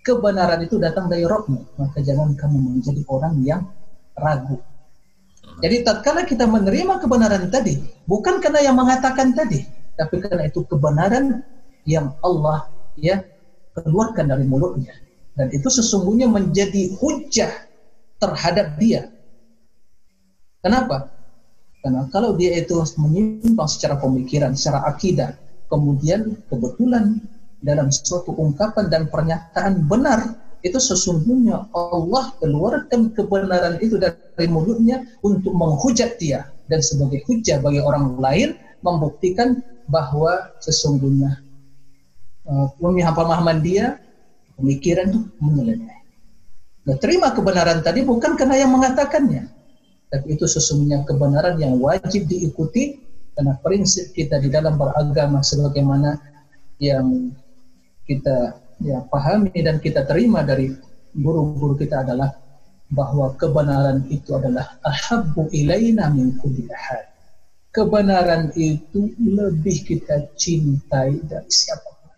kebenaran 0.03 0.59
itu 0.63 0.79
datang 0.79 1.11
dari 1.11 1.23
Rabbmu 1.23 1.79
maka 1.79 1.99
jangan 2.03 2.35
kamu 2.35 2.57
menjadi 2.79 3.01
orang 3.07 3.39
yang 3.43 3.61
ragu 4.15 4.59
jadi 5.63 5.81
tatkala 5.81 6.25
kita 6.25 6.45
menerima 6.45 7.01
kebenaran 7.01 7.49
tadi 7.49 7.81
bukan 8.05 8.41
karena 8.43 8.71
yang 8.71 8.75
mengatakan 8.77 9.33
tadi 9.33 9.65
tapi 9.97 10.21
karena 10.21 10.45
itu 10.49 10.61
kebenaran 10.65 11.41
yang 11.87 12.13
Allah 12.21 12.69
ya 12.97 13.21
keluarkan 13.73 14.29
dari 14.29 14.45
mulutnya 14.45 14.93
dan 15.37 15.53
itu 15.53 15.69
sesungguhnya 15.69 16.25
menjadi 16.25 16.97
hujah 16.97 17.53
terhadap 18.17 18.73
dia. 18.81 19.13
Kenapa? 20.65 21.13
Karena 21.85 22.09
kalau 22.09 22.33
dia 22.33 22.57
itu 22.57 22.73
menyimpang 22.97 23.69
secara 23.69 24.01
pemikiran, 24.01 24.57
secara 24.57 24.89
akidah, 24.89 25.37
kemudian 25.69 26.33
kebetulan 26.49 27.21
dalam 27.61 27.93
suatu 27.93 28.33
ungkapan 28.33 28.89
dan 28.89 29.05
pernyataan 29.07 29.85
benar, 29.85 30.25
itu 30.67 30.79
sesungguhnya 30.79 31.71
Allah 31.71 32.35
keluarkan 32.43 33.15
kebenaran 33.15 33.79
itu 33.79 33.95
dari 33.97 34.47
mulutnya 34.51 35.07
untuk 35.23 35.55
menghujat 35.55 36.19
dia 36.19 36.51
dan 36.67 36.83
sebagai 36.83 37.23
hujah 37.25 37.63
bagi 37.63 37.79
orang 37.79 38.19
lain 38.19 38.59
membuktikan 38.83 39.63
bahwa 39.87 40.51
sesungguhnya 40.59 41.39
uh, 42.45 42.67
pemahaman 43.15 43.63
dia 43.63 43.97
Pemikiran 44.57 45.13
itu 45.13 45.21
menyeleneh. 45.37 46.01
Nah, 46.89 46.97
terima 46.97 47.29
kebenaran 47.29 47.85
tadi 47.85 48.01
bukan 48.01 48.33
karena 48.33 48.65
yang 48.65 48.73
mengatakannya, 48.73 49.53
tapi 50.09 50.33
itu 50.33 50.49
sesungguhnya 50.49 51.05
kebenaran 51.05 51.61
yang 51.61 51.77
wajib 51.77 52.25
diikuti 52.25 52.97
karena 53.37 53.53
prinsip 53.61 54.17
kita 54.17 54.41
di 54.41 54.49
dalam 54.49 54.81
beragama 54.81 55.45
sebagaimana 55.45 56.17
yang 56.81 57.37
kita 58.09 58.57
ya 58.81 59.01
pahami 59.09 59.53
dan 59.53 59.81
kita 59.81 60.05
terima 60.05 60.45
dari 60.45 60.73
guru-guru 61.13 61.73
kita 61.77 62.05
adalah 62.05 62.29
bahwa 62.87 63.35
kebenaran 63.35 64.07
itu 64.07 64.31
adalah 64.37 64.63
ahabbu 64.85 65.51
ilaina 65.51 66.07
min 66.13 66.37
kulli. 66.39 66.67
Kebenaran 67.73 68.49
itu 68.55 69.11
lebih 69.19 69.85
kita 69.85 70.25
cintai 70.33 71.19
dari 71.27 71.51
siapa 71.51 71.89
pun. 71.93 72.09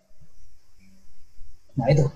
Nah 1.76 1.86
itu 1.90 2.06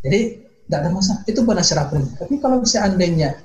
jadi 0.00 0.40
tidak 0.64 0.78
ada 0.86 0.90
masalah. 0.94 1.20
Itu 1.26 1.40
benar 1.44 1.64
secara 1.66 1.90
prinsip. 1.90 2.16
Tapi 2.16 2.34
kalau 2.38 2.62
seandainya 2.62 3.36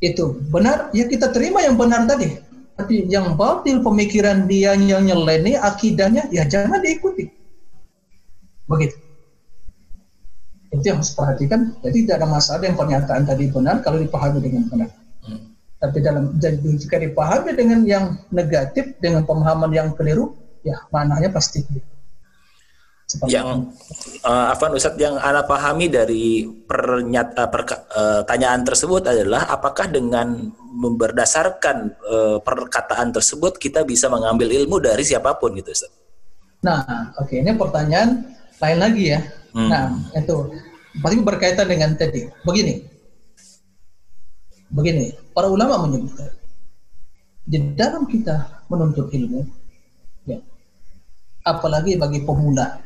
itu 0.00 0.38
benar, 0.52 0.92
ya 0.92 1.08
kita 1.08 1.34
terima 1.34 1.64
yang 1.64 1.76
benar 1.76 2.06
tadi. 2.06 2.38
Tapi 2.76 3.08
yang 3.08 3.34
batil 3.40 3.80
pemikiran 3.80 4.44
dia 4.44 4.76
yang 4.76 5.08
nyeleneh 5.08 5.56
akidahnya, 5.56 6.28
ya 6.28 6.44
jangan 6.44 6.80
diikuti. 6.84 7.35
Begitu. 8.66 8.96
Itu 10.74 10.84
yang 10.84 10.98
harus 11.00 11.14
perhatikan. 11.14 11.72
Jadi 11.80 12.04
tidak 12.04 12.16
ada 12.22 12.28
masalah 12.28 12.62
yang 12.66 12.76
pernyataan 12.76 13.22
tadi 13.24 13.44
benar 13.48 13.80
kalau 13.80 13.98
dipahami 14.02 14.38
dengan 14.42 14.66
benar. 14.66 14.90
Hmm. 15.22 15.54
Tapi 15.78 15.98
dalam 16.02 16.34
jadi 16.36 16.58
jika 16.58 16.98
dipahami 16.98 17.50
dengan 17.54 17.80
yang 17.86 18.04
negatif, 18.34 18.98
dengan 18.98 19.22
pemahaman 19.22 19.70
yang 19.70 19.88
keliru, 19.94 20.34
ya 20.66 20.82
maknanya 20.90 21.30
pasti 21.30 21.62
keliru. 21.62 21.96
Seperti 23.06 23.38
yang 23.38 23.70
uh, 24.26 24.50
Afan 24.50 24.74
Ustadz 24.74 24.98
yang 24.98 25.14
Anda 25.22 25.46
pahami 25.46 25.86
dari 25.86 26.42
pernyat, 26.42 27.38
uh, 27.38 27.46
pertanyaan 28.26 28.66
tersebut 28.66 29.06
adalah 29.06 29.46
apakah 29.46 29.86
dengan 29.86 30.50
berdasarkan 30.74 31.94
uh, 32.02 32.38
perkataan 32.42 33.14
tersebut 33.14 33.62
kita 33.62 33.86
bisa 33.86 34.10
mengambil 34.10 34.50
ilmu 34.50 34.82
dari 34.82 35.06
siapa 35.06 35.38
pun 35.38 35.54
gitu 35.54 35.70
Ustaz? 35.70 35.94
Nah, 36.66 37.14
oke 37.14 37.30
okay. 37.30 37.46
ini 37.46 37.54
pertanyaan 37.54 38.26
lain 38.62 38.78
lagi 38.78 39.04
ya. 39.12 39.20
Hmm. 39.56 39.68
Nah, 39.68 39.84
itu 40.16 40.36
pasti 41.00 41.16
berkaitan 41.20 41.66
dengan 41.68 41.96
tadi. 41.96 42.28
Begini. 42.44 42.84
Begini, 44.72 45.14
para 45.32 45.46
ulama 45.46 45.86
menyebutkan 45.86 46.30
di 47.46 47.62
dalam 47.78 48.10
kita 48.10 48.66
menuntut 48.66 49.14
ilmu 49.14 49.46
ya, 50.26 50.42
apalagi 51.46 51.94
bagi 51.94 52.26
pemula 52.26 52.82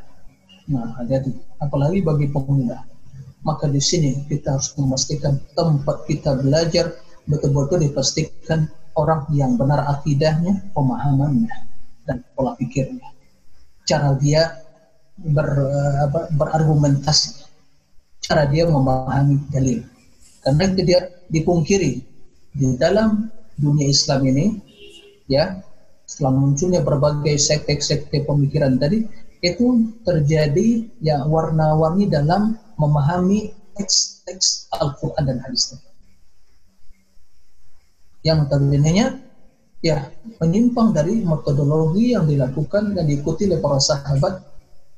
Nah, 0.71 0.95
hati-hati. 1.03 1.35
Apalagi 1.59 1.99
bagi 2.01 2.31
pemula. 2.31 2.87
Maka 3.43 3.67
di 3.67 3.83
sini 3.83 4.23
kita 4.31 4.55
harus 4.55 4.71
memastikan 4.79 5.43
tempat 5.59 6.07
kita 6.07 6.39
belajar 6.39 6.95
betul-betul 7.27 7.83
dipastikan 7.83 8.71
orang 8.95 9.27
yang 9.35 9.59
benar 9.59 9.83
akidahnya, 9.99 10.71
pemahamannya, 10.77 11.51
dan 12.07 12.23
pola 12.37 12.55
pikirnya. 12.55 13.03
Cara 13.83 14.15
dia 14.15 14.61
ber, 15.21 15.49
apa, 16.09 16.33
berargumentasi, 16.33 17.45
cara 18.25 18.49
dia 18.49 18.65
memahami 18.67 19.45
dalil. 19.53 19.85
Karena 20.41 20.65
dia 20.73 21.01
dipungkiri 21.29 21.93
di 22.57 22.67
dalam 22.81 23.29
dunia 23.61 23.87
Islam 23.89 24.25
ini, 24.25 24.47
ya, 25.29 25.61
setelah 26.09 26.33
munculnya 26.33 26.81
berbagai 26.81 27.37
sekte-sekte 27.37 28.25
pemikiran 28.25 28.81
tadi, 28.81 29.05
itu 29.41 29.89
terjadi 30.05 30.85
ya 31.01 31.25
warna-warni 31.25 32.09
dalam 32.09 32.57
memahami 32.77 33.53
teks-teks 33.77 34.69
Al-Quran 34.77 35.25
dan 35.25 35.39
hadis 35.41 35.73
yang 38.21 38.45
notabene 38.45 39.17
ya 39.81 40.13
menyimpang 40.45 40.93
dari 40.93 41.25
metodologi 41.25 42.13
yang 42.13 42.29
dilakukan 42.29 42.93
dan 42.93 43.09
diikuti 43.09 43.49
oleh 43.49 43.61
para 43.65 43.81
sahabat 43.81 44.45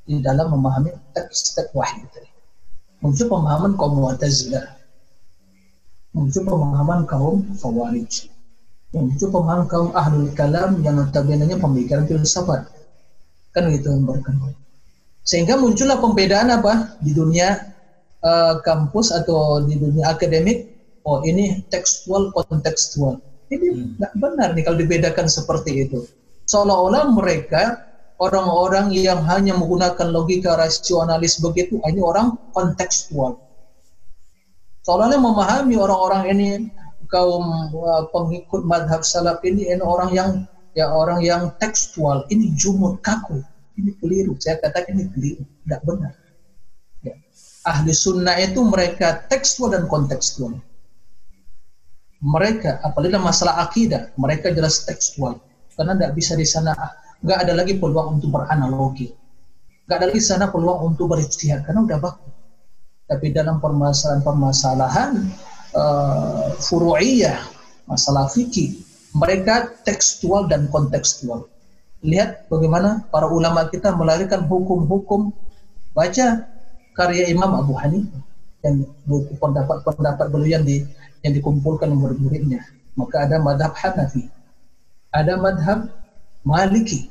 di 0.03 0.19
dalam 0.19 0.51
memahami 0.53 0.91
teks-teks 1.15 1.71
wahyu 1.73 2.05
tadi. 2.11 2.31
Muncul 3.03 3.27
pemahaman 3.27 3.75
kaum 3.75 3.99
Mu'tazilah. 3.99 4.67
Muncul 6.15 6.43
pemahaman 6.47 7.01
kaum 7.09 7.43
Khawarij. 7.59 8.31
Muncul 8.95 9.29
pemahaman 9.33 9.67
kaum 9.67 9.91
Ahlul 9.97 10.31
Kalam 10.39 10.79
yang 10.87 11.01
notabene 11.01 11.51
pemikiran 11.59 12.07
filsafat. 12.07 12.69
Kan 13.51 13.69
gitu 13.75 13.91
yang 13.91 14.07
berkembang. 14.07 14.55
Sehingga 15.23 15.55
muncullah 15.55 16.03
pembedaan 16.03 16.51
apa 16.51 16.99
di 16.99 17.15
dunia 17.15 17.55
uh, 18.27 18.59
kampus 18.63 19.15
atau 19.15 19.63
di 19.63 19.79
dunia 19.79 20.11
akademik. 20.11 20.71
Oh 21.03 21.23
ini 21.27 21.63
tekstual 21.71 22.31
kontekstual. 22.31 23.19
Ini 23.51 23.99
tidak 23.99 24.13
hmm. 24.15 24.21
benar 24.23 24.49
nih 24.55 24.63
kalau 24.67 24.79
dibedakan 24.79 25.27
seperti 25.27 25.87
itu. 25.87 26.07
Seolah-olah 26.47 27.11
mereka 27.15 27.92
orang-orang 28.23 28.95
yang 28.95 29.19
hanya 29.27 29.59
menggunakan 29.59 30.15
logika 30.15 30.55
rasionalis 30.55 31.43
begitu, 31.43 31.83
ini 31.91 31.99
orang 31.99 32.39
kontekstual. 32.55 33.43
Seolah-olah 34.87 35.19
memahami 35.19 35.75
orang-orang 35.79 36.23
ini 36.31 36.49
kaum 37.11 37.71
uh, 37.75 38.07
pengikut 38.15 38.63
madhab 38.63 39.03
salaf 39.03 39.43
ini, 39.43 39.67
ini 39.71 39.83
orang 39.83 40.11
yang 40.15 40.31
ya 40.79 40.91
orang 40.91 41.21
yang 41.23 41.51
tekstual, 41.59 42.25
ini 42.31 42.55
jumud 42.55 43.03
kaku, 43.03 43.43
ini 43.79 43.91
keliru. 43.99 44.39
Saya 44.39 44.63
katakan 44.63 44.99
ini 44.99 45.07
keliru, 45.11 45.43
tidak 45.67 45.81
benar. 45.83 46.15
Ya. 47.03 47.15
Ahli 47.67 47.91
sunnah 47.91 48.39
itu 48.39 48.63
mereka 48.63 49.27
tekstual 49.27 49.75
dan 49.75 49.91
kontekstual. 49.91 50.59
Mereka, 52.23 52.79
apalagi 52.87 53.19
masalah 53.19 53.67
akidah, 53.67 54.15
mereka 54.15 54.55
jelas 54.55 54.87
tekstual. 54.87 55.43
Karena 55.75 55.99
tidak 55.99 56.13
bisa 56.15 56.39
di 56.39 56.47
sana 56.47 56.71
nggak 57.23 57.39
ada 57.49 57.53
lagi 57.57 57.79
peluang 57.79 58.19
untuk 58.19 58.35
beranalogi. 58.35 59.15
Nggak 59.87 59.97
ada 59.99 60.07
lagi 60.11 60.23
sana 60.23 60.47
peluang 60.51 60.95
untuk 60.95 61.15
berijtihad 61.15 61.67
karena 61.67 61.83
udah 61.87 61.99
baku. 61.99 62.29
Tapi 63.07 63.27
dalam 63.35 63.59
permasalahan-permasalahan 63.59 65.11
uh, 65.75 66.55
furu'iyah 66.59 67.39
masalah 67.87 68.31
fikih 68.31 68.79
mereka 69.13 69.71
tekstual 69.85 70.49
dan 70.49 70.71
kontekstual. 70.73 71.47
Lihat 72.03 72.51
bagaimana 72.51 73.07
para 73.13 73.29
ulama 73.31 73.69
kita 73.69 73.95
melahirkan 73.95 74.49
hukum-hukum. 74.49 75.31
Baca 75.93 76.49
karya 76.97 77.29
Imam 77.29 77.53
Abu 77.53 77.77
Hanifah 77.77 78.25
yang 78.65 78.89
buku 79.05 79.37
pendapat-pendapat 79.37 80.27
beliau 80.33 80.57
yang 80.57 80.65
di 80.65 80.89
yang 81.21 81.37
dikumpulkan 81.37 81.93
murid-muridnya. 81.93 82.65
Maka 82.97 83.29
ada 83.29 83.37
madhab 83.39 83.77
Hanafi 83.77 84.33
ada 85.13 85.37
madhab 85.37 85.93
Maliki, 86.43 87.07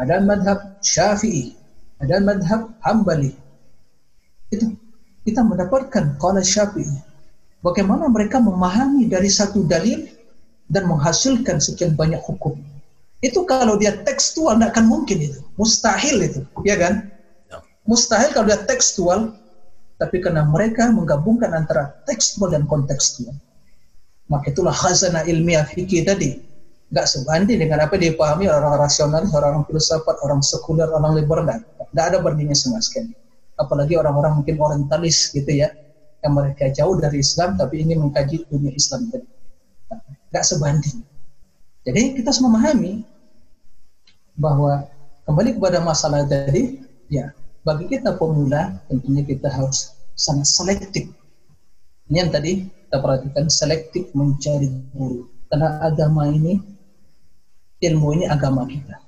ada 0.00 0.16
madhab 0.24 0.80
Syafi'i, 0.80 1.52
ada 2.00 2.16
madhab 2.24 2.72
Hambali. 2.80 3.36
Itu 4.48 4.72
kita 5.28 5.44
mendapatkan 5.44 6.16
kalau 6.16 6.40
Syafi'i. 6.40 6.88
Bagaimana 7.62 8.10
mereka 8.10 8.42
memahami 8.42 9.06
dari 9.06 9.30
satu 9.30 9.62
dalil 9.68 10.08
dan 10.66 10.88
menghasilkan 10.88 11.62
sekian 11.62 11.94
banyak 11.94 12.18
hukum. 12.24 12.58
Itu 13.22 13.46
kalau 13.46 13.78
dia 13.78 14.02
tekstual 14.02 14.58
tidak 14.58 14.74
akan 14.74 14.86
mungkin 14.90 15.30
itu. 15.30 15.38
Mustahil 15.54 16.26
itu, 16.26 16.42
ya 16.66 16.74
kan? 16.74 17.06
Ya. 17.46 17.62
Mustahil 17.86 18.34
kalau 18.34 18.50
dia 18.50 18.58
tekstual, 18.66 19.38
tapi 19.94 20.18
karena 20.18 20.42
mereka 20.42 20.90
menggabungkan 20.90 21.54
antara 21.54 22.02
tekstual 22.02 22.50
dan 22.50 22.66
kontekstual. 22.66 23.36
Maka 24.26 24.50
itulah 24.50 24.74
khazanah 24.74 25.22
ilmiah 25.28 25.62
fikih 25.62 26.02
tadi 26.02 26.51
nggak 26.92 27.06
sebanding 27.08 27.56
dengan 27.56 27.88
apa 27.88 27.96
yang 27.96 28.12
dipahami 28.12 28.52
orang 28.52 28.76
rasionalis, 28.76 29.32
orang 29.32 29.64
filsafat, 29.64 30.20
orang 30.20 30.44
sekuler, 30.44 30.92
orang 30.92 31.16
liberal. 31.16 31.48
Nggak 31.96 32.04
ada 32.12 32.18
bandingnya 32.20 32.52
sama 32.52 32.84
sekali. 32.84 33.16
Apalagi 33.56 33.96
orang-orang 33.96 34.44
mungkin 34.44 34.60
orientalis 34.60 35.32
gitu 35.32 35.48
ya, 35.48 35.72
yang 36.20 36.36
mereka 36.36 36.68
jauh 36.68 36.92
dari 37.00 37.24
Islam 37.24 37.56
tapi 37.56 37.80
ingin 37.80 38.04
mengkaji 38.04 38.44
dunia 38.52 38.76
Islam. 38.76 39.08
Nggak 40.28 40.44
sebanding. 40.44 41.00
Jadi 41.82 42.20
kita 42.20 42.28
harus 42.28 42.42
memahami 42.44 43.02
bahwa 44.36 44.84
kembali 45.24 45.56
kepada 45.56 45.80
masalah 45.80 46.28
tadi, 46.28 46.76
ya 47.08 47.32
bagi 47.64 47.88
kita 47.88 48.20
pemula 48.20 48.84
tentunya 48.92 49.24
kita 49.24 49.48
harus 49.48 49.96
sangat 50.12 50.44
selektif. 50.44 51.08
Ini 52.12 52.28
yang 52.28 52.30
tadi 52.30 52.68
kita 52.68 53.00
perhatikan 53.00 53.48
selektif 53.48 54.12
mencari 54.12 54.68
guru. 54.92 55.32
Karena 55.48 55.80
agama 55.84 56.28
ini 56.32 56.71
ilmu 57.82 58.08
ini 58.16 58.24
agama 58.30 58.64
kita. 58.64 59.02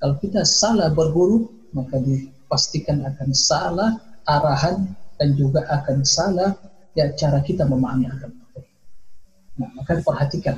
Kalau 0.00 0.16
kita 0.20 0.44
salah 0.44 0.92
berguru, 0.92 1.48
maka 1.72 1.96
dipastikan 2.00 3.04
akan 3.04 3.32
salah 3.32 3.96
arahan 4.28 4.92
dan 5.16 5.36
juga 5.36 5.64
akan 5.68 6.04
salah 6.04 6.56
ya 6.96 7.08
cara 7.16 7.40
kita 7.44 7.64
memahami 7.64 8.08
agama. 8.08 8.40
Nah, 9.60 9.68
maka 9.76 10.00
perhatikan. 10.00 10.56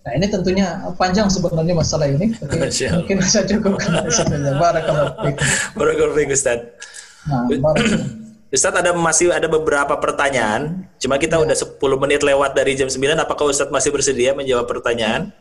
Nah, 0.00 0.12
ini 0.16 0.26
tentunya 0.30 0.80
panjang 0.96 1.28
sebenarnya 1.28 1.74
masalah 1.76 2.08
ini, 2.08 2.32
tapi 2.38 2.56
mungkin 2.94 3.18
saya 3.20 3.44
cukupkan 3.44 4.06
saja. 4.08 4.54
Barakallahu 4.56 5.12
fiik. 5.18 5.36
Barakallahu 5.76 6.30
Ustaz. 6.30 6.58
Nah, 7.28 7.44
Ustaz 8.50 8.74
ada 8.74 8.90
masih 8.96 9.30
ada 9.30 9.46
beberapa 9.46 9.94
pertanyaan, 10.00 10.88
cuma 10.98 11.20
kita 11.20 11.38
ya. 11.38 11.44
udah 11.44 11.56
10 11.58 12.02
menit 12.02 12.24
lewat 12.24 12.56
dari 12.56 12.74
jam 12.74 12.88
9. 12.88 12.96
Apakah 13.18 13.50
Ustaz 13.52 13.68
masih 13.68 13.92
bersedia 13.92 14.32
menjawab 14.32 14.66
pertanyaan? 14.66 15.34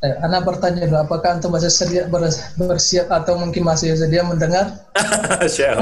Eh, 0.00 0.16
Anda 0.24 0.40
bertanya 0.40 0.88
dulu, 0.88 0.96
apakah 0.96 1.36
Antum 1.36 1.52
masih 1.52 1.68
sedia, 1.68 2.08
bersiap 2.56 3.12
atau 3.12 3.36
mungkin 3.36 3.68
masih 3.68 3.92
sedia 3.92 4.24
mendengar? 4.24 4.72
siap. 5.44 5.76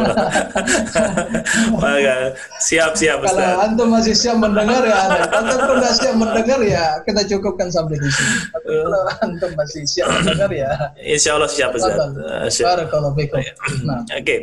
siap, 2.58 2.92
siap. 2.98 3.18
Ustaz. 3.22 3.38
Kalau 3.38 3.62
Antum 3.62 3.86
masih 3.94 4.18
siap 4.18 4.42
mendengar 4.42 4.82
ya 4.82 5.06
Anda. 5.06 5.22
Antum 5.30 5.58
pun 5.70 5.78
siap 5.86 6.14
mendengar 6.18 6.58
ya 6.66 6.98
kita 7.06 7.30
cukupkan 7.30 7.70
sampai 7.70 7.94
di 7.94 8.10
sini. 8.10 8.36
Tapi 8.50 8.70
kalau 8.74 9.00
Antum 9.22 9.50
masih 9.54 9.82
siap 9.86 10.10
mendengar 10.10 10.50
ya. 10.50 10.70
Insya 10.98 11.38
Allah 11.38 11.50
siap 11.54 11.70
Ustaz. 11.78 12.58
Barakallahu 12.58 13.14
fikum. 13.14 13.38
Nah. 13.86 14.02
Oke, 14.02 14.18
okay. 14.18 14.38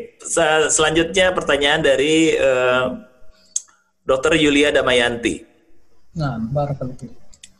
selanjutnya 0.71 1.35
pertanyaan 1.35 1.83
dari 1.83 2.31
uh, 2.39 2.47
eh, 2.47 2.83
Dr. 4.07 4.39
Yulia 4.39 4.71
Damayanti. 4.71 5.43
Nah, 6.15 6.39
barakallahu. 6.39 7.11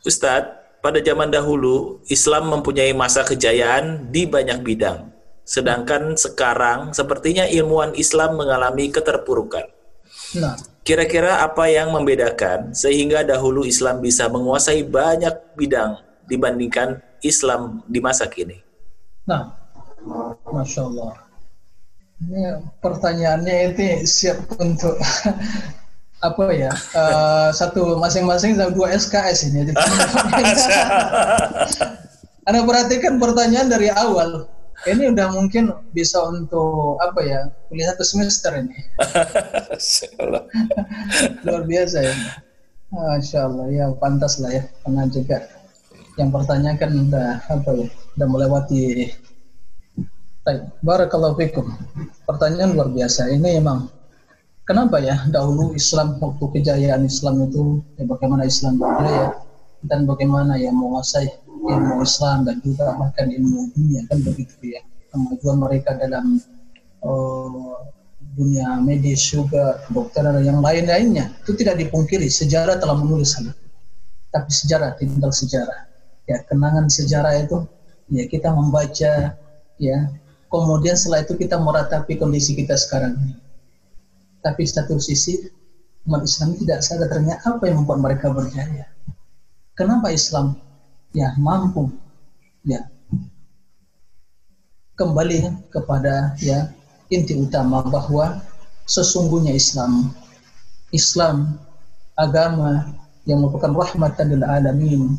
Ustadz, 0.07 0.64
pada 0.85 1.01
zaman 1.01 1.33
dahulu 1.33 1.97
Islam 2.13 2.53
mempunyai 2.53 2.93
masa 2.93 3.25
kejayaan 3.25 4.13
di 4.13 4.29
banyak 4.29 4.61
bidang. 4.61 5.09
Sedangkan 5.41 6.13
sekarang 6.13 6.93
sepertinya 6.93 7.49
ilmuwan 7.49 7.97
Islam 7.97 8.37
mengalami 8.37 8.93
keterpurukan. 8.93 9.65
Nah. 10.37 10.53
Kira-kira 10.85 11.41
apa 11.41 11.65
yang 11.65 11.89
membedakan 11.89 12.77
sehingga 12.77 13.25
dahulu 13.25 13.65
Islam 13.65 14.05
bisa 14.05 14.29
menguasai 14.29 14.85
banyak 14.85 15.57
bidang 15.57 15.97
dibandingkan 16.29 17.01
Islam 17.25 17.81
di 17.89 17.97
masa 17.97 18.29
kini? 18.29 18.61
Nah, 19.25 19.57
Masya 20.45 20.85
Allah. 20.85 21.25
Ini 22.21 22.61
pertanyaannya 22.77 23.73
itu 23.73 24.05
siap 24.05 24.45
untuk 24.61 25.01
apa 26.25 26.45
ya 26.53 26.71
uh, 26.97 27.49
satu 27.53 27.97
masing-masing 28.01 28.57
dua 28.73 28.93
SKS 28.97 29.53
ini. 29.53 29.69
Anda 32.45 32.61
perhatikan 32.61 33.17
pertanyaan 33.17 33.69
dari 33.69 33.89
awal. 33.89 34.49
Ini 34.85 35.17
udah 35.17 35.33
mungkin 35.33 35.73
bisa 35.97 36.21
untuk 36.29 37.01
apa 37.01 37.25
ya 37.25 37.49
kuliah 37.71 37.89
satu 37.95 38.05
semester 38.05 38.53
ini. 38.53 38.75
Luar 41.41 41.63
biasa 41.65 41.97
ya. 42.05 42.13
Masya 42.93 43.39
Allah 43.49 43.65
ya 43.73 43.85
pantas 43.97 44.37
lah 44.37 44.53
ya 44.53 44.63
karena 44.85 45.09
juga 45.09 45.37
yang 46.21 46.29
pertanyaan 46.29 46.77
kan 46.77 46.91
udah 46.93 47.29
apa 47.49 47.69
ya 47.73 47.87
udah 47.89 48.27
melewati. 48.29 49.09
Baik, 50.45 50.61
barakallahu 50.85 51.41
fikum. 51.41 51.65
Pertanyaan 52.29 52.77
luar 52.77 52.93
biasa. 52.93 53.33
Ini 53.33 53.57
emang 53.57 53.89
kenapa 54.65 54.97
ya 54.99 55.15
dahulu 55.29 55.71
Islam 55.77 56.17
waktu 56.17 56.45
kejayaan 56.59 57.05
Islam 57.05 57.45
itu 57.47 57.85
ya 57.95 58.03
bagaimana 58.09 58.43
Islam 58.49 58.81
berjaya 58.81 59.37
dan 59.85 60.09
bagaimana 60.09 60.57
ya 60.57 60.73
menguasai 60.73 61.29
ilmu 61.45 62.01
Islam 62.01 62.45
dan 62.45 62.57
juga 62.65 62.93
bahkan 62.97 63.29
ilmu 63.29 63.73
dunia 63.73 64.01
kan 64.09 64.19
begitu 64.25 64.57
ya. 64.61 64.81
Kemajuan 65.13 65.63
mereka 65.63 65.95
dalam 65.95 66.41
uh, 67.05 67.79
dunia 68.35 68.83
medis 68.83 69.23
juga 69.31 69.79
kedokteran 69.87 70.41
dan 70.41 70.43
yang 70.43 70.59
lain-lainnya 70.59 71.31
itu 71.45 71.55
tidak 71.55 71.79
dipungkiri 71.79 72.27
sejarah 72.27 72.81
telah 72.81 72.99
menulis 72.99 73.37
hal 73.39 73.47
itu. 73.47 73.65
Tapi 74.33 74.51
sejarah 74.51 74.89
tinggal 74.99 75.31
sejarah. 75.31 75.87
Ya 76.27 76.41
kenangan 76.43 76.91
sejarah 76.91 77.33
itu 77.39 77.63
ya 78.11 78.25
kita 78.27 78.51
membaca 78.51 79.37
ya. 79.79 79.99
Kemudian 80.45 80.95
setelah 80.95 81.25
itu 81.25 81.35
kita 81.35 81.57
meratapi 81.59 82.15
kondisi 82.15 82.55
kita 82.55 82.79
sekarang 82.79 83.17
ini 83.17 83.44
tapi 84.45 84.61
satu 84.69 85.01
sisi 85.01 85.49
umat 86.05 86.21
Islam 86.21 86.53
tidak 86.61 86.85
sadar 86.85 87.09
ternyata 87.09 87.57
apa 87.57 87.65
yang 87.65 87.81
membuat 87.81 87.97
mereka 88.05 88.29
berjaya. 88.29 88.85
kenapa 89.73 90.13
Islam 90.13 90.53
ya 91.17 91.33
mampu 91.41 91.89
ya 92.61 92.85
kembali 94.93 95.49
kepada 95.73 96.37
ya 96.37 96.69
inti 97.09 97.33
utama 97.33 97.81
bahwa 97.89 98.37
sesungguhnya 98.85 99.57
Islam 99.57 100.13
Islam 100.93 101.57
agama 102.13 102.93
yang 103.25 103.41
merupakan 103.41 103.73
rahmatan 103.73 104.37
lil 104.37 104.43
alamin 104.45 105.17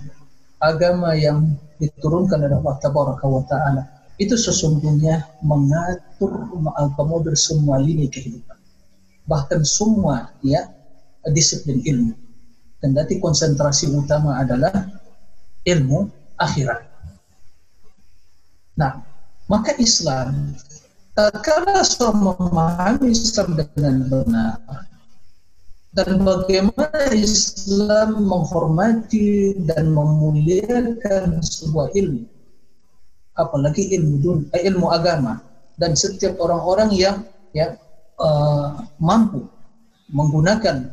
agama 0.63 1.13
yang 1.19 1.59
diturunkan 1.77 2.47
oleh 2.47 2.57
Allah 2.57 2.77
tabaraka 2.81 3.27
wa 3.29 3.43
taala 3.45 3.83
itu 4.17 4.33
sesungguhnya 4.33 5.29
mengatur 5.45 6.33
mengakomodir 6.57 7.37
semua 7.37 7.77
lini 7.77 8.09
kehidupan 8.09 8.56
bahkan 9.27 9.63
semua 9.67 10.31
ya 10.41 10.71
disiplin 11.31 11.83
ilmu. 11.83 12.15
Dan 12.83 12.95
nanti 12.95 13.19
konsentrasi 13.19 13.91
utama 13.91 14.39
adalah 14.39 14.73
ilmu 15.67 16.07
akhirat. 16.39 16.87
Nah 18.79 19.03
maka 19.47 19.75
Islam 19.79 20.55
kalau 21.17 21.81
seorang 21.81 22.21
memahami 22.21 23.15
Islam 23.15 23.57
dengan 23.57 23.95
benar 24.11 24.61
dan 25.97 26.21
bagaimana 26.21 27.09
Islam 27.17 28.29
menghormati 28.29 29.57
dan 29.65 29.97
memuliakan 29.97 31.41
sebuah 31.41 31.97
ilmu 31.97 32.37
apalagi 33.37 33.93
ilmu 33.97 34.15
dun, 34.21 34.39
eh, 34.57 34.65
ilmu 34.69 34.89
agama 34.93 35.41
dan 35.77 35.93
setiap 35.93 36.41
orang-orang 36.41 36.91
yang 36.97 37.17
ya 37.53 37.77
uh, 38.21 38.85
mampu 39.01 39.47
menggunakan 40.13 40.93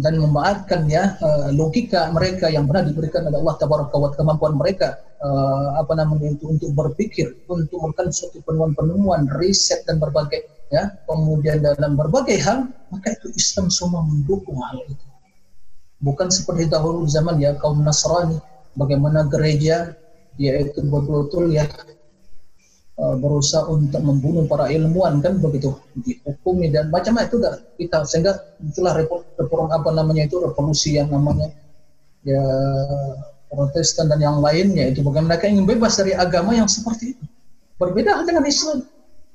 dan 0.00 0.14
memaafkan 0.16 0.86
ya 0.86 1.18
uh, 1.18 1.50
logika 1.50 2.08
mereka 2.14 2.46
yang 2.46 2.64
pernah 2.70 2.86
diberikan 2.86 3.26
oleh 3.26 3.42
Allah 3.42 3.56
tabaraka 3.58 3.96
wa 3.98 4.10
kemampuan 4.14 4.54
mereka 4.54 4.96
uh, 5.18 5.76
apa 5.82 5.92
namanya 5.98 6.30
itu 6.30 6.46
untuk 6.46 6.70
berpikir 6.72 7.42
untuk 7.50 7.82
melakukan 7.82 8.14
suatu 8.14 8.38
penemuan-penemuan 8.46 9.26
riset 9.36 9.82
dan 9.84 9.98
berbagai 9.98 10.46
ya 10.70 10.94
kemudian 11.04 11.60
dalam 11.60 11.98
berbagai 11.98 12.38
hal 12.38 12.70
maka 12.94 13.18
itu 13.18 13.34
Islam 13.34 13.68
semua 13.68 14.02
mendukung 14.06 14.58
hal 14.62 14.78
itu. 14.86 15.06
Bukan 16.00 16.32
seperti 16.32 16.70
dahulu 16.70 17.04
zaman 17.04 17.36
ya 17.42 17.58
kaum 17.60 17.84
Nasrani 17.84 18.40
bagaimana 18.78 19.28
gereja 19.28 19.92
yaitu 20.40 20.80
betul-betul 20.86 21.52
ya 21.52 21.68
berusaha 23.00 23.64
untuk 23.70 24.02
membunuh 24.04 24.44
para 24.44 24.68
ilmuwan 24.68 25.24
kan 25.24 25.40
begitu 25.40 25.72
dihukumi 26.04 26.68
dan 26.68 26.92
macam 26.92 27.16
itu 27.16 27.40
dah 27.40 27.56
kita 27.80 28.04
sehingga 28.04 28.36
itulah 28.60 28.92
reform 29.40 29.68
apa 29.72 29.88
namanya 29.88 30.28
itu 30.28 30.36
revolusi 30.36 31.00
yang 31.00 31.08
namanya 31.08 31.48
ya 32.28 32.44
Protestan 33.50 34.06
dan 34.06 34.22
yang 34.22 34.38
lainnya 34.38 34.94
itu 34.94 35.02
bagaimana 35.02 35.34
mereka 35.34 35.50
ingin 35.50 35.66
bebas 35.66 35.98
dari 35.98 36.14
agama 36.14 36.54
yang 36.54 36.70
seperti 36.70 37.18
itu. 37.18 37.24
Berbeda 37.82 38.22
dengan 38.22 38.46
Islam. 38.46 38.86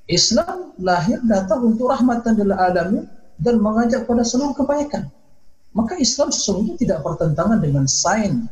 Islam 0.07 0.71
lahir 0.79 1.19
datang 1.27 1.75
untuk 1.75 1.91
rahmatan 1.91 2.39
lil 2.39 2.55
alamin 2.55 3.03
dan 3.43 3.59
mengajak 3.59 4.07
pada 4.07 4.23
seluruh 4.23 4.55
kebaikan. 4.55 5.11
Maka 5.75 5.99
Islam 5.99 6.31
sesungguhnya 6.31 6.79
tidak 6.79 7.03
bertentangan 7.03 7.59
dengan 7.59 7.83
sains, 7.91 8.47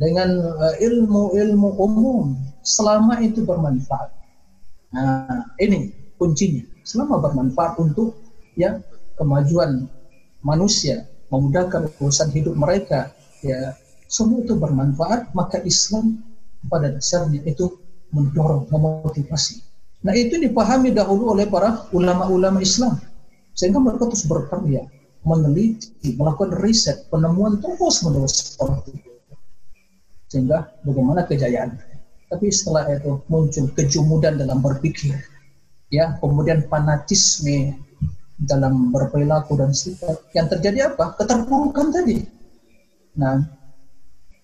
dengan 0.00 0.32
uh, 0.56 0.72
ilmu-ilmu 0.80 1.68
umum 1.76 2.32
selama 2.64 3.20
itu 3.20 3.44
bermanfaat. 3.44 4.21
Nah, 4.92 5.48
ini 5.56 5.88
kuncinya. 6.20 6.62
Selama 6.84 7.18
bermanfaat 7.22 7.78
untuk 7.80 8.18
ya 8.54 8.78
kemajuan 9.16 9.88
manusia, 10.44 11.08
memudahkan 11.32 11.88
urusan 12.02 12.28
hidup 12.34 12.52
mereka, 12.58 13.14
ya 13.40 13.72
semua 14.10 14.44
itu 14.44 14.52
bermanfaat, 14.52 15.32
maka 15.32 15.62
Islam 15.64 16.20
pada 16.68 16.92
dasarnya 16.92 17.40
itu 17.48 17.80
mendorong, 18.12 18.68
memotivasi. 18.68 19.64
Nah 20.04 20.12
itu 20.12 20.36
dipahami 20.36 20.92
dahulu 20.92 21.32
oleh 21.32 21.48
para 21.48 21.88
ulama-ulama 21.94 22.60
Islam. 22.60 23.00
Sehingga 23.56 23.80
mereka 23.80 24.10
terus 24.10 24.28
berkarya, 24.28 24.84
meneliti, 25.24 26.12
melakukan 26.18 26.58
riset, 26.60 27.06
penemuan 27.08 27.62
terus 27.62 28.02
menerus. 28.04 28.58
Sehingga 30.28 30.68
bagaimana 30.84 31.24
kejayaan. 31.24 31.78
Tapi 32.32 32.48
setelah 32.48 32.88
itu 32.88 33.20
muncul 33.28 33.68
kejumudan 33.76 34.40
dalam 34.40 34.64
berpikir, 34.64 35.20
ya 35.92 36.16
kemudian 36.16 36.64
fanatisme 36.64 37.76
dalam 38.40 38.88
berperilaku 38.88 39.60
dan 39.60 39.76
sifat. 39.76 40.16
Yang 40.32 40.56
terjadi 40.56 40.96
apa? 40.96 41.12
Keterpurukan 41.20 41.92
tadi. 41.92 42.24
Nah, 43.20 43.36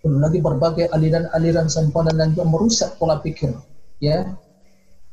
belum 0.04 0.22
lagi 0.22 0.38
berbagai 0.38 0.86
aliran-aliran 0.94 1.66
sempadan 1.66 2.14
dan 2.14 2.30
juga 2.30 2.46
merusak 2.46 2.94
pola 2.96 3.18
pikir 3.18 3.50
ya 3.98 4.30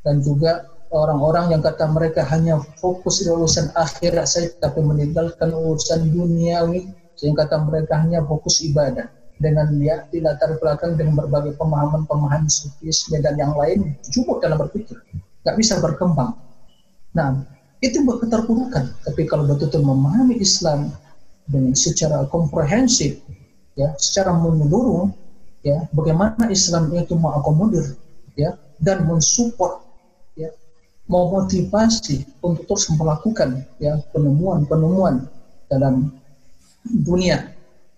dan 0.06 0.22
juga 0.22 0.62
orang-orang 0.94 1.50
yang 1.50 1.62
kata 1.62 1.90
mereka 1.90 2.22
hanya 2.30 2.62
fokus 2.78 3.18
di 3.18 3.28
urusan 3.28 3.74
akhirat 3.74 4.26
saja 4.30 4.54
tapi 4.62 4.78
meninggalkan 4.86 5.50
urusan 5.50 6.06
duniawi 6.14 6.86
sehingga 7.18 7.44
kata 7.44 7.66
mereka 7.66 7.98
hanya 7.98 8.22
fokus 8.22 8.62
ibadah 8.62 9.10
dengan 9.36 9.68
ya 9.80 10.04
dilatar 10.08 10.56
belakang 10.56 10.96
dengan 10.96 11.14
berbagai 11.24 11.56
pemahaman-pemahaman 11.60 12.48
sufisme 12.48 13.20
dan 13.20 13.36
yang 13.36 13.52
lain 13.52 13.92
cukup 14.12 14.40
dalam 14.40 14.56
berpikir. 14.60 14.96
Nggak 15.44 15.56
bisa 15.60 15.78
berkembang. 15.78 16.32
Nah 17.12 17.44
itu 17.84 18.00
keterpurukan 18.00 18.88
tapi 19.04 19.28
kalau 19.28 19.44
betul-betul 19.44 19.84
memahami 19.84 20.40
Islam 20.40 20.90
dengan 21.46 21.76
secara 21.76 22.24
komprehensif 22.32 23.20
ya 23.76 23.92
secara 24.00 24.32
menyeluruh 24.34 25.12
ya 25.60 25.84
bagaimana 25.92 26.48
Islam 26.48 26.90
itu 26.96 27.14
mengakomodir 27.14 27.94
ya 28.34 28.56
dan 28.80 29.04
mensupport 29.04 29.84
ya 30.34 30.48
memotivasi 31.06 32.24
untuk 32.40 32.64
terus 32.64 32.88
melakukan 32.96 33.62
ya 33.76 34.00
penemuan-penemuan 34.10 35.28
dalam 35.68 36.10
dunia 36.86 37.55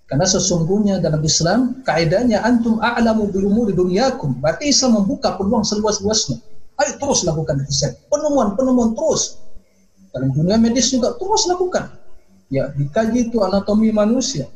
karena 0.08 0.24
sesungguhnya 0.24 1.04
dalam 1.04 1.20
Islam 1.20 1.84
kaidahnya 1.84 2.40
antum 2.42 2.80
a'lamu 2.80 3.28
bi 3.28 3.44
umuri 3.44 3.76
dunyakum 3.76 4.40
berarti 4.40 4.72
Islam 4.72 5.04
membuka 5.04 5.36
peluang 5.36 5.62
seluas-luasnya 5.62 6.40
ayo 6.80 6.92
terus 6.96 7.28
lakukan 7.28 7.60
riset 7.68 8.00
penemuan-penemuan 8.08 8.96
terus 8.96 9.38
dalam 10.10 10.32
dunia 10.32 10.56
medis 10.56 10.88
juga 10.88 11.12
terus 11.20 11.44
lakukan 11.46 11.92
ya 12.48 12.72
dikaji 12.72 13.28
itu 13.28 13.44
anatomi 13.44 13.92
manusia 13.92 14.48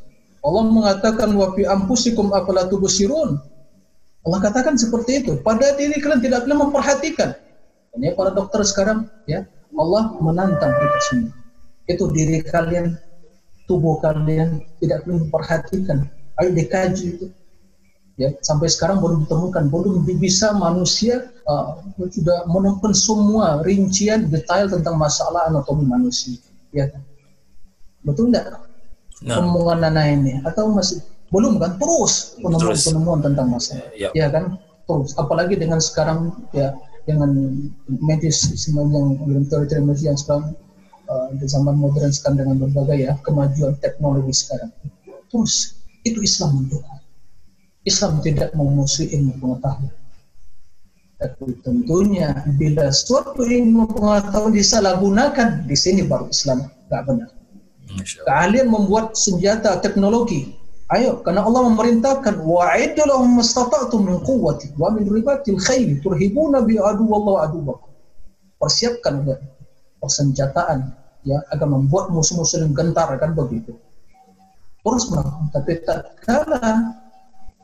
Allah 0.43 0.67
mengatakan 0.67 1.31
wa 1.39 1.55
fi 1.55 1.63
ampusikum 1.71 2.35
afala 2.35 2.67
tubsirun. 2.67 3.39
Allah 4.23 4.39
katakan 4.43 4.75
seperti 4.75 5.23
itu. 5.23 5.33
Pada 5.39 5.75
diri 5.79 5.99
kalian 6.03 6.19
tidak 6.19 6.47
kalian 6.47 6.67
memperhatikan. 6.67 7.31
Ini 7.95 8.19
para 8.19 8.35
dokter 8.35 8.67
sekarang 8.67 9.07
ya, 9.31 9.47
Allah 9.79 10.19
menantang 10.19 10.75
kita 10.75 10.99
semua. 11.11 11.33
Itu 11.87 12.11
diri 12.11 12.43
kalian, 12.43 12.99
tubuh 13.73 13.97
kalian 14.05 14.61
tidak 14.85 15.09
kalian 15.09 15.25
memperhatikan. 15.25 15.99
Ayo 16.37 16.53
dikaji 16.53 17.17
itu. 17.17 17.27
Ya, 18.21 18.29
sampai 18.45 18.69
sekarang 18.69 19.01
belum 19.01 19.25
ditemukan, 19.25 19.73
belum 19.73 20.05
bisa 20.21 20.53
manusia 20.53 21.33
uh, 21.49 21.81
sudah 21.97 22.45
menemukan 22.45 22.93
semua 22.93 23.65
rincian 23.65 24.29
detail 24.29 24.69
tentang 24.69 25.01
masalah 25.01 25.49
anatomi 25.49 25.89
manusia. 25.89 26.37
Ya 26.77 26.93
kan? 26.93 27.01
Betul 28.05 28.29
enggak? 28.29 28.69
nah. 29.25 29.39
omongan 29.39 29.79
Nana 29.87 30.03
ini 30.11 30.33
atau 30.43 30.75
masih 30.75 30.99
belum 31.33 31.57
kan 31.57 31.79
terus 31.81 32.37
penemuan-penemuan 32.43 33.21
tentang 33.25 33.47
masalah 33.49 33.89
ya. 33.97 34.11
ya 34.13 34.27
kan 34.29 34.61
terus 34.85 35.17
apalagi 35.17 35.57
dengan 35.57 35.81
sekarang 35.81 36.35
ya 36.53 36.77
dengan 37.09 37.33
medis 37.89 38.53
yang 38.69 39.17
belum 39.17 39.49
teori 39.49 39.81
medis 39.81 40.05
yang 40.05 40.19
sekarang 40.19 40.53
uh, 41.13 41.29
di 41.37 41.45
zaman 41.45 41.77
modern 41.77 42.09
sekarang 42.09 42.41
dengan 42.41 42.57
berbagai 42.65 42.99
ya 43.05 43.13
kemajuan 43.21 43.77
teknologi 43.85 44.33
sekarang. 44.33 44.73
Terus 45.29 45.77
itu 46.09 46.25
Islam 46.25 46.65
mendukung 46.65 47.03
Islam 47.83 48.23
tidak 48.23 48.55
memusuhi 48.55 49.11
ilmu 49.19 49.43
pengetahuan. 49.43 49.95
Tapi 51.19 51.55
tentunya 51.63 52.31
bila 52.59 52.91
suatu 52.91 53.43
ilmu 53.47 53.91
pengetahuan 53.91 54.55
disalahgunakan 54.55 55.67
di 55.67 55.77
sini 55.79 56.07
baru 56.07 56.31
Islam 56.31 56.67
nggak 56.91 57.03
benar. 57.07 57.31
Keahlian 58.27 58.71
membuat 58.71 59.19
senjata 59.19 59.79
teknologi. 59.83 60.55
Ayo, 60.93 61.25
karena 61.25 61.41
Allah 61.41 61.73
memerintahkan 61.73 62.45
wa'iddu 62.45 63.03
lahum 63.09 63.41
mastata'tum 63.41 64.13
min 64.13 64.17
quwwati 64.29 64.77
wa 64.77 64.93
min 64.93 65.09
ribatil 65.09 65.57
khayl 65.57 65.89
turhibuna 66.05 66.61
bi 66.61 66.77
aduwallahu 66.77 67.41
aduwakum. 67.41 67.91
Persiapkan 68.61 69.25
persenjataan 69.99 70.93
ya 71.23 71.39
agar 71.55 71.69
membuat 71.71 72.11
musuh-musuh 72.11 72.67
yang 72.67 72.75
gentar 72.75 73.09
kan 73.19 73.33
begitu. 73.35 73.79
Terus 74.83 75.05
melakukan 75.15 75.47
tapi 75.55 75.73
tak 75.87 76.19
kala 76.27 76.99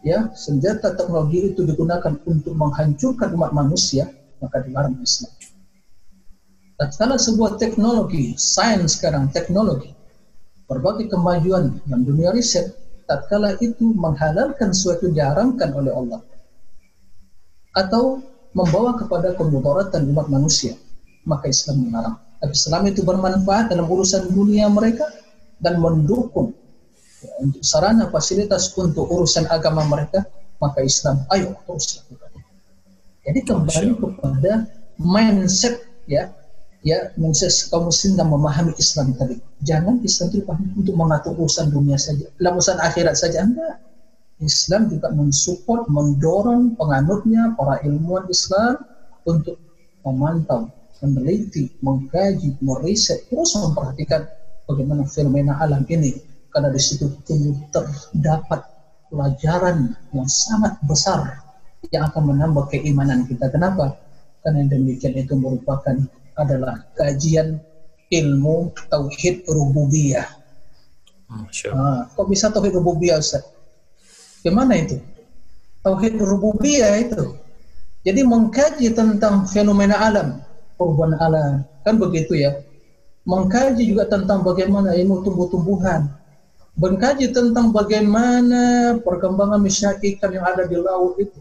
ya 0.06 0.30
senjata 0.38 0.94
teknologi 0.94 1.50
itu 1.50 1.66
digunakan 1.66 2.14
untuk 2.22 2.54
menghancurkan 2.54 3.34
umat 3.34 3.50
manusia 3.50 4.06
maka 4.38 4.62
dilarang 4.62 4.94
Islam. 5.02 5.34
Tatkala 6.78 7.18
sebuah 7.18 7.58
teknologi, 7.58 8.38
sains 8.38 8.94
sekarang 8.94 9.34
teknologi. 9.34 9.90
Berbagai 10.70 11.10
kemajuan 11.10 11.82
dalam 11.82 12.06
dunia 12.06 12.30
riset 12.30 12.70
tatkala 13.10 13.58
itu 13.58 13.98
menghalalkan 13.98 14.70
suatu 14.70 15.10
diharamkan 15.10 15.74
oleh 15.74 15.90
Allah. 15.90 16.22
Atau 17.74 18.22
membawa 18.54 18.94
kepada 18.94 19.34
kemudaratan 19.34 20.06
umat 20.14 20.30
manusia. 20.30 20.78
Maka 21.26 21.50
Islam 21.50 21.90
melarang 21.90 22.27
tapi 22.38 22.54
Islam 22.54 22.82
itu 22.86 23.00
bermanfaat 23.02 23.70
dalam 23.70 23.86
urusan 23.86 24.30
dunia 24.30 24.70
mereka 24.70 25.06
dan 25.58 25.82
mendukung 25.82 26.54
ya, 27.22 27.32
untuk 27.42 27.62
sarana 27.62 28.06
fasilitas 28.10 28.70
untuk 28.78 29.10
urusan 29.10 29.50
agama 29.50 29.82
mereka 29.86 30.26
maka 30.62 30.82
Islam 30.82 31.26
ayo 31.34 31.54
terus 31.66 32.02
lakukan 32.02 32.30
jadi 33.26 33.40
kembali 33.44 33.90
kepada 33.98 34.52
mindset 34.98 35.84
ya 36.06 36.32
ya 36.86 37.10
mindset 37.18 37.50
kaum 37.70 37.90
muslim 37.90 38.14
dan 38.14 38.28
memahami 38.30 38.72
Islam 38.78 39.14
tadi. 39.14 39.38
Jangan 39.66 40.00
Islam 40.06 40.26
itu 40.30 40.36
dipahami 40.42 40.70
untuk 40.78 40.94
mengatur 40.94 41.32
urusan 41.34 41.66
dunia 41.74 41.98
saja, 41.98 42.30
dalam 42.38 42.58
urusan 42.58 42.78
akhirat 42.78 43.14
saja 43.18 43.42
enggak. 43.42 43.76
Islam 44.38 44.86
juga 44.86 45.10
mensupport, 45.10 45.90
mendorong 45.90 46.78
penganutnya, 46.78 47.58
para 47.58 47.82
ilmuwan 47.82 48.30
Islam 48.30 48.78
untuk 49.26 49.58
memantau, 50.06 50.70
meneliti, 51.02 51.70
mengkaji, 51.84 52.58
meriset, 52.62 53.26
terus 53.30 53.54
memperhatikan 53.54 54.26
bagaimana 54.66 55.06
fenomena 55.06 55.58
alam 55.62 55.86
ini. 55.88 56.14
Karena 56.48 56.72
di 56.72 56.80
situ 56.80 57.06
terdapat 57.70 58.60
pelajaran 59.12 59.94
yang 60.16 60.28
sangat 60.28 60.80
besar 60.84 61.44
yang 61.92 62.08
akan 62.08 62.34
menambah 62.34 62.72
keimanan 62.72 63.24
kita. 63.28 63.48
Kenapa? 63.52 63.96
Karena 64.42 64.66
demikian 64.66 65.14
itu 65.16 65.36
merupakan 65.36 65.94
adalah 66.38 66.88
kajian 66.96 67.60
ilmu 68.08 68.72
tauhid 68.88 69.44
rububiyah. 69.44 70.26
Nah, 71.28 72.08
kok 72.08 72.26
bisa 72.26 72.48
tauhid 72.48 72.72
rububiyah 72.80 73.20
Ustaz? 73.20 73.44
Gimana 74.40 74.80
itu? 74.80 74.96
Tauhid 75.84 76.16
rububiyah 76.16 76.96
itu. 76.96 77.36
Jadi 78.06 78.24
mengkaji 78.24 78.88
tentang 78.96 79.44
fenomena 79.44 80.00
alam, 80.00 80.40
perubahan 80.78 81.18
alam, 81.18 81.66
kan 81.82 81.98
begitu 81.98 82.38
ya. 82.38 82.62
Mengkaji 83.28 83.84
juga 83.84 84.08
tentang 84.08 84.40
bagaimana 84.40 84.96
ilmu 84.96 85.20
tumbuh-tumbuhan, 85.26 86.08
mengkaji 86.78 87.34
tentang 87.34 87.74
bagaimana 87.74 88.96
perkembangan 89.02 89.60
misalnya 89.60 90.00
ikan 90.00 90.30
yang 90.32 90.46
ada 90.48 90.64
di 90.64 90.78
laut 90.80 91.18
itu 91.20 91.36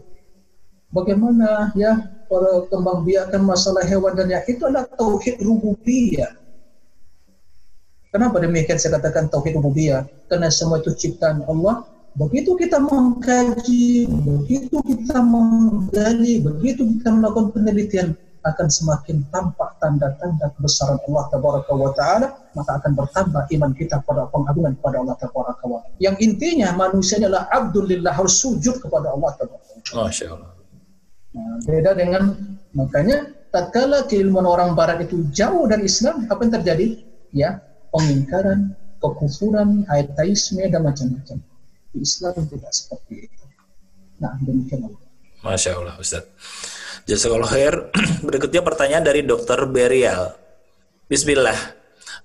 bagaimana 0.92 1.72
ya 1.76 2.00
para 2.28 2.64
kembang 2.68 3.04
biakan 3.04 3.42
masalah 3.44 3.84
hewan 3.84 4.16
dan 4.16 4.28
ya 4.28 4.40
itu 4.44 4.60
adalah 4.64 4.88
tauhid 4.88 5.40
rububiyah. 5.40 6.32
Kenapa 8.08 8.40
demikian 8.40 8.80
saya 8.80 8.96
katakan 8.96 9.28
tauhid 9.28 9.60
rububiyah? 9.60 10.08
Karena 10.28 10.48
semua 10.48 10.80
itu 10.80 10.92
ciptaan 10.96 11.44
Allah. 11.44 11.84
Begitu 12.16 12.56
kita 12.56 12.82
mengkaji, 12.82 14.10
begitu 14.10 14.80
kita 14.82 15.22
menggali, 15.22 16.42
begitu 16.42 16.82
kita 16.98 17.14
melakukan 17.14 17.54
penelitian, 17.54 18.16
akan 18.46 18.68
semakin 18.70 19.26
tampak 19.34 19.76
tanda-tanda 19.82 20.50
kebesaran 20.54 20.98
Allah 21.10 21.24
Tabaraka 21.30 21.72
wa 21.74 21.90
Ta'ala, 21.94 22.26
maka 22.54 22.70
akan 22.78 22.92
bertambah 22.94 23.42
iman 23.50 23.72
kita 23.74 24.02
pada 24.06 24.30
pengagungan 24.30 24.78
kepada 24.78 24.96
Allah 25.02 25.16
Tabaraka 25.18 25.64
wa 25.66 25.78
Ta'ala. 25.82 25.98
Yang 25.98 26.16
intinya 26.22 26.68
manusia 26.74 27.18
adalah 27.18 27.50
abdulillah 27.50 28.12
harus 28.14 28.38
sujud 28.38 28.78
kepada 28.78 29.10
Allah 29.10 29.30
Tabaraka 29.34 29.70
wa 29.74 29.82
Ta'ala. 29.82 30.04
Masya 30.06 30.26
Allah. 30.32 30.50
Nah, 31.28 31.56
beda 31.66 31.90
dengan 31.92 32.22
makanya 32.72 33.18
tatkala 33.52 34.08
keilmuan 34.08 34.48
orang 34.48 34.72
barat 34.72 35.04
itu 35.04 35.28
jauh 35.34 35.68
dari 35.68 35.86
Islam, 35.86 36.24
apa 36.30 36.40
yang 36.46 36.52
terjadi? 36.62 36.86
Ya, 37.34 37.60
pengingkaran, 37.92 38.72
kekufuran, 38.98 39.84
ateisme 39.92 40.64
dan 40.72 40.88
macam-macam. 40.88 41.38
Di 41.92 41.98
Islam 42.00 42.34
tidak 42.48 42.72
seperti 42.72 43.28
itu. 43.28 43.44
Nah, 44.18 44.34
demikian. 44.42 44.90
Masya 45.44 45.78
Allah, 45.78 45.94
Ustaz. 46.00 46.26
Jazakallah 47.08 47.48
khair. 47.48 47.74
Berikutnya 48.28 48.60
pertanyaan 48.60 49.00
dari 49.00 49.24
Dr. 49.24 49.64
Berial. 49.64 50.36
Bismillah. 51.08 51.56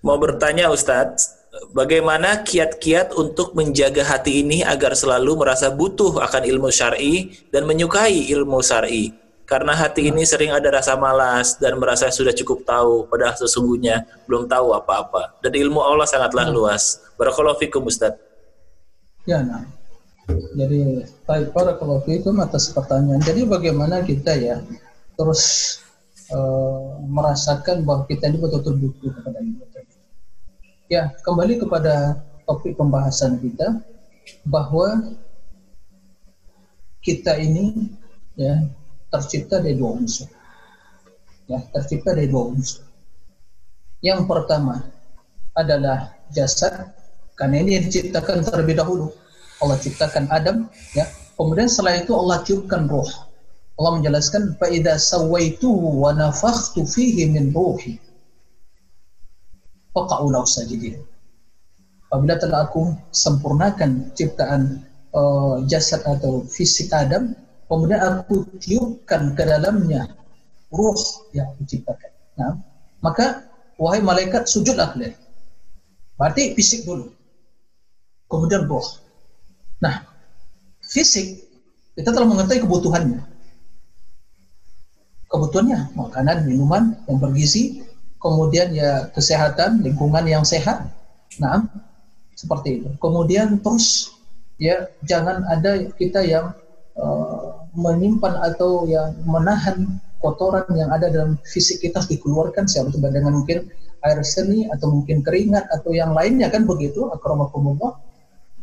Mau 0.04 0.20
bertanya 0.20 0.68
Ustadz, 0.68 1.48
bagaimana 1.72 2.44
kiat-kiat 2.44 3.16
untuk 3.16 3.56
menjaga 3.56 4.04
hati 4.04 4.44
ini 4.44 4.60
agar 4.60 4.92
selalu 4.92 5.40
merasa 5.40 5.72
butuh 5.72 6.20
akan 6.20 6.44
ilmu 6.44 6.68
syar'i 6.68 7.32
dan 7.48 7.64
menyukai 7.64 8.28
ilmu 8.36 8.60
syar'i. 8.60 9.16
Karena 9.48 9.72
hati 9.72 10.12
ini 10.12 10.28
sering 10.28 10.52
ada 10.52 10.68
rasa 10.68 11.00
malas 11.00 11.56
dan 11.64 11.80
merasa 11.80 12.12
sudah 12.12 12.36
cukup 12.36 12.68
tahu, 12.68 13.08
padahal 13.08 13.40
sesungguhnya 13.40 14.04
belum 14.28 14.52
tahu 14.52 14.76
apa-apa. 14.76 15.40
Dan 15.40 15.56
ilmu 15.56 15.80
Allah 15.80 16.08
sangatlah 16.08 16.52
hmm. 16.52 16.56
luas. 16.56 17.00
Barakallahu 17.16 17.56
fikum 17.56 17.88
Ustaz. 17.88 18.20
Ya, 19.24 19.40
nah. 19.40 19.64
Jadi, 20.30 21.04
baik 21.28 21.52
barakallahu 21.52 22.08
fikum 22.08 22.40
atas 22.40 22.72
pertanyaan. 22.72 23.20
Jadi 23.20 23.44
bagaimana 23.44 24.00
kita 24.06 24.32
ya 24.40 24.64
terus 25.20 25.76
uh, 26.32 26.98
merasakan 27.06 27.84
bahwa 27.84 28.08
kita 28.08 28.32
ini 28.32 28.38
betul-betul 28.40 28.76
butuh 28.80 29.12
kepada 29.20 29.40
ilmu 29.44 29.66
Ya, 30.92 31.10
kembali 31.26 31.58
kepada 31.58 32.22
topik 32.46 32.78
pembahasan 32.78 33.40
kita 33.42 33.82
bahwa 34.46 35.16
kita 37.02 37.40
ini 37.40 37.90
ya 38.38 38.62
tercipta 39.10 39.58
dari 39.58 39.74
dua 39.74 39.98
unsur. 39.98 40.30
Ya, 41.50 41.66
tercipta 41.74 42.14
dari 42.14 42.30
dua 42.30 42.54
unsur. 42.54 42.86
Yang 44.04 44.28
pertama 44.28 44.86
adalah 45.56 46.14
jasad 46.30 46.94
karena 47.40 47.64
ini 47.64 47.82
diciptakan 47.90 48.46
terlebih 48.46 48.78
dahulu. 48.78 49.10
Allah 49.64 49.80
ciptakan 49.80 50.28
Adam, 50.28 50.68
ya. 50.92 51.08
Kemudian 51.40 51.72
setelah 51.72 52.04
itu 52.04 52.12
Allah 52.14 52.44
tiupkan 52.44 52.86
roh. 52.92 53.08
Allah 53.80 53.92
menjelaskan 53.98 54.60
fa 54.62 54.70
idza 54.70 55.02
sawaituhu 55.02 56.06
wa 56.06 56.14
nafakhtu 56.14 56.86
fihi 56.86 57.26
min 57.32 57.50
ruhi 57.50 57.98
faqa'ulau 59.98 60.46
sajidin. 60.46 61.02
Apabila 62.14 62.38
telah 62.38 62.70
aku 62.70 62.94
sempurnakan 63.10 64.14
ciptaan 64.14 64.86
uh, 65.18 65.66
jasad 65.66 66.06
atau 66.06 66.46
fisik 66.46 66.94
Adam, 66.94 67.34
kemudian 67.66 67.98
aku 67.98 68.46
tiupkan 68.62 69.34
ke 69.34 69.42
dalamnya 69.42 70.06
ruh 70.70 71.02
yang 71.34 71.50
diciptakan. 71.58 72.12
Nah, 72.38 72.54
maka 73.02 73.50
wahai 73.82 74.06
malaikat 74.06 74.46
sujudlah 74.46 74.94
kalian. 74.94 75.18
Berarti 76.14 76.54
fisik 76.54 76.86
dulu. 76.86 77.10
Kemudian 78.30 78.70
roh. 78.70 78.86
Nah, 79.84 80.08
fisik 80.80 81.44
kita 82.00 82.16
telah 82.16 82.28
mengetahui 82.32 82.64
kebutuhannya. 82.64 83.20
Kebutuhannya 85.28 85.92
makanan, 86.00 86.48
minuman 86.48 86.96
yang 87.10 87.20
bergizi, 87.20 87.84
kemudian 88.24 88.72
ya 88.72 89.12
kesehatan, 89.12 89.84
lingkungan 89.84 90.24
yang 90.24 90.48
sehat. 90.48 90.88
Nah, 91.44 91.68
seperti 92.40 92.80
itu. 92.80 92.90
Kemudian 93.04 93.60
terus 93.60 94.16
ya 94.56 94.88
jangan 95.04 95.44
ada 95.52 95.92
kita 96.00 96.24
yang 96.24 96.56
uh, 96.96 97.68
menyimpan 97.74 98.40
atau 98.54 98.86
yang 98.86 99.18
menahan 99.26 100.00
kotoran 100.22 100.64
yang 100.78 100.88
ada 100.94 101.12
dalam 101.12 101.36
fisik 101.44 101.84
kita 101.84 102.00
dikeluarkan 102.08 102.70
siapa 102.70 102.94
itu 102.94 103.02
dengan 103.02 103.36
mungkin 103.36 103.68
air 104.08 104.20
seni 104.24 104.70
atau 104.72 104.94
mungkin 104.94 105.20
keringat 105.20 105.68
atau 105.68 105.92
yang 105.92 106.16
lainnya 106.16 106.48
kan 106.48 106.64
begitu 106.64 107.12
akramakumullah 107.12 108.00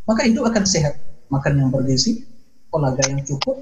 maka 0.09 0.25
itu 0.25 0.41
akan 0.41 0.65
sehat 0.65 0.97
makan 1.31 1.53
yang 1.63 1.71
bergizi 1.71 2.27
olahraga 2.75 3.07
yang 3.09 3.23
cukup 3.25 3.57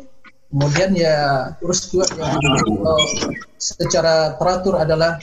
kemudian 0.49 0.97
ya 0.97 1.53
terus 1.61 1.93
juga 1.93 2.09
ya, 2.17 2.25
uh, 2.33 3.05
secara 3.61 4.35
teratur 4.41 4.81
adalah 4.81 5.21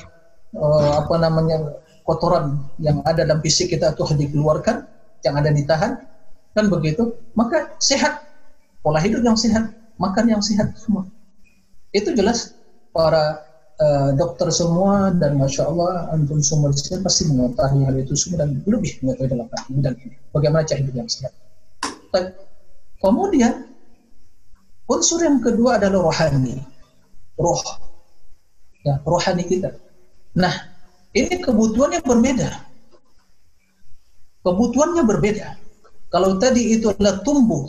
uh, 0.53 1.01
apa 1.01 1.15
namanya 1.17 1.81
kotoran 2.05 2.61
yang 2.77 3.01
ada 3.01 3.26
dalam 3.26 3.41
fisik 3.41 3.73
kita 3.73 3.97
itu 3.97 4.05
dikeluarkan, 4.13 4.85
yang 5.26 5.35
ada 5.35 5.49
ditahan, 5.49 5.97
kan 6.53 6.65
begitu, 6.69 7.17
maka 7.34 7.73
sehat, 7.81 8.22
pola 8.85 9.01
hidup 9.01 9.26
yang 9.26 9.35
sehat, 9.35 9.73
makan 9.97 10.26
yang 10.30 10.41
sehat 10.45 10.77
semua. 10.77 11.09
Itu 11.89 12.13
jelas 12.13 12.53
para 12.93 13.41
uh, 13.81 14.13
dokter 14.13 14.53
semua 14.53 15.09
dan 15.17 15.41
masya 15.41 15.65
Allah 15.65 16.13
antum 16.13 16.39
semua 16.45 16.69
di 16.69 16.80
sini 16.80 17.01
pasti 17.01 17.26
mengetahui 17.27 17.81
hal 17.89 17.95
itu 17.97 18.13
semua 18.13 18.45
dan 18.45 18.61
lebih 18.63 19.01
mengetahui 19.01 19.30
dalam 19.34 19.47
bidang 19.49 19.95
ini. 20.05 20.15
Bagaimana 20.30 20.61
cara 20.63 20.80
hidup 20.85 20.95
yang 20.95 21.09
sehat. 21.09 21.34
Kemudian 23.00 23.70
unsur 24.90 25.20
yang 25.22 25.42
kedua 25.42 25.78
adalah 25.82 26.10
rohani, 26.10 26.58
roh, 27.38 27.62
ya 28.86 29.02
rohani 29.04 29.44
kita 29.46 29.74
Nah, 30.36 30.52
ini 31.16 31.40
kebutuhannya 31.40 32.04
berbeda. 32.04 32.52
Kebutuhannya 34.44 35.04
berbeda. 35.08 35.56
Kalau 36.12 36.36
tadi 36.38 36.76
itu 36.76 36.92
adalah 36.92 37.24
tumbuh, 37.24 37.66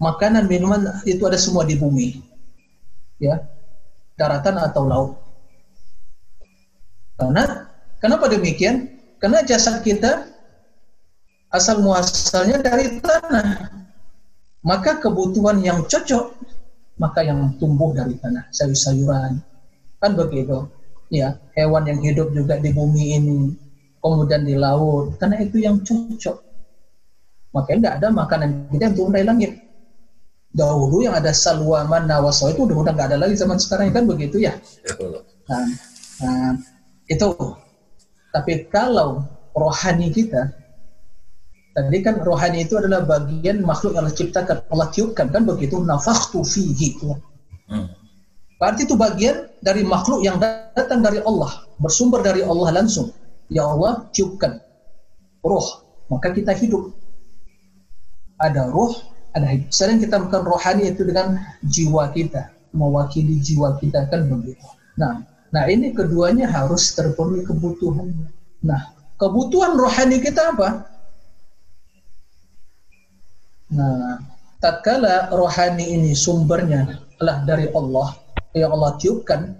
makanan, 0.00 0.48
minuman 0.48 1.04
itu 1.04 1.20
ada 1.28 1.36
semua 1.36 1.68
di 1.68 1.76
bumi. 1.76 2.16
Ya, 3.20 3.44
daratan 4.16 4.56
atau 4.56 4.82
laut. 4.88 5.12
Karena 7.20 7.68
kenapa 8.00 8.32
demikian? 8.32 8.88
Karena 9.20 9.44
jasad 9.44 9.84
kita 9.84 10.24
asal 11.50 11.82
muasalnya 11.82 12.62
dari 12.62 13.02
tanah. 13.02 13.70
Maka 14.60 15.00
kebutuhan 15.00 15.58
yang 15.64 15.84
cocok, 15.88 16.36
maka 17.00 17.24
yang 17.24 17.56
tumbuh 17.56 17.90
dari 17.96 18.14
tanah, 18.20 18.46
sayur-sayuran. 18.52 19.40
Kan 20.00 20.12
begitu. 20.16 20.68
Ya, 21.10 21.42
hewan 21.58 21.90
yang 21.90 22.00
hidup 22.06 22.30
juga 22.30 22.60
di 22.62 22.70
bumi 22.70 23.18
ini, 23.18 23.38
kemudian 23.98 24.46
di 24.46 24.54
laut, 24.54 25.18
karena 25.18 25.42
itu 25.42 25.58
yang 25.58 25.82
cocok. 25.82 26.38
Makanya 27.50 27.78
tidak 27.78 27.94
ada 27.98 28.08
makanan 28.14 28.50
kita 28.70 28.82
yang 28.86 28.94
turun 28.94 29.12
dari 29.18 29.26
langit. 29.26 29.52
Dahulu 30.54 31.02
yang 31.02 31.18
ada 31.18 31.34
salwa, 31.34 31.82
manna, 31.82 32.22
wasaw 32.22 32.54
itu 32.54 32.62
udah 32.62 32.76
udah 32.86 32.92
nggak 32.94 33.08
ada 33.10 33.18
lagi 33.18 33.34
zaman 33.34 33.58
sekarang 33.58 33.90
kan 33.90 34.06
begitu 34.06 34.38
ya. 34.38 34.54
Nah, 35.50 35.66
nah, 36.22 36.52
itu. 37.10 37.26
Tapi 38.30 38.70
kalau 38.70 39.26
rohani 39.50 40.14
kita, 40.14 40.59
tadi 41.74 41.98
kan 42.02 42.18
rohani 42.22 42.66
itu 42.66 42.78
adalah 42.78 43.06
bagian 43.06 43.62
makhluk 43.62 43.94
yang 43.94 44.06
Allah 44.06 44.16
ciptakan, 44.16 44.56
Allah 44.70 44.88
tiupkan 44.90 45.26
kan 45.30 45.42
begitu 45.46 45.78
nafakhtu 45.82 46.42
fihi. 46.42 46.98
Hmm. 47.70 47.88
Berarti 48.60 48.84
itu 48.84 48.94
bagian 48.98 49.48
dari 49.64 49.86
makhluk 49.86 50.20
yang 50.20 50.36
datang 50.36 51.00
dari 51.00 51.22
Allah, 51.24 51.64
bersumber 51.80 52.20
dari 52.20 52.44
Allah 52.44 52.82
langsung. 52.82 53.14
Ya 53.50 53.66
Allah 53.66 54.06
tiupkan 54.12 54.60
roh, 55.42 55.66
maka 56.12 56.30
kita 56.30 56.52
hidup. 56.54 56.92
Ada 58.36 58.68
roh, 58.68 58.94
ada 59.32 59.48
hidup. 59.48 59.72
Sering 59.72 59.98
kita 59.98 60.20
bukan 60.20 60.44
rohani 60.44 60.92
itu 60.92 61.02
dengan 61.08 61.40
jiwa 61.64 62.12
kita, 62.12 62.52
mewakili 62.76 63.40
jiwa 63.40 63.80
kita 63.80 64.06
kan 64.12 64.28
begitu. 64.28 64.60
Nah, 65.00 65.24
nah 65.50 65.64
ini 65.66 65.96
keduanya 65.96 66.46
harus 66.46 66.92
terpenuhi 66.92 67.42
kebutuhannya. 67.48 68.28
Nah, 68.60 68.92
kebutuhan 69.16 69.72
rohani 69.80 70.20
kita 70.20 70.52
apa? 70.52 70.84
Nah, 73.70 74.18
tatkala 74.58 75.30
rohani 75.30 75.94
ini 75.94 76.10
sumbernya 76.10 76.98
adalah 77.16 77.46
dari 77.46 77.70
Allah, 77.70 78.18
yang 78.50 78.74
Allah 78.74 78.98
tiupkan 78.98 79.54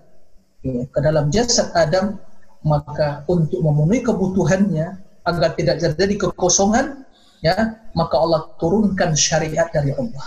ya, 0.67 0.83
ke 0.91 0.99
dalam 0.99 1.31
jasad 1.31 1.71
Adam, 1.79 2.19
maka 2.67 3.23
untuk 3.31 3.63
memenuhi 3.63 4.03
kebutuhannya 4.03 4.99
agar 5.31 5.55
tidak 5.55 5.79
terjadi 5.79 6.27
kekosongan, 6.27 7.07
ya, 7.47 7.79
maka 7.95 8.19
Allah 8.19 8.51
turunkan 8.59 9.15
syariat 9.15 9.71
dari 9.71 9.95
Allah. 9.95 10.27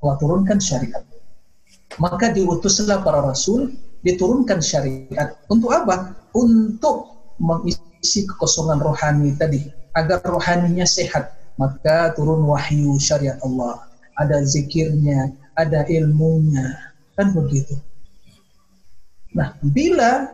Allah 0.00 0.16
turunkan 0.16 0.56
syariat. 0.56 1.04
Maka 2.00 2.32
diutuslah 2.32 3.04
para 3.04 3.20
rasul, 3.20 3.76
diturunkan 4.00 4.64
syariat. 4.64 5.36
Untuk 5.52 5.68
apa? 5.68 6.16
Untuk 6.32 7.12
mengisi 7.36 8.24
kekosongan 8.24 8.80
rohani 8.80 9.36
tadi, 9.36 9.68
agar 9.92 10.24
rohaninya 10.24 10.88
sehat 10.88 11.43
maka 11.54 12.12
turun 12.14 12.42
wahyu 12.46 12.98
syariat 12.98 13.38
Allah. 13.42 13.82
Ada 14.14 14.46
zikirnya, 14.46 15.34
ada 15.58 15.82
ilmunya, 15.90 16.70
kan 17.18 17.34
begitu. 17.34 17.74
Nah, 19.34 19.58
bila 19.58 20.30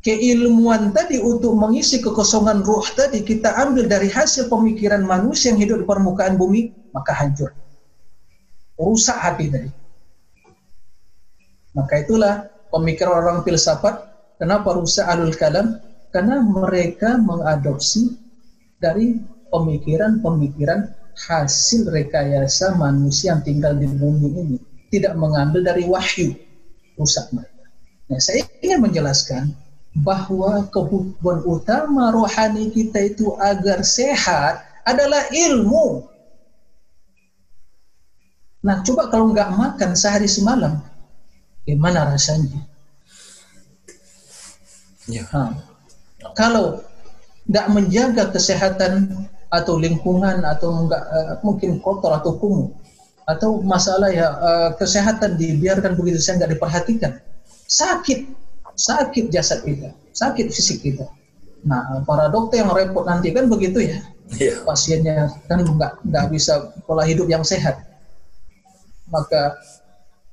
keilmuan 0.00 0.96
tadi 0.96 1.20
untuk 1.20 1.52
mengisi 1.52 2.00
kekosongan 2.00 2.64
ruh 2.64 2.88
tadi 2.96 3.20
kita 3.20 3.52
ambil 3.60 3.84
dari 3.84 4.08
hasil 4.08 4.48
pemikiran 4.48 5.04
manusia 5.04 5.52
yang 5.52 5.60
hidup 5.60 5.84
di 5.84 5.86
permukaan 5.86 6.40
bumi, 6.40 6.72
maka 6.96 7.12
hancur. 7.12 7.52
Rusak 8.80 9.18
hati 9.20 9.52
tadi. 9.52 9.70
Maka 11.76 12.00
itulah 12.00 12.48
pemikiran 12.72 13.20
orang 13.20 13.38
filsafat, 13.44 14.08
kenapa 14.40 14.72
rusak 14.72 15.04
alul 15.04 15.36
kalam? 15.36 15.76
Karena 16.10 16.40
mereka 16.42 17.20
mengadopsi 17.20 18.16
dari 18.80 19.20
pemikiran-pemikiran 19.50 20.94
hasil 21.28 21.90
rekayasa 21.90 22.78
manusia 22.80 23.36
yang 23.36 23.42
tinggal 23.44 23.76
di 23.76 23.84
bumi 23.84 24.28
ini 24.30 24.58
tidak 24.88 25.14
mengambil 25.18 25.60
dari 25.60 25.84
wahyu 25.86 26.34
rusak 26.96 27.28
mereka. 27.30 27.66
Nah, 28.10 28.18
saya 28.18 28.42
ingin 28.64 28.80
menjelaskan 28.82 29.54
bahwa 29.94 30.66
kebutuhan 30.70 31.42
utama 31.46 32.14
rohani 32.14 32.70
kita 32.70 33.10
itu 33.10 33.34
agar 33.38 33.82
sehat 33.82 34.62
adalah 34.86 35.26
ilmu. 35.30 36.06
Nah, 38.60 38.82
coba 38.84 39.08
kalau 39.08 39.32
nggak 39.32 39.50
makan 39.56 39.90
sehari 39.96 40.28
semalam, 40.28 40.82
gimana 41.64 42.12
rasanya? 42.12 42.66
Ya. 45.08 45.24
Nah, 45.32 45.56
kalau 46.36 46.84
nggak 47.48 47.66
menjaga 47.72 48.24
kesehatan 48.30 49.26
atau 49.50 49.74
lingkungan 49.76 50.46
atau 50.46 50.86
enggak 50.86 51.02
uh, 51.10 51.34
mungkin 51.42 51.82
kotor 51.82 52.14
atau 52.14 52.38
kumuh. 52.38 52.70
Atau 53.26 53.62
masalah 53.62 54.10
ya 54.10 54.26
uh, 54.38 54.70
kesehatan 54.78 55.38
dibiarkan 55.38 55.94
begitu 55.94 56.18
saja 56.22 56.46
nggak 56.46 56.58
diperhatikan. 56.58 57.12
Sakit 57.66 58.26
sakit 58.74 59.28
jasad 59.30 59.62
kita 59.62 59.94
sakit 60.14 60.46
fisik 60.52 60.84
kita. 60.84 61.06
Nah 61.64 62.02
para 62.04 62.28
dokter 62.28 62.64
yang 62.64 62.72
repot 62.72 63.04
nanti 63.06 63.32
kan 63.32 63.46
begitu 63.48 63.80
ya. 63.84 64.00
Yeah. 64.38 64.62
pasiennya 64.62 65.26
kan 65.50 65.66
nggak 65.66 66.06
nggak 66.06 66.26
bisa 66.30 66.70
pola 66.86 67.02
hidup 67.02 67.26
yang 67.26 67.42
sehat. 67.42 67.82
Maka 69.10 69.58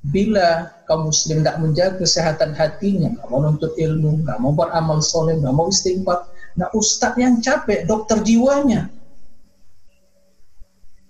bila 0.06 0.70
kaum 0.86 1.10
muslim 1.10 1.42
tidak 1.42 1.58
menjaga 1.58 1.98
kesehatan 2.06 2.54
hatinya, 2.54 3.10
nggak 3.18 3.28
mau 3.34 3.42
nuntut 3.42 3.74
ilmu, 3.74 4.22
nggak 4.22 4.38
mau 4.38 4.54
beramal 4.54 5.02
soleh, 5.02 5.42
nggak 5.42 5.50
mau 5.50 5.66
istighfar, 5.66 6.30
nah 6.54 6.70
ustadz 6.78 7.18
yang 7.18 7.42
capek, 7.42 7.90
dokter 7.90 8.22
jiwanya, 8.22 8.86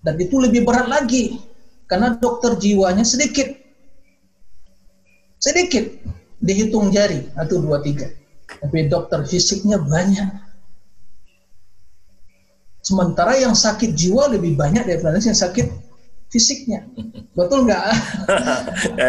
dan 0.02 0.16
itu 0.18 0.38
lebih 0.38 0.64
berat 0.68 0.88
lagi 0.90 1.40
karena 1.88 2.14
dokter 2.18 2.60
jiwanya 2.60 3.08
sedikit. 3.08 3.54
Sedikit 5.38 5.94
dihitung 6.42 6.90
jari 6.90 7.30
atau 7.38 7.62
dua 7.62 7.80
tiga. 7.82 8.10
Tapi 8.48 8.90
dokter 8.90 9.24
fisiknya 9.24 9.80
banyak. 9.80 10.30
Sementara 12.82 13.36
yang 13.36 13.52
sakit 13.52 13.92
jiwa 13.94 14.32
lebih 14.32 14.56
banyak 14.56 14.88
daripada 14.88 15.20
yang 15.20 15.36
sakit 15.36 15.68
fisiknya. 16.28 16.84
Betul 17.34 17.68
nggak? 17.68 17.84
ya, 19.00 19.08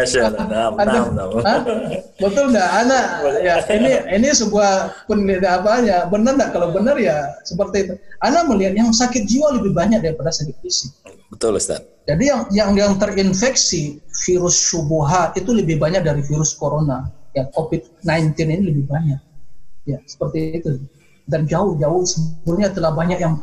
Betul 2.15 2.45
nggak, 2.55 2.69
anak? 2.85 3.05
Ya 3.43 3.55
ini 3.75 3.91
ini 4.15 4.27
sebuah 4.31 5.03
penelitian 5.09 5.59
apa 5.59 5.83
ya? 5.83 5.97
Benar 6.07 6.39
nggak? 6.39 6.51
Kalau 6.55 6.71
benar 6.71 6.95
ya 6.95 7.27
seperti 7.43 7.89
itu. 7.89 7.93
Anak 8.23 8.47
melihat 8.47 8.73
yang 8.79 8.89
sakit 8.95 9.27
jiwa 9.27 9.59
lebih 9.59 9.75
banyak 9.75 9.99
daripada 9.99 10.31
sakit 10.31 10.55
fisik. 10.63 10.91
Betul 11.29 11.59
Ustaz. 11.59 11.83
Jadi 12.07 12.23
yang 12.25 12.41
yang 12.49 12.71
yang 12.73 12.93
terinfeksi 12.97 14.01
virus 14.25 14.57
syubuhat 14.57 15.37
itu 15.37 15.51
lebih 15.53 15.77
banyak 15.77 16.01
dari 16.01 16.23
virus 16.25 16.55
corona. 16.55 17.11
Ya 17.37 17.45
COVID-19 17.53 18.33
ini 18.49 18.63
lebih 18.73 18.89
banyak. 18.89 19.19
Ya 19.85 19.99
seperti 20.07 20.57
itu. 20.57 20.81
Dan 21.29 21.45
jauh-jauh 21.45 22.09
sebelumnya 22.09 22.73
telah 22.73 22.89
banyak 22.89 23.21
yang 23.21 23.37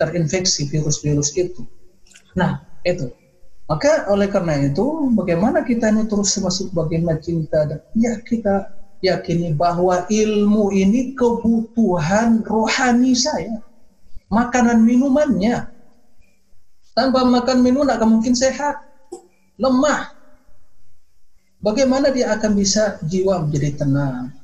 terinfeksi 0.00 0.72
virus-virus 0.72 1.36
itu. 1.36 1.68
Nah, 2.32 2.64
itu. 2.84 3.08
Maka 3.70 4.10
oleh 4.10 4.26
karena 4.26 4.58
itu, 4.66 5.14
bagaimana 5.14 5.62
kita 5.62 5.94
ini 5.94 6.02
terus 6.10 6.34
masuk 6.42 6.74
bagaimana 6.74 7.22
cinta 7.22 7.70
dan 7.70 7.78
ya 7.94 8.18
kita 8.18 8.66
yakini 8.98 9.54
bahwa 9.54 10.04
ilmu 10.10 10.74
ini 10.74 11.14
kebutuhan 11.14 12.42
rohani 12.42 13.14
saya, 13.14 13.62
makanan 14.26 14.82
minumannya. 14.82 15.70
Tanpa 16.90 17.22
makan 17.22 17.62
minum 17.62 17.86
tidak 17.86 18.02
mungkin 18.10 18.34
sehat, 18.34 18.74
lemah. 19.54 20.10
Bagaimana 21.62 22.10
dia 22.10 22.34
akan 22.34 22.58
bisa 22.58 22.98
jiwa 23.06 23.46
menjadi 23.46 23.84
tenang? 23.84 24.34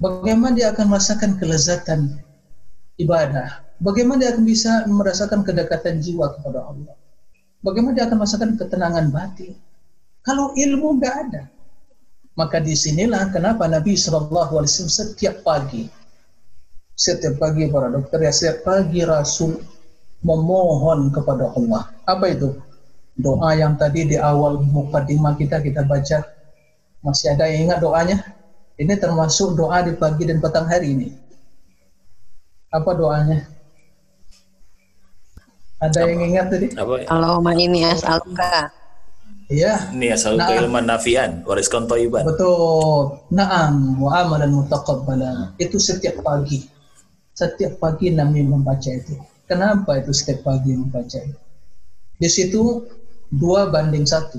Bagaimana 0.00 0.56
dia 0.56 0.72
akan 0.72 0.88
merasakan 0.88 1.36
kelezatan 1.36 2.16
ibadah? 2.96 3.60
Bagaimana 3.76 4.24
dia 4.24 4.30
akan 4.32 4.46
bisa 4.46 4.86
merasakan 4.88 5.44
kedekatan 5.44 6.00
jiwa 6.00 6.32
kepada 6.32 6.62
Allah? 6.64 6.94
Bagaimana 7.62 7.94
dia 7.94 8.10
akan 8.10 8.18
merasakan 8.18 8.58
ketenangan 8.58 9.06
batin? 9.14 9.54
Kalau 10.26 10.50
ilmu 10.54 10.98
nggak 10.98 11.14
ada, 11.26 11.42
maka 12.34 12.58
di 12.58 12.74
sinilah 12.74 13.30
kenapa 13.30 13.70
Nabi 13.70 13.94
Wasallam 13.94 14.66
setiap 14.90 15.46
pagi, 15.46 15.86
setiap 16.98 17.38
pagi 17.38 17.70
para 17.70 17.90
dokter 17.90 18.18
ya 18.22 18.34
setiap 18.34 18.66
pagi 18.66 19.06
Rasul 19.06 19.62
memohon 20.26 21.14
kepada 21.14 21.54
Allah. 21.54 21.90
Apa 22.06 22.30
itu? 22.34 22.54
Doa 23.14 23.54
yang 23.54 23.78
tadi 23.78 24.10
di 24.10 24.16
awal 24.18 24.62
mukadimah 24.62 25.38
kita 25.38 25.62
kita 25.62 25.86
baca. 25.86 26.24
Masih 27.02 27.34
ada 27.34 27.46
yang 27.46 27.70
ingat 27.70 27.78
doanya? 27.82 28.18
Ini 28.78 28.94
termasuk 28.98 29.54
doa 29.54 29.84
di 29.84 29.94
pagi 29.94 30.26
dan 30.26 30.42
petang 30.42 30.66
hari 30.66 30.98
ini. 30.98 31.08
Apa 32.72 32.96
doanya? 32.96 33.44
Ada 35.82 36.06
apa? 36.06 36.10
yang 36.14 36.20
ingat 36.30 36.46
tadi? 36.46 36.66
Apa? 36.78 36.94
Allahumma 37.10 37.52
ini 37.58 37.82
as'aluka. 37.82 38.70
Iya. 39.50 39.90
Ini 39.90 40.14
as'aluka 40.14 40.54
ilman 40.62 40.86
nafian, 40.86 41.42
warizkan 41.42 41.90
thayyiban. 41.90 42.22
Betul. 42.22 43.18
Naam 43.34 43.98
wa 43.98 44.22
amalan 44.22 44.54
mutaqabbalan. 44.62 45.58
Itu 45.58 45.82
setiap 45.82 46.22
pagi. 46.22 46.70
setiap 47.32 47.80
pagi 47.80 48.12
Nabi 48.12 48.44
membaca 48.44 48.92
itu. 48.92 49.16
Kenapa 49.48 49.98
itu 49.98 50.12
setiap 50.12 50.44
pagi 50.46 50.76
membaca 50.76 51.16
itu? 51.16 51.40
Di 52.20 52.28
situ 52.28 52.86
dua 53.32 53.72
banding 53.72 54.04
satu. 54.04 54.38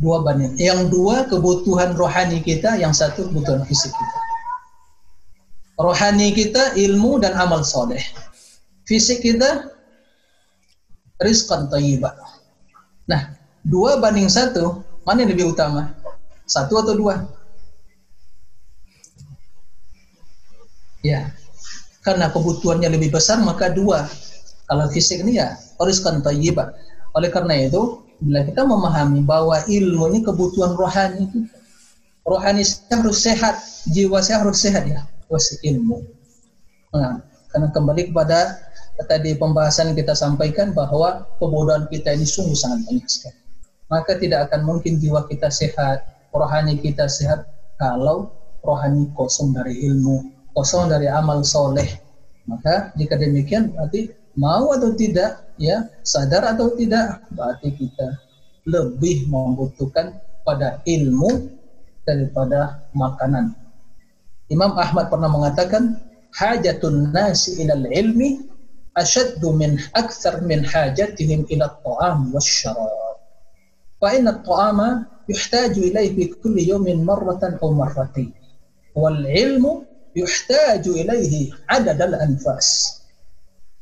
Dua 0.00 0.24
banding. 0.24 0.56
Yang 0.56 0.90
dua 0.90 1.28
kebutuhan 1.28 1.92
rohani 1.94 2.40
kita, 2.40 2.80
yang 2.80 2.96
satu 2.96 3.28
kebutuhan 3.30 3.62
fisik 3.68 3.92
kita. 3.92 4.18
Rohani 5.76 6.32
kita 6.32 6.72
ilmu 6.72 7.20
dan 7.20 7.36
amal 7.36 7.62
soleh. 7.62 8.00
Fisik 8.84 9.24
kita 9.24 9.72
rizqan 11.24 11.72
tayyibah. 11.72 12.12
Nah, 13.08 13.32
dua 13.64 13.96
banding 13.96 14.28
satu, 14.28 14.84
mana 15.08 15.24
yang 15.24 15.32
lebih 15.32 15.56
utama? 15.56 15.96
Satu 16.44 16.76
atau 16.80 16.92
dua? 16.92 17.24
Ya, 21.04 21.32
karena 22.04 22.28
kebutuhannya 22.32 22.88
lebih 22.92 23.12
besar 23.12 23.40
maka 23.40 23.72
dua. 23.72 24.04
Kalau 24.64 24.88
fisik 24.92 25.20
ini 25.24 25.40
ya 25.40 25.56
rizqan 25.80 26.20
tayyibah. 26.20 26.72
Oleh 27.16 27.32
karena 27.32 27.56
itu, 27.60 28.04
bila 28.20 28.44
kita 28.44 28.64
memahami 28.64 29.20
bahwa 29.24 29.60
ilmu 29.64 30.12
ini 30.12 30.20
kebutuhan 30.24 30.76
rohani. 30.76 31.28
Rohani 32.24 32.64
saya 32.64 33.04
harus 33.04 33.20
sehat, 33.20 33.54
jiwa 33.92 34.24
saya 34.24 34.40
harus 34.40 34.56
sehat 34.56 34.88
ya, 34.88 35.04
wasik 35.28 35.60
ilmu. 35.60 36.00
Nah, 36.96 37.20
karena 37.52 37.68
kembali 37.68 38.08
kepada 38.08 38.56
tadi 39.02 39.34
pembahasan 39.34 39.98
kita 39.98 40.14
sampaikan 40.14 40.70
bahwa 40.70 41.26
kebodohan 41.42 41.90
kita 41.90 42.14
ini 42.14 42.22
sungguh 42.22 42.54
sangat 42.54 42.86
banyak 42.86 43.08
sekali. 43.10 43.40
Maka 43.90 44.12
tidak 44.16 44.50
akan 44.50 44.60
mungkin 44.62 45.02
jiwa 45.02 45.26
kita 45.26 45.50
sehat, 45.50 46.06
rohani 46.30 46.78
kita 46.78 47.10
sehat 47.10 47.46
kalau 47.76 48.30
rohani 48.62 49.10
kosong 49.18 49.52
dari 49.52 49.82
ilmu, 49.90 50.30
kosong 50.54 50.88
dari 50.88 51.10
amal 51.10 51.42
soleh. 51.42 51.86
Maka 52.46 52.94
jika 52.94 53.18
demikian 53.18 53.74
berarti 53.74 54.14
mau 54.38 54.72
atau 54.72 54.94
tidak, 54.94 55.42
ya 55.58 55.90
sadar 56.06 56.54
atau 56.54 56.72
tidak, 56.78 57.22
berarti 57.34 57.74
kita 57.74 58.08
lebih 58.64 59.28
membutuhkan 59.28 60.16
pada 60.46 60.80
ilmu 60.86 61.50
daripada 62.04 62.84
makanan. 62.92 63.52
Imam 64.52 64.76
Ahmad 64.76 65.08
pernah 65.08 65.28
mengatakan, 65.28 65.96
hajatun 66.36 67.12
nasi 67.12 67.64
ilal 67.64 67.88
ilmi 67.88 68.53
akthar 68.94 70.42
min 70.42 70.60
hajatihim 70.62 71.46
ila 71.50 71.64
at-ta'am 71.66 72.30
wasyarab. 72.30 73.18
Fa 73.98 74.08
inna 74.14 74.38
at-ta'ama 74.38 74.88
yuhtaju 75.26 75.80
ilayhi 75.82 76.14
fi 76.14 76.22
kulli 76.38 76.70
yawmin 76.70 77.02
marratan 77.02 77.58
aw 77.58 77.70
marratain. 77.74 78.30
Wal 78.94 79.26
ilmu 79.26 79.82
yuhtaju 80.14 80.90
ilaihi 80.94 81.50
adad 81.66 81.98
al-anfas. 81.98 83.02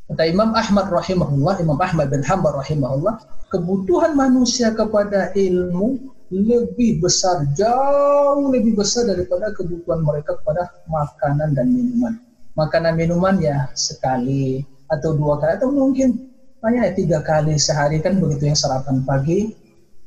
Kata 0.09 0.29
Imam 0.29 0.53
Ahmad 0.57 0.93
rahimahullah, 0.93 1.61
Imam 1.61 1.79
Ahmad 1.81 2.13
bin 2.13 2.25
Hanbal 2.25 2.61
rahimahullah, 2.61 3.21
kebutuhan 3.53 4.17
manusia 4.17 4.73
kepada 4.73 5.33
ilmu 5.37 6.01
lebih 6.33 7.05
besar, 7.05 7.45
jauh 7.53 8.49
lebih 8.49 8.73
besar 8.73 9.05
daripada 9.05 9.53
kebutuhan 9.53 10.01
mereka 10.01 10.41
kepada 10.41 10.73
makanan 10.89 11.53
dan 11.53 11.69
minuman. 11.69 12.17
Makanan 12.57 12.97
minuman 12.97 13.37
ya 13.41 13.69
sekali 13.77 14.65
atau 14.93 15.17
dua 15.17 15.41
kali 15.41 15.57
atau 15.57 15.73
mungkin 15.73 16.21
hanya 16.61 16.93
tiga 16.93 17.25
kali 17.25 17.57
sehari 17.57 17.99
kan 18.05 18.21
begitu 18.21 18.53
yang 18.53 18.59
sarapan 18.59 19.01
pagi, 19.03 19.51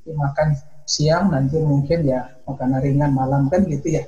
makan 0.06 0.56
siang, 0.86 1.34
nanti 1.34 1.58
mungkin 1.60 2.06
ya 2.06 2.30
makanan 2.46 2.80
ringan 2.80 3.12
malam 3.12 3.50
kan 3.50 3.66
gitu 3.66 4.00
ya. 4.00 4.06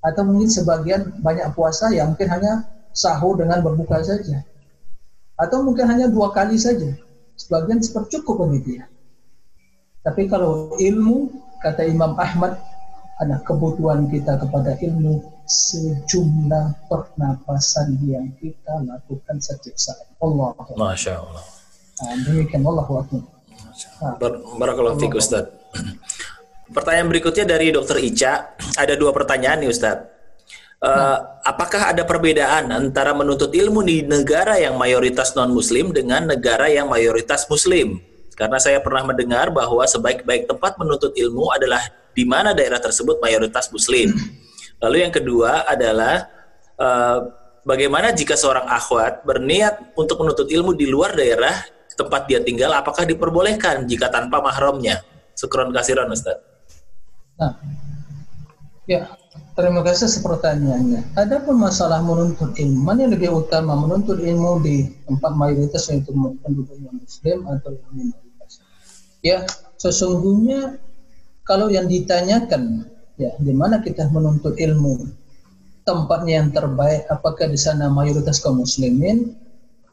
Atau 0.00 0.24
mungkin 0.26 0.48
sebagian 0.48 1.14
banyak 1.20 1.52
puasa 1.52 1.92
yang 1.92 2.16
mungkin 2.16 2.28
hanya 2.32 2.52
sahur 2.90 3.36
dengan 3.38 3.60
berbuka 3.60 4.00
saja. 4.02 4.42
Atau 5.36 5.62
mungkin 5.62 5.86
hanya 5.86 6.08
dua 6.08 6.32
kali 6.32 6.56
saja. 6.56 6.90
Sebagian 7.36 7.78
seperti 7.84 8.18
cukup 8.18 8.48
begitu 8.48 8.80
ya. 8.80 8.88
Tapi 10.00 10.24
kalau 10.26 10.74
ilmu 10.80 11.30
kata 11.60 11.84
Imam 11.84 12.16
Ahmad 12.16 12.56
ada 13.20 13.36
kebutuhan 13.44 14.08
kita 14.08 14.40
kepada 14.40 14.74
ilmu 14.80 15.20
sejumlah 15.46 16.90
pernapasan 16.90 18.02
yang 18.02 18.28
kita 18.36 18.82
lakukan 18.82 19.38
setiap 19.38 19.78
saat 19.78 20.06
Allah 20.18 20.52
Masya 20.74 21.12
Allah 21.22 21.44
nah, 22.02 22.14
demikian 22.26 22.62
Allah 22.66 22.84
Bar 24.18 24.32
Barakallahu 24.58 24.98
fiik 24.98 25.16
Ustaz 25.16 25.46
Pertanyaan 26.66 27.06
berikutnya 27.06 27.46
dari 27.46 27.70
Dokter 27.70 28.02
Ica. 28.02 28.58
Ada 28.74 28.98
dua 28.98 29.14
pertanyaan 29.14 29.62
nih 29.62 29.70
Ustadz. 29.70 30.18
Uh, 30.76 31.18
apakah 31.40 31.88
ada 31.88 32.04
perbedaan 32.04 32.68
antara 32.68 33.16
menuntut 33.16 33.48
ilmu 33.48 33.80
di 33.80 34.04
negara 34.04 34.60
yang 34.60 34.76
mayoritas 34.76 35.32
non-Muslim 35.32 35.94
dengan 35.94 36.28
negara 36.28 36.68
yang 36.68 36.90
mayoritas 36.90 37.48
Muslim? 37.48 38.02
Karena 38.36 38.60
saya 38.60 38.84
pernah 38.84 39.08
mendengar 39.08 39.48
bahwa 39.48 39.80
sebaik-baik 39.88 40.44
tempat 40.44 40.76
menuntut 40.76 41.16
ilmu 41.16 41.48
adalah 41.48 41.80
di 42.12 42.28
mana 42.28 42.52
daerah 42.52 42.76
tersebut 42.76 43.16
mayoritas 43.24 43.72
Muslim. 43.72 44.12
Lalu 44.80 44.96
yang 45.08 45.12
kedua 45.12 45.64
adalah 45.64 46.28
uh, 46.76 47.18
bagaimana 47.64 48.12
jika 48.12 48.36
seorang 48.36 48.68
akhwat 48.68 49.24
berniat 49.24 49.96
untuk 49.96 50.20
menuntut 50.20 50.48
ilmu 50.52 50.76
di 50.76 50.86
luar 50.86 51.16
daerah 51.16 51.52
tempat 51.96 52.28
dia 52.28 52.44
tinggal, 52.44 52.76
apakah 52.76 53.08
diperbolehkan 53.08 53.88
jika 53.88 54.12
tanpa 54.12 54.44
mahramnya? 54.44 55.00
Syukron 55.32 55.72
kasiran 55.72 56.12
Ustaz. 56.12 56.40
Nah, 57.36 57.56
ya 58.88 59.08
terima 59.56 59.80
kasih 59.84 60.08
pertanyaannya. 60.20 61.16
Adapun 61.16 61.56
masalah 61.60 62.04
menuntut 62.04 62.56
ilmu, 62.56 62.80
mana 62.84 63.08
yang 63.08 63.12
lebih 63.16 63.32
utama 63.32 63.76
menuntut 63.76 64.20
ilmu 64.20 64.60
di 64.60 64.92
tempat 65.08 65.32
mayoritas 65.36 65.88
yaitu 65.88 66.12
penduduk 66.44 66.76
muslim 66.92 67.48
atau 67.48 67.76
minoritas? 67.92 68.60
Ya, 69.24 69.44
sesungguhnya 69.80 70.80
kalau 71.44 71.68
yang 71.72 71.88
ditanyakan 71.88 72.88
ya 73.16 73.32
di 73.40 73.52
mana 73.52 73.80
kita 73.80 74.08
menuntut 74.12 74.56
ilmu 74.56 75.08
tempatnya 75.84 76.42
yang 76.44 76.48
terbaik 76.52 77.08
apakah 77.08 77.48
di 77.48 77.56
sana 77.56 77.88
mayoritas 77.88 78.40
kaum 78.40 78.60
muslimin 78.60 79.36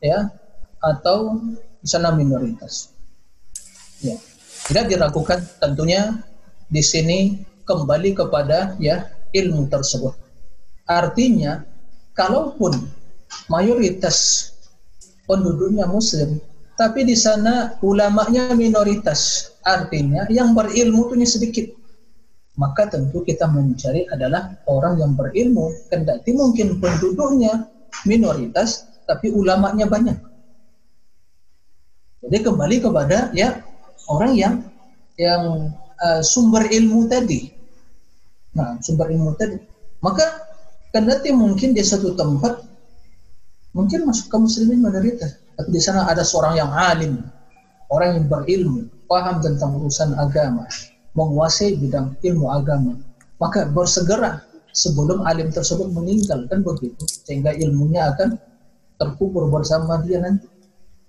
ya 0.04 0.32
atau 0.84 1.40
di 1.80 1.88
sana 1.88 2.12
minoritas 2.12 2.91
ya 4.04 4.20
tidak 4.68 4.91
diragukan 4.91 5.40
tentunya 5.60 6.24
di 6.72 6.80
sini 6.80 7.20
kembali 7.68 8.16
kepada 8.16 8.76
ya 8.80 9.12
ilmu 9.36 9.68
tersebut. 9.68 10.16
Artinya, 10.88 11.64
kalaupun 12.16 12.76
mayoritas 13.52 14.50
penduduknya 15.26 15.88
muslim, 15.88 16.40
tapi 16.76 17.08
di 17.08 17.16
sana 17.18 17.76
ulamanya 17.84 18.52
minoritas, 18.54 19.52
artinya 19.64 20.28
yang 20.30 20.56
berilmu 20.56 21.12
itu 21.16 21.40
sedikit. 21.40 21.68
Maka 22.53 22.85
tentu 22.85 23.25
kita 23.25 23.49
mencari 23.49 24.05
adalah 24.13 24.53
orang 24.69 25.01
yang 25.01 25.17
berilmu, 25.17 25.73
kendati 25.89 26.38
mungkin 26.38 26.77
penduduknya 26.77 27.65
minoritas, 28.05 28.85
tapi 29.09 29.34
ulamanya 29.34 29.89
banyak. 29.89 30.17
Jadi 32.23 32.38
kembali 32.39 32.77
kepada 32.80 33.34
ya 33.34 33.59
orang 34.07 34.31
yang 34.38 34.55
yang 35.17 35.73
uh, 35.99 36.21
sumber 36.21 36.69
ilmu 36.69 37.09
tadi. 37.09 37.49
Nah, 38.53 38.77
sumber 38.85 39.09
ilmu 39.09 39.34
tadi. 39.34 39.57
Maka 40.05 40.45
kendati 40.93 41.34
mungkin 41.34 41.73
di 41.73 41.81
satu 41.81 42.13
tempat 42.13 42.61
mungkin 43.73 44.05
masuk 44.05 44.30
ke 44.30 44.38
muslimin 44.38 44.80
mayoritas, 44.85 45.41
tapi 45.57 45.73
di 45.73 45.81
sana 45.81 46.05
ada 46.05 46.21
seorang 46.21 46.53
yang 46.61 46.69
alim, 46.69 47.17
orang 47.89 48.21
yang 48.21 48.25
berilmu, 48.30 48.85
paham 49.09 49.41
tentang 49.41 49.73
urusan 49.81 50.13
agama, 50.13 50.69
menguasai 51.14 51.77
bidang 51.77 52.18
ilmu 52.22 52.49
agama, 52.49 52.98
maka 53.38 53.69
bersegera 53.69 54.41
sebelum 54.73 55.22
alim 55.30 55.53
tersebut 55.53 55.94
meninggal 55.94 56.49
kan 56.49 56.65
begitu, 56.65 57.06
sehingga 57.06 57.53
ilmunya 57.53 58.10
akan 58.14 58.38
terkubur 58.98 59.49
bersama 59.49 60.02
dia 60.02 60.22
nanti. 60.22 60.49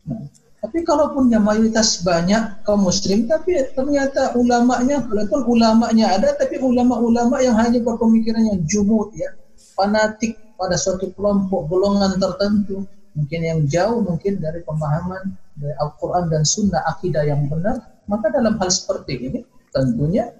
Nah, 0.04 0.28
tapi 0.60 0.80
kalaupun 0.84 1.28
yang 1.28 1.44
mayoritas 1.44 2.04
banyak 2.04 2.64
kaum 2.64 2.84
muslim, 2.84 3.28
tapi 3.28 3.56
ternyata 3.72 4.36
ulamanya, 4.36 5.04
walaupun 5.08 5.44
ulamanya 5.48 6.16
ada, 6.16 6.36
tapi 6.36 6.60
ulama-ulama 6.60 7.40
yang 7.40 7.56
hanya 7.56 7.80
berpemikiran 7.80 8.44
yang 8.48 8.60
jumud 8.64 9.12
ya, 9.16 9.32
fanatik 9.76 10.36
pada 10.56 10.76
suatu 10.76 11.12
kelompok 11.16 11.68
golongan 11.68 12.16
tertentu, 12.20 12.84
mungkin 13.12 13.40
yang 13.44 13.60
jauh 13.68 14.00
mungkin 14.04 14.40
dari 14.40 14.60
pemahaman 14.64 15.36
dari 15.56 15.74
Al-Quran 15.80 16.32
dan 16.32 16.42
Sunnah 16.48 16.80
akidah 16.96 17.28
yang 17.28 17.44
benar, 17.48 17.80
maka 18.08 18.32
dalam 18.32 18.56
hal 18.56 18.68
seperti 18.72 19.12
ini 19.20 19.40
tentunya 19.74 20.30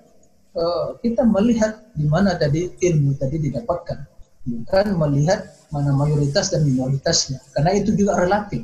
uh, 0.55 0.95
kita 1.03 1.27
melihat 1.27 1.83
di 1.99 2.07
mana 2.07 2.39
tadi 2.39 2.71
ilmu 2.71 3.19
tadi 3.19 3.43
didapatkan, 3.43 3.99
bukan 4.47 4.87
melihat 4.95 5.51
mana 5.75 5.91
mayoritas 5.91 6.55
dan 6.55 6.63
minoritasnya, 6.63 7.43
karena 7.53 7.75
itu 7.75 7.91
juga 7.99 8.23
relatif 8.23 8.63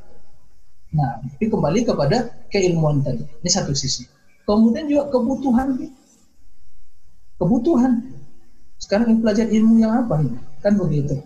Nah, 0.91 1.23
tapi 1.23 1.47
kembali 1.47 1.87
kepada 1.87 2.35
keilmuan 2.51 3.03
tadi. 3.03 3.23
Ini 3.23 3.51
satu 3.51 3.71
sisi. 3.75 4.07
Kemudian 4.43 4.91
juga 4.91 5.07
kebutuhan. 5.15 5.79
Kebutuhan. 7.39 7.93
Sekarang 8.81 9.23
pelajar 9.23 9.47
ilmu 9.47 9.79
yang 9.79 10.07
apa 10.07 10.19
ini? 10.19 10.39
Kan 10.59 10.75
begitu. 10.75 11.23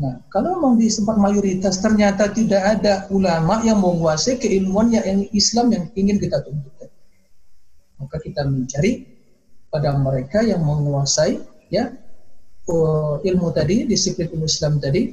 Nah, 0.00 0.16
kalau 0.32 0.56
memang 0.56 0.80
di 0.80 0.88
tempat 0.88 1.16
mayoritas 1.20 1.82
ternyata 1.82 2.30
tidak 2.32 2.62
ada 2.78 3.04
ulama 3.12 3.60
yang 3.66 3.82
menguasai 3.82 4.40
keilmuan 4.40 4.88
yang 4.94 5.26
Islam 5.36 5.74
yang 5.74 5.84
ingin 5.92 6.16
kita 6.16 6.40
tuntut, 6.40 6.79
maka 8.00 8.16
kita 8.18 8.48
mencari 8.48 9.04
pada 9.70 9.94
mereka 9.94 10.42
yang 10.42 10.64
menguasai 10.64 11.38
ya 11.70 11.92
uh, 12.66 13.16
ilmu 13.22 13.48
tadi, 13.54 13.84
disiplin 13.84 14.28
ilmu 14.30 14.46
Islam 14.48 14.80
tadi, 14.82 15.12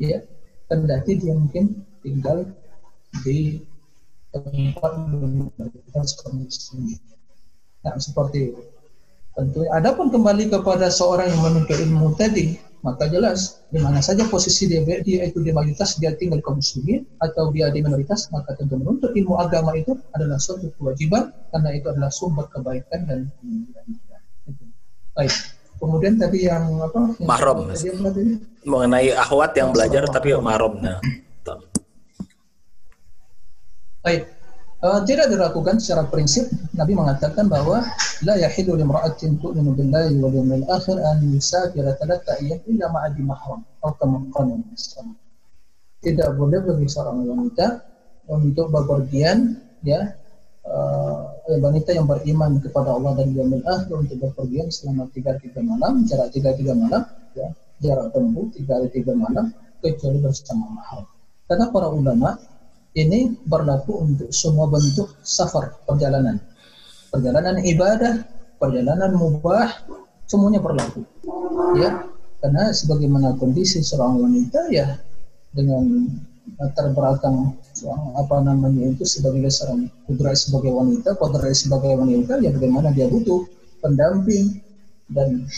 ya, 0.00 0.20
kendati 0.68 1.12
dia 1.18 1.34
mungkin 1.34 1.84
tinggal 2.04 2.48
di 3.22 3.62
tempat. 4.34 4.92
Nah, 7.84 7.94
seperti 8.00 8.38
itu. 8.50 8.62
Tentu, 9.34 9.66
adapun 9.74 10.14
kembali 10.14 10.46
kepada 10.46 10.86
seorang 10.94 11.26
yang 11.26 11.42
menuntut 11.42 11.74
ilmu 11.74 12.14
tadi, 12.14 12.54
maka 12.84 13.08
jelas 13.08 13.64
di 13.72 13.80
mana 13.80 14.04
saja 14.04 14.28
posisi 14.28 14.68
dia, 14.68 14.84
dia 14.84 15.24
itu 15.24 15.40
di 15.40 15.48
mayoritas 15.56 15.96
dia 15.96 16.12
tinggal 16.12 16.44
kaum 16.44 16.60
muslimin 16.60 17.08
atau 17.16 17.48
dia 17.48 17.72
di 17.72 17.80
minoritas 17.80 18.28
maka 18.28 18.52
tentu 18.52 18.76
menuntut 18.76 19.16
ilmu 19.16 19.40
agama 19.40 19.72
itu 19.72 19.96
adalah 20.12 20.36
suatu 20.36 20.68
kewajiban 20.76 21.32
karena 21.48 21.70
itu 21.72 21.88
adalah 21.88 22.12
sumber 22.12 22.44
kebaikan 22.52 23.00
dan 23.08 23.20
baik. 25.16 25.32
Kemudian 25.74 26.16
tadi 26.16 26.46
yang 26.46 26.80
apa? 26.80 27.18
Mahram 27.24 27.72
mengenai 28.62 29.10
akhwat 29.16 29.56
yang 29.56 29.72
belajar 29.72 30.04
tapi 30.12 30.36
mahram 30.36 30.76
nah. 30.84 31.00
Baik 34.04 34.43
Uh, 34.84 35.00
tidak 35.08 35.32
dilakukan 35.32 35.80
secara 35.80 36.04
prinsip 36.12 36.44
Nabi 36.76 36.92
mengatakan 36.92 37.48
bahwa 37.48 37.80
la 38.20 38.36
yahilu 38.36 38.76
limra'atin 38.76 39.40
tu'minu 39.40 39.72
billahi 39.72 40.12
wal 40.20 40.28
yawmil 40.28 40.60
akhir 40.68 41.00
an 41.00 41.24
yusafira 41.24 41.96
thalatha 41.96 42.36
ayyam 42.36 42.60
illa 42.68 42.92
ma'adi 42.92 43.24
mahram 43.24 43.64
atau 43.80 43.96
kama 43.96 44.28
qala 44.28 44.60
Tidak 46.04 46.28
boleh 46.36 46.60
bagi 46.68 46.84
seorang 46.84 47.16
wanita 47.16 47.80
untuk 48.28 48.68
bepergian 48.68 49.56
ya 49.80 50.04
uh, 50.68 51.32
wanita 51.48 51.96
yang 51.96 52.04
beriman 52.04 52.60
kepada 52.60 52.92
Allah 52.92 53.24
dan 53.24 53.32
yaumil 53.32 53.64
akhir 53.64 53.88
untuk 53.88 54.20
bepergian 54.20 54.68
selama 54.68 55.08
tiga 55.16 55.40
tiga 55.40 55.64
malam 55.64 56.04
jarak 56.04 56.28
tiga 56.28 56.52
tiga 56.52 56.76
malam 56.76 57.08
ya 57.32 57.48
jarak 57.80 58.12
tempuh 58.12 58.52
tiga 58.52 58.84
tiga 58.92 59.16
malam 59.16 59.48
kecuali 59.80 60.20
bersama 60.20 60.76
mahram. 60.76 61.08
Kata 61.48 61.72
para 61.72 61.88
ulama 61.88 62.36
ini 62.94 63.34
berlaku 63.42 64.06
untuk 64.06 64.30
semua 64.30 64.70
bentuk 64.70 65.18
safar 65.26 65.74
perjalanan. 65.82 66.38
Perjalanan 67.10 67.58
ibadah, 67.62 68.22
perjalanan 68.58 69.14
mubah, 69.14 69.70
semuanya 70.30 70.62
berlaku. 70.62 71.02
Ya, 71.78 72.06
karena 72.38 72.70
sebagaimana 72.70 73.34
kondisi 73.38 73.82
seorang 73.82 74.22
wanita 74.22 74.70
ya 74.70 74.98
dengan 75.50 76.06
latar 76.60 76.92
belakang 76.92 77.56
apa 78.14 78.36
namanya 78.44 78.94
itu 78.94 79.02
sebagai 79.08 79.48
seorang 79.50 79.90
kudrat 80.06 80.38
sebagai 80.38 80.70
wanita, 80.70 81.18
kudrat 81.18 81.54
sebagai 81.56 81.98
wanita 81.98 82.38
ya 82.42 82.54
bagaimana 82.54 82.94
dia 82.94 83.10
butuh 83.10 83.42
pendamping 83.82 84.62
dan 85.10 85.48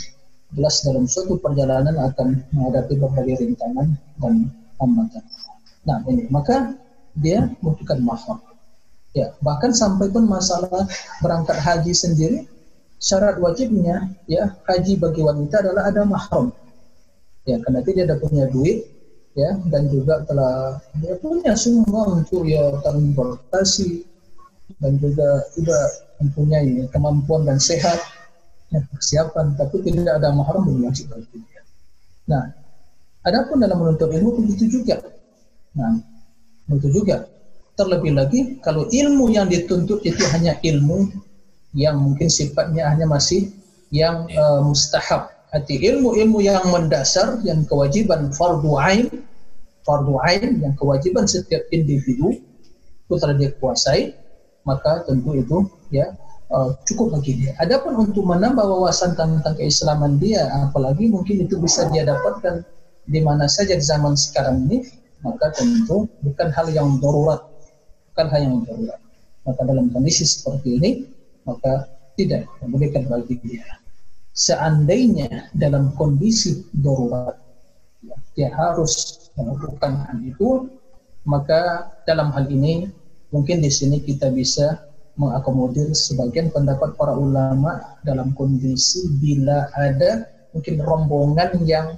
jelas 0.54 0.80
dalam 0.86 1.04
suatu 1.04 1.36
perjalanan 1.36 1.94
akan 2.00 2.38
menghadapi 2.54 2.94
berbagai 2.96 3.44
rintangan 3.44 3.98
dan 4.22 4.34
hambatan. 4.78 5.24
Nah 5.84 5.98
ini 6.06 6.30
maka 6.30 6.74
dia 7.16 7.48
membutuhkan 7.60 8.01
mahram. 8.05 8.38
Ya, 9.16 9.32
bahkan 9.40 9.72
sampai 9.72 10.12
pun 10.12 10.28
masalah 10.28 10.84
berangkat 11.24 11.56
haji 11.56 11.97
sendiri, 11.97 12.38
syarat 13.01 13.40
wajibnya 13.40 14.12
ya 14.28 14.52
haji 14.68 15.01
bagi 15.01 15.24
wanita 15.24 15.64
adalah 15.64 15.88
ada 15.88 16.05
mahram. 16.05 16.52
Ya, 17.48 17.56
karena 17.64 17.80
dia 17.80 18.05
ada 18.05 18.20
punya 18.20 18.44
duit, 18.52 18.84
ya, 19.32 19.56
dan 19.72 19.88
juga 19.88 20.20
telah 20.28 20.80
dia 21.01 21.16
punya 21.16 21.56
semua 21.56 22.12
untuk 22.12 22.44
ya 22.44 22.76
transportasi 22.84 24.05
dan 24.82 24.98
juga 25.01 25.47
tidak 25.55 25.84
mempunyai 26.20 26.84
kemampuan 26.93 27.48
dan 27.48 27.56
sehat 27.56 27.97
ya, 28.68 28.84
persiapan, 28.93 29.56
tapi 29.56 29.80
tidak 29.80 30.20
ada 30.20 30.28
mahram 30.32 30.64
belum 30.66 30.93
wajib 30.93 31.09
bagi 31.09 31.40
dia. 31.40 31.62
Nah, 32.26 32.52
adapun 33.24 33.62
dalam 33.62 33.80
menuntut 33.80 34.10
ilmu 34.10 34.44
begitu 34.44 34.80
juga. 34.80 35.01
Nah, 35.76 36.15
itu 36.72 36.88
juga. 36.90 37.30
Terlebih 37.76 38.16
lagi 38.16 38.40
kalau 38.64 38.88
ilmu 38.88 39.28
yang 39.28 39.52
dituntut 39.52 40.01
itu 40.02 40.24
hanya 40.32 40.56
ilmu 40.64 41.12
yang 41.76 42.01
mungkin 42.01 42.32
sifatnya 42.32 42.88
hanya 42.88 43.05
masih 43.05 43.52
yang 43.93 44.24
uh, 44.32 44.64
mustahab. 44.64 45.28
Arti 45.52 45.78
ilmu-ilmu 45.78 46.43
yang 46.43 46.64
mendasar 46.72 47.38
yang 47.47 47.62
kewajiban 47.68 48.32
fardu 48.34 48.80
ain, 48.80 49.06
fardu 49.86 50.18
ain 50.26 50.59
yang 50.59 50.74
kewajiban 50.74 51.28
setiap 51.28 51.62
individu 51.70 52.34
telah 53.06 53.38
dia 53.38 53.55
kuasai, 53.62 54.16
maka 54.66 55.06
tentu 55.06 55.38
itu 55.38 55.70
ya 55.94 56.10
uh, 56.51 56.74
cukup 56.88 57.14
bagi 57.20 57.38
dia. 57.38 57.52
Adapun 57.62 58.10
untuk 58.10 58.26
menambah 58.26 58.66
wawasan 58.66 59.14
tentang 59.14 59.55
keislaman 59.55 60.18
dia, 60.18 60.51
apalagi 60.66 61.06
mungkin 61.06 61.47
itu 61.47 61.60
bisa 61.62 61.86
dia 61.94 62.02
dapatkan 62.02 62.66
di 63.06 63.22
mana 63.22 63.47
saja 63.47 63.78
di 63.78 63.84
zaman 63.86 64.18
sekarang 64.18 64.66
ini, 64.66 64.82
maka 65.24 65.52
tentu 65.55 66.09
bukan 66.20 66.48
hal 66.52 66.66
yang 66.72 66.98
darurat, 67.01 67.40
bukan 68.12 68.26
hal 68.32 68.40
yang 68.44 68.56
darurat. 68.64 69.01
Maka 69.47 69.60
dalam 69.62 69.86
kondisi 69.94 70.26
seperti 70.26 70.68
ini, 70.80 70.90
maka 71.47 71.86
tidak 72.18 72.48
memberikan 72.64 73.06
bagi 73.06 73.38
dia. 73.44 73.64
Seandainya 74.36 75.48
dalam 75.56 75.94
kondisi 75.94 76.66
darurat, 76.74 77.38
ya, 78.05 78.16
dia 78.36 78.48
harus 78.52 79.16
melakukan 79.38 80.05
hal 80.09 80.18
itu, 80.20 80.68
maka 81.24 81.93
dalam 82.05 82.34
hal 82.34 82.48
ini 82.51 82.90
mungkin 83.30 83.62
di 83.62 83.70
sini 83.70 84.02
kita 84.02 84.32
bisa 84.32 84.86
mengakomodir 85.16 85.97
sebagian 85.97 86.52
pendapat 86.52 86.93
para 86.94 87.16
ulama 87.16 87.97
dalam 88.05 88.36
kondisi 88.36 89.09
bila 89.16 89.72
ada 89.72 90.28
mungkin 90.52 90.80
rombongan 90.80 91.64
yang 91.64 91.97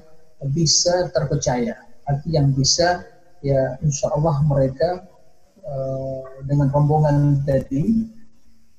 bisa 0.55 1.11
terpercaya, 1.11 1.75
arti 2.09 2.35
yang 2.35 2.51
bisa 2.57 3.05
ya 3.45 3.79
insya 3.85 4.11
Allah 4.17 4.41
mereka 4.49 5.07
uh, 5.63 6.25
dengan 6.49 6.73
rombongan 6.73 7.45
tadi 7.45 8.09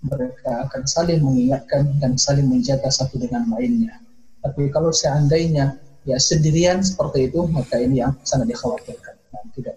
mereka 0.04 0.68
akan 0.68 0.84
saling 0.88 1.20
mengingatkan 1.20 1.92
dan 2.00 2.16
saling 2.16 2.48
menjaga 2.48 2.88
satu 2.88 3.20
dengan 3.20 3.44
lainnya. 3.52 4.00
Tapi 4.40 4.72
kalau 4.72 4.96
seandainya 4.96 5.76
ya 6.08 6.16
sendirian 6.16 6.80
seperti 6.80 7.28
itu, 7.28 7.44
maka 7.52 7.76
ini 7.76 8.00
yang 8.00 8.16
sangat 8.24 8.56
dikhawatirkan. 8.56 9.16
Nah, 9.36 9.44
tidak 9.52 9.76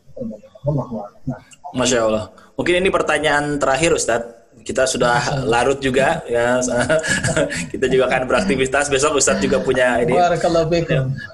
Allah 0.62 1.11
nah. 1.27 1.41
Masya 1.74 2.07
Allah. 2.07 2.31
Mungkin 2.55 2.87
ini 2.87 2.89
pertanyaan 2.93 3.59
terakhir 3.59 3.99
Ustadz. 3.99 4.41
Kita 4.62 4.87
sudah 4.87 5.43
larut 5.43 5.83
juga 5.83 6.23
ya. 6.31 6.62
kita 7.73 7.91
juga 7.91 8.07
akan 8.07 8.31
beraktivitas 8.31 8.87
besok 8.87 9.19
Ustadz 9.19 9.43
juga 9.43 9.59
punya 9.59 9.99
ini. 9.99 10.15
Barakallahu 10.15 10.70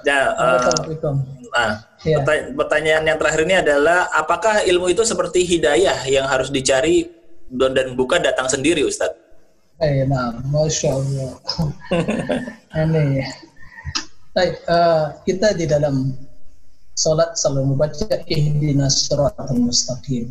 Ya, 0.01 0.33
uh, 0.33 0.73
Nah, 1.53 1.88
ya. 2.05 2.23
pertanyaan 2.55 3.03
yang 3.07 3.17
terakhir 3.17 3.41
ini 3.43 3.55
adalah 3.59 4.11
apakah 4.13 4.63
ilmu 4.63 4.91
itu 4.91 5.03
seperti 5.03 5.43
hidayah 5.43 6.05
yang 6.07 6.27
harus 6.27 6.53
dicari 6.53 7.07
dan 7.49 7.97
bukan 7.97 8.21
datang 8.21 8.45
sendiri, 8.45 8.85
Ustadz? 8.85 9.17
Eh, 9.79 10.03
nah, 10.03 10.35
masya 10.51 10.91
Allah. 10.91 11.33
ini, 12.83 13.23
Baik, 14.29 14.61
uh, 14.69 15.17
kita 15.25 15.57
di 15.57 15.65
dalam 15.65 16.13
sholat 16.93 17.33
selalu 17.33 17.73
membaca 17.73 18.13
ihdinas 18.29 19.09
siratal 19.09 19.55
mustaqim. 19.55 20.29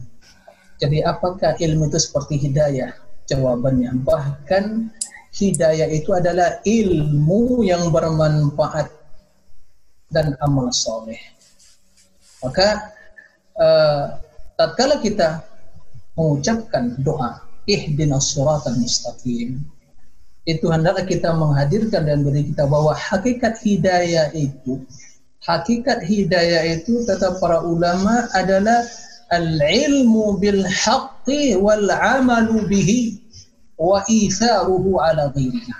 Jadi 0.78 1.02
apakah 1.02 1.58
ilmu 1.58 1.90
itu 1.90 1.98
seperti 1.98 2.38
hidayah? 2.38 2.94
Jawabannya 3.26 3.98
bahkan 4.06 4.94
hidayah 5.34 5.90
itu 5.90 6.14
adalah 6.14 6.62
ilmu 6.62 7.66
yang 7.66 7.90
bermanfaat 7.90 8.86
dan 10.14 10.38
amal 10.40 10.70
soleh. 10.70 11.18
Maka 12.44 12.94
uh, 13.58 14.04
tatkala 14.54 15.02
kita 15.02 15.42
mengucapkan 16.14 16.98
doa 17.02 17.42
ihdinas 17.66 18.34
siratal 18.34 18.78
mustaqim 18.78 19.62
itu 20.48 20.64
hendaklah 20.72 21.04
kita 21.04 21.36
menghadirkan 21.36 22.08
dan 22.08 22.24
beri 22.24 22.48
kita 22.48 22.64
bahwa 22.64 22.96
hakikat 22.96 23.60
hidayah 23.60 24.32
itu. 24.32 24.80
Hakikat 25.44 26.08
hidayah 26.08 26.80
itu 26.80 27.04
kata 27.04 27.36
para 27.36 27.60
ulama 27.60 28.24
adalah 28.32 28.80
al-ilmu 29.28 30.40
bil 30.40 30.64
haqqi 30.64 31.52
wal 31.60 31.84
amalu 31.92 32.64
bihi 32.64 33.20
wa 33.76 34.00
itharuhu 34.08 34.96
ala 34.96 35.28
ghairihi. 35.36 35.72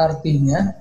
Artinya 0.00 0.72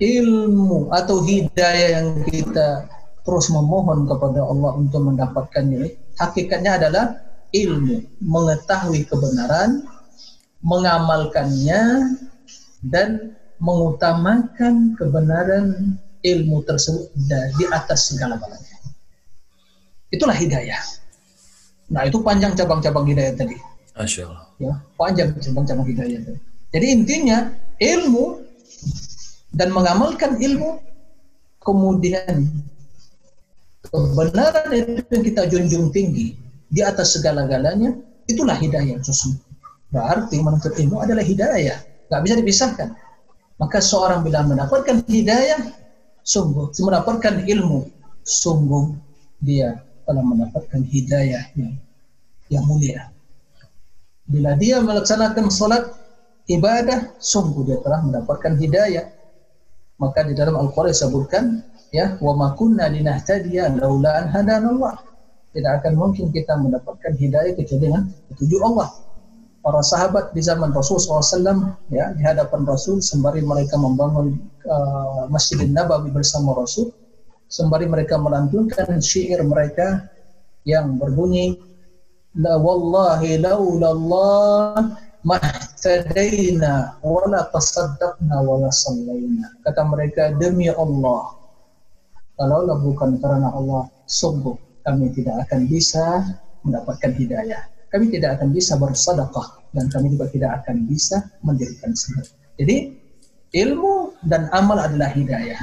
ilmu 0.00 0.88
atau 0.96 1.20
hidayah 1.20 2.00
yang 2.00 2.08
kita 2.32 2.88
terus 3.30 3.46
memohon 3.54 4.10
kepada 4.10 4.42
Allah 4.42 4.74
untuk 4.74 5.06
mendapatkannya 5.06 5.94
hakikatnya 6.18 6.82
adalah 6.82 7.14
ilmu 7.54 8.02
mengetahui 8.18 9.06
kebenaran 9.06 9.86
mengamalkannya 10.66 12.10
dan 12.82 13.38
mengutamakan 13.62 14.98
kebenaran 14.98 15.94
ilmu 16.26 16.66
tersebut 16.66 17.06
di 17.54 17.64
atas 17.70 18.10
segala-galanya. 18.10 18.76
Itulah 20.10 20.34
hidayah. 20.34 20.80
Nah 21.94 22.02
itu 22.02 22.18
panjang 22.20 22.58
cabang-cabang 22.58 23.06
hidayah 23.06 23.38
tadi. 23.38 23.54
Allah. 23.94 24.48
Ya, 24.58 24.74
panjang 24.98 25.38
cabang-cabang 25.38 25.86
hidayah 25.86 26.18
tadi. 26.18 26.40
Jadi 26.74 26.86
intinya 26.90 27.38
ilmu 27.78 28.42
dan 29.54 29.70
mengamalkan 29.70 30.42
ilmu 30.42 30.82
kemudian 31.60 32.48
kebenaran 33.90 34.70
itu 34.70 35.02
yang 35.10 35.24
kita 35.26 35.42
junjung 35.50 35.86
tinggi 35.90 36.38
di 36.70 36.80
atas 36.80 37.18
segala-galanya 37.18 37.98
itulah 38.30 38.54
hidayah 38.54 39.02
sesungguhnya. 39.02 39.50
Berarti 39.90 40.38
menuntut 40.38 40.78
ilmu 40.78 41.02
adalah 41.02 41.26
hidayah, 41.26 41.82
nggak 42.06 42.22
bisa 42.22 42.34
dipisahkan. 42.38 42.88
Maka 43.58 43.82
seorang 43.82 44.22
bila 44.22 44.46
mendapatkan 44.46 45.02
hidayah, 45.10 45.60
sungguh 46.22 46.70
mendapatkan 46.78 47.42
ilmu, 47.42 47.90
sungguh 48.22 48.94
dia 49.42 49.82
telah 50.06 50.22
mendapatkan 50.22 50.80
hidayah 50.86 51.42
yang, 51.58 51.74
yang 52.48 52.64
mulia. 52.64 53.10
Bila 54.30 54.54
dia 54.54 54.78
melaksanakan 54.78 55.50
sholat 55.50 55.90
ibadah, 56.46 57.18
sungguh 57.18 57.66
dia 57.66 57.78
telah 57.82 57.98
mendapatkan 58.06 58.54
hidayah. 58.54 59.10
Maka 59.98 60.24
di 60.24 60.32
dalam 60.38 60.56
Al-Quran 60.56 60.94
disebutkan, 60.94 61.44
ya, 61.94 62.16
wa 62.18 62.32
ma 62.34 62.48
kunna 62.54 62.90
linahtadiya 62.90 63.74
laula 63.78 64.24
an 64.24 64.26
hadanallah. 64.34 64.94
Tidak 65.50 65.72
akan 65.82 65.92
mungkin 65.98 66.30
kita 66.30 66.54
mendapatkan 66.58 67.18
hidayah 67.18 67.52
kecuali 67.58 67.90
dengan 67.90 68.06
petunjuk 68.30 68.62
Allah. 68.62 68.88
Para 69.60 69.84
sahabat 69.84 70.32
di 70.32 70.40
zaman 70.40 70.72
Rasul 70.72 70.96
SAW 70.96 71.76
ya 71.92 72.16
di 72.16 72.22
hadapan 72.24 72.64
Rasul 72.64 73.04
sembari 73.04 73.44
mereka 73.44 73.76
membangun 73.76 74.40
uh, 74.64 75.28
Masjidin 75.28 75.76
Nabawi 75.76 76.08
bersama 76.08 76.56
Rasul, 76.56 76.88
sembari 77.50 77.84
mereka 77.84 78.16
melantunkan 78.16 79.02
syair 79.02 79.42
mereka 79.44 80.06
yang 80.64 80.96
berbunyi 80.96 81.58
la 82.38 82.54
wallahi 82.56 83.42
laulallah 83.42 84.94
mahtadaina 85.26 86.96
wala 87.02 87.42
tasaddaqna 87.50 88.36
wala 88.40 88.70
sallaina 88.70 89.50
kata 89.66 89.82
mereka 89.82 90.22
demi 90.38 90.70
Allah 90.70 91.39
kalaulah 92.40 92.80
bukan 92.80 93.20
karena 93.20 93.52
Allah 93.52 93.84
sungguh 94.08 94.56
kami 94.88 95.12
tidak 95.12 95.44
akan 95.44 95.68
bisa 95.68 96.24
mendapatkan 96.64 97.12
hidayah. 97.12 97.68
Kami 97.92 98.08
tidak 98.08 98.40
akan 98.40 98.54
bisa 98.54 98.80
bersedekah 98.80 99.60
dan 99.76 99.92
kami 99.92 100.16
juga 100.16 100.32
tidak 100.32 100.64
akan 100.64 100.88
bisa 100.88 101.26
mendirikan 101.44 101.92
salat 101.92 102.26
jadi 102.60 102.92
ilmu 103.50 104.14
dan 104.22 104.46
amal 104.52 104.78
adalah 104.78 105.10
hidayah. 105.10 105.58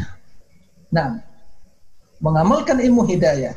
Nah 0.92 1.24
mengamalkan 2.20 2.84
ilmu 2.84 3.08
hidayah 3.08 3.56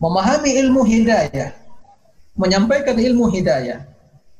memahami 0.00 0.56
ilmu 0.56 0.86
hidayah 0.88 1.52
menyampaikan 2.38 2.96
ilmu 2.96 3.28
hidayah 3.28 3.90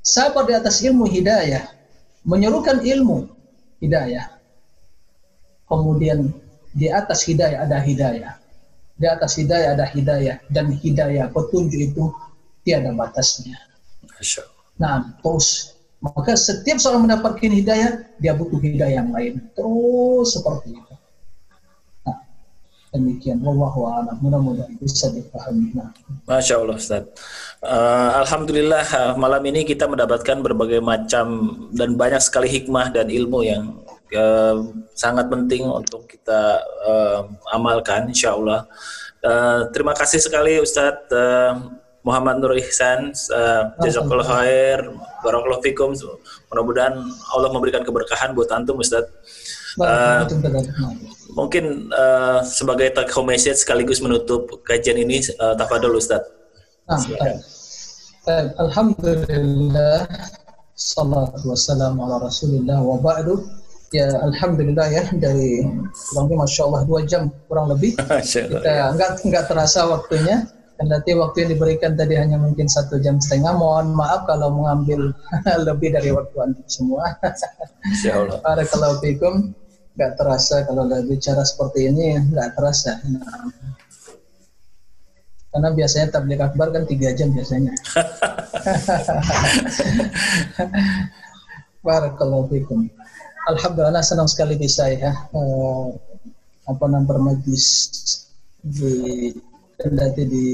sabar 0.00 0.48
di 0.48 0.56
atas 0.56 0.80
ilmu 0.80 1.04
hidayah, 1.04 1.68
menyerukan 2.24 2.80
ilmu 2.80 3.28
hidayah. 3.82 4.32
Kemudian 5.68 6.34
di 6.74 6.86
atas 6.90 7.26
hidayah 7.26 7.66
ada 7.66 7.78
hidayah. 7.82 8.34
Di 9.00 9.06
atas 9.08 9.40
hidayah 9.40 9.74
ada 9.74 9.86
hidayah 9.88 10.36
dan 10.52 10.70
hidayah 10.70 11.32
petunjuk 11.32 11.80
itu 11.80 12.12
tiada 12.62 12.92
batasnya. 12.92 13.56
Nah, 14.76 15.16
terus 15.24 15.76
maka 16.00 16.32
setiap 16.32 16.80
seorang 16.80 17.04
mendapatkan 17.04 17.52
hidayah, 17.52 17.92
dia 18.16 18.32
butuh 18.32 18.56
hidayah 18.56 19.04
yang 19.04 19.12
lain. 19.12 19.36
Terus 19.52 20.32
seperti 20.32 20.72
itu. 20.72 20.94
Nah, 22.08 22.16
demikian. 22.96 23.44
Wallahu 23.44 23.84
a'lam. 23.84 24.16
Mudah-mudahan 24.24 24.80
bisa 24.80 25.12
dipahami. 25.12 25.76
Nah. 25.76 25.92
Masya 26.24 26.56
Allah 26.56 26.76
Ustaz. 26.80 27.04
Uh, 27.60 28.24
Alhamdulillah 28.24 28.84
uh, 28.96 29.14
malam 29.20 29.44
ini 29.44 29.68
kita 29.68 29.84
mendapatkan 29.84 30.40
berbagai 30.40 30.80
macam 30.80 31.52
dan 31.76 32.00
banyak 32.00 32.24
sekali 32.24 32.48
hikmah 32.48 32.96
dan 32.96 33.12
ilmu 33.12 33.44
yang 33.44 33.76
uh, 34.16 34.70
sangat 34.94 35.26
penting 35.30 35.66
untuk 35.66 36.06
kita 36.06 36.62
uh, 36.86 37.20
amalkan 37.54 38.10
insya 38.10 38.34
Allah. 38.34 38.66
Uh, 39.20 39.68
terima 39.70 39.92
kasih 39.92 40.18
sekali 40.18 40.56
Ustadz 40.58 41.12
uh, 41.12 41.60
Muhammad 42.00 42.40
Nur 42.40 42.56
Ihsan, 42.56 43.12
uh, 43.12 43.62
jazakallah 43.84 44.24
khair, 44.24 44.78
barakallahu 45.20 45.60
fikum. 45.60 45.92
Mudah-mudahan 46.48 46.96
Allah 47.36 47.50
memberikan 47.52 47.84
keberkahan 47.84 48.32
buat 48.32 48.48
antum 48.48 48.80
Ustadz. 48.80 49.12
Uh, 49.76 50.24
mungkin 51.36 51.92
uh, 51.92 52.40
sebagai 52.42 52.90
take 52.96 53.12
home 53.12 53.30
message 53.30 53.60
sekaligus 53.60 54.00
menutup 54.00 54.48
kajian 54.64 54.96
ini, 54.96 55.20
uh, 55.38 55.52
tafadol 55.54 56.00
Ustadz. 56.00 56.32
Ah, 56.88 58.50
Alhamdulillah 58.58 60.08
Salatu 60.74 61.52
wassalamu 61.52 62.08
ala 62.08 62.24
rasulillah 62.24 62.80
wa 62.80 62.96
ba'du 62.96 63.44
Ya 63.90 64.06
Alhamdulillah 64.22 64.86
ya 64.86 65.02
dari 65.18 65.66
kurang 66.14 66.30
lebih 66.30 66.38
Masya 66.38 66.62
Allah 66.62 66.82
dua 66.86 67.00
jam 67.02 67.26
kurang 67.50 67.66
lebih. 67.74 67.98
Kita 68.22 68.94
nggak 68.94 69.10
nggak 69.26 69.44
terasa 69.50 69.90
waktunya. 69.90 70.46
Dan 70.78 70.96
nanti 70.96 71.12
waktu 71.12 71.44
yang 71.44 71.50
diberikan 71.58 71.92
tadi 71.92 72.16
hanya 72.16 72.38
mungkin 72.38 72.70
satu 72.70 73.02
jam 73.02 73.18
setengah. 73.18 73.52
Mohon 73.52 73.98
maaf 73.98 74.30
kalau 74.30 74.54
mengambil 74.54 75.10
lebih 75.68 75.90
dari 75.90 76.14
waktu 76.14 76.36
antum 76.38 76.66
semua. 76.70 77.18
Barakallahu 78.46 79.02
fikum. 79.02 79.58
Nggak 79.98 80.12
terasa 80.16 80.62
kalau 80.70 80.86
bicara 80.86 81.42
seperti 81.42 81.90
ini 81.90 82.14
nggak 82.30 82.54
terasa. 82.54 82.94
Nah, 83.10 83.50
karena 85.50 85.68
biasanya 85.74 86.06
tablik 86.14 86.38
akbar 86.38 86.70
kan 86.70 86.86
tiga 86.86 87.10
jam 87.10 87.34
biasanya. 87.34 87.74
Barakallahu 91.82 92.46
fikum. 92.54 92.86
Alhamdulillah 93.50 94.04
senang 94.06 94.30
sekali 94.30 94.54
bisa 94.54 94.86
ya. 94.94 95.10
Uh, 95.34 95.90
apa 96.70 96.86
namanya 96.86 97.10
bermajlis 97.10 97.66
di 98.62 99.34
kendati 99.74 100.22
di 100.22 100.44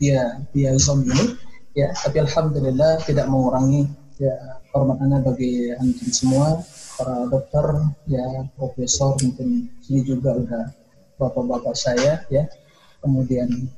via 0.00 0.40
via 0.56 0.72
Zoom 0.80 1.04
ini 1.04 1.36
ya. 1.76 1.92
Tapi 1.92 2.24
alhamdulillah 2.24 3.04
tidak 3.04 3.28
mengurangi 3.28 3.84
ya 4.16 4.32
hormat 4.72 4.96
anda 5.04 5.20
bagi 5.20 5.76
antum 5.76 6.08
semua 6.08 6.64
para 6.96 7.28
dokter 7.28 7.66
ya 8.08 8.48
profesor 8.56 9.12
mungkin 9.20 9.68
sini 9.84 10.00
juga 10.08 10.40
udah 10.40 10.64
bapak-bapak 11.20 11.76
saya 11.76 12.24
ya. 12.32 12.48
Kemudian 13.04 13.68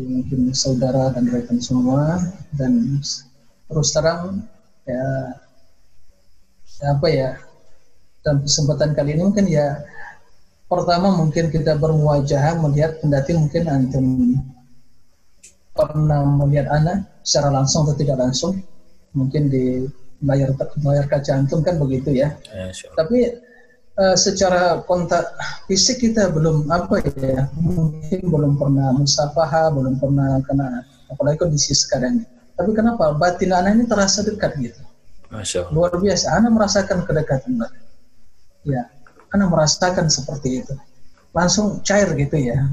mungkin 0.00 0.48
saudara 0.56 1.12
dan 1.12 1.28
rekan 1.28 1.60
semua 1.60 2.16
dan 2.56 3.04
terus 3.68 3.92
terang 3.92 4.48
ya, 4.88 5.04
ya 6.80 6.88
apa 6.96 7.08
ya 7.12 7.30
dalam 8.20 8.44
kesempatan 8.44 8.92
kali 8.92 9.16
ini 9.16 9.22
mungkin 9.24 9.46
ya 9.48 9.80
pertama 10.70 11.16
mungkin 11.16 11.50
kita 11.50 11.76
bermuajah 11.80 12.60
melihat 12.62 13.00
kendati 13.00 13.32
mungkin 13.34 13.62
antum 13.66 14.06
pernah 15.74 16.22
melihat 16.44 16.68
anak 16.70 17.08
secara 17.24 17.50
langsung 17.50 17.88
atau 17.88 17.96
tidak 17.96 18.20
langsung 18.20 18.60
mungkin 19.16 19.48
di 19.50 19.88
layar 20.20 20.52
layar 20.84 21.06
kaca 21.08 21.32
antum 21.40 21.64
kan 21.64 21.80
begitu 21.80 22.12
ya, 22.12 22.36
ya 22.52 22.68
tapi 22.92 23.40
uh, 23.96 24.14
secara 24.14 24.84
kontak 24.84 25.24
fisik 25.64 26.04
kita 26.04 26.28
belum 26.28 26.68
apa 26.68 27.00
ya 27.18 27.48
mungkin 27.56 28.20
belum 28.28 28.52
pernah 28.60 28.92
musafaha 28.94 29.72
belum 29.72 29.96
pernah 29.96 30.38
kena 30.44 30.84
apalagi 31.10 31.42
kondisi 31.42 31.74
sekarang. 31.74 32.22
Tapi 32.54 32.70
kenapa? 32.72 33.12
Batin 33.18 33.50
anak 33.50 33.76
ini 33.76 33.84
terasa 33.88 34.22
dekat 34.22 34.54
gitu. 34.62 34.82
Masya 35.30 35.66
Allah. 35.66 35.72
luar 35.74 35.92
biasa. 35.94 36.26
Anak 36.38 36.50
merasakan 36.54 36.98
kedekatan 37.06 37.54
batin 37.58 37.79
ya 38.64 38.88
anak 39.34 39.48
merasakan 39.50 40.10
seperti 40.10 40.62
itu. 40.62 40.74
Langsung 41.30 41.80
cair 41.86 42.10
gitu 42.18 42.36
ya. 42.36 42.70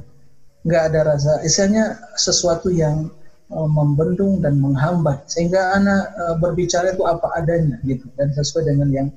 Nggak 0.65 0.83
ada 0.91 0.99
rasa 1.15 1.31
istilahnya 1.45 1.95
sesuatu 2.17 2.73
yang 2.73 3.13
uh, 3.53 3.69
membendung 3.69 4.41
dan 4.41 4.57
menghambat. 4.57 5.29
Sehingga 5.29 5.77
anak 5.77 6.13
uh, 6.17 6.35
berbicara 6.41 6.93
itu 6.93 7.05
apa 7.05 7.29
adanya 7.37 7.77
gitu. 7.85 8.09
Dan 8.17 8.33
sesuai 8.33 8.73
dengan 8.73 8.89
yang 8.89 9.09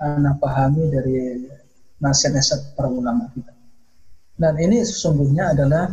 anak 0.00 0.40
pahami 0.42 0.90
dari 0.90 1.46
nasihat-nasihat 2.00 2.74
para 2.74 2.88
ulama 2.88 3.28
kita. 3.36 3.52
Dan 4.40 4.56
ini 4.56 4.80
sesungguhnya 4.82 5.52
adalah 5.52 5.92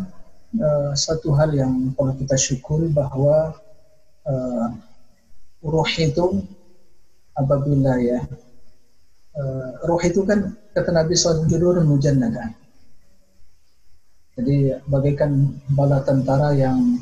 uh, 0.55 0.91
satu 0.95 1.35
hal 1.35 1.51
yang 1.51 1.91
perlu 1.93 2.15
kita 2.15 2.39
syukuri 2.39 2.87
bahwa 2.89 3.53
uh, 4.23 4.67
ruh 5.61 5.91
itu 5.99 6.41
apabila 7.35 7.99
ya 7.99 8.23
uh, 9.37 9.69
ruh 9.85 10.01
itu 10.01 10.25
kan 10.25 10.57
kata 10.73 10.89
Nabi 10.91 11.13
SAW 11.13 11.85
mujannada. 11.85 12.53
Jadi 14.37 14.69
bagaikan 14.85 15.57
bala 15.73 16.05
tentara 16.05 16.53
yang 16.53 17.01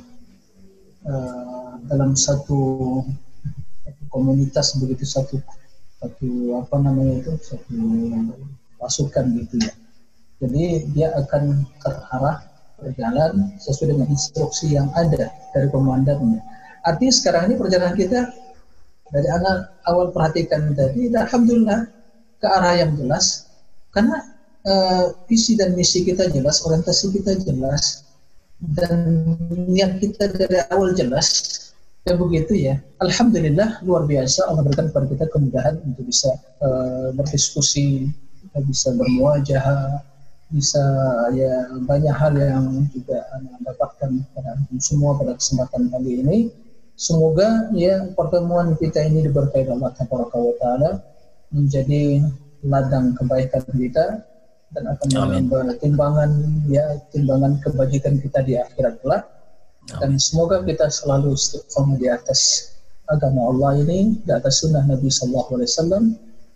uh, 1.04 1.76
dalam 1.92 2.16
satu 2.16 3.04
komunitas 4.08 4.80
begitu 4.80 5.04
satu 5.04 5.36
satu 6.00 6.56
apa 6.64 6.76
namanya 6.80 7.20
itu 7.20 7.36
satu 7.44 7.76
pasukan 8.80 9.26
gitu 9.44 9.60
ya 9.60 9.74
Jadi 10.40 10.64
dia 10.96 11.12
akan 11.16 11.68
terarah 11.84 12.44
berjalan 12.80 13.56
sesuai 13.60 13.96
dengan 13.96 14.08
instruksi 14.12 14.76
yang 14.76 14.92
ada 14.92 15.32
dari 15.56 15.68
komandannya. 15.72 16.44
Artinya 16.84 17.14
sekarang 17.16 17.44
ini 17.50 17.56
perjalanan 17.56 17.96
kita 17.96 18.20
dari 19.16 19.28
anak 19.32 19.80
awal 19.88 20.12
perhatikan 20.12 20.76
tadi, 20.76 21.08
alhamdulillah 21.08 21.88
ke 22.46 22.48
arah 22.54 22.78
yang 22.78 22.94
jelas 22.94 23.50
karena 23.90 24.22
uh, 24.70 25.18
visi 25.26 25.58
dan 25.58 25.74
misi 25.74 26.06
kita 26.06 26.30
jelas, 26.30 26.62
orientasi 26.62 27.10
kita 27.10 27.42
jelas 27.42 28.06
dan 28.78 29.34
niat 29.50 29.98
kita 29.98 30.30
dari 30.30 30.62
awal 30.70 30.94
jelas. 30.94 31.58
Ya 32.06 32.14
begitu 32.14 32.54
ya. 32.54 32.78
Alhamdulillah 33.02 33.82
luar 33.82 34.06
biasa 34.06 34.46
Allah 34.46 34.62
berikan 34.62 34.94
kepada 34.94 35.10
kita 35.10 35.26
kemudahan 35.34 35.82
untuk 35.90 36.06
bisa 36.06 36.30
uh, 36.62 37.10
berdiskusi, 37.18 38.14
bisa 38.54 38.94
bermuajah, 38.94 39.66
bisa 40.54 40.86
ya 41.34 41.66
banyak 41.82 42.14
hal 42.14 42.38
yang 42.38 42.86
juga 42.94 43.26
anda 43.34 43.58
dapatkan 43.74 44.22
pada 44.38 44.54
semua 44.78 45.18
pada 45.18 45.34
kesempatan 45.34 45.90
kali 45.90 46.22
ini. 46.22 46.38
Semoga 46.94 47.74
ya 47.74 48.06
pertemuan 48.14 48.78
kita 48.78 49.02
ini 49.02 49.26
diberkahi 49.26 49.66
Allah 49.68 49.92
Taala 49.98 51.15
menjadi 51.56 52.20
ladang 52.68 53.16
kebaikan 53.16 53.64
kita 53.72 54.20
dan 54.76 54.84
akan 54.92 55.08
menambah 55.08 55.80
timbangan 55.80 56.32
ya 56.68 57.00
timbangan 57.16 57.56
kebajikan 57.64 58.20
kita 58.20 58.44
di 58.44 58.60
akhirat 58.60 59.00
kelak. 59.00 59.24
Dan 59.86 60.18
semoga 60.18 60.66
kita 60.66 60.90
selalu 60.90 61.38
istiqomah 61.38 61.96
di 62.02 62.10
atas 62.10 62.74
agama 63.06 63.54
Allah 63.54 63.86
ini 63.86 64.18
di 64.26 64.32
atas 64.34 64.66
sunnah 64.66 64.84
Nabi 64.84 65.08
Sallallahu 65.08 65.50
Alaihi 65.56 65.70
Wasallam. 65.72 66.04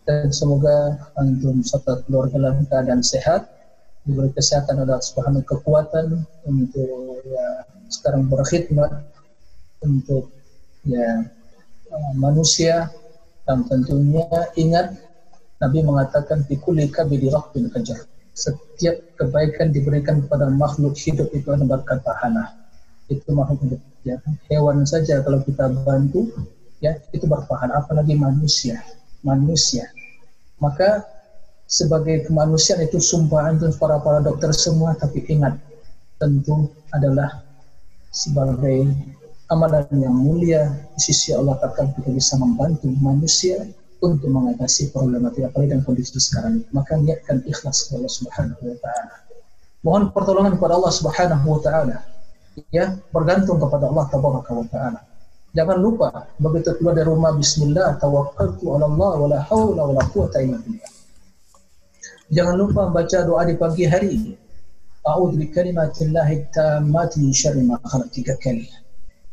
Dan 0.04 0.34
semoga 0.34 0.98
antum 1.22 1.62
serta 1.62 2.02
keluarga 2.04 2.42
dalam 2.42 2.66
keadaan 2.66 3.06
sehat. 3.06 3.46
Diberi 4.04 4.34
kesehatan 4.34 4.82
ada 4.82 4.98
subhanahu 4.98 5.46
kekuatan 5.46 6.26
untuk 6.50 7.22
ya 7.30 7.48
sekarang 7.94 8.26
berkhidmat 8.26 8.90
untuk 9.86 10.34
ya 10.84 11.24
manusia 12.18 12.90
dan 13.50 13.66
tentunya 13.66 14.30
ingat 14.54 14.94
Nabi 15.58 15.82
mengatakan 15.82 16.46
fikuli 16.46 16.86
kabidi 16.94 17.34
rahbin 17.34 17.66
kajar. 17.74 18.06
Setiap 18.38 19.18
kebaikan 19.18 19.74
diberikan 19.74 20.22
kepada 20.22 20.54
makhluk 20.54 20.94
hidup 20.94 21.34
itu 21.34 21.50
adalah 21.50 21.82
pahala. 21.84 22.54
Itu 23.10 23.34
makhluk 23.34 23.66
hidup. 23.66 23.82
Ya. 24.06 24.22
Hewan 24.54 24.86
saja 24.86 25.26
kalau 25.26 25.42
kita 25.42 25.66
bantu, 25.82 26.30
ya 26.78 27.02
itu 27.10 27.26
berpahala. 27.26 27.82
Apalagi 27.82 28.14
manusia, 28.14 28.80
manusia. 29.26 29.90
Maka 30.62 31.04
sebagai 31.66 32.30
kemanusiaan 32.30 32.86
itu 32.86 33.02
sumpahan 33.02 33.58
untuk 33.58 33.82
para 33.82 33.98
para 34.00 34.22
dokter 34.22 34.54
semua. 34.54 34.94
Tapi 34.94 35.26
ingat, 35.26 35.58
tentu 36.22 36.70
adalah 36.96 37.44
sebagai 38.14 38.88
amalan 39.50 39.86
yang 39.98 40.14
mulia 40.14 40.70
di 40.94 41.02
sisi 41.02 41.34
Allah 41.34 41.58
akan 41.58 41.98
kita 41.98 42.10
bisa 42.14 42.38
membantu 42.38 42.86
manusia 43.02 43.66
untuk 44.00 44.32
mengatasi 44.32 44.94
problematika 44.96 45.52
apalagi 45.52 45.76
dan 45.76 45.82
kondisi 45.84 46.16
sekarang 46.22 46.64
maka 46.72 46.96
niatkan 46.96 47.44
ikhlas 47.44 47.90
kepada 47.90 48.06
Allah 48.06 48.14
Subhanahu 48.14 48.64
wa 48.64 48.78
taala. 48.80 49.16
Mohon 49.84 50.04
pertolongan 50.14 50.54
kepada 50.56 50.74
Allah 50.78 50.94
Subhanahu 50.94 51.46
wa 51.50 51.60
taala. 51.60 51.98
Ya 52.70 52.96
bergantung 53.12 53.58
kepada 53.58 53.90
Allah 53.90 54.06
tabaraka 54.08 54.52
wa 54.54 54.68
taala. 54.70 55.00
Jangan 55.58 55.78
lupa 55.82 56.30
begitu 56.38 56.78
keluar 56.78 56.94
dari 56.94 57.10
rumah 57.10 57.34
bismillah 57.34 57.98
tawakkaltu 57.98 58.70
ala 58.70 58.86
Allah 58.86 59.12
wala 59.18 59.38
haula 59.50 59.82
wala 59.90 60.02
quwata 60.14 60.46
illa 60.46 60.62
billah. 60.62 60.92
Jangan 62.30 62.56
lupa 62.62 62.82
baca 62.94 63.18
doa 63.26 63.42
di 63.50 63.58
pagi 63.58 63.90
hari. 63.90 64.38
A'udzu 65.02 65.42
bi 65.42 65.50
kalimatillahi 65.50 66.54
tammati 66.54 67.34
syarri 67.34 67.66
ma 67.66 67.82
khalaq 67.82 68.14
tiga 68.14 68.38
kali. 68.38 68.70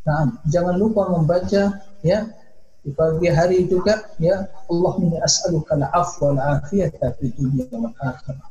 Nah, 0.07 0.31
jangan 0.47 0.79
lupa 0.79 1.11
membaca 1.11 1.83
ya 2.07 2.19
di 2.87 2.95
pagi 2.95 3.27
hari 3.27 3.67
juga 3.67 4.07
ya 4.23 4.47
Allahumma 4.71 5.19
as'aluka 5.27 5.75
al-afwa 5.75 6.31
wal 6.31 6.63
afiyata 6.63 7.11
fi 7.19 7.35
dunya 7.35 7.67
wal 7.75 7.91
akhirah 7.99 8.47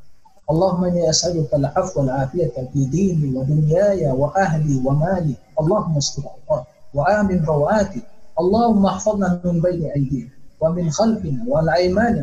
Allahumma 0.52 0.91
inni 0.91 1.07
as'aluka 1.07 1.56
al-afwa 1.56 2.03
wal 2.03 2.11
afiyata 2.27 2.68
fi 2.76 2.80
dini 2.91 3.32
wa 3.32 3.48
dunyaya 3.48 4.11
wa 4.11 4.36
ahli 4.36 4.84
wa 4.84 4.94
mali. 4.99 5.34
Allahumma 5.56 5.98
astur 6.03 6.27
Allah 6.27 6.68
wa 6.91 7.03
amin 7.07 7.40
rawati. 7.48 8.03
Allahumma 8.36 8.99
ihfadna 8.99 9.40
min 9.40 9.64
bayni 9.64 9.88
aydina 9.95 10.36
wa 10.60 10.76
min 10.76 10.91
khalfina 10.91 11.40
wa 11.48 11.64
an 11.64 11.72
aymana 11.72 12.22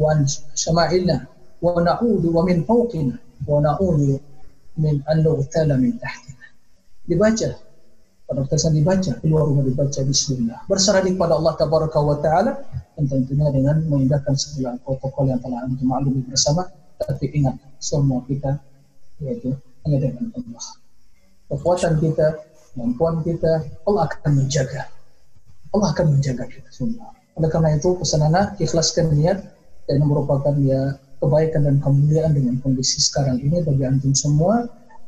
wa 0.00 0.16
an 0.16 0.24
shama'ilna 0.56 1.28
wa 1.60 1.76
na'udhu 1.76 2.32
wa 2.32 2.40
min 2.48 2.64
fawqina 2.64 3.20
wa 3.44 3.60
na'udhu 3.60 4.16
min 4.80 5.04
an 5.04 5.20
nughtala 5.20 5.76
min 5.76 6.00
tahtina. 6.00 6.48
Dibaca 7.04 7.52
kesan 8.48 8.72
dibaca, 8.72 9.12
keluar 9.20 9.44
rumah 9.48 9.64
dibaca 9.66 10.00
bismillah. 10.02 10.64
Berserah 10.70 11.04
kepada 11.04 11.36
Allah 11.36 11.52
tabaraka 11.58 11.98
wa 12.00 12.16
taala 12.18 12.52
tentunya 12.96 13.48
dengan 13.52 13.82
mengindahkan 13.88 14.34
segala 14.38 14.78
protokol 14.80 15.28
yang 15.28 15.40
telah 15.42 15.64
antum 15.64 15.90
maklumi 15.90 16.24
bersama. 16.24 16.68
Tapi 17.02 17.34
ingat 17.34 17.58
semua 17.82 18.22
kita 18.24 18.56
yaitu 19.20 19.52
hanya 19.84 19.98
dengan 19.98 20.30
Allah. 20.38 20.66
Kekuatan 21.52 21.98
kita, 22.00 22.26
kemampuan 22.72 23.20
kita, 23.26 23.66
Allah 23.84 24.08
akan 24.08 24.30
menjaga. 24.38 24.88
Allah 25.72 25.88
akan 25.92 26.06
menjaga 26.16 26.44
kita 26.48 26.70
semua. 26.70 27.12
Oleh 27.36 27.48
karena 27.48 27.76
itu 27.76 27.96
pesan 27.96 28.22
anak 28.28 28.60
ikhlaskan 28.60 29.12
niat 29.12 29.40
dan 29.88 29.98
merupakan 30.04 30.52
ya 30.62 30.96
kebaikan 31.22 31.64
dan 31.64 31.76
kemuliaan 31.78 32.32
dengan 32.34 32.58
kondisi 32.60 32.98
sekarang 32.98 33.38
ini 33.40 33.62
bagi 33.62 33.84
antum 33.86 34.12
semua 34.12 34.66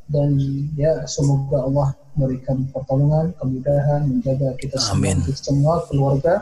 dan 0.09 0.39
ya 0.79 1.05
semoga 1.11 1.67
Allah 1.67 1.89
memberikan 2.15 2.67
pertolongan, 2.71 3.35
kemudahan, 3.39 4.07
menjaga 4.07 4.55
kita 4.59 4.79
semua, 4.79 5.15
kita 5.27 5.41
semua, 5.43 5.75
keluarga, 5.91 6.35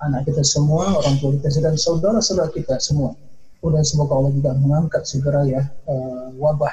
anak 0.00 0.24
kita 0.28 0.44
semua, 0.44 0.98
orang 0.98 1.16
tua 1.20 1.30
kita 1.36 1.48
dan 1.60 1.76
saudara-saudara 1.76 2.50
kita 2.52 2.76
semua. 2.80 3.12
Dan 3.58 3.84
semoga 3.84 4.14
Allah 4.16 4.32
juga 4.32 4.54
mengangkat 4.54 5.02
segera 5.04 5.42
ya 5.44 5.66
uh, 5.90 6.30
wabah 6.38 6.72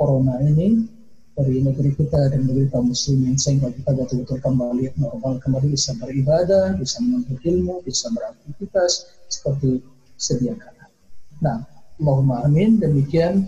corona 0.00 0.40
ini 0.40 0.88
dari 1.36 1.60
negeri 1.60 1.92
kita 1.92 2.32
dan 2.32 2.48
negeri 2.48 2.72
kaum 2.72 2.88
muslimin 2.90 3.36
sehingga 3.36 3.68
kita 3.70 3.92
betul-betul 3.94 4.40
kembali 4.40 4.96
normal 4.96 5.38
kembali 5.44 5.76
bisa 5.76 5.92
beribadah, 6.00 6.74
bisa 6.80 7.04
menuntut 7.04 7.36
ilmu, 7.44 7.84
bisa 7.84 8.08
beraktivitas 8.16 9.12
seperti 9.28 9.84
sedia 10.16 10.56
kala. 10.56 10.88
Nah, 11.40 11.58
Allahumma 12.00 12.48
amin. 12.48 12.80
Demikian 12.80 13.44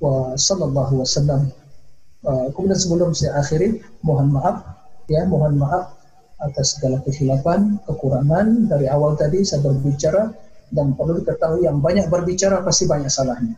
wa 0.00 0.36
sallallahu 0.36 1.00
wasallam 1.00 1.48
uh, 2.26 2.46
kemudian 2.52 2.78
sebelum 2.78 3.10
saya 3.14 3.38
akhiri 3.40 3.80
mohon 4.02 4.34
maaf 4.34 4.66
ya 5.06 5.24
mohon 5.24 5.56
maaf 5.56 5.96
atas 6.42 6.76
segala 6.76 7.00
kesilapan 7.00 7.80
kekurangan 7.88 8.68
dari 8.68 8.90
awal 8.92 9.16
tadi 9.16 9.40
saya 9.40 9.64
berbicara 9.64 10.28
dan 10.74 10.92
perlu 10.92 11.22
diketahui 11.22 11.64
yang 11.64 11.80
banyak 11.80 12.10
berbicara 12.12 12.60
pasti 12.60 12.84
banyak 12.84 13.08
salahnya 13.08 13.56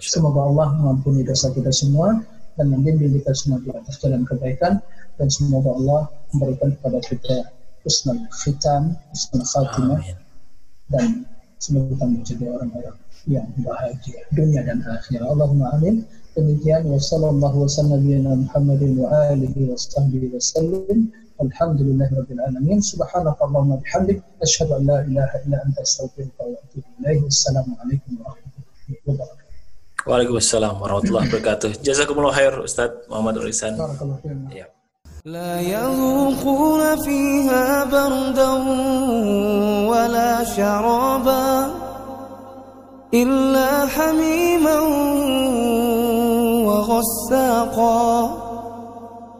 semoga 0.00 0.46
Allah 0.46 0.68
mengampuni 0.80 1.26
dosa 1.26 1.52
kita 1.52 1.68
semua 1.74 2.22
dan 2.56 2.72
membimbing 2.72 3.20
kita 3.20 3.36
semua 3.36 3.60
di 3.60 3.68
atas 3.68 4.00
jalan 4.00 4.24
kebaikan 4.24 4.80
dan 5.20 5.28
semoga 5.28 5.76
Allah 5.76 6.02
memberikan 6.32 6.72
kepada 6.80 6.98
kita 7.04 7.36
husnul 7.84 8.24
khitam 8.32 8.96
husnul 9.12 9.44
khatimah 9.44 10.00
dan 10.88 11.28
semoga 11.60 11.92
kita 11.92 12.04
menjadi 12.08 12.44
orang-orang 12.56 12.96
yang 13.26 13.46
bahagia 13.58 14.22
dunia 14.30 14.62
dan 14.62 14.80
akhirat. 14.86 15.26
Allahumma 15.26 15.74
amin. 15.74 16.06
Demikian 16.36 16.84
wa 16.84 17.00
sallallahu 17.00 17.64
wa 17.64 17.68
sallam 17.68 18.04
Muhammadin 18.44 19.00
wa 19.00 19.08
alihi 19.32 19.72
wa 19.72 19.76
sahbihi 19.80 20.36
wa 20.36 20.40
sallim. 20.40 21.08
Alhamdulillah 21.40 22.08
rabbil 22.12 22.42
alamin. 22.44 22.78
Subhanaka 22.84 23.40
Allahumma 23.40 23.80
bihamdik 23.80 24.20
asyhadu 24.44 24.76
an 24.76 24.82
la 24.84 24.98
ilaha 25.08 25.36
illa 25.48 25.56
anta 25.64 25.80
astaghfiruka 25.80 26.44
wa 26.44 26.56
atubu 26.60 26.88
ilaik. 27.00 27.24
Wassalamualaikum 27.24 28.10
warahmatullahi 28.20 29.00
wabarakatuh. 29.08 30.04
Waalaikumsalam 30.06 30.74
warahmatullahi 30.76 31.24
wabarakatuh. 31.28 31.70
Jazakumullah 31.80 32.36
khair 32.36 32.52
Ustaz 32.60 32.92
Muhammad 33.08 33.40
Risan. 33.40 33.74
Ya. 34.52 34.68
لا 35.26 35.60
يذوقون 35.60 36.96
فيها 37.02 37.84
بردا 37.84 38.50
ولا 39.90 40.44
شرابا 40.44 41.70
إلا 43.14 43.86
حميما 43.86 44.78
وغساقا 46.88 48.30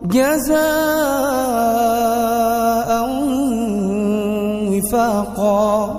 جزاء 0.03 0.57
وفاقا 4.71 5.97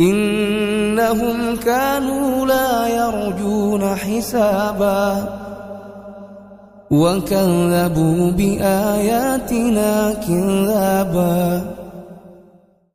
إنهم 0.00 1.56
كانوا 1.56 2.46
لا 2.46 2.88
يرجون 2.88 3.94
حسابا 3.96 5.24
وكذبوا 6.90 8.30
بآياتنا 8.30 10.12
كذابا 10.14 11.71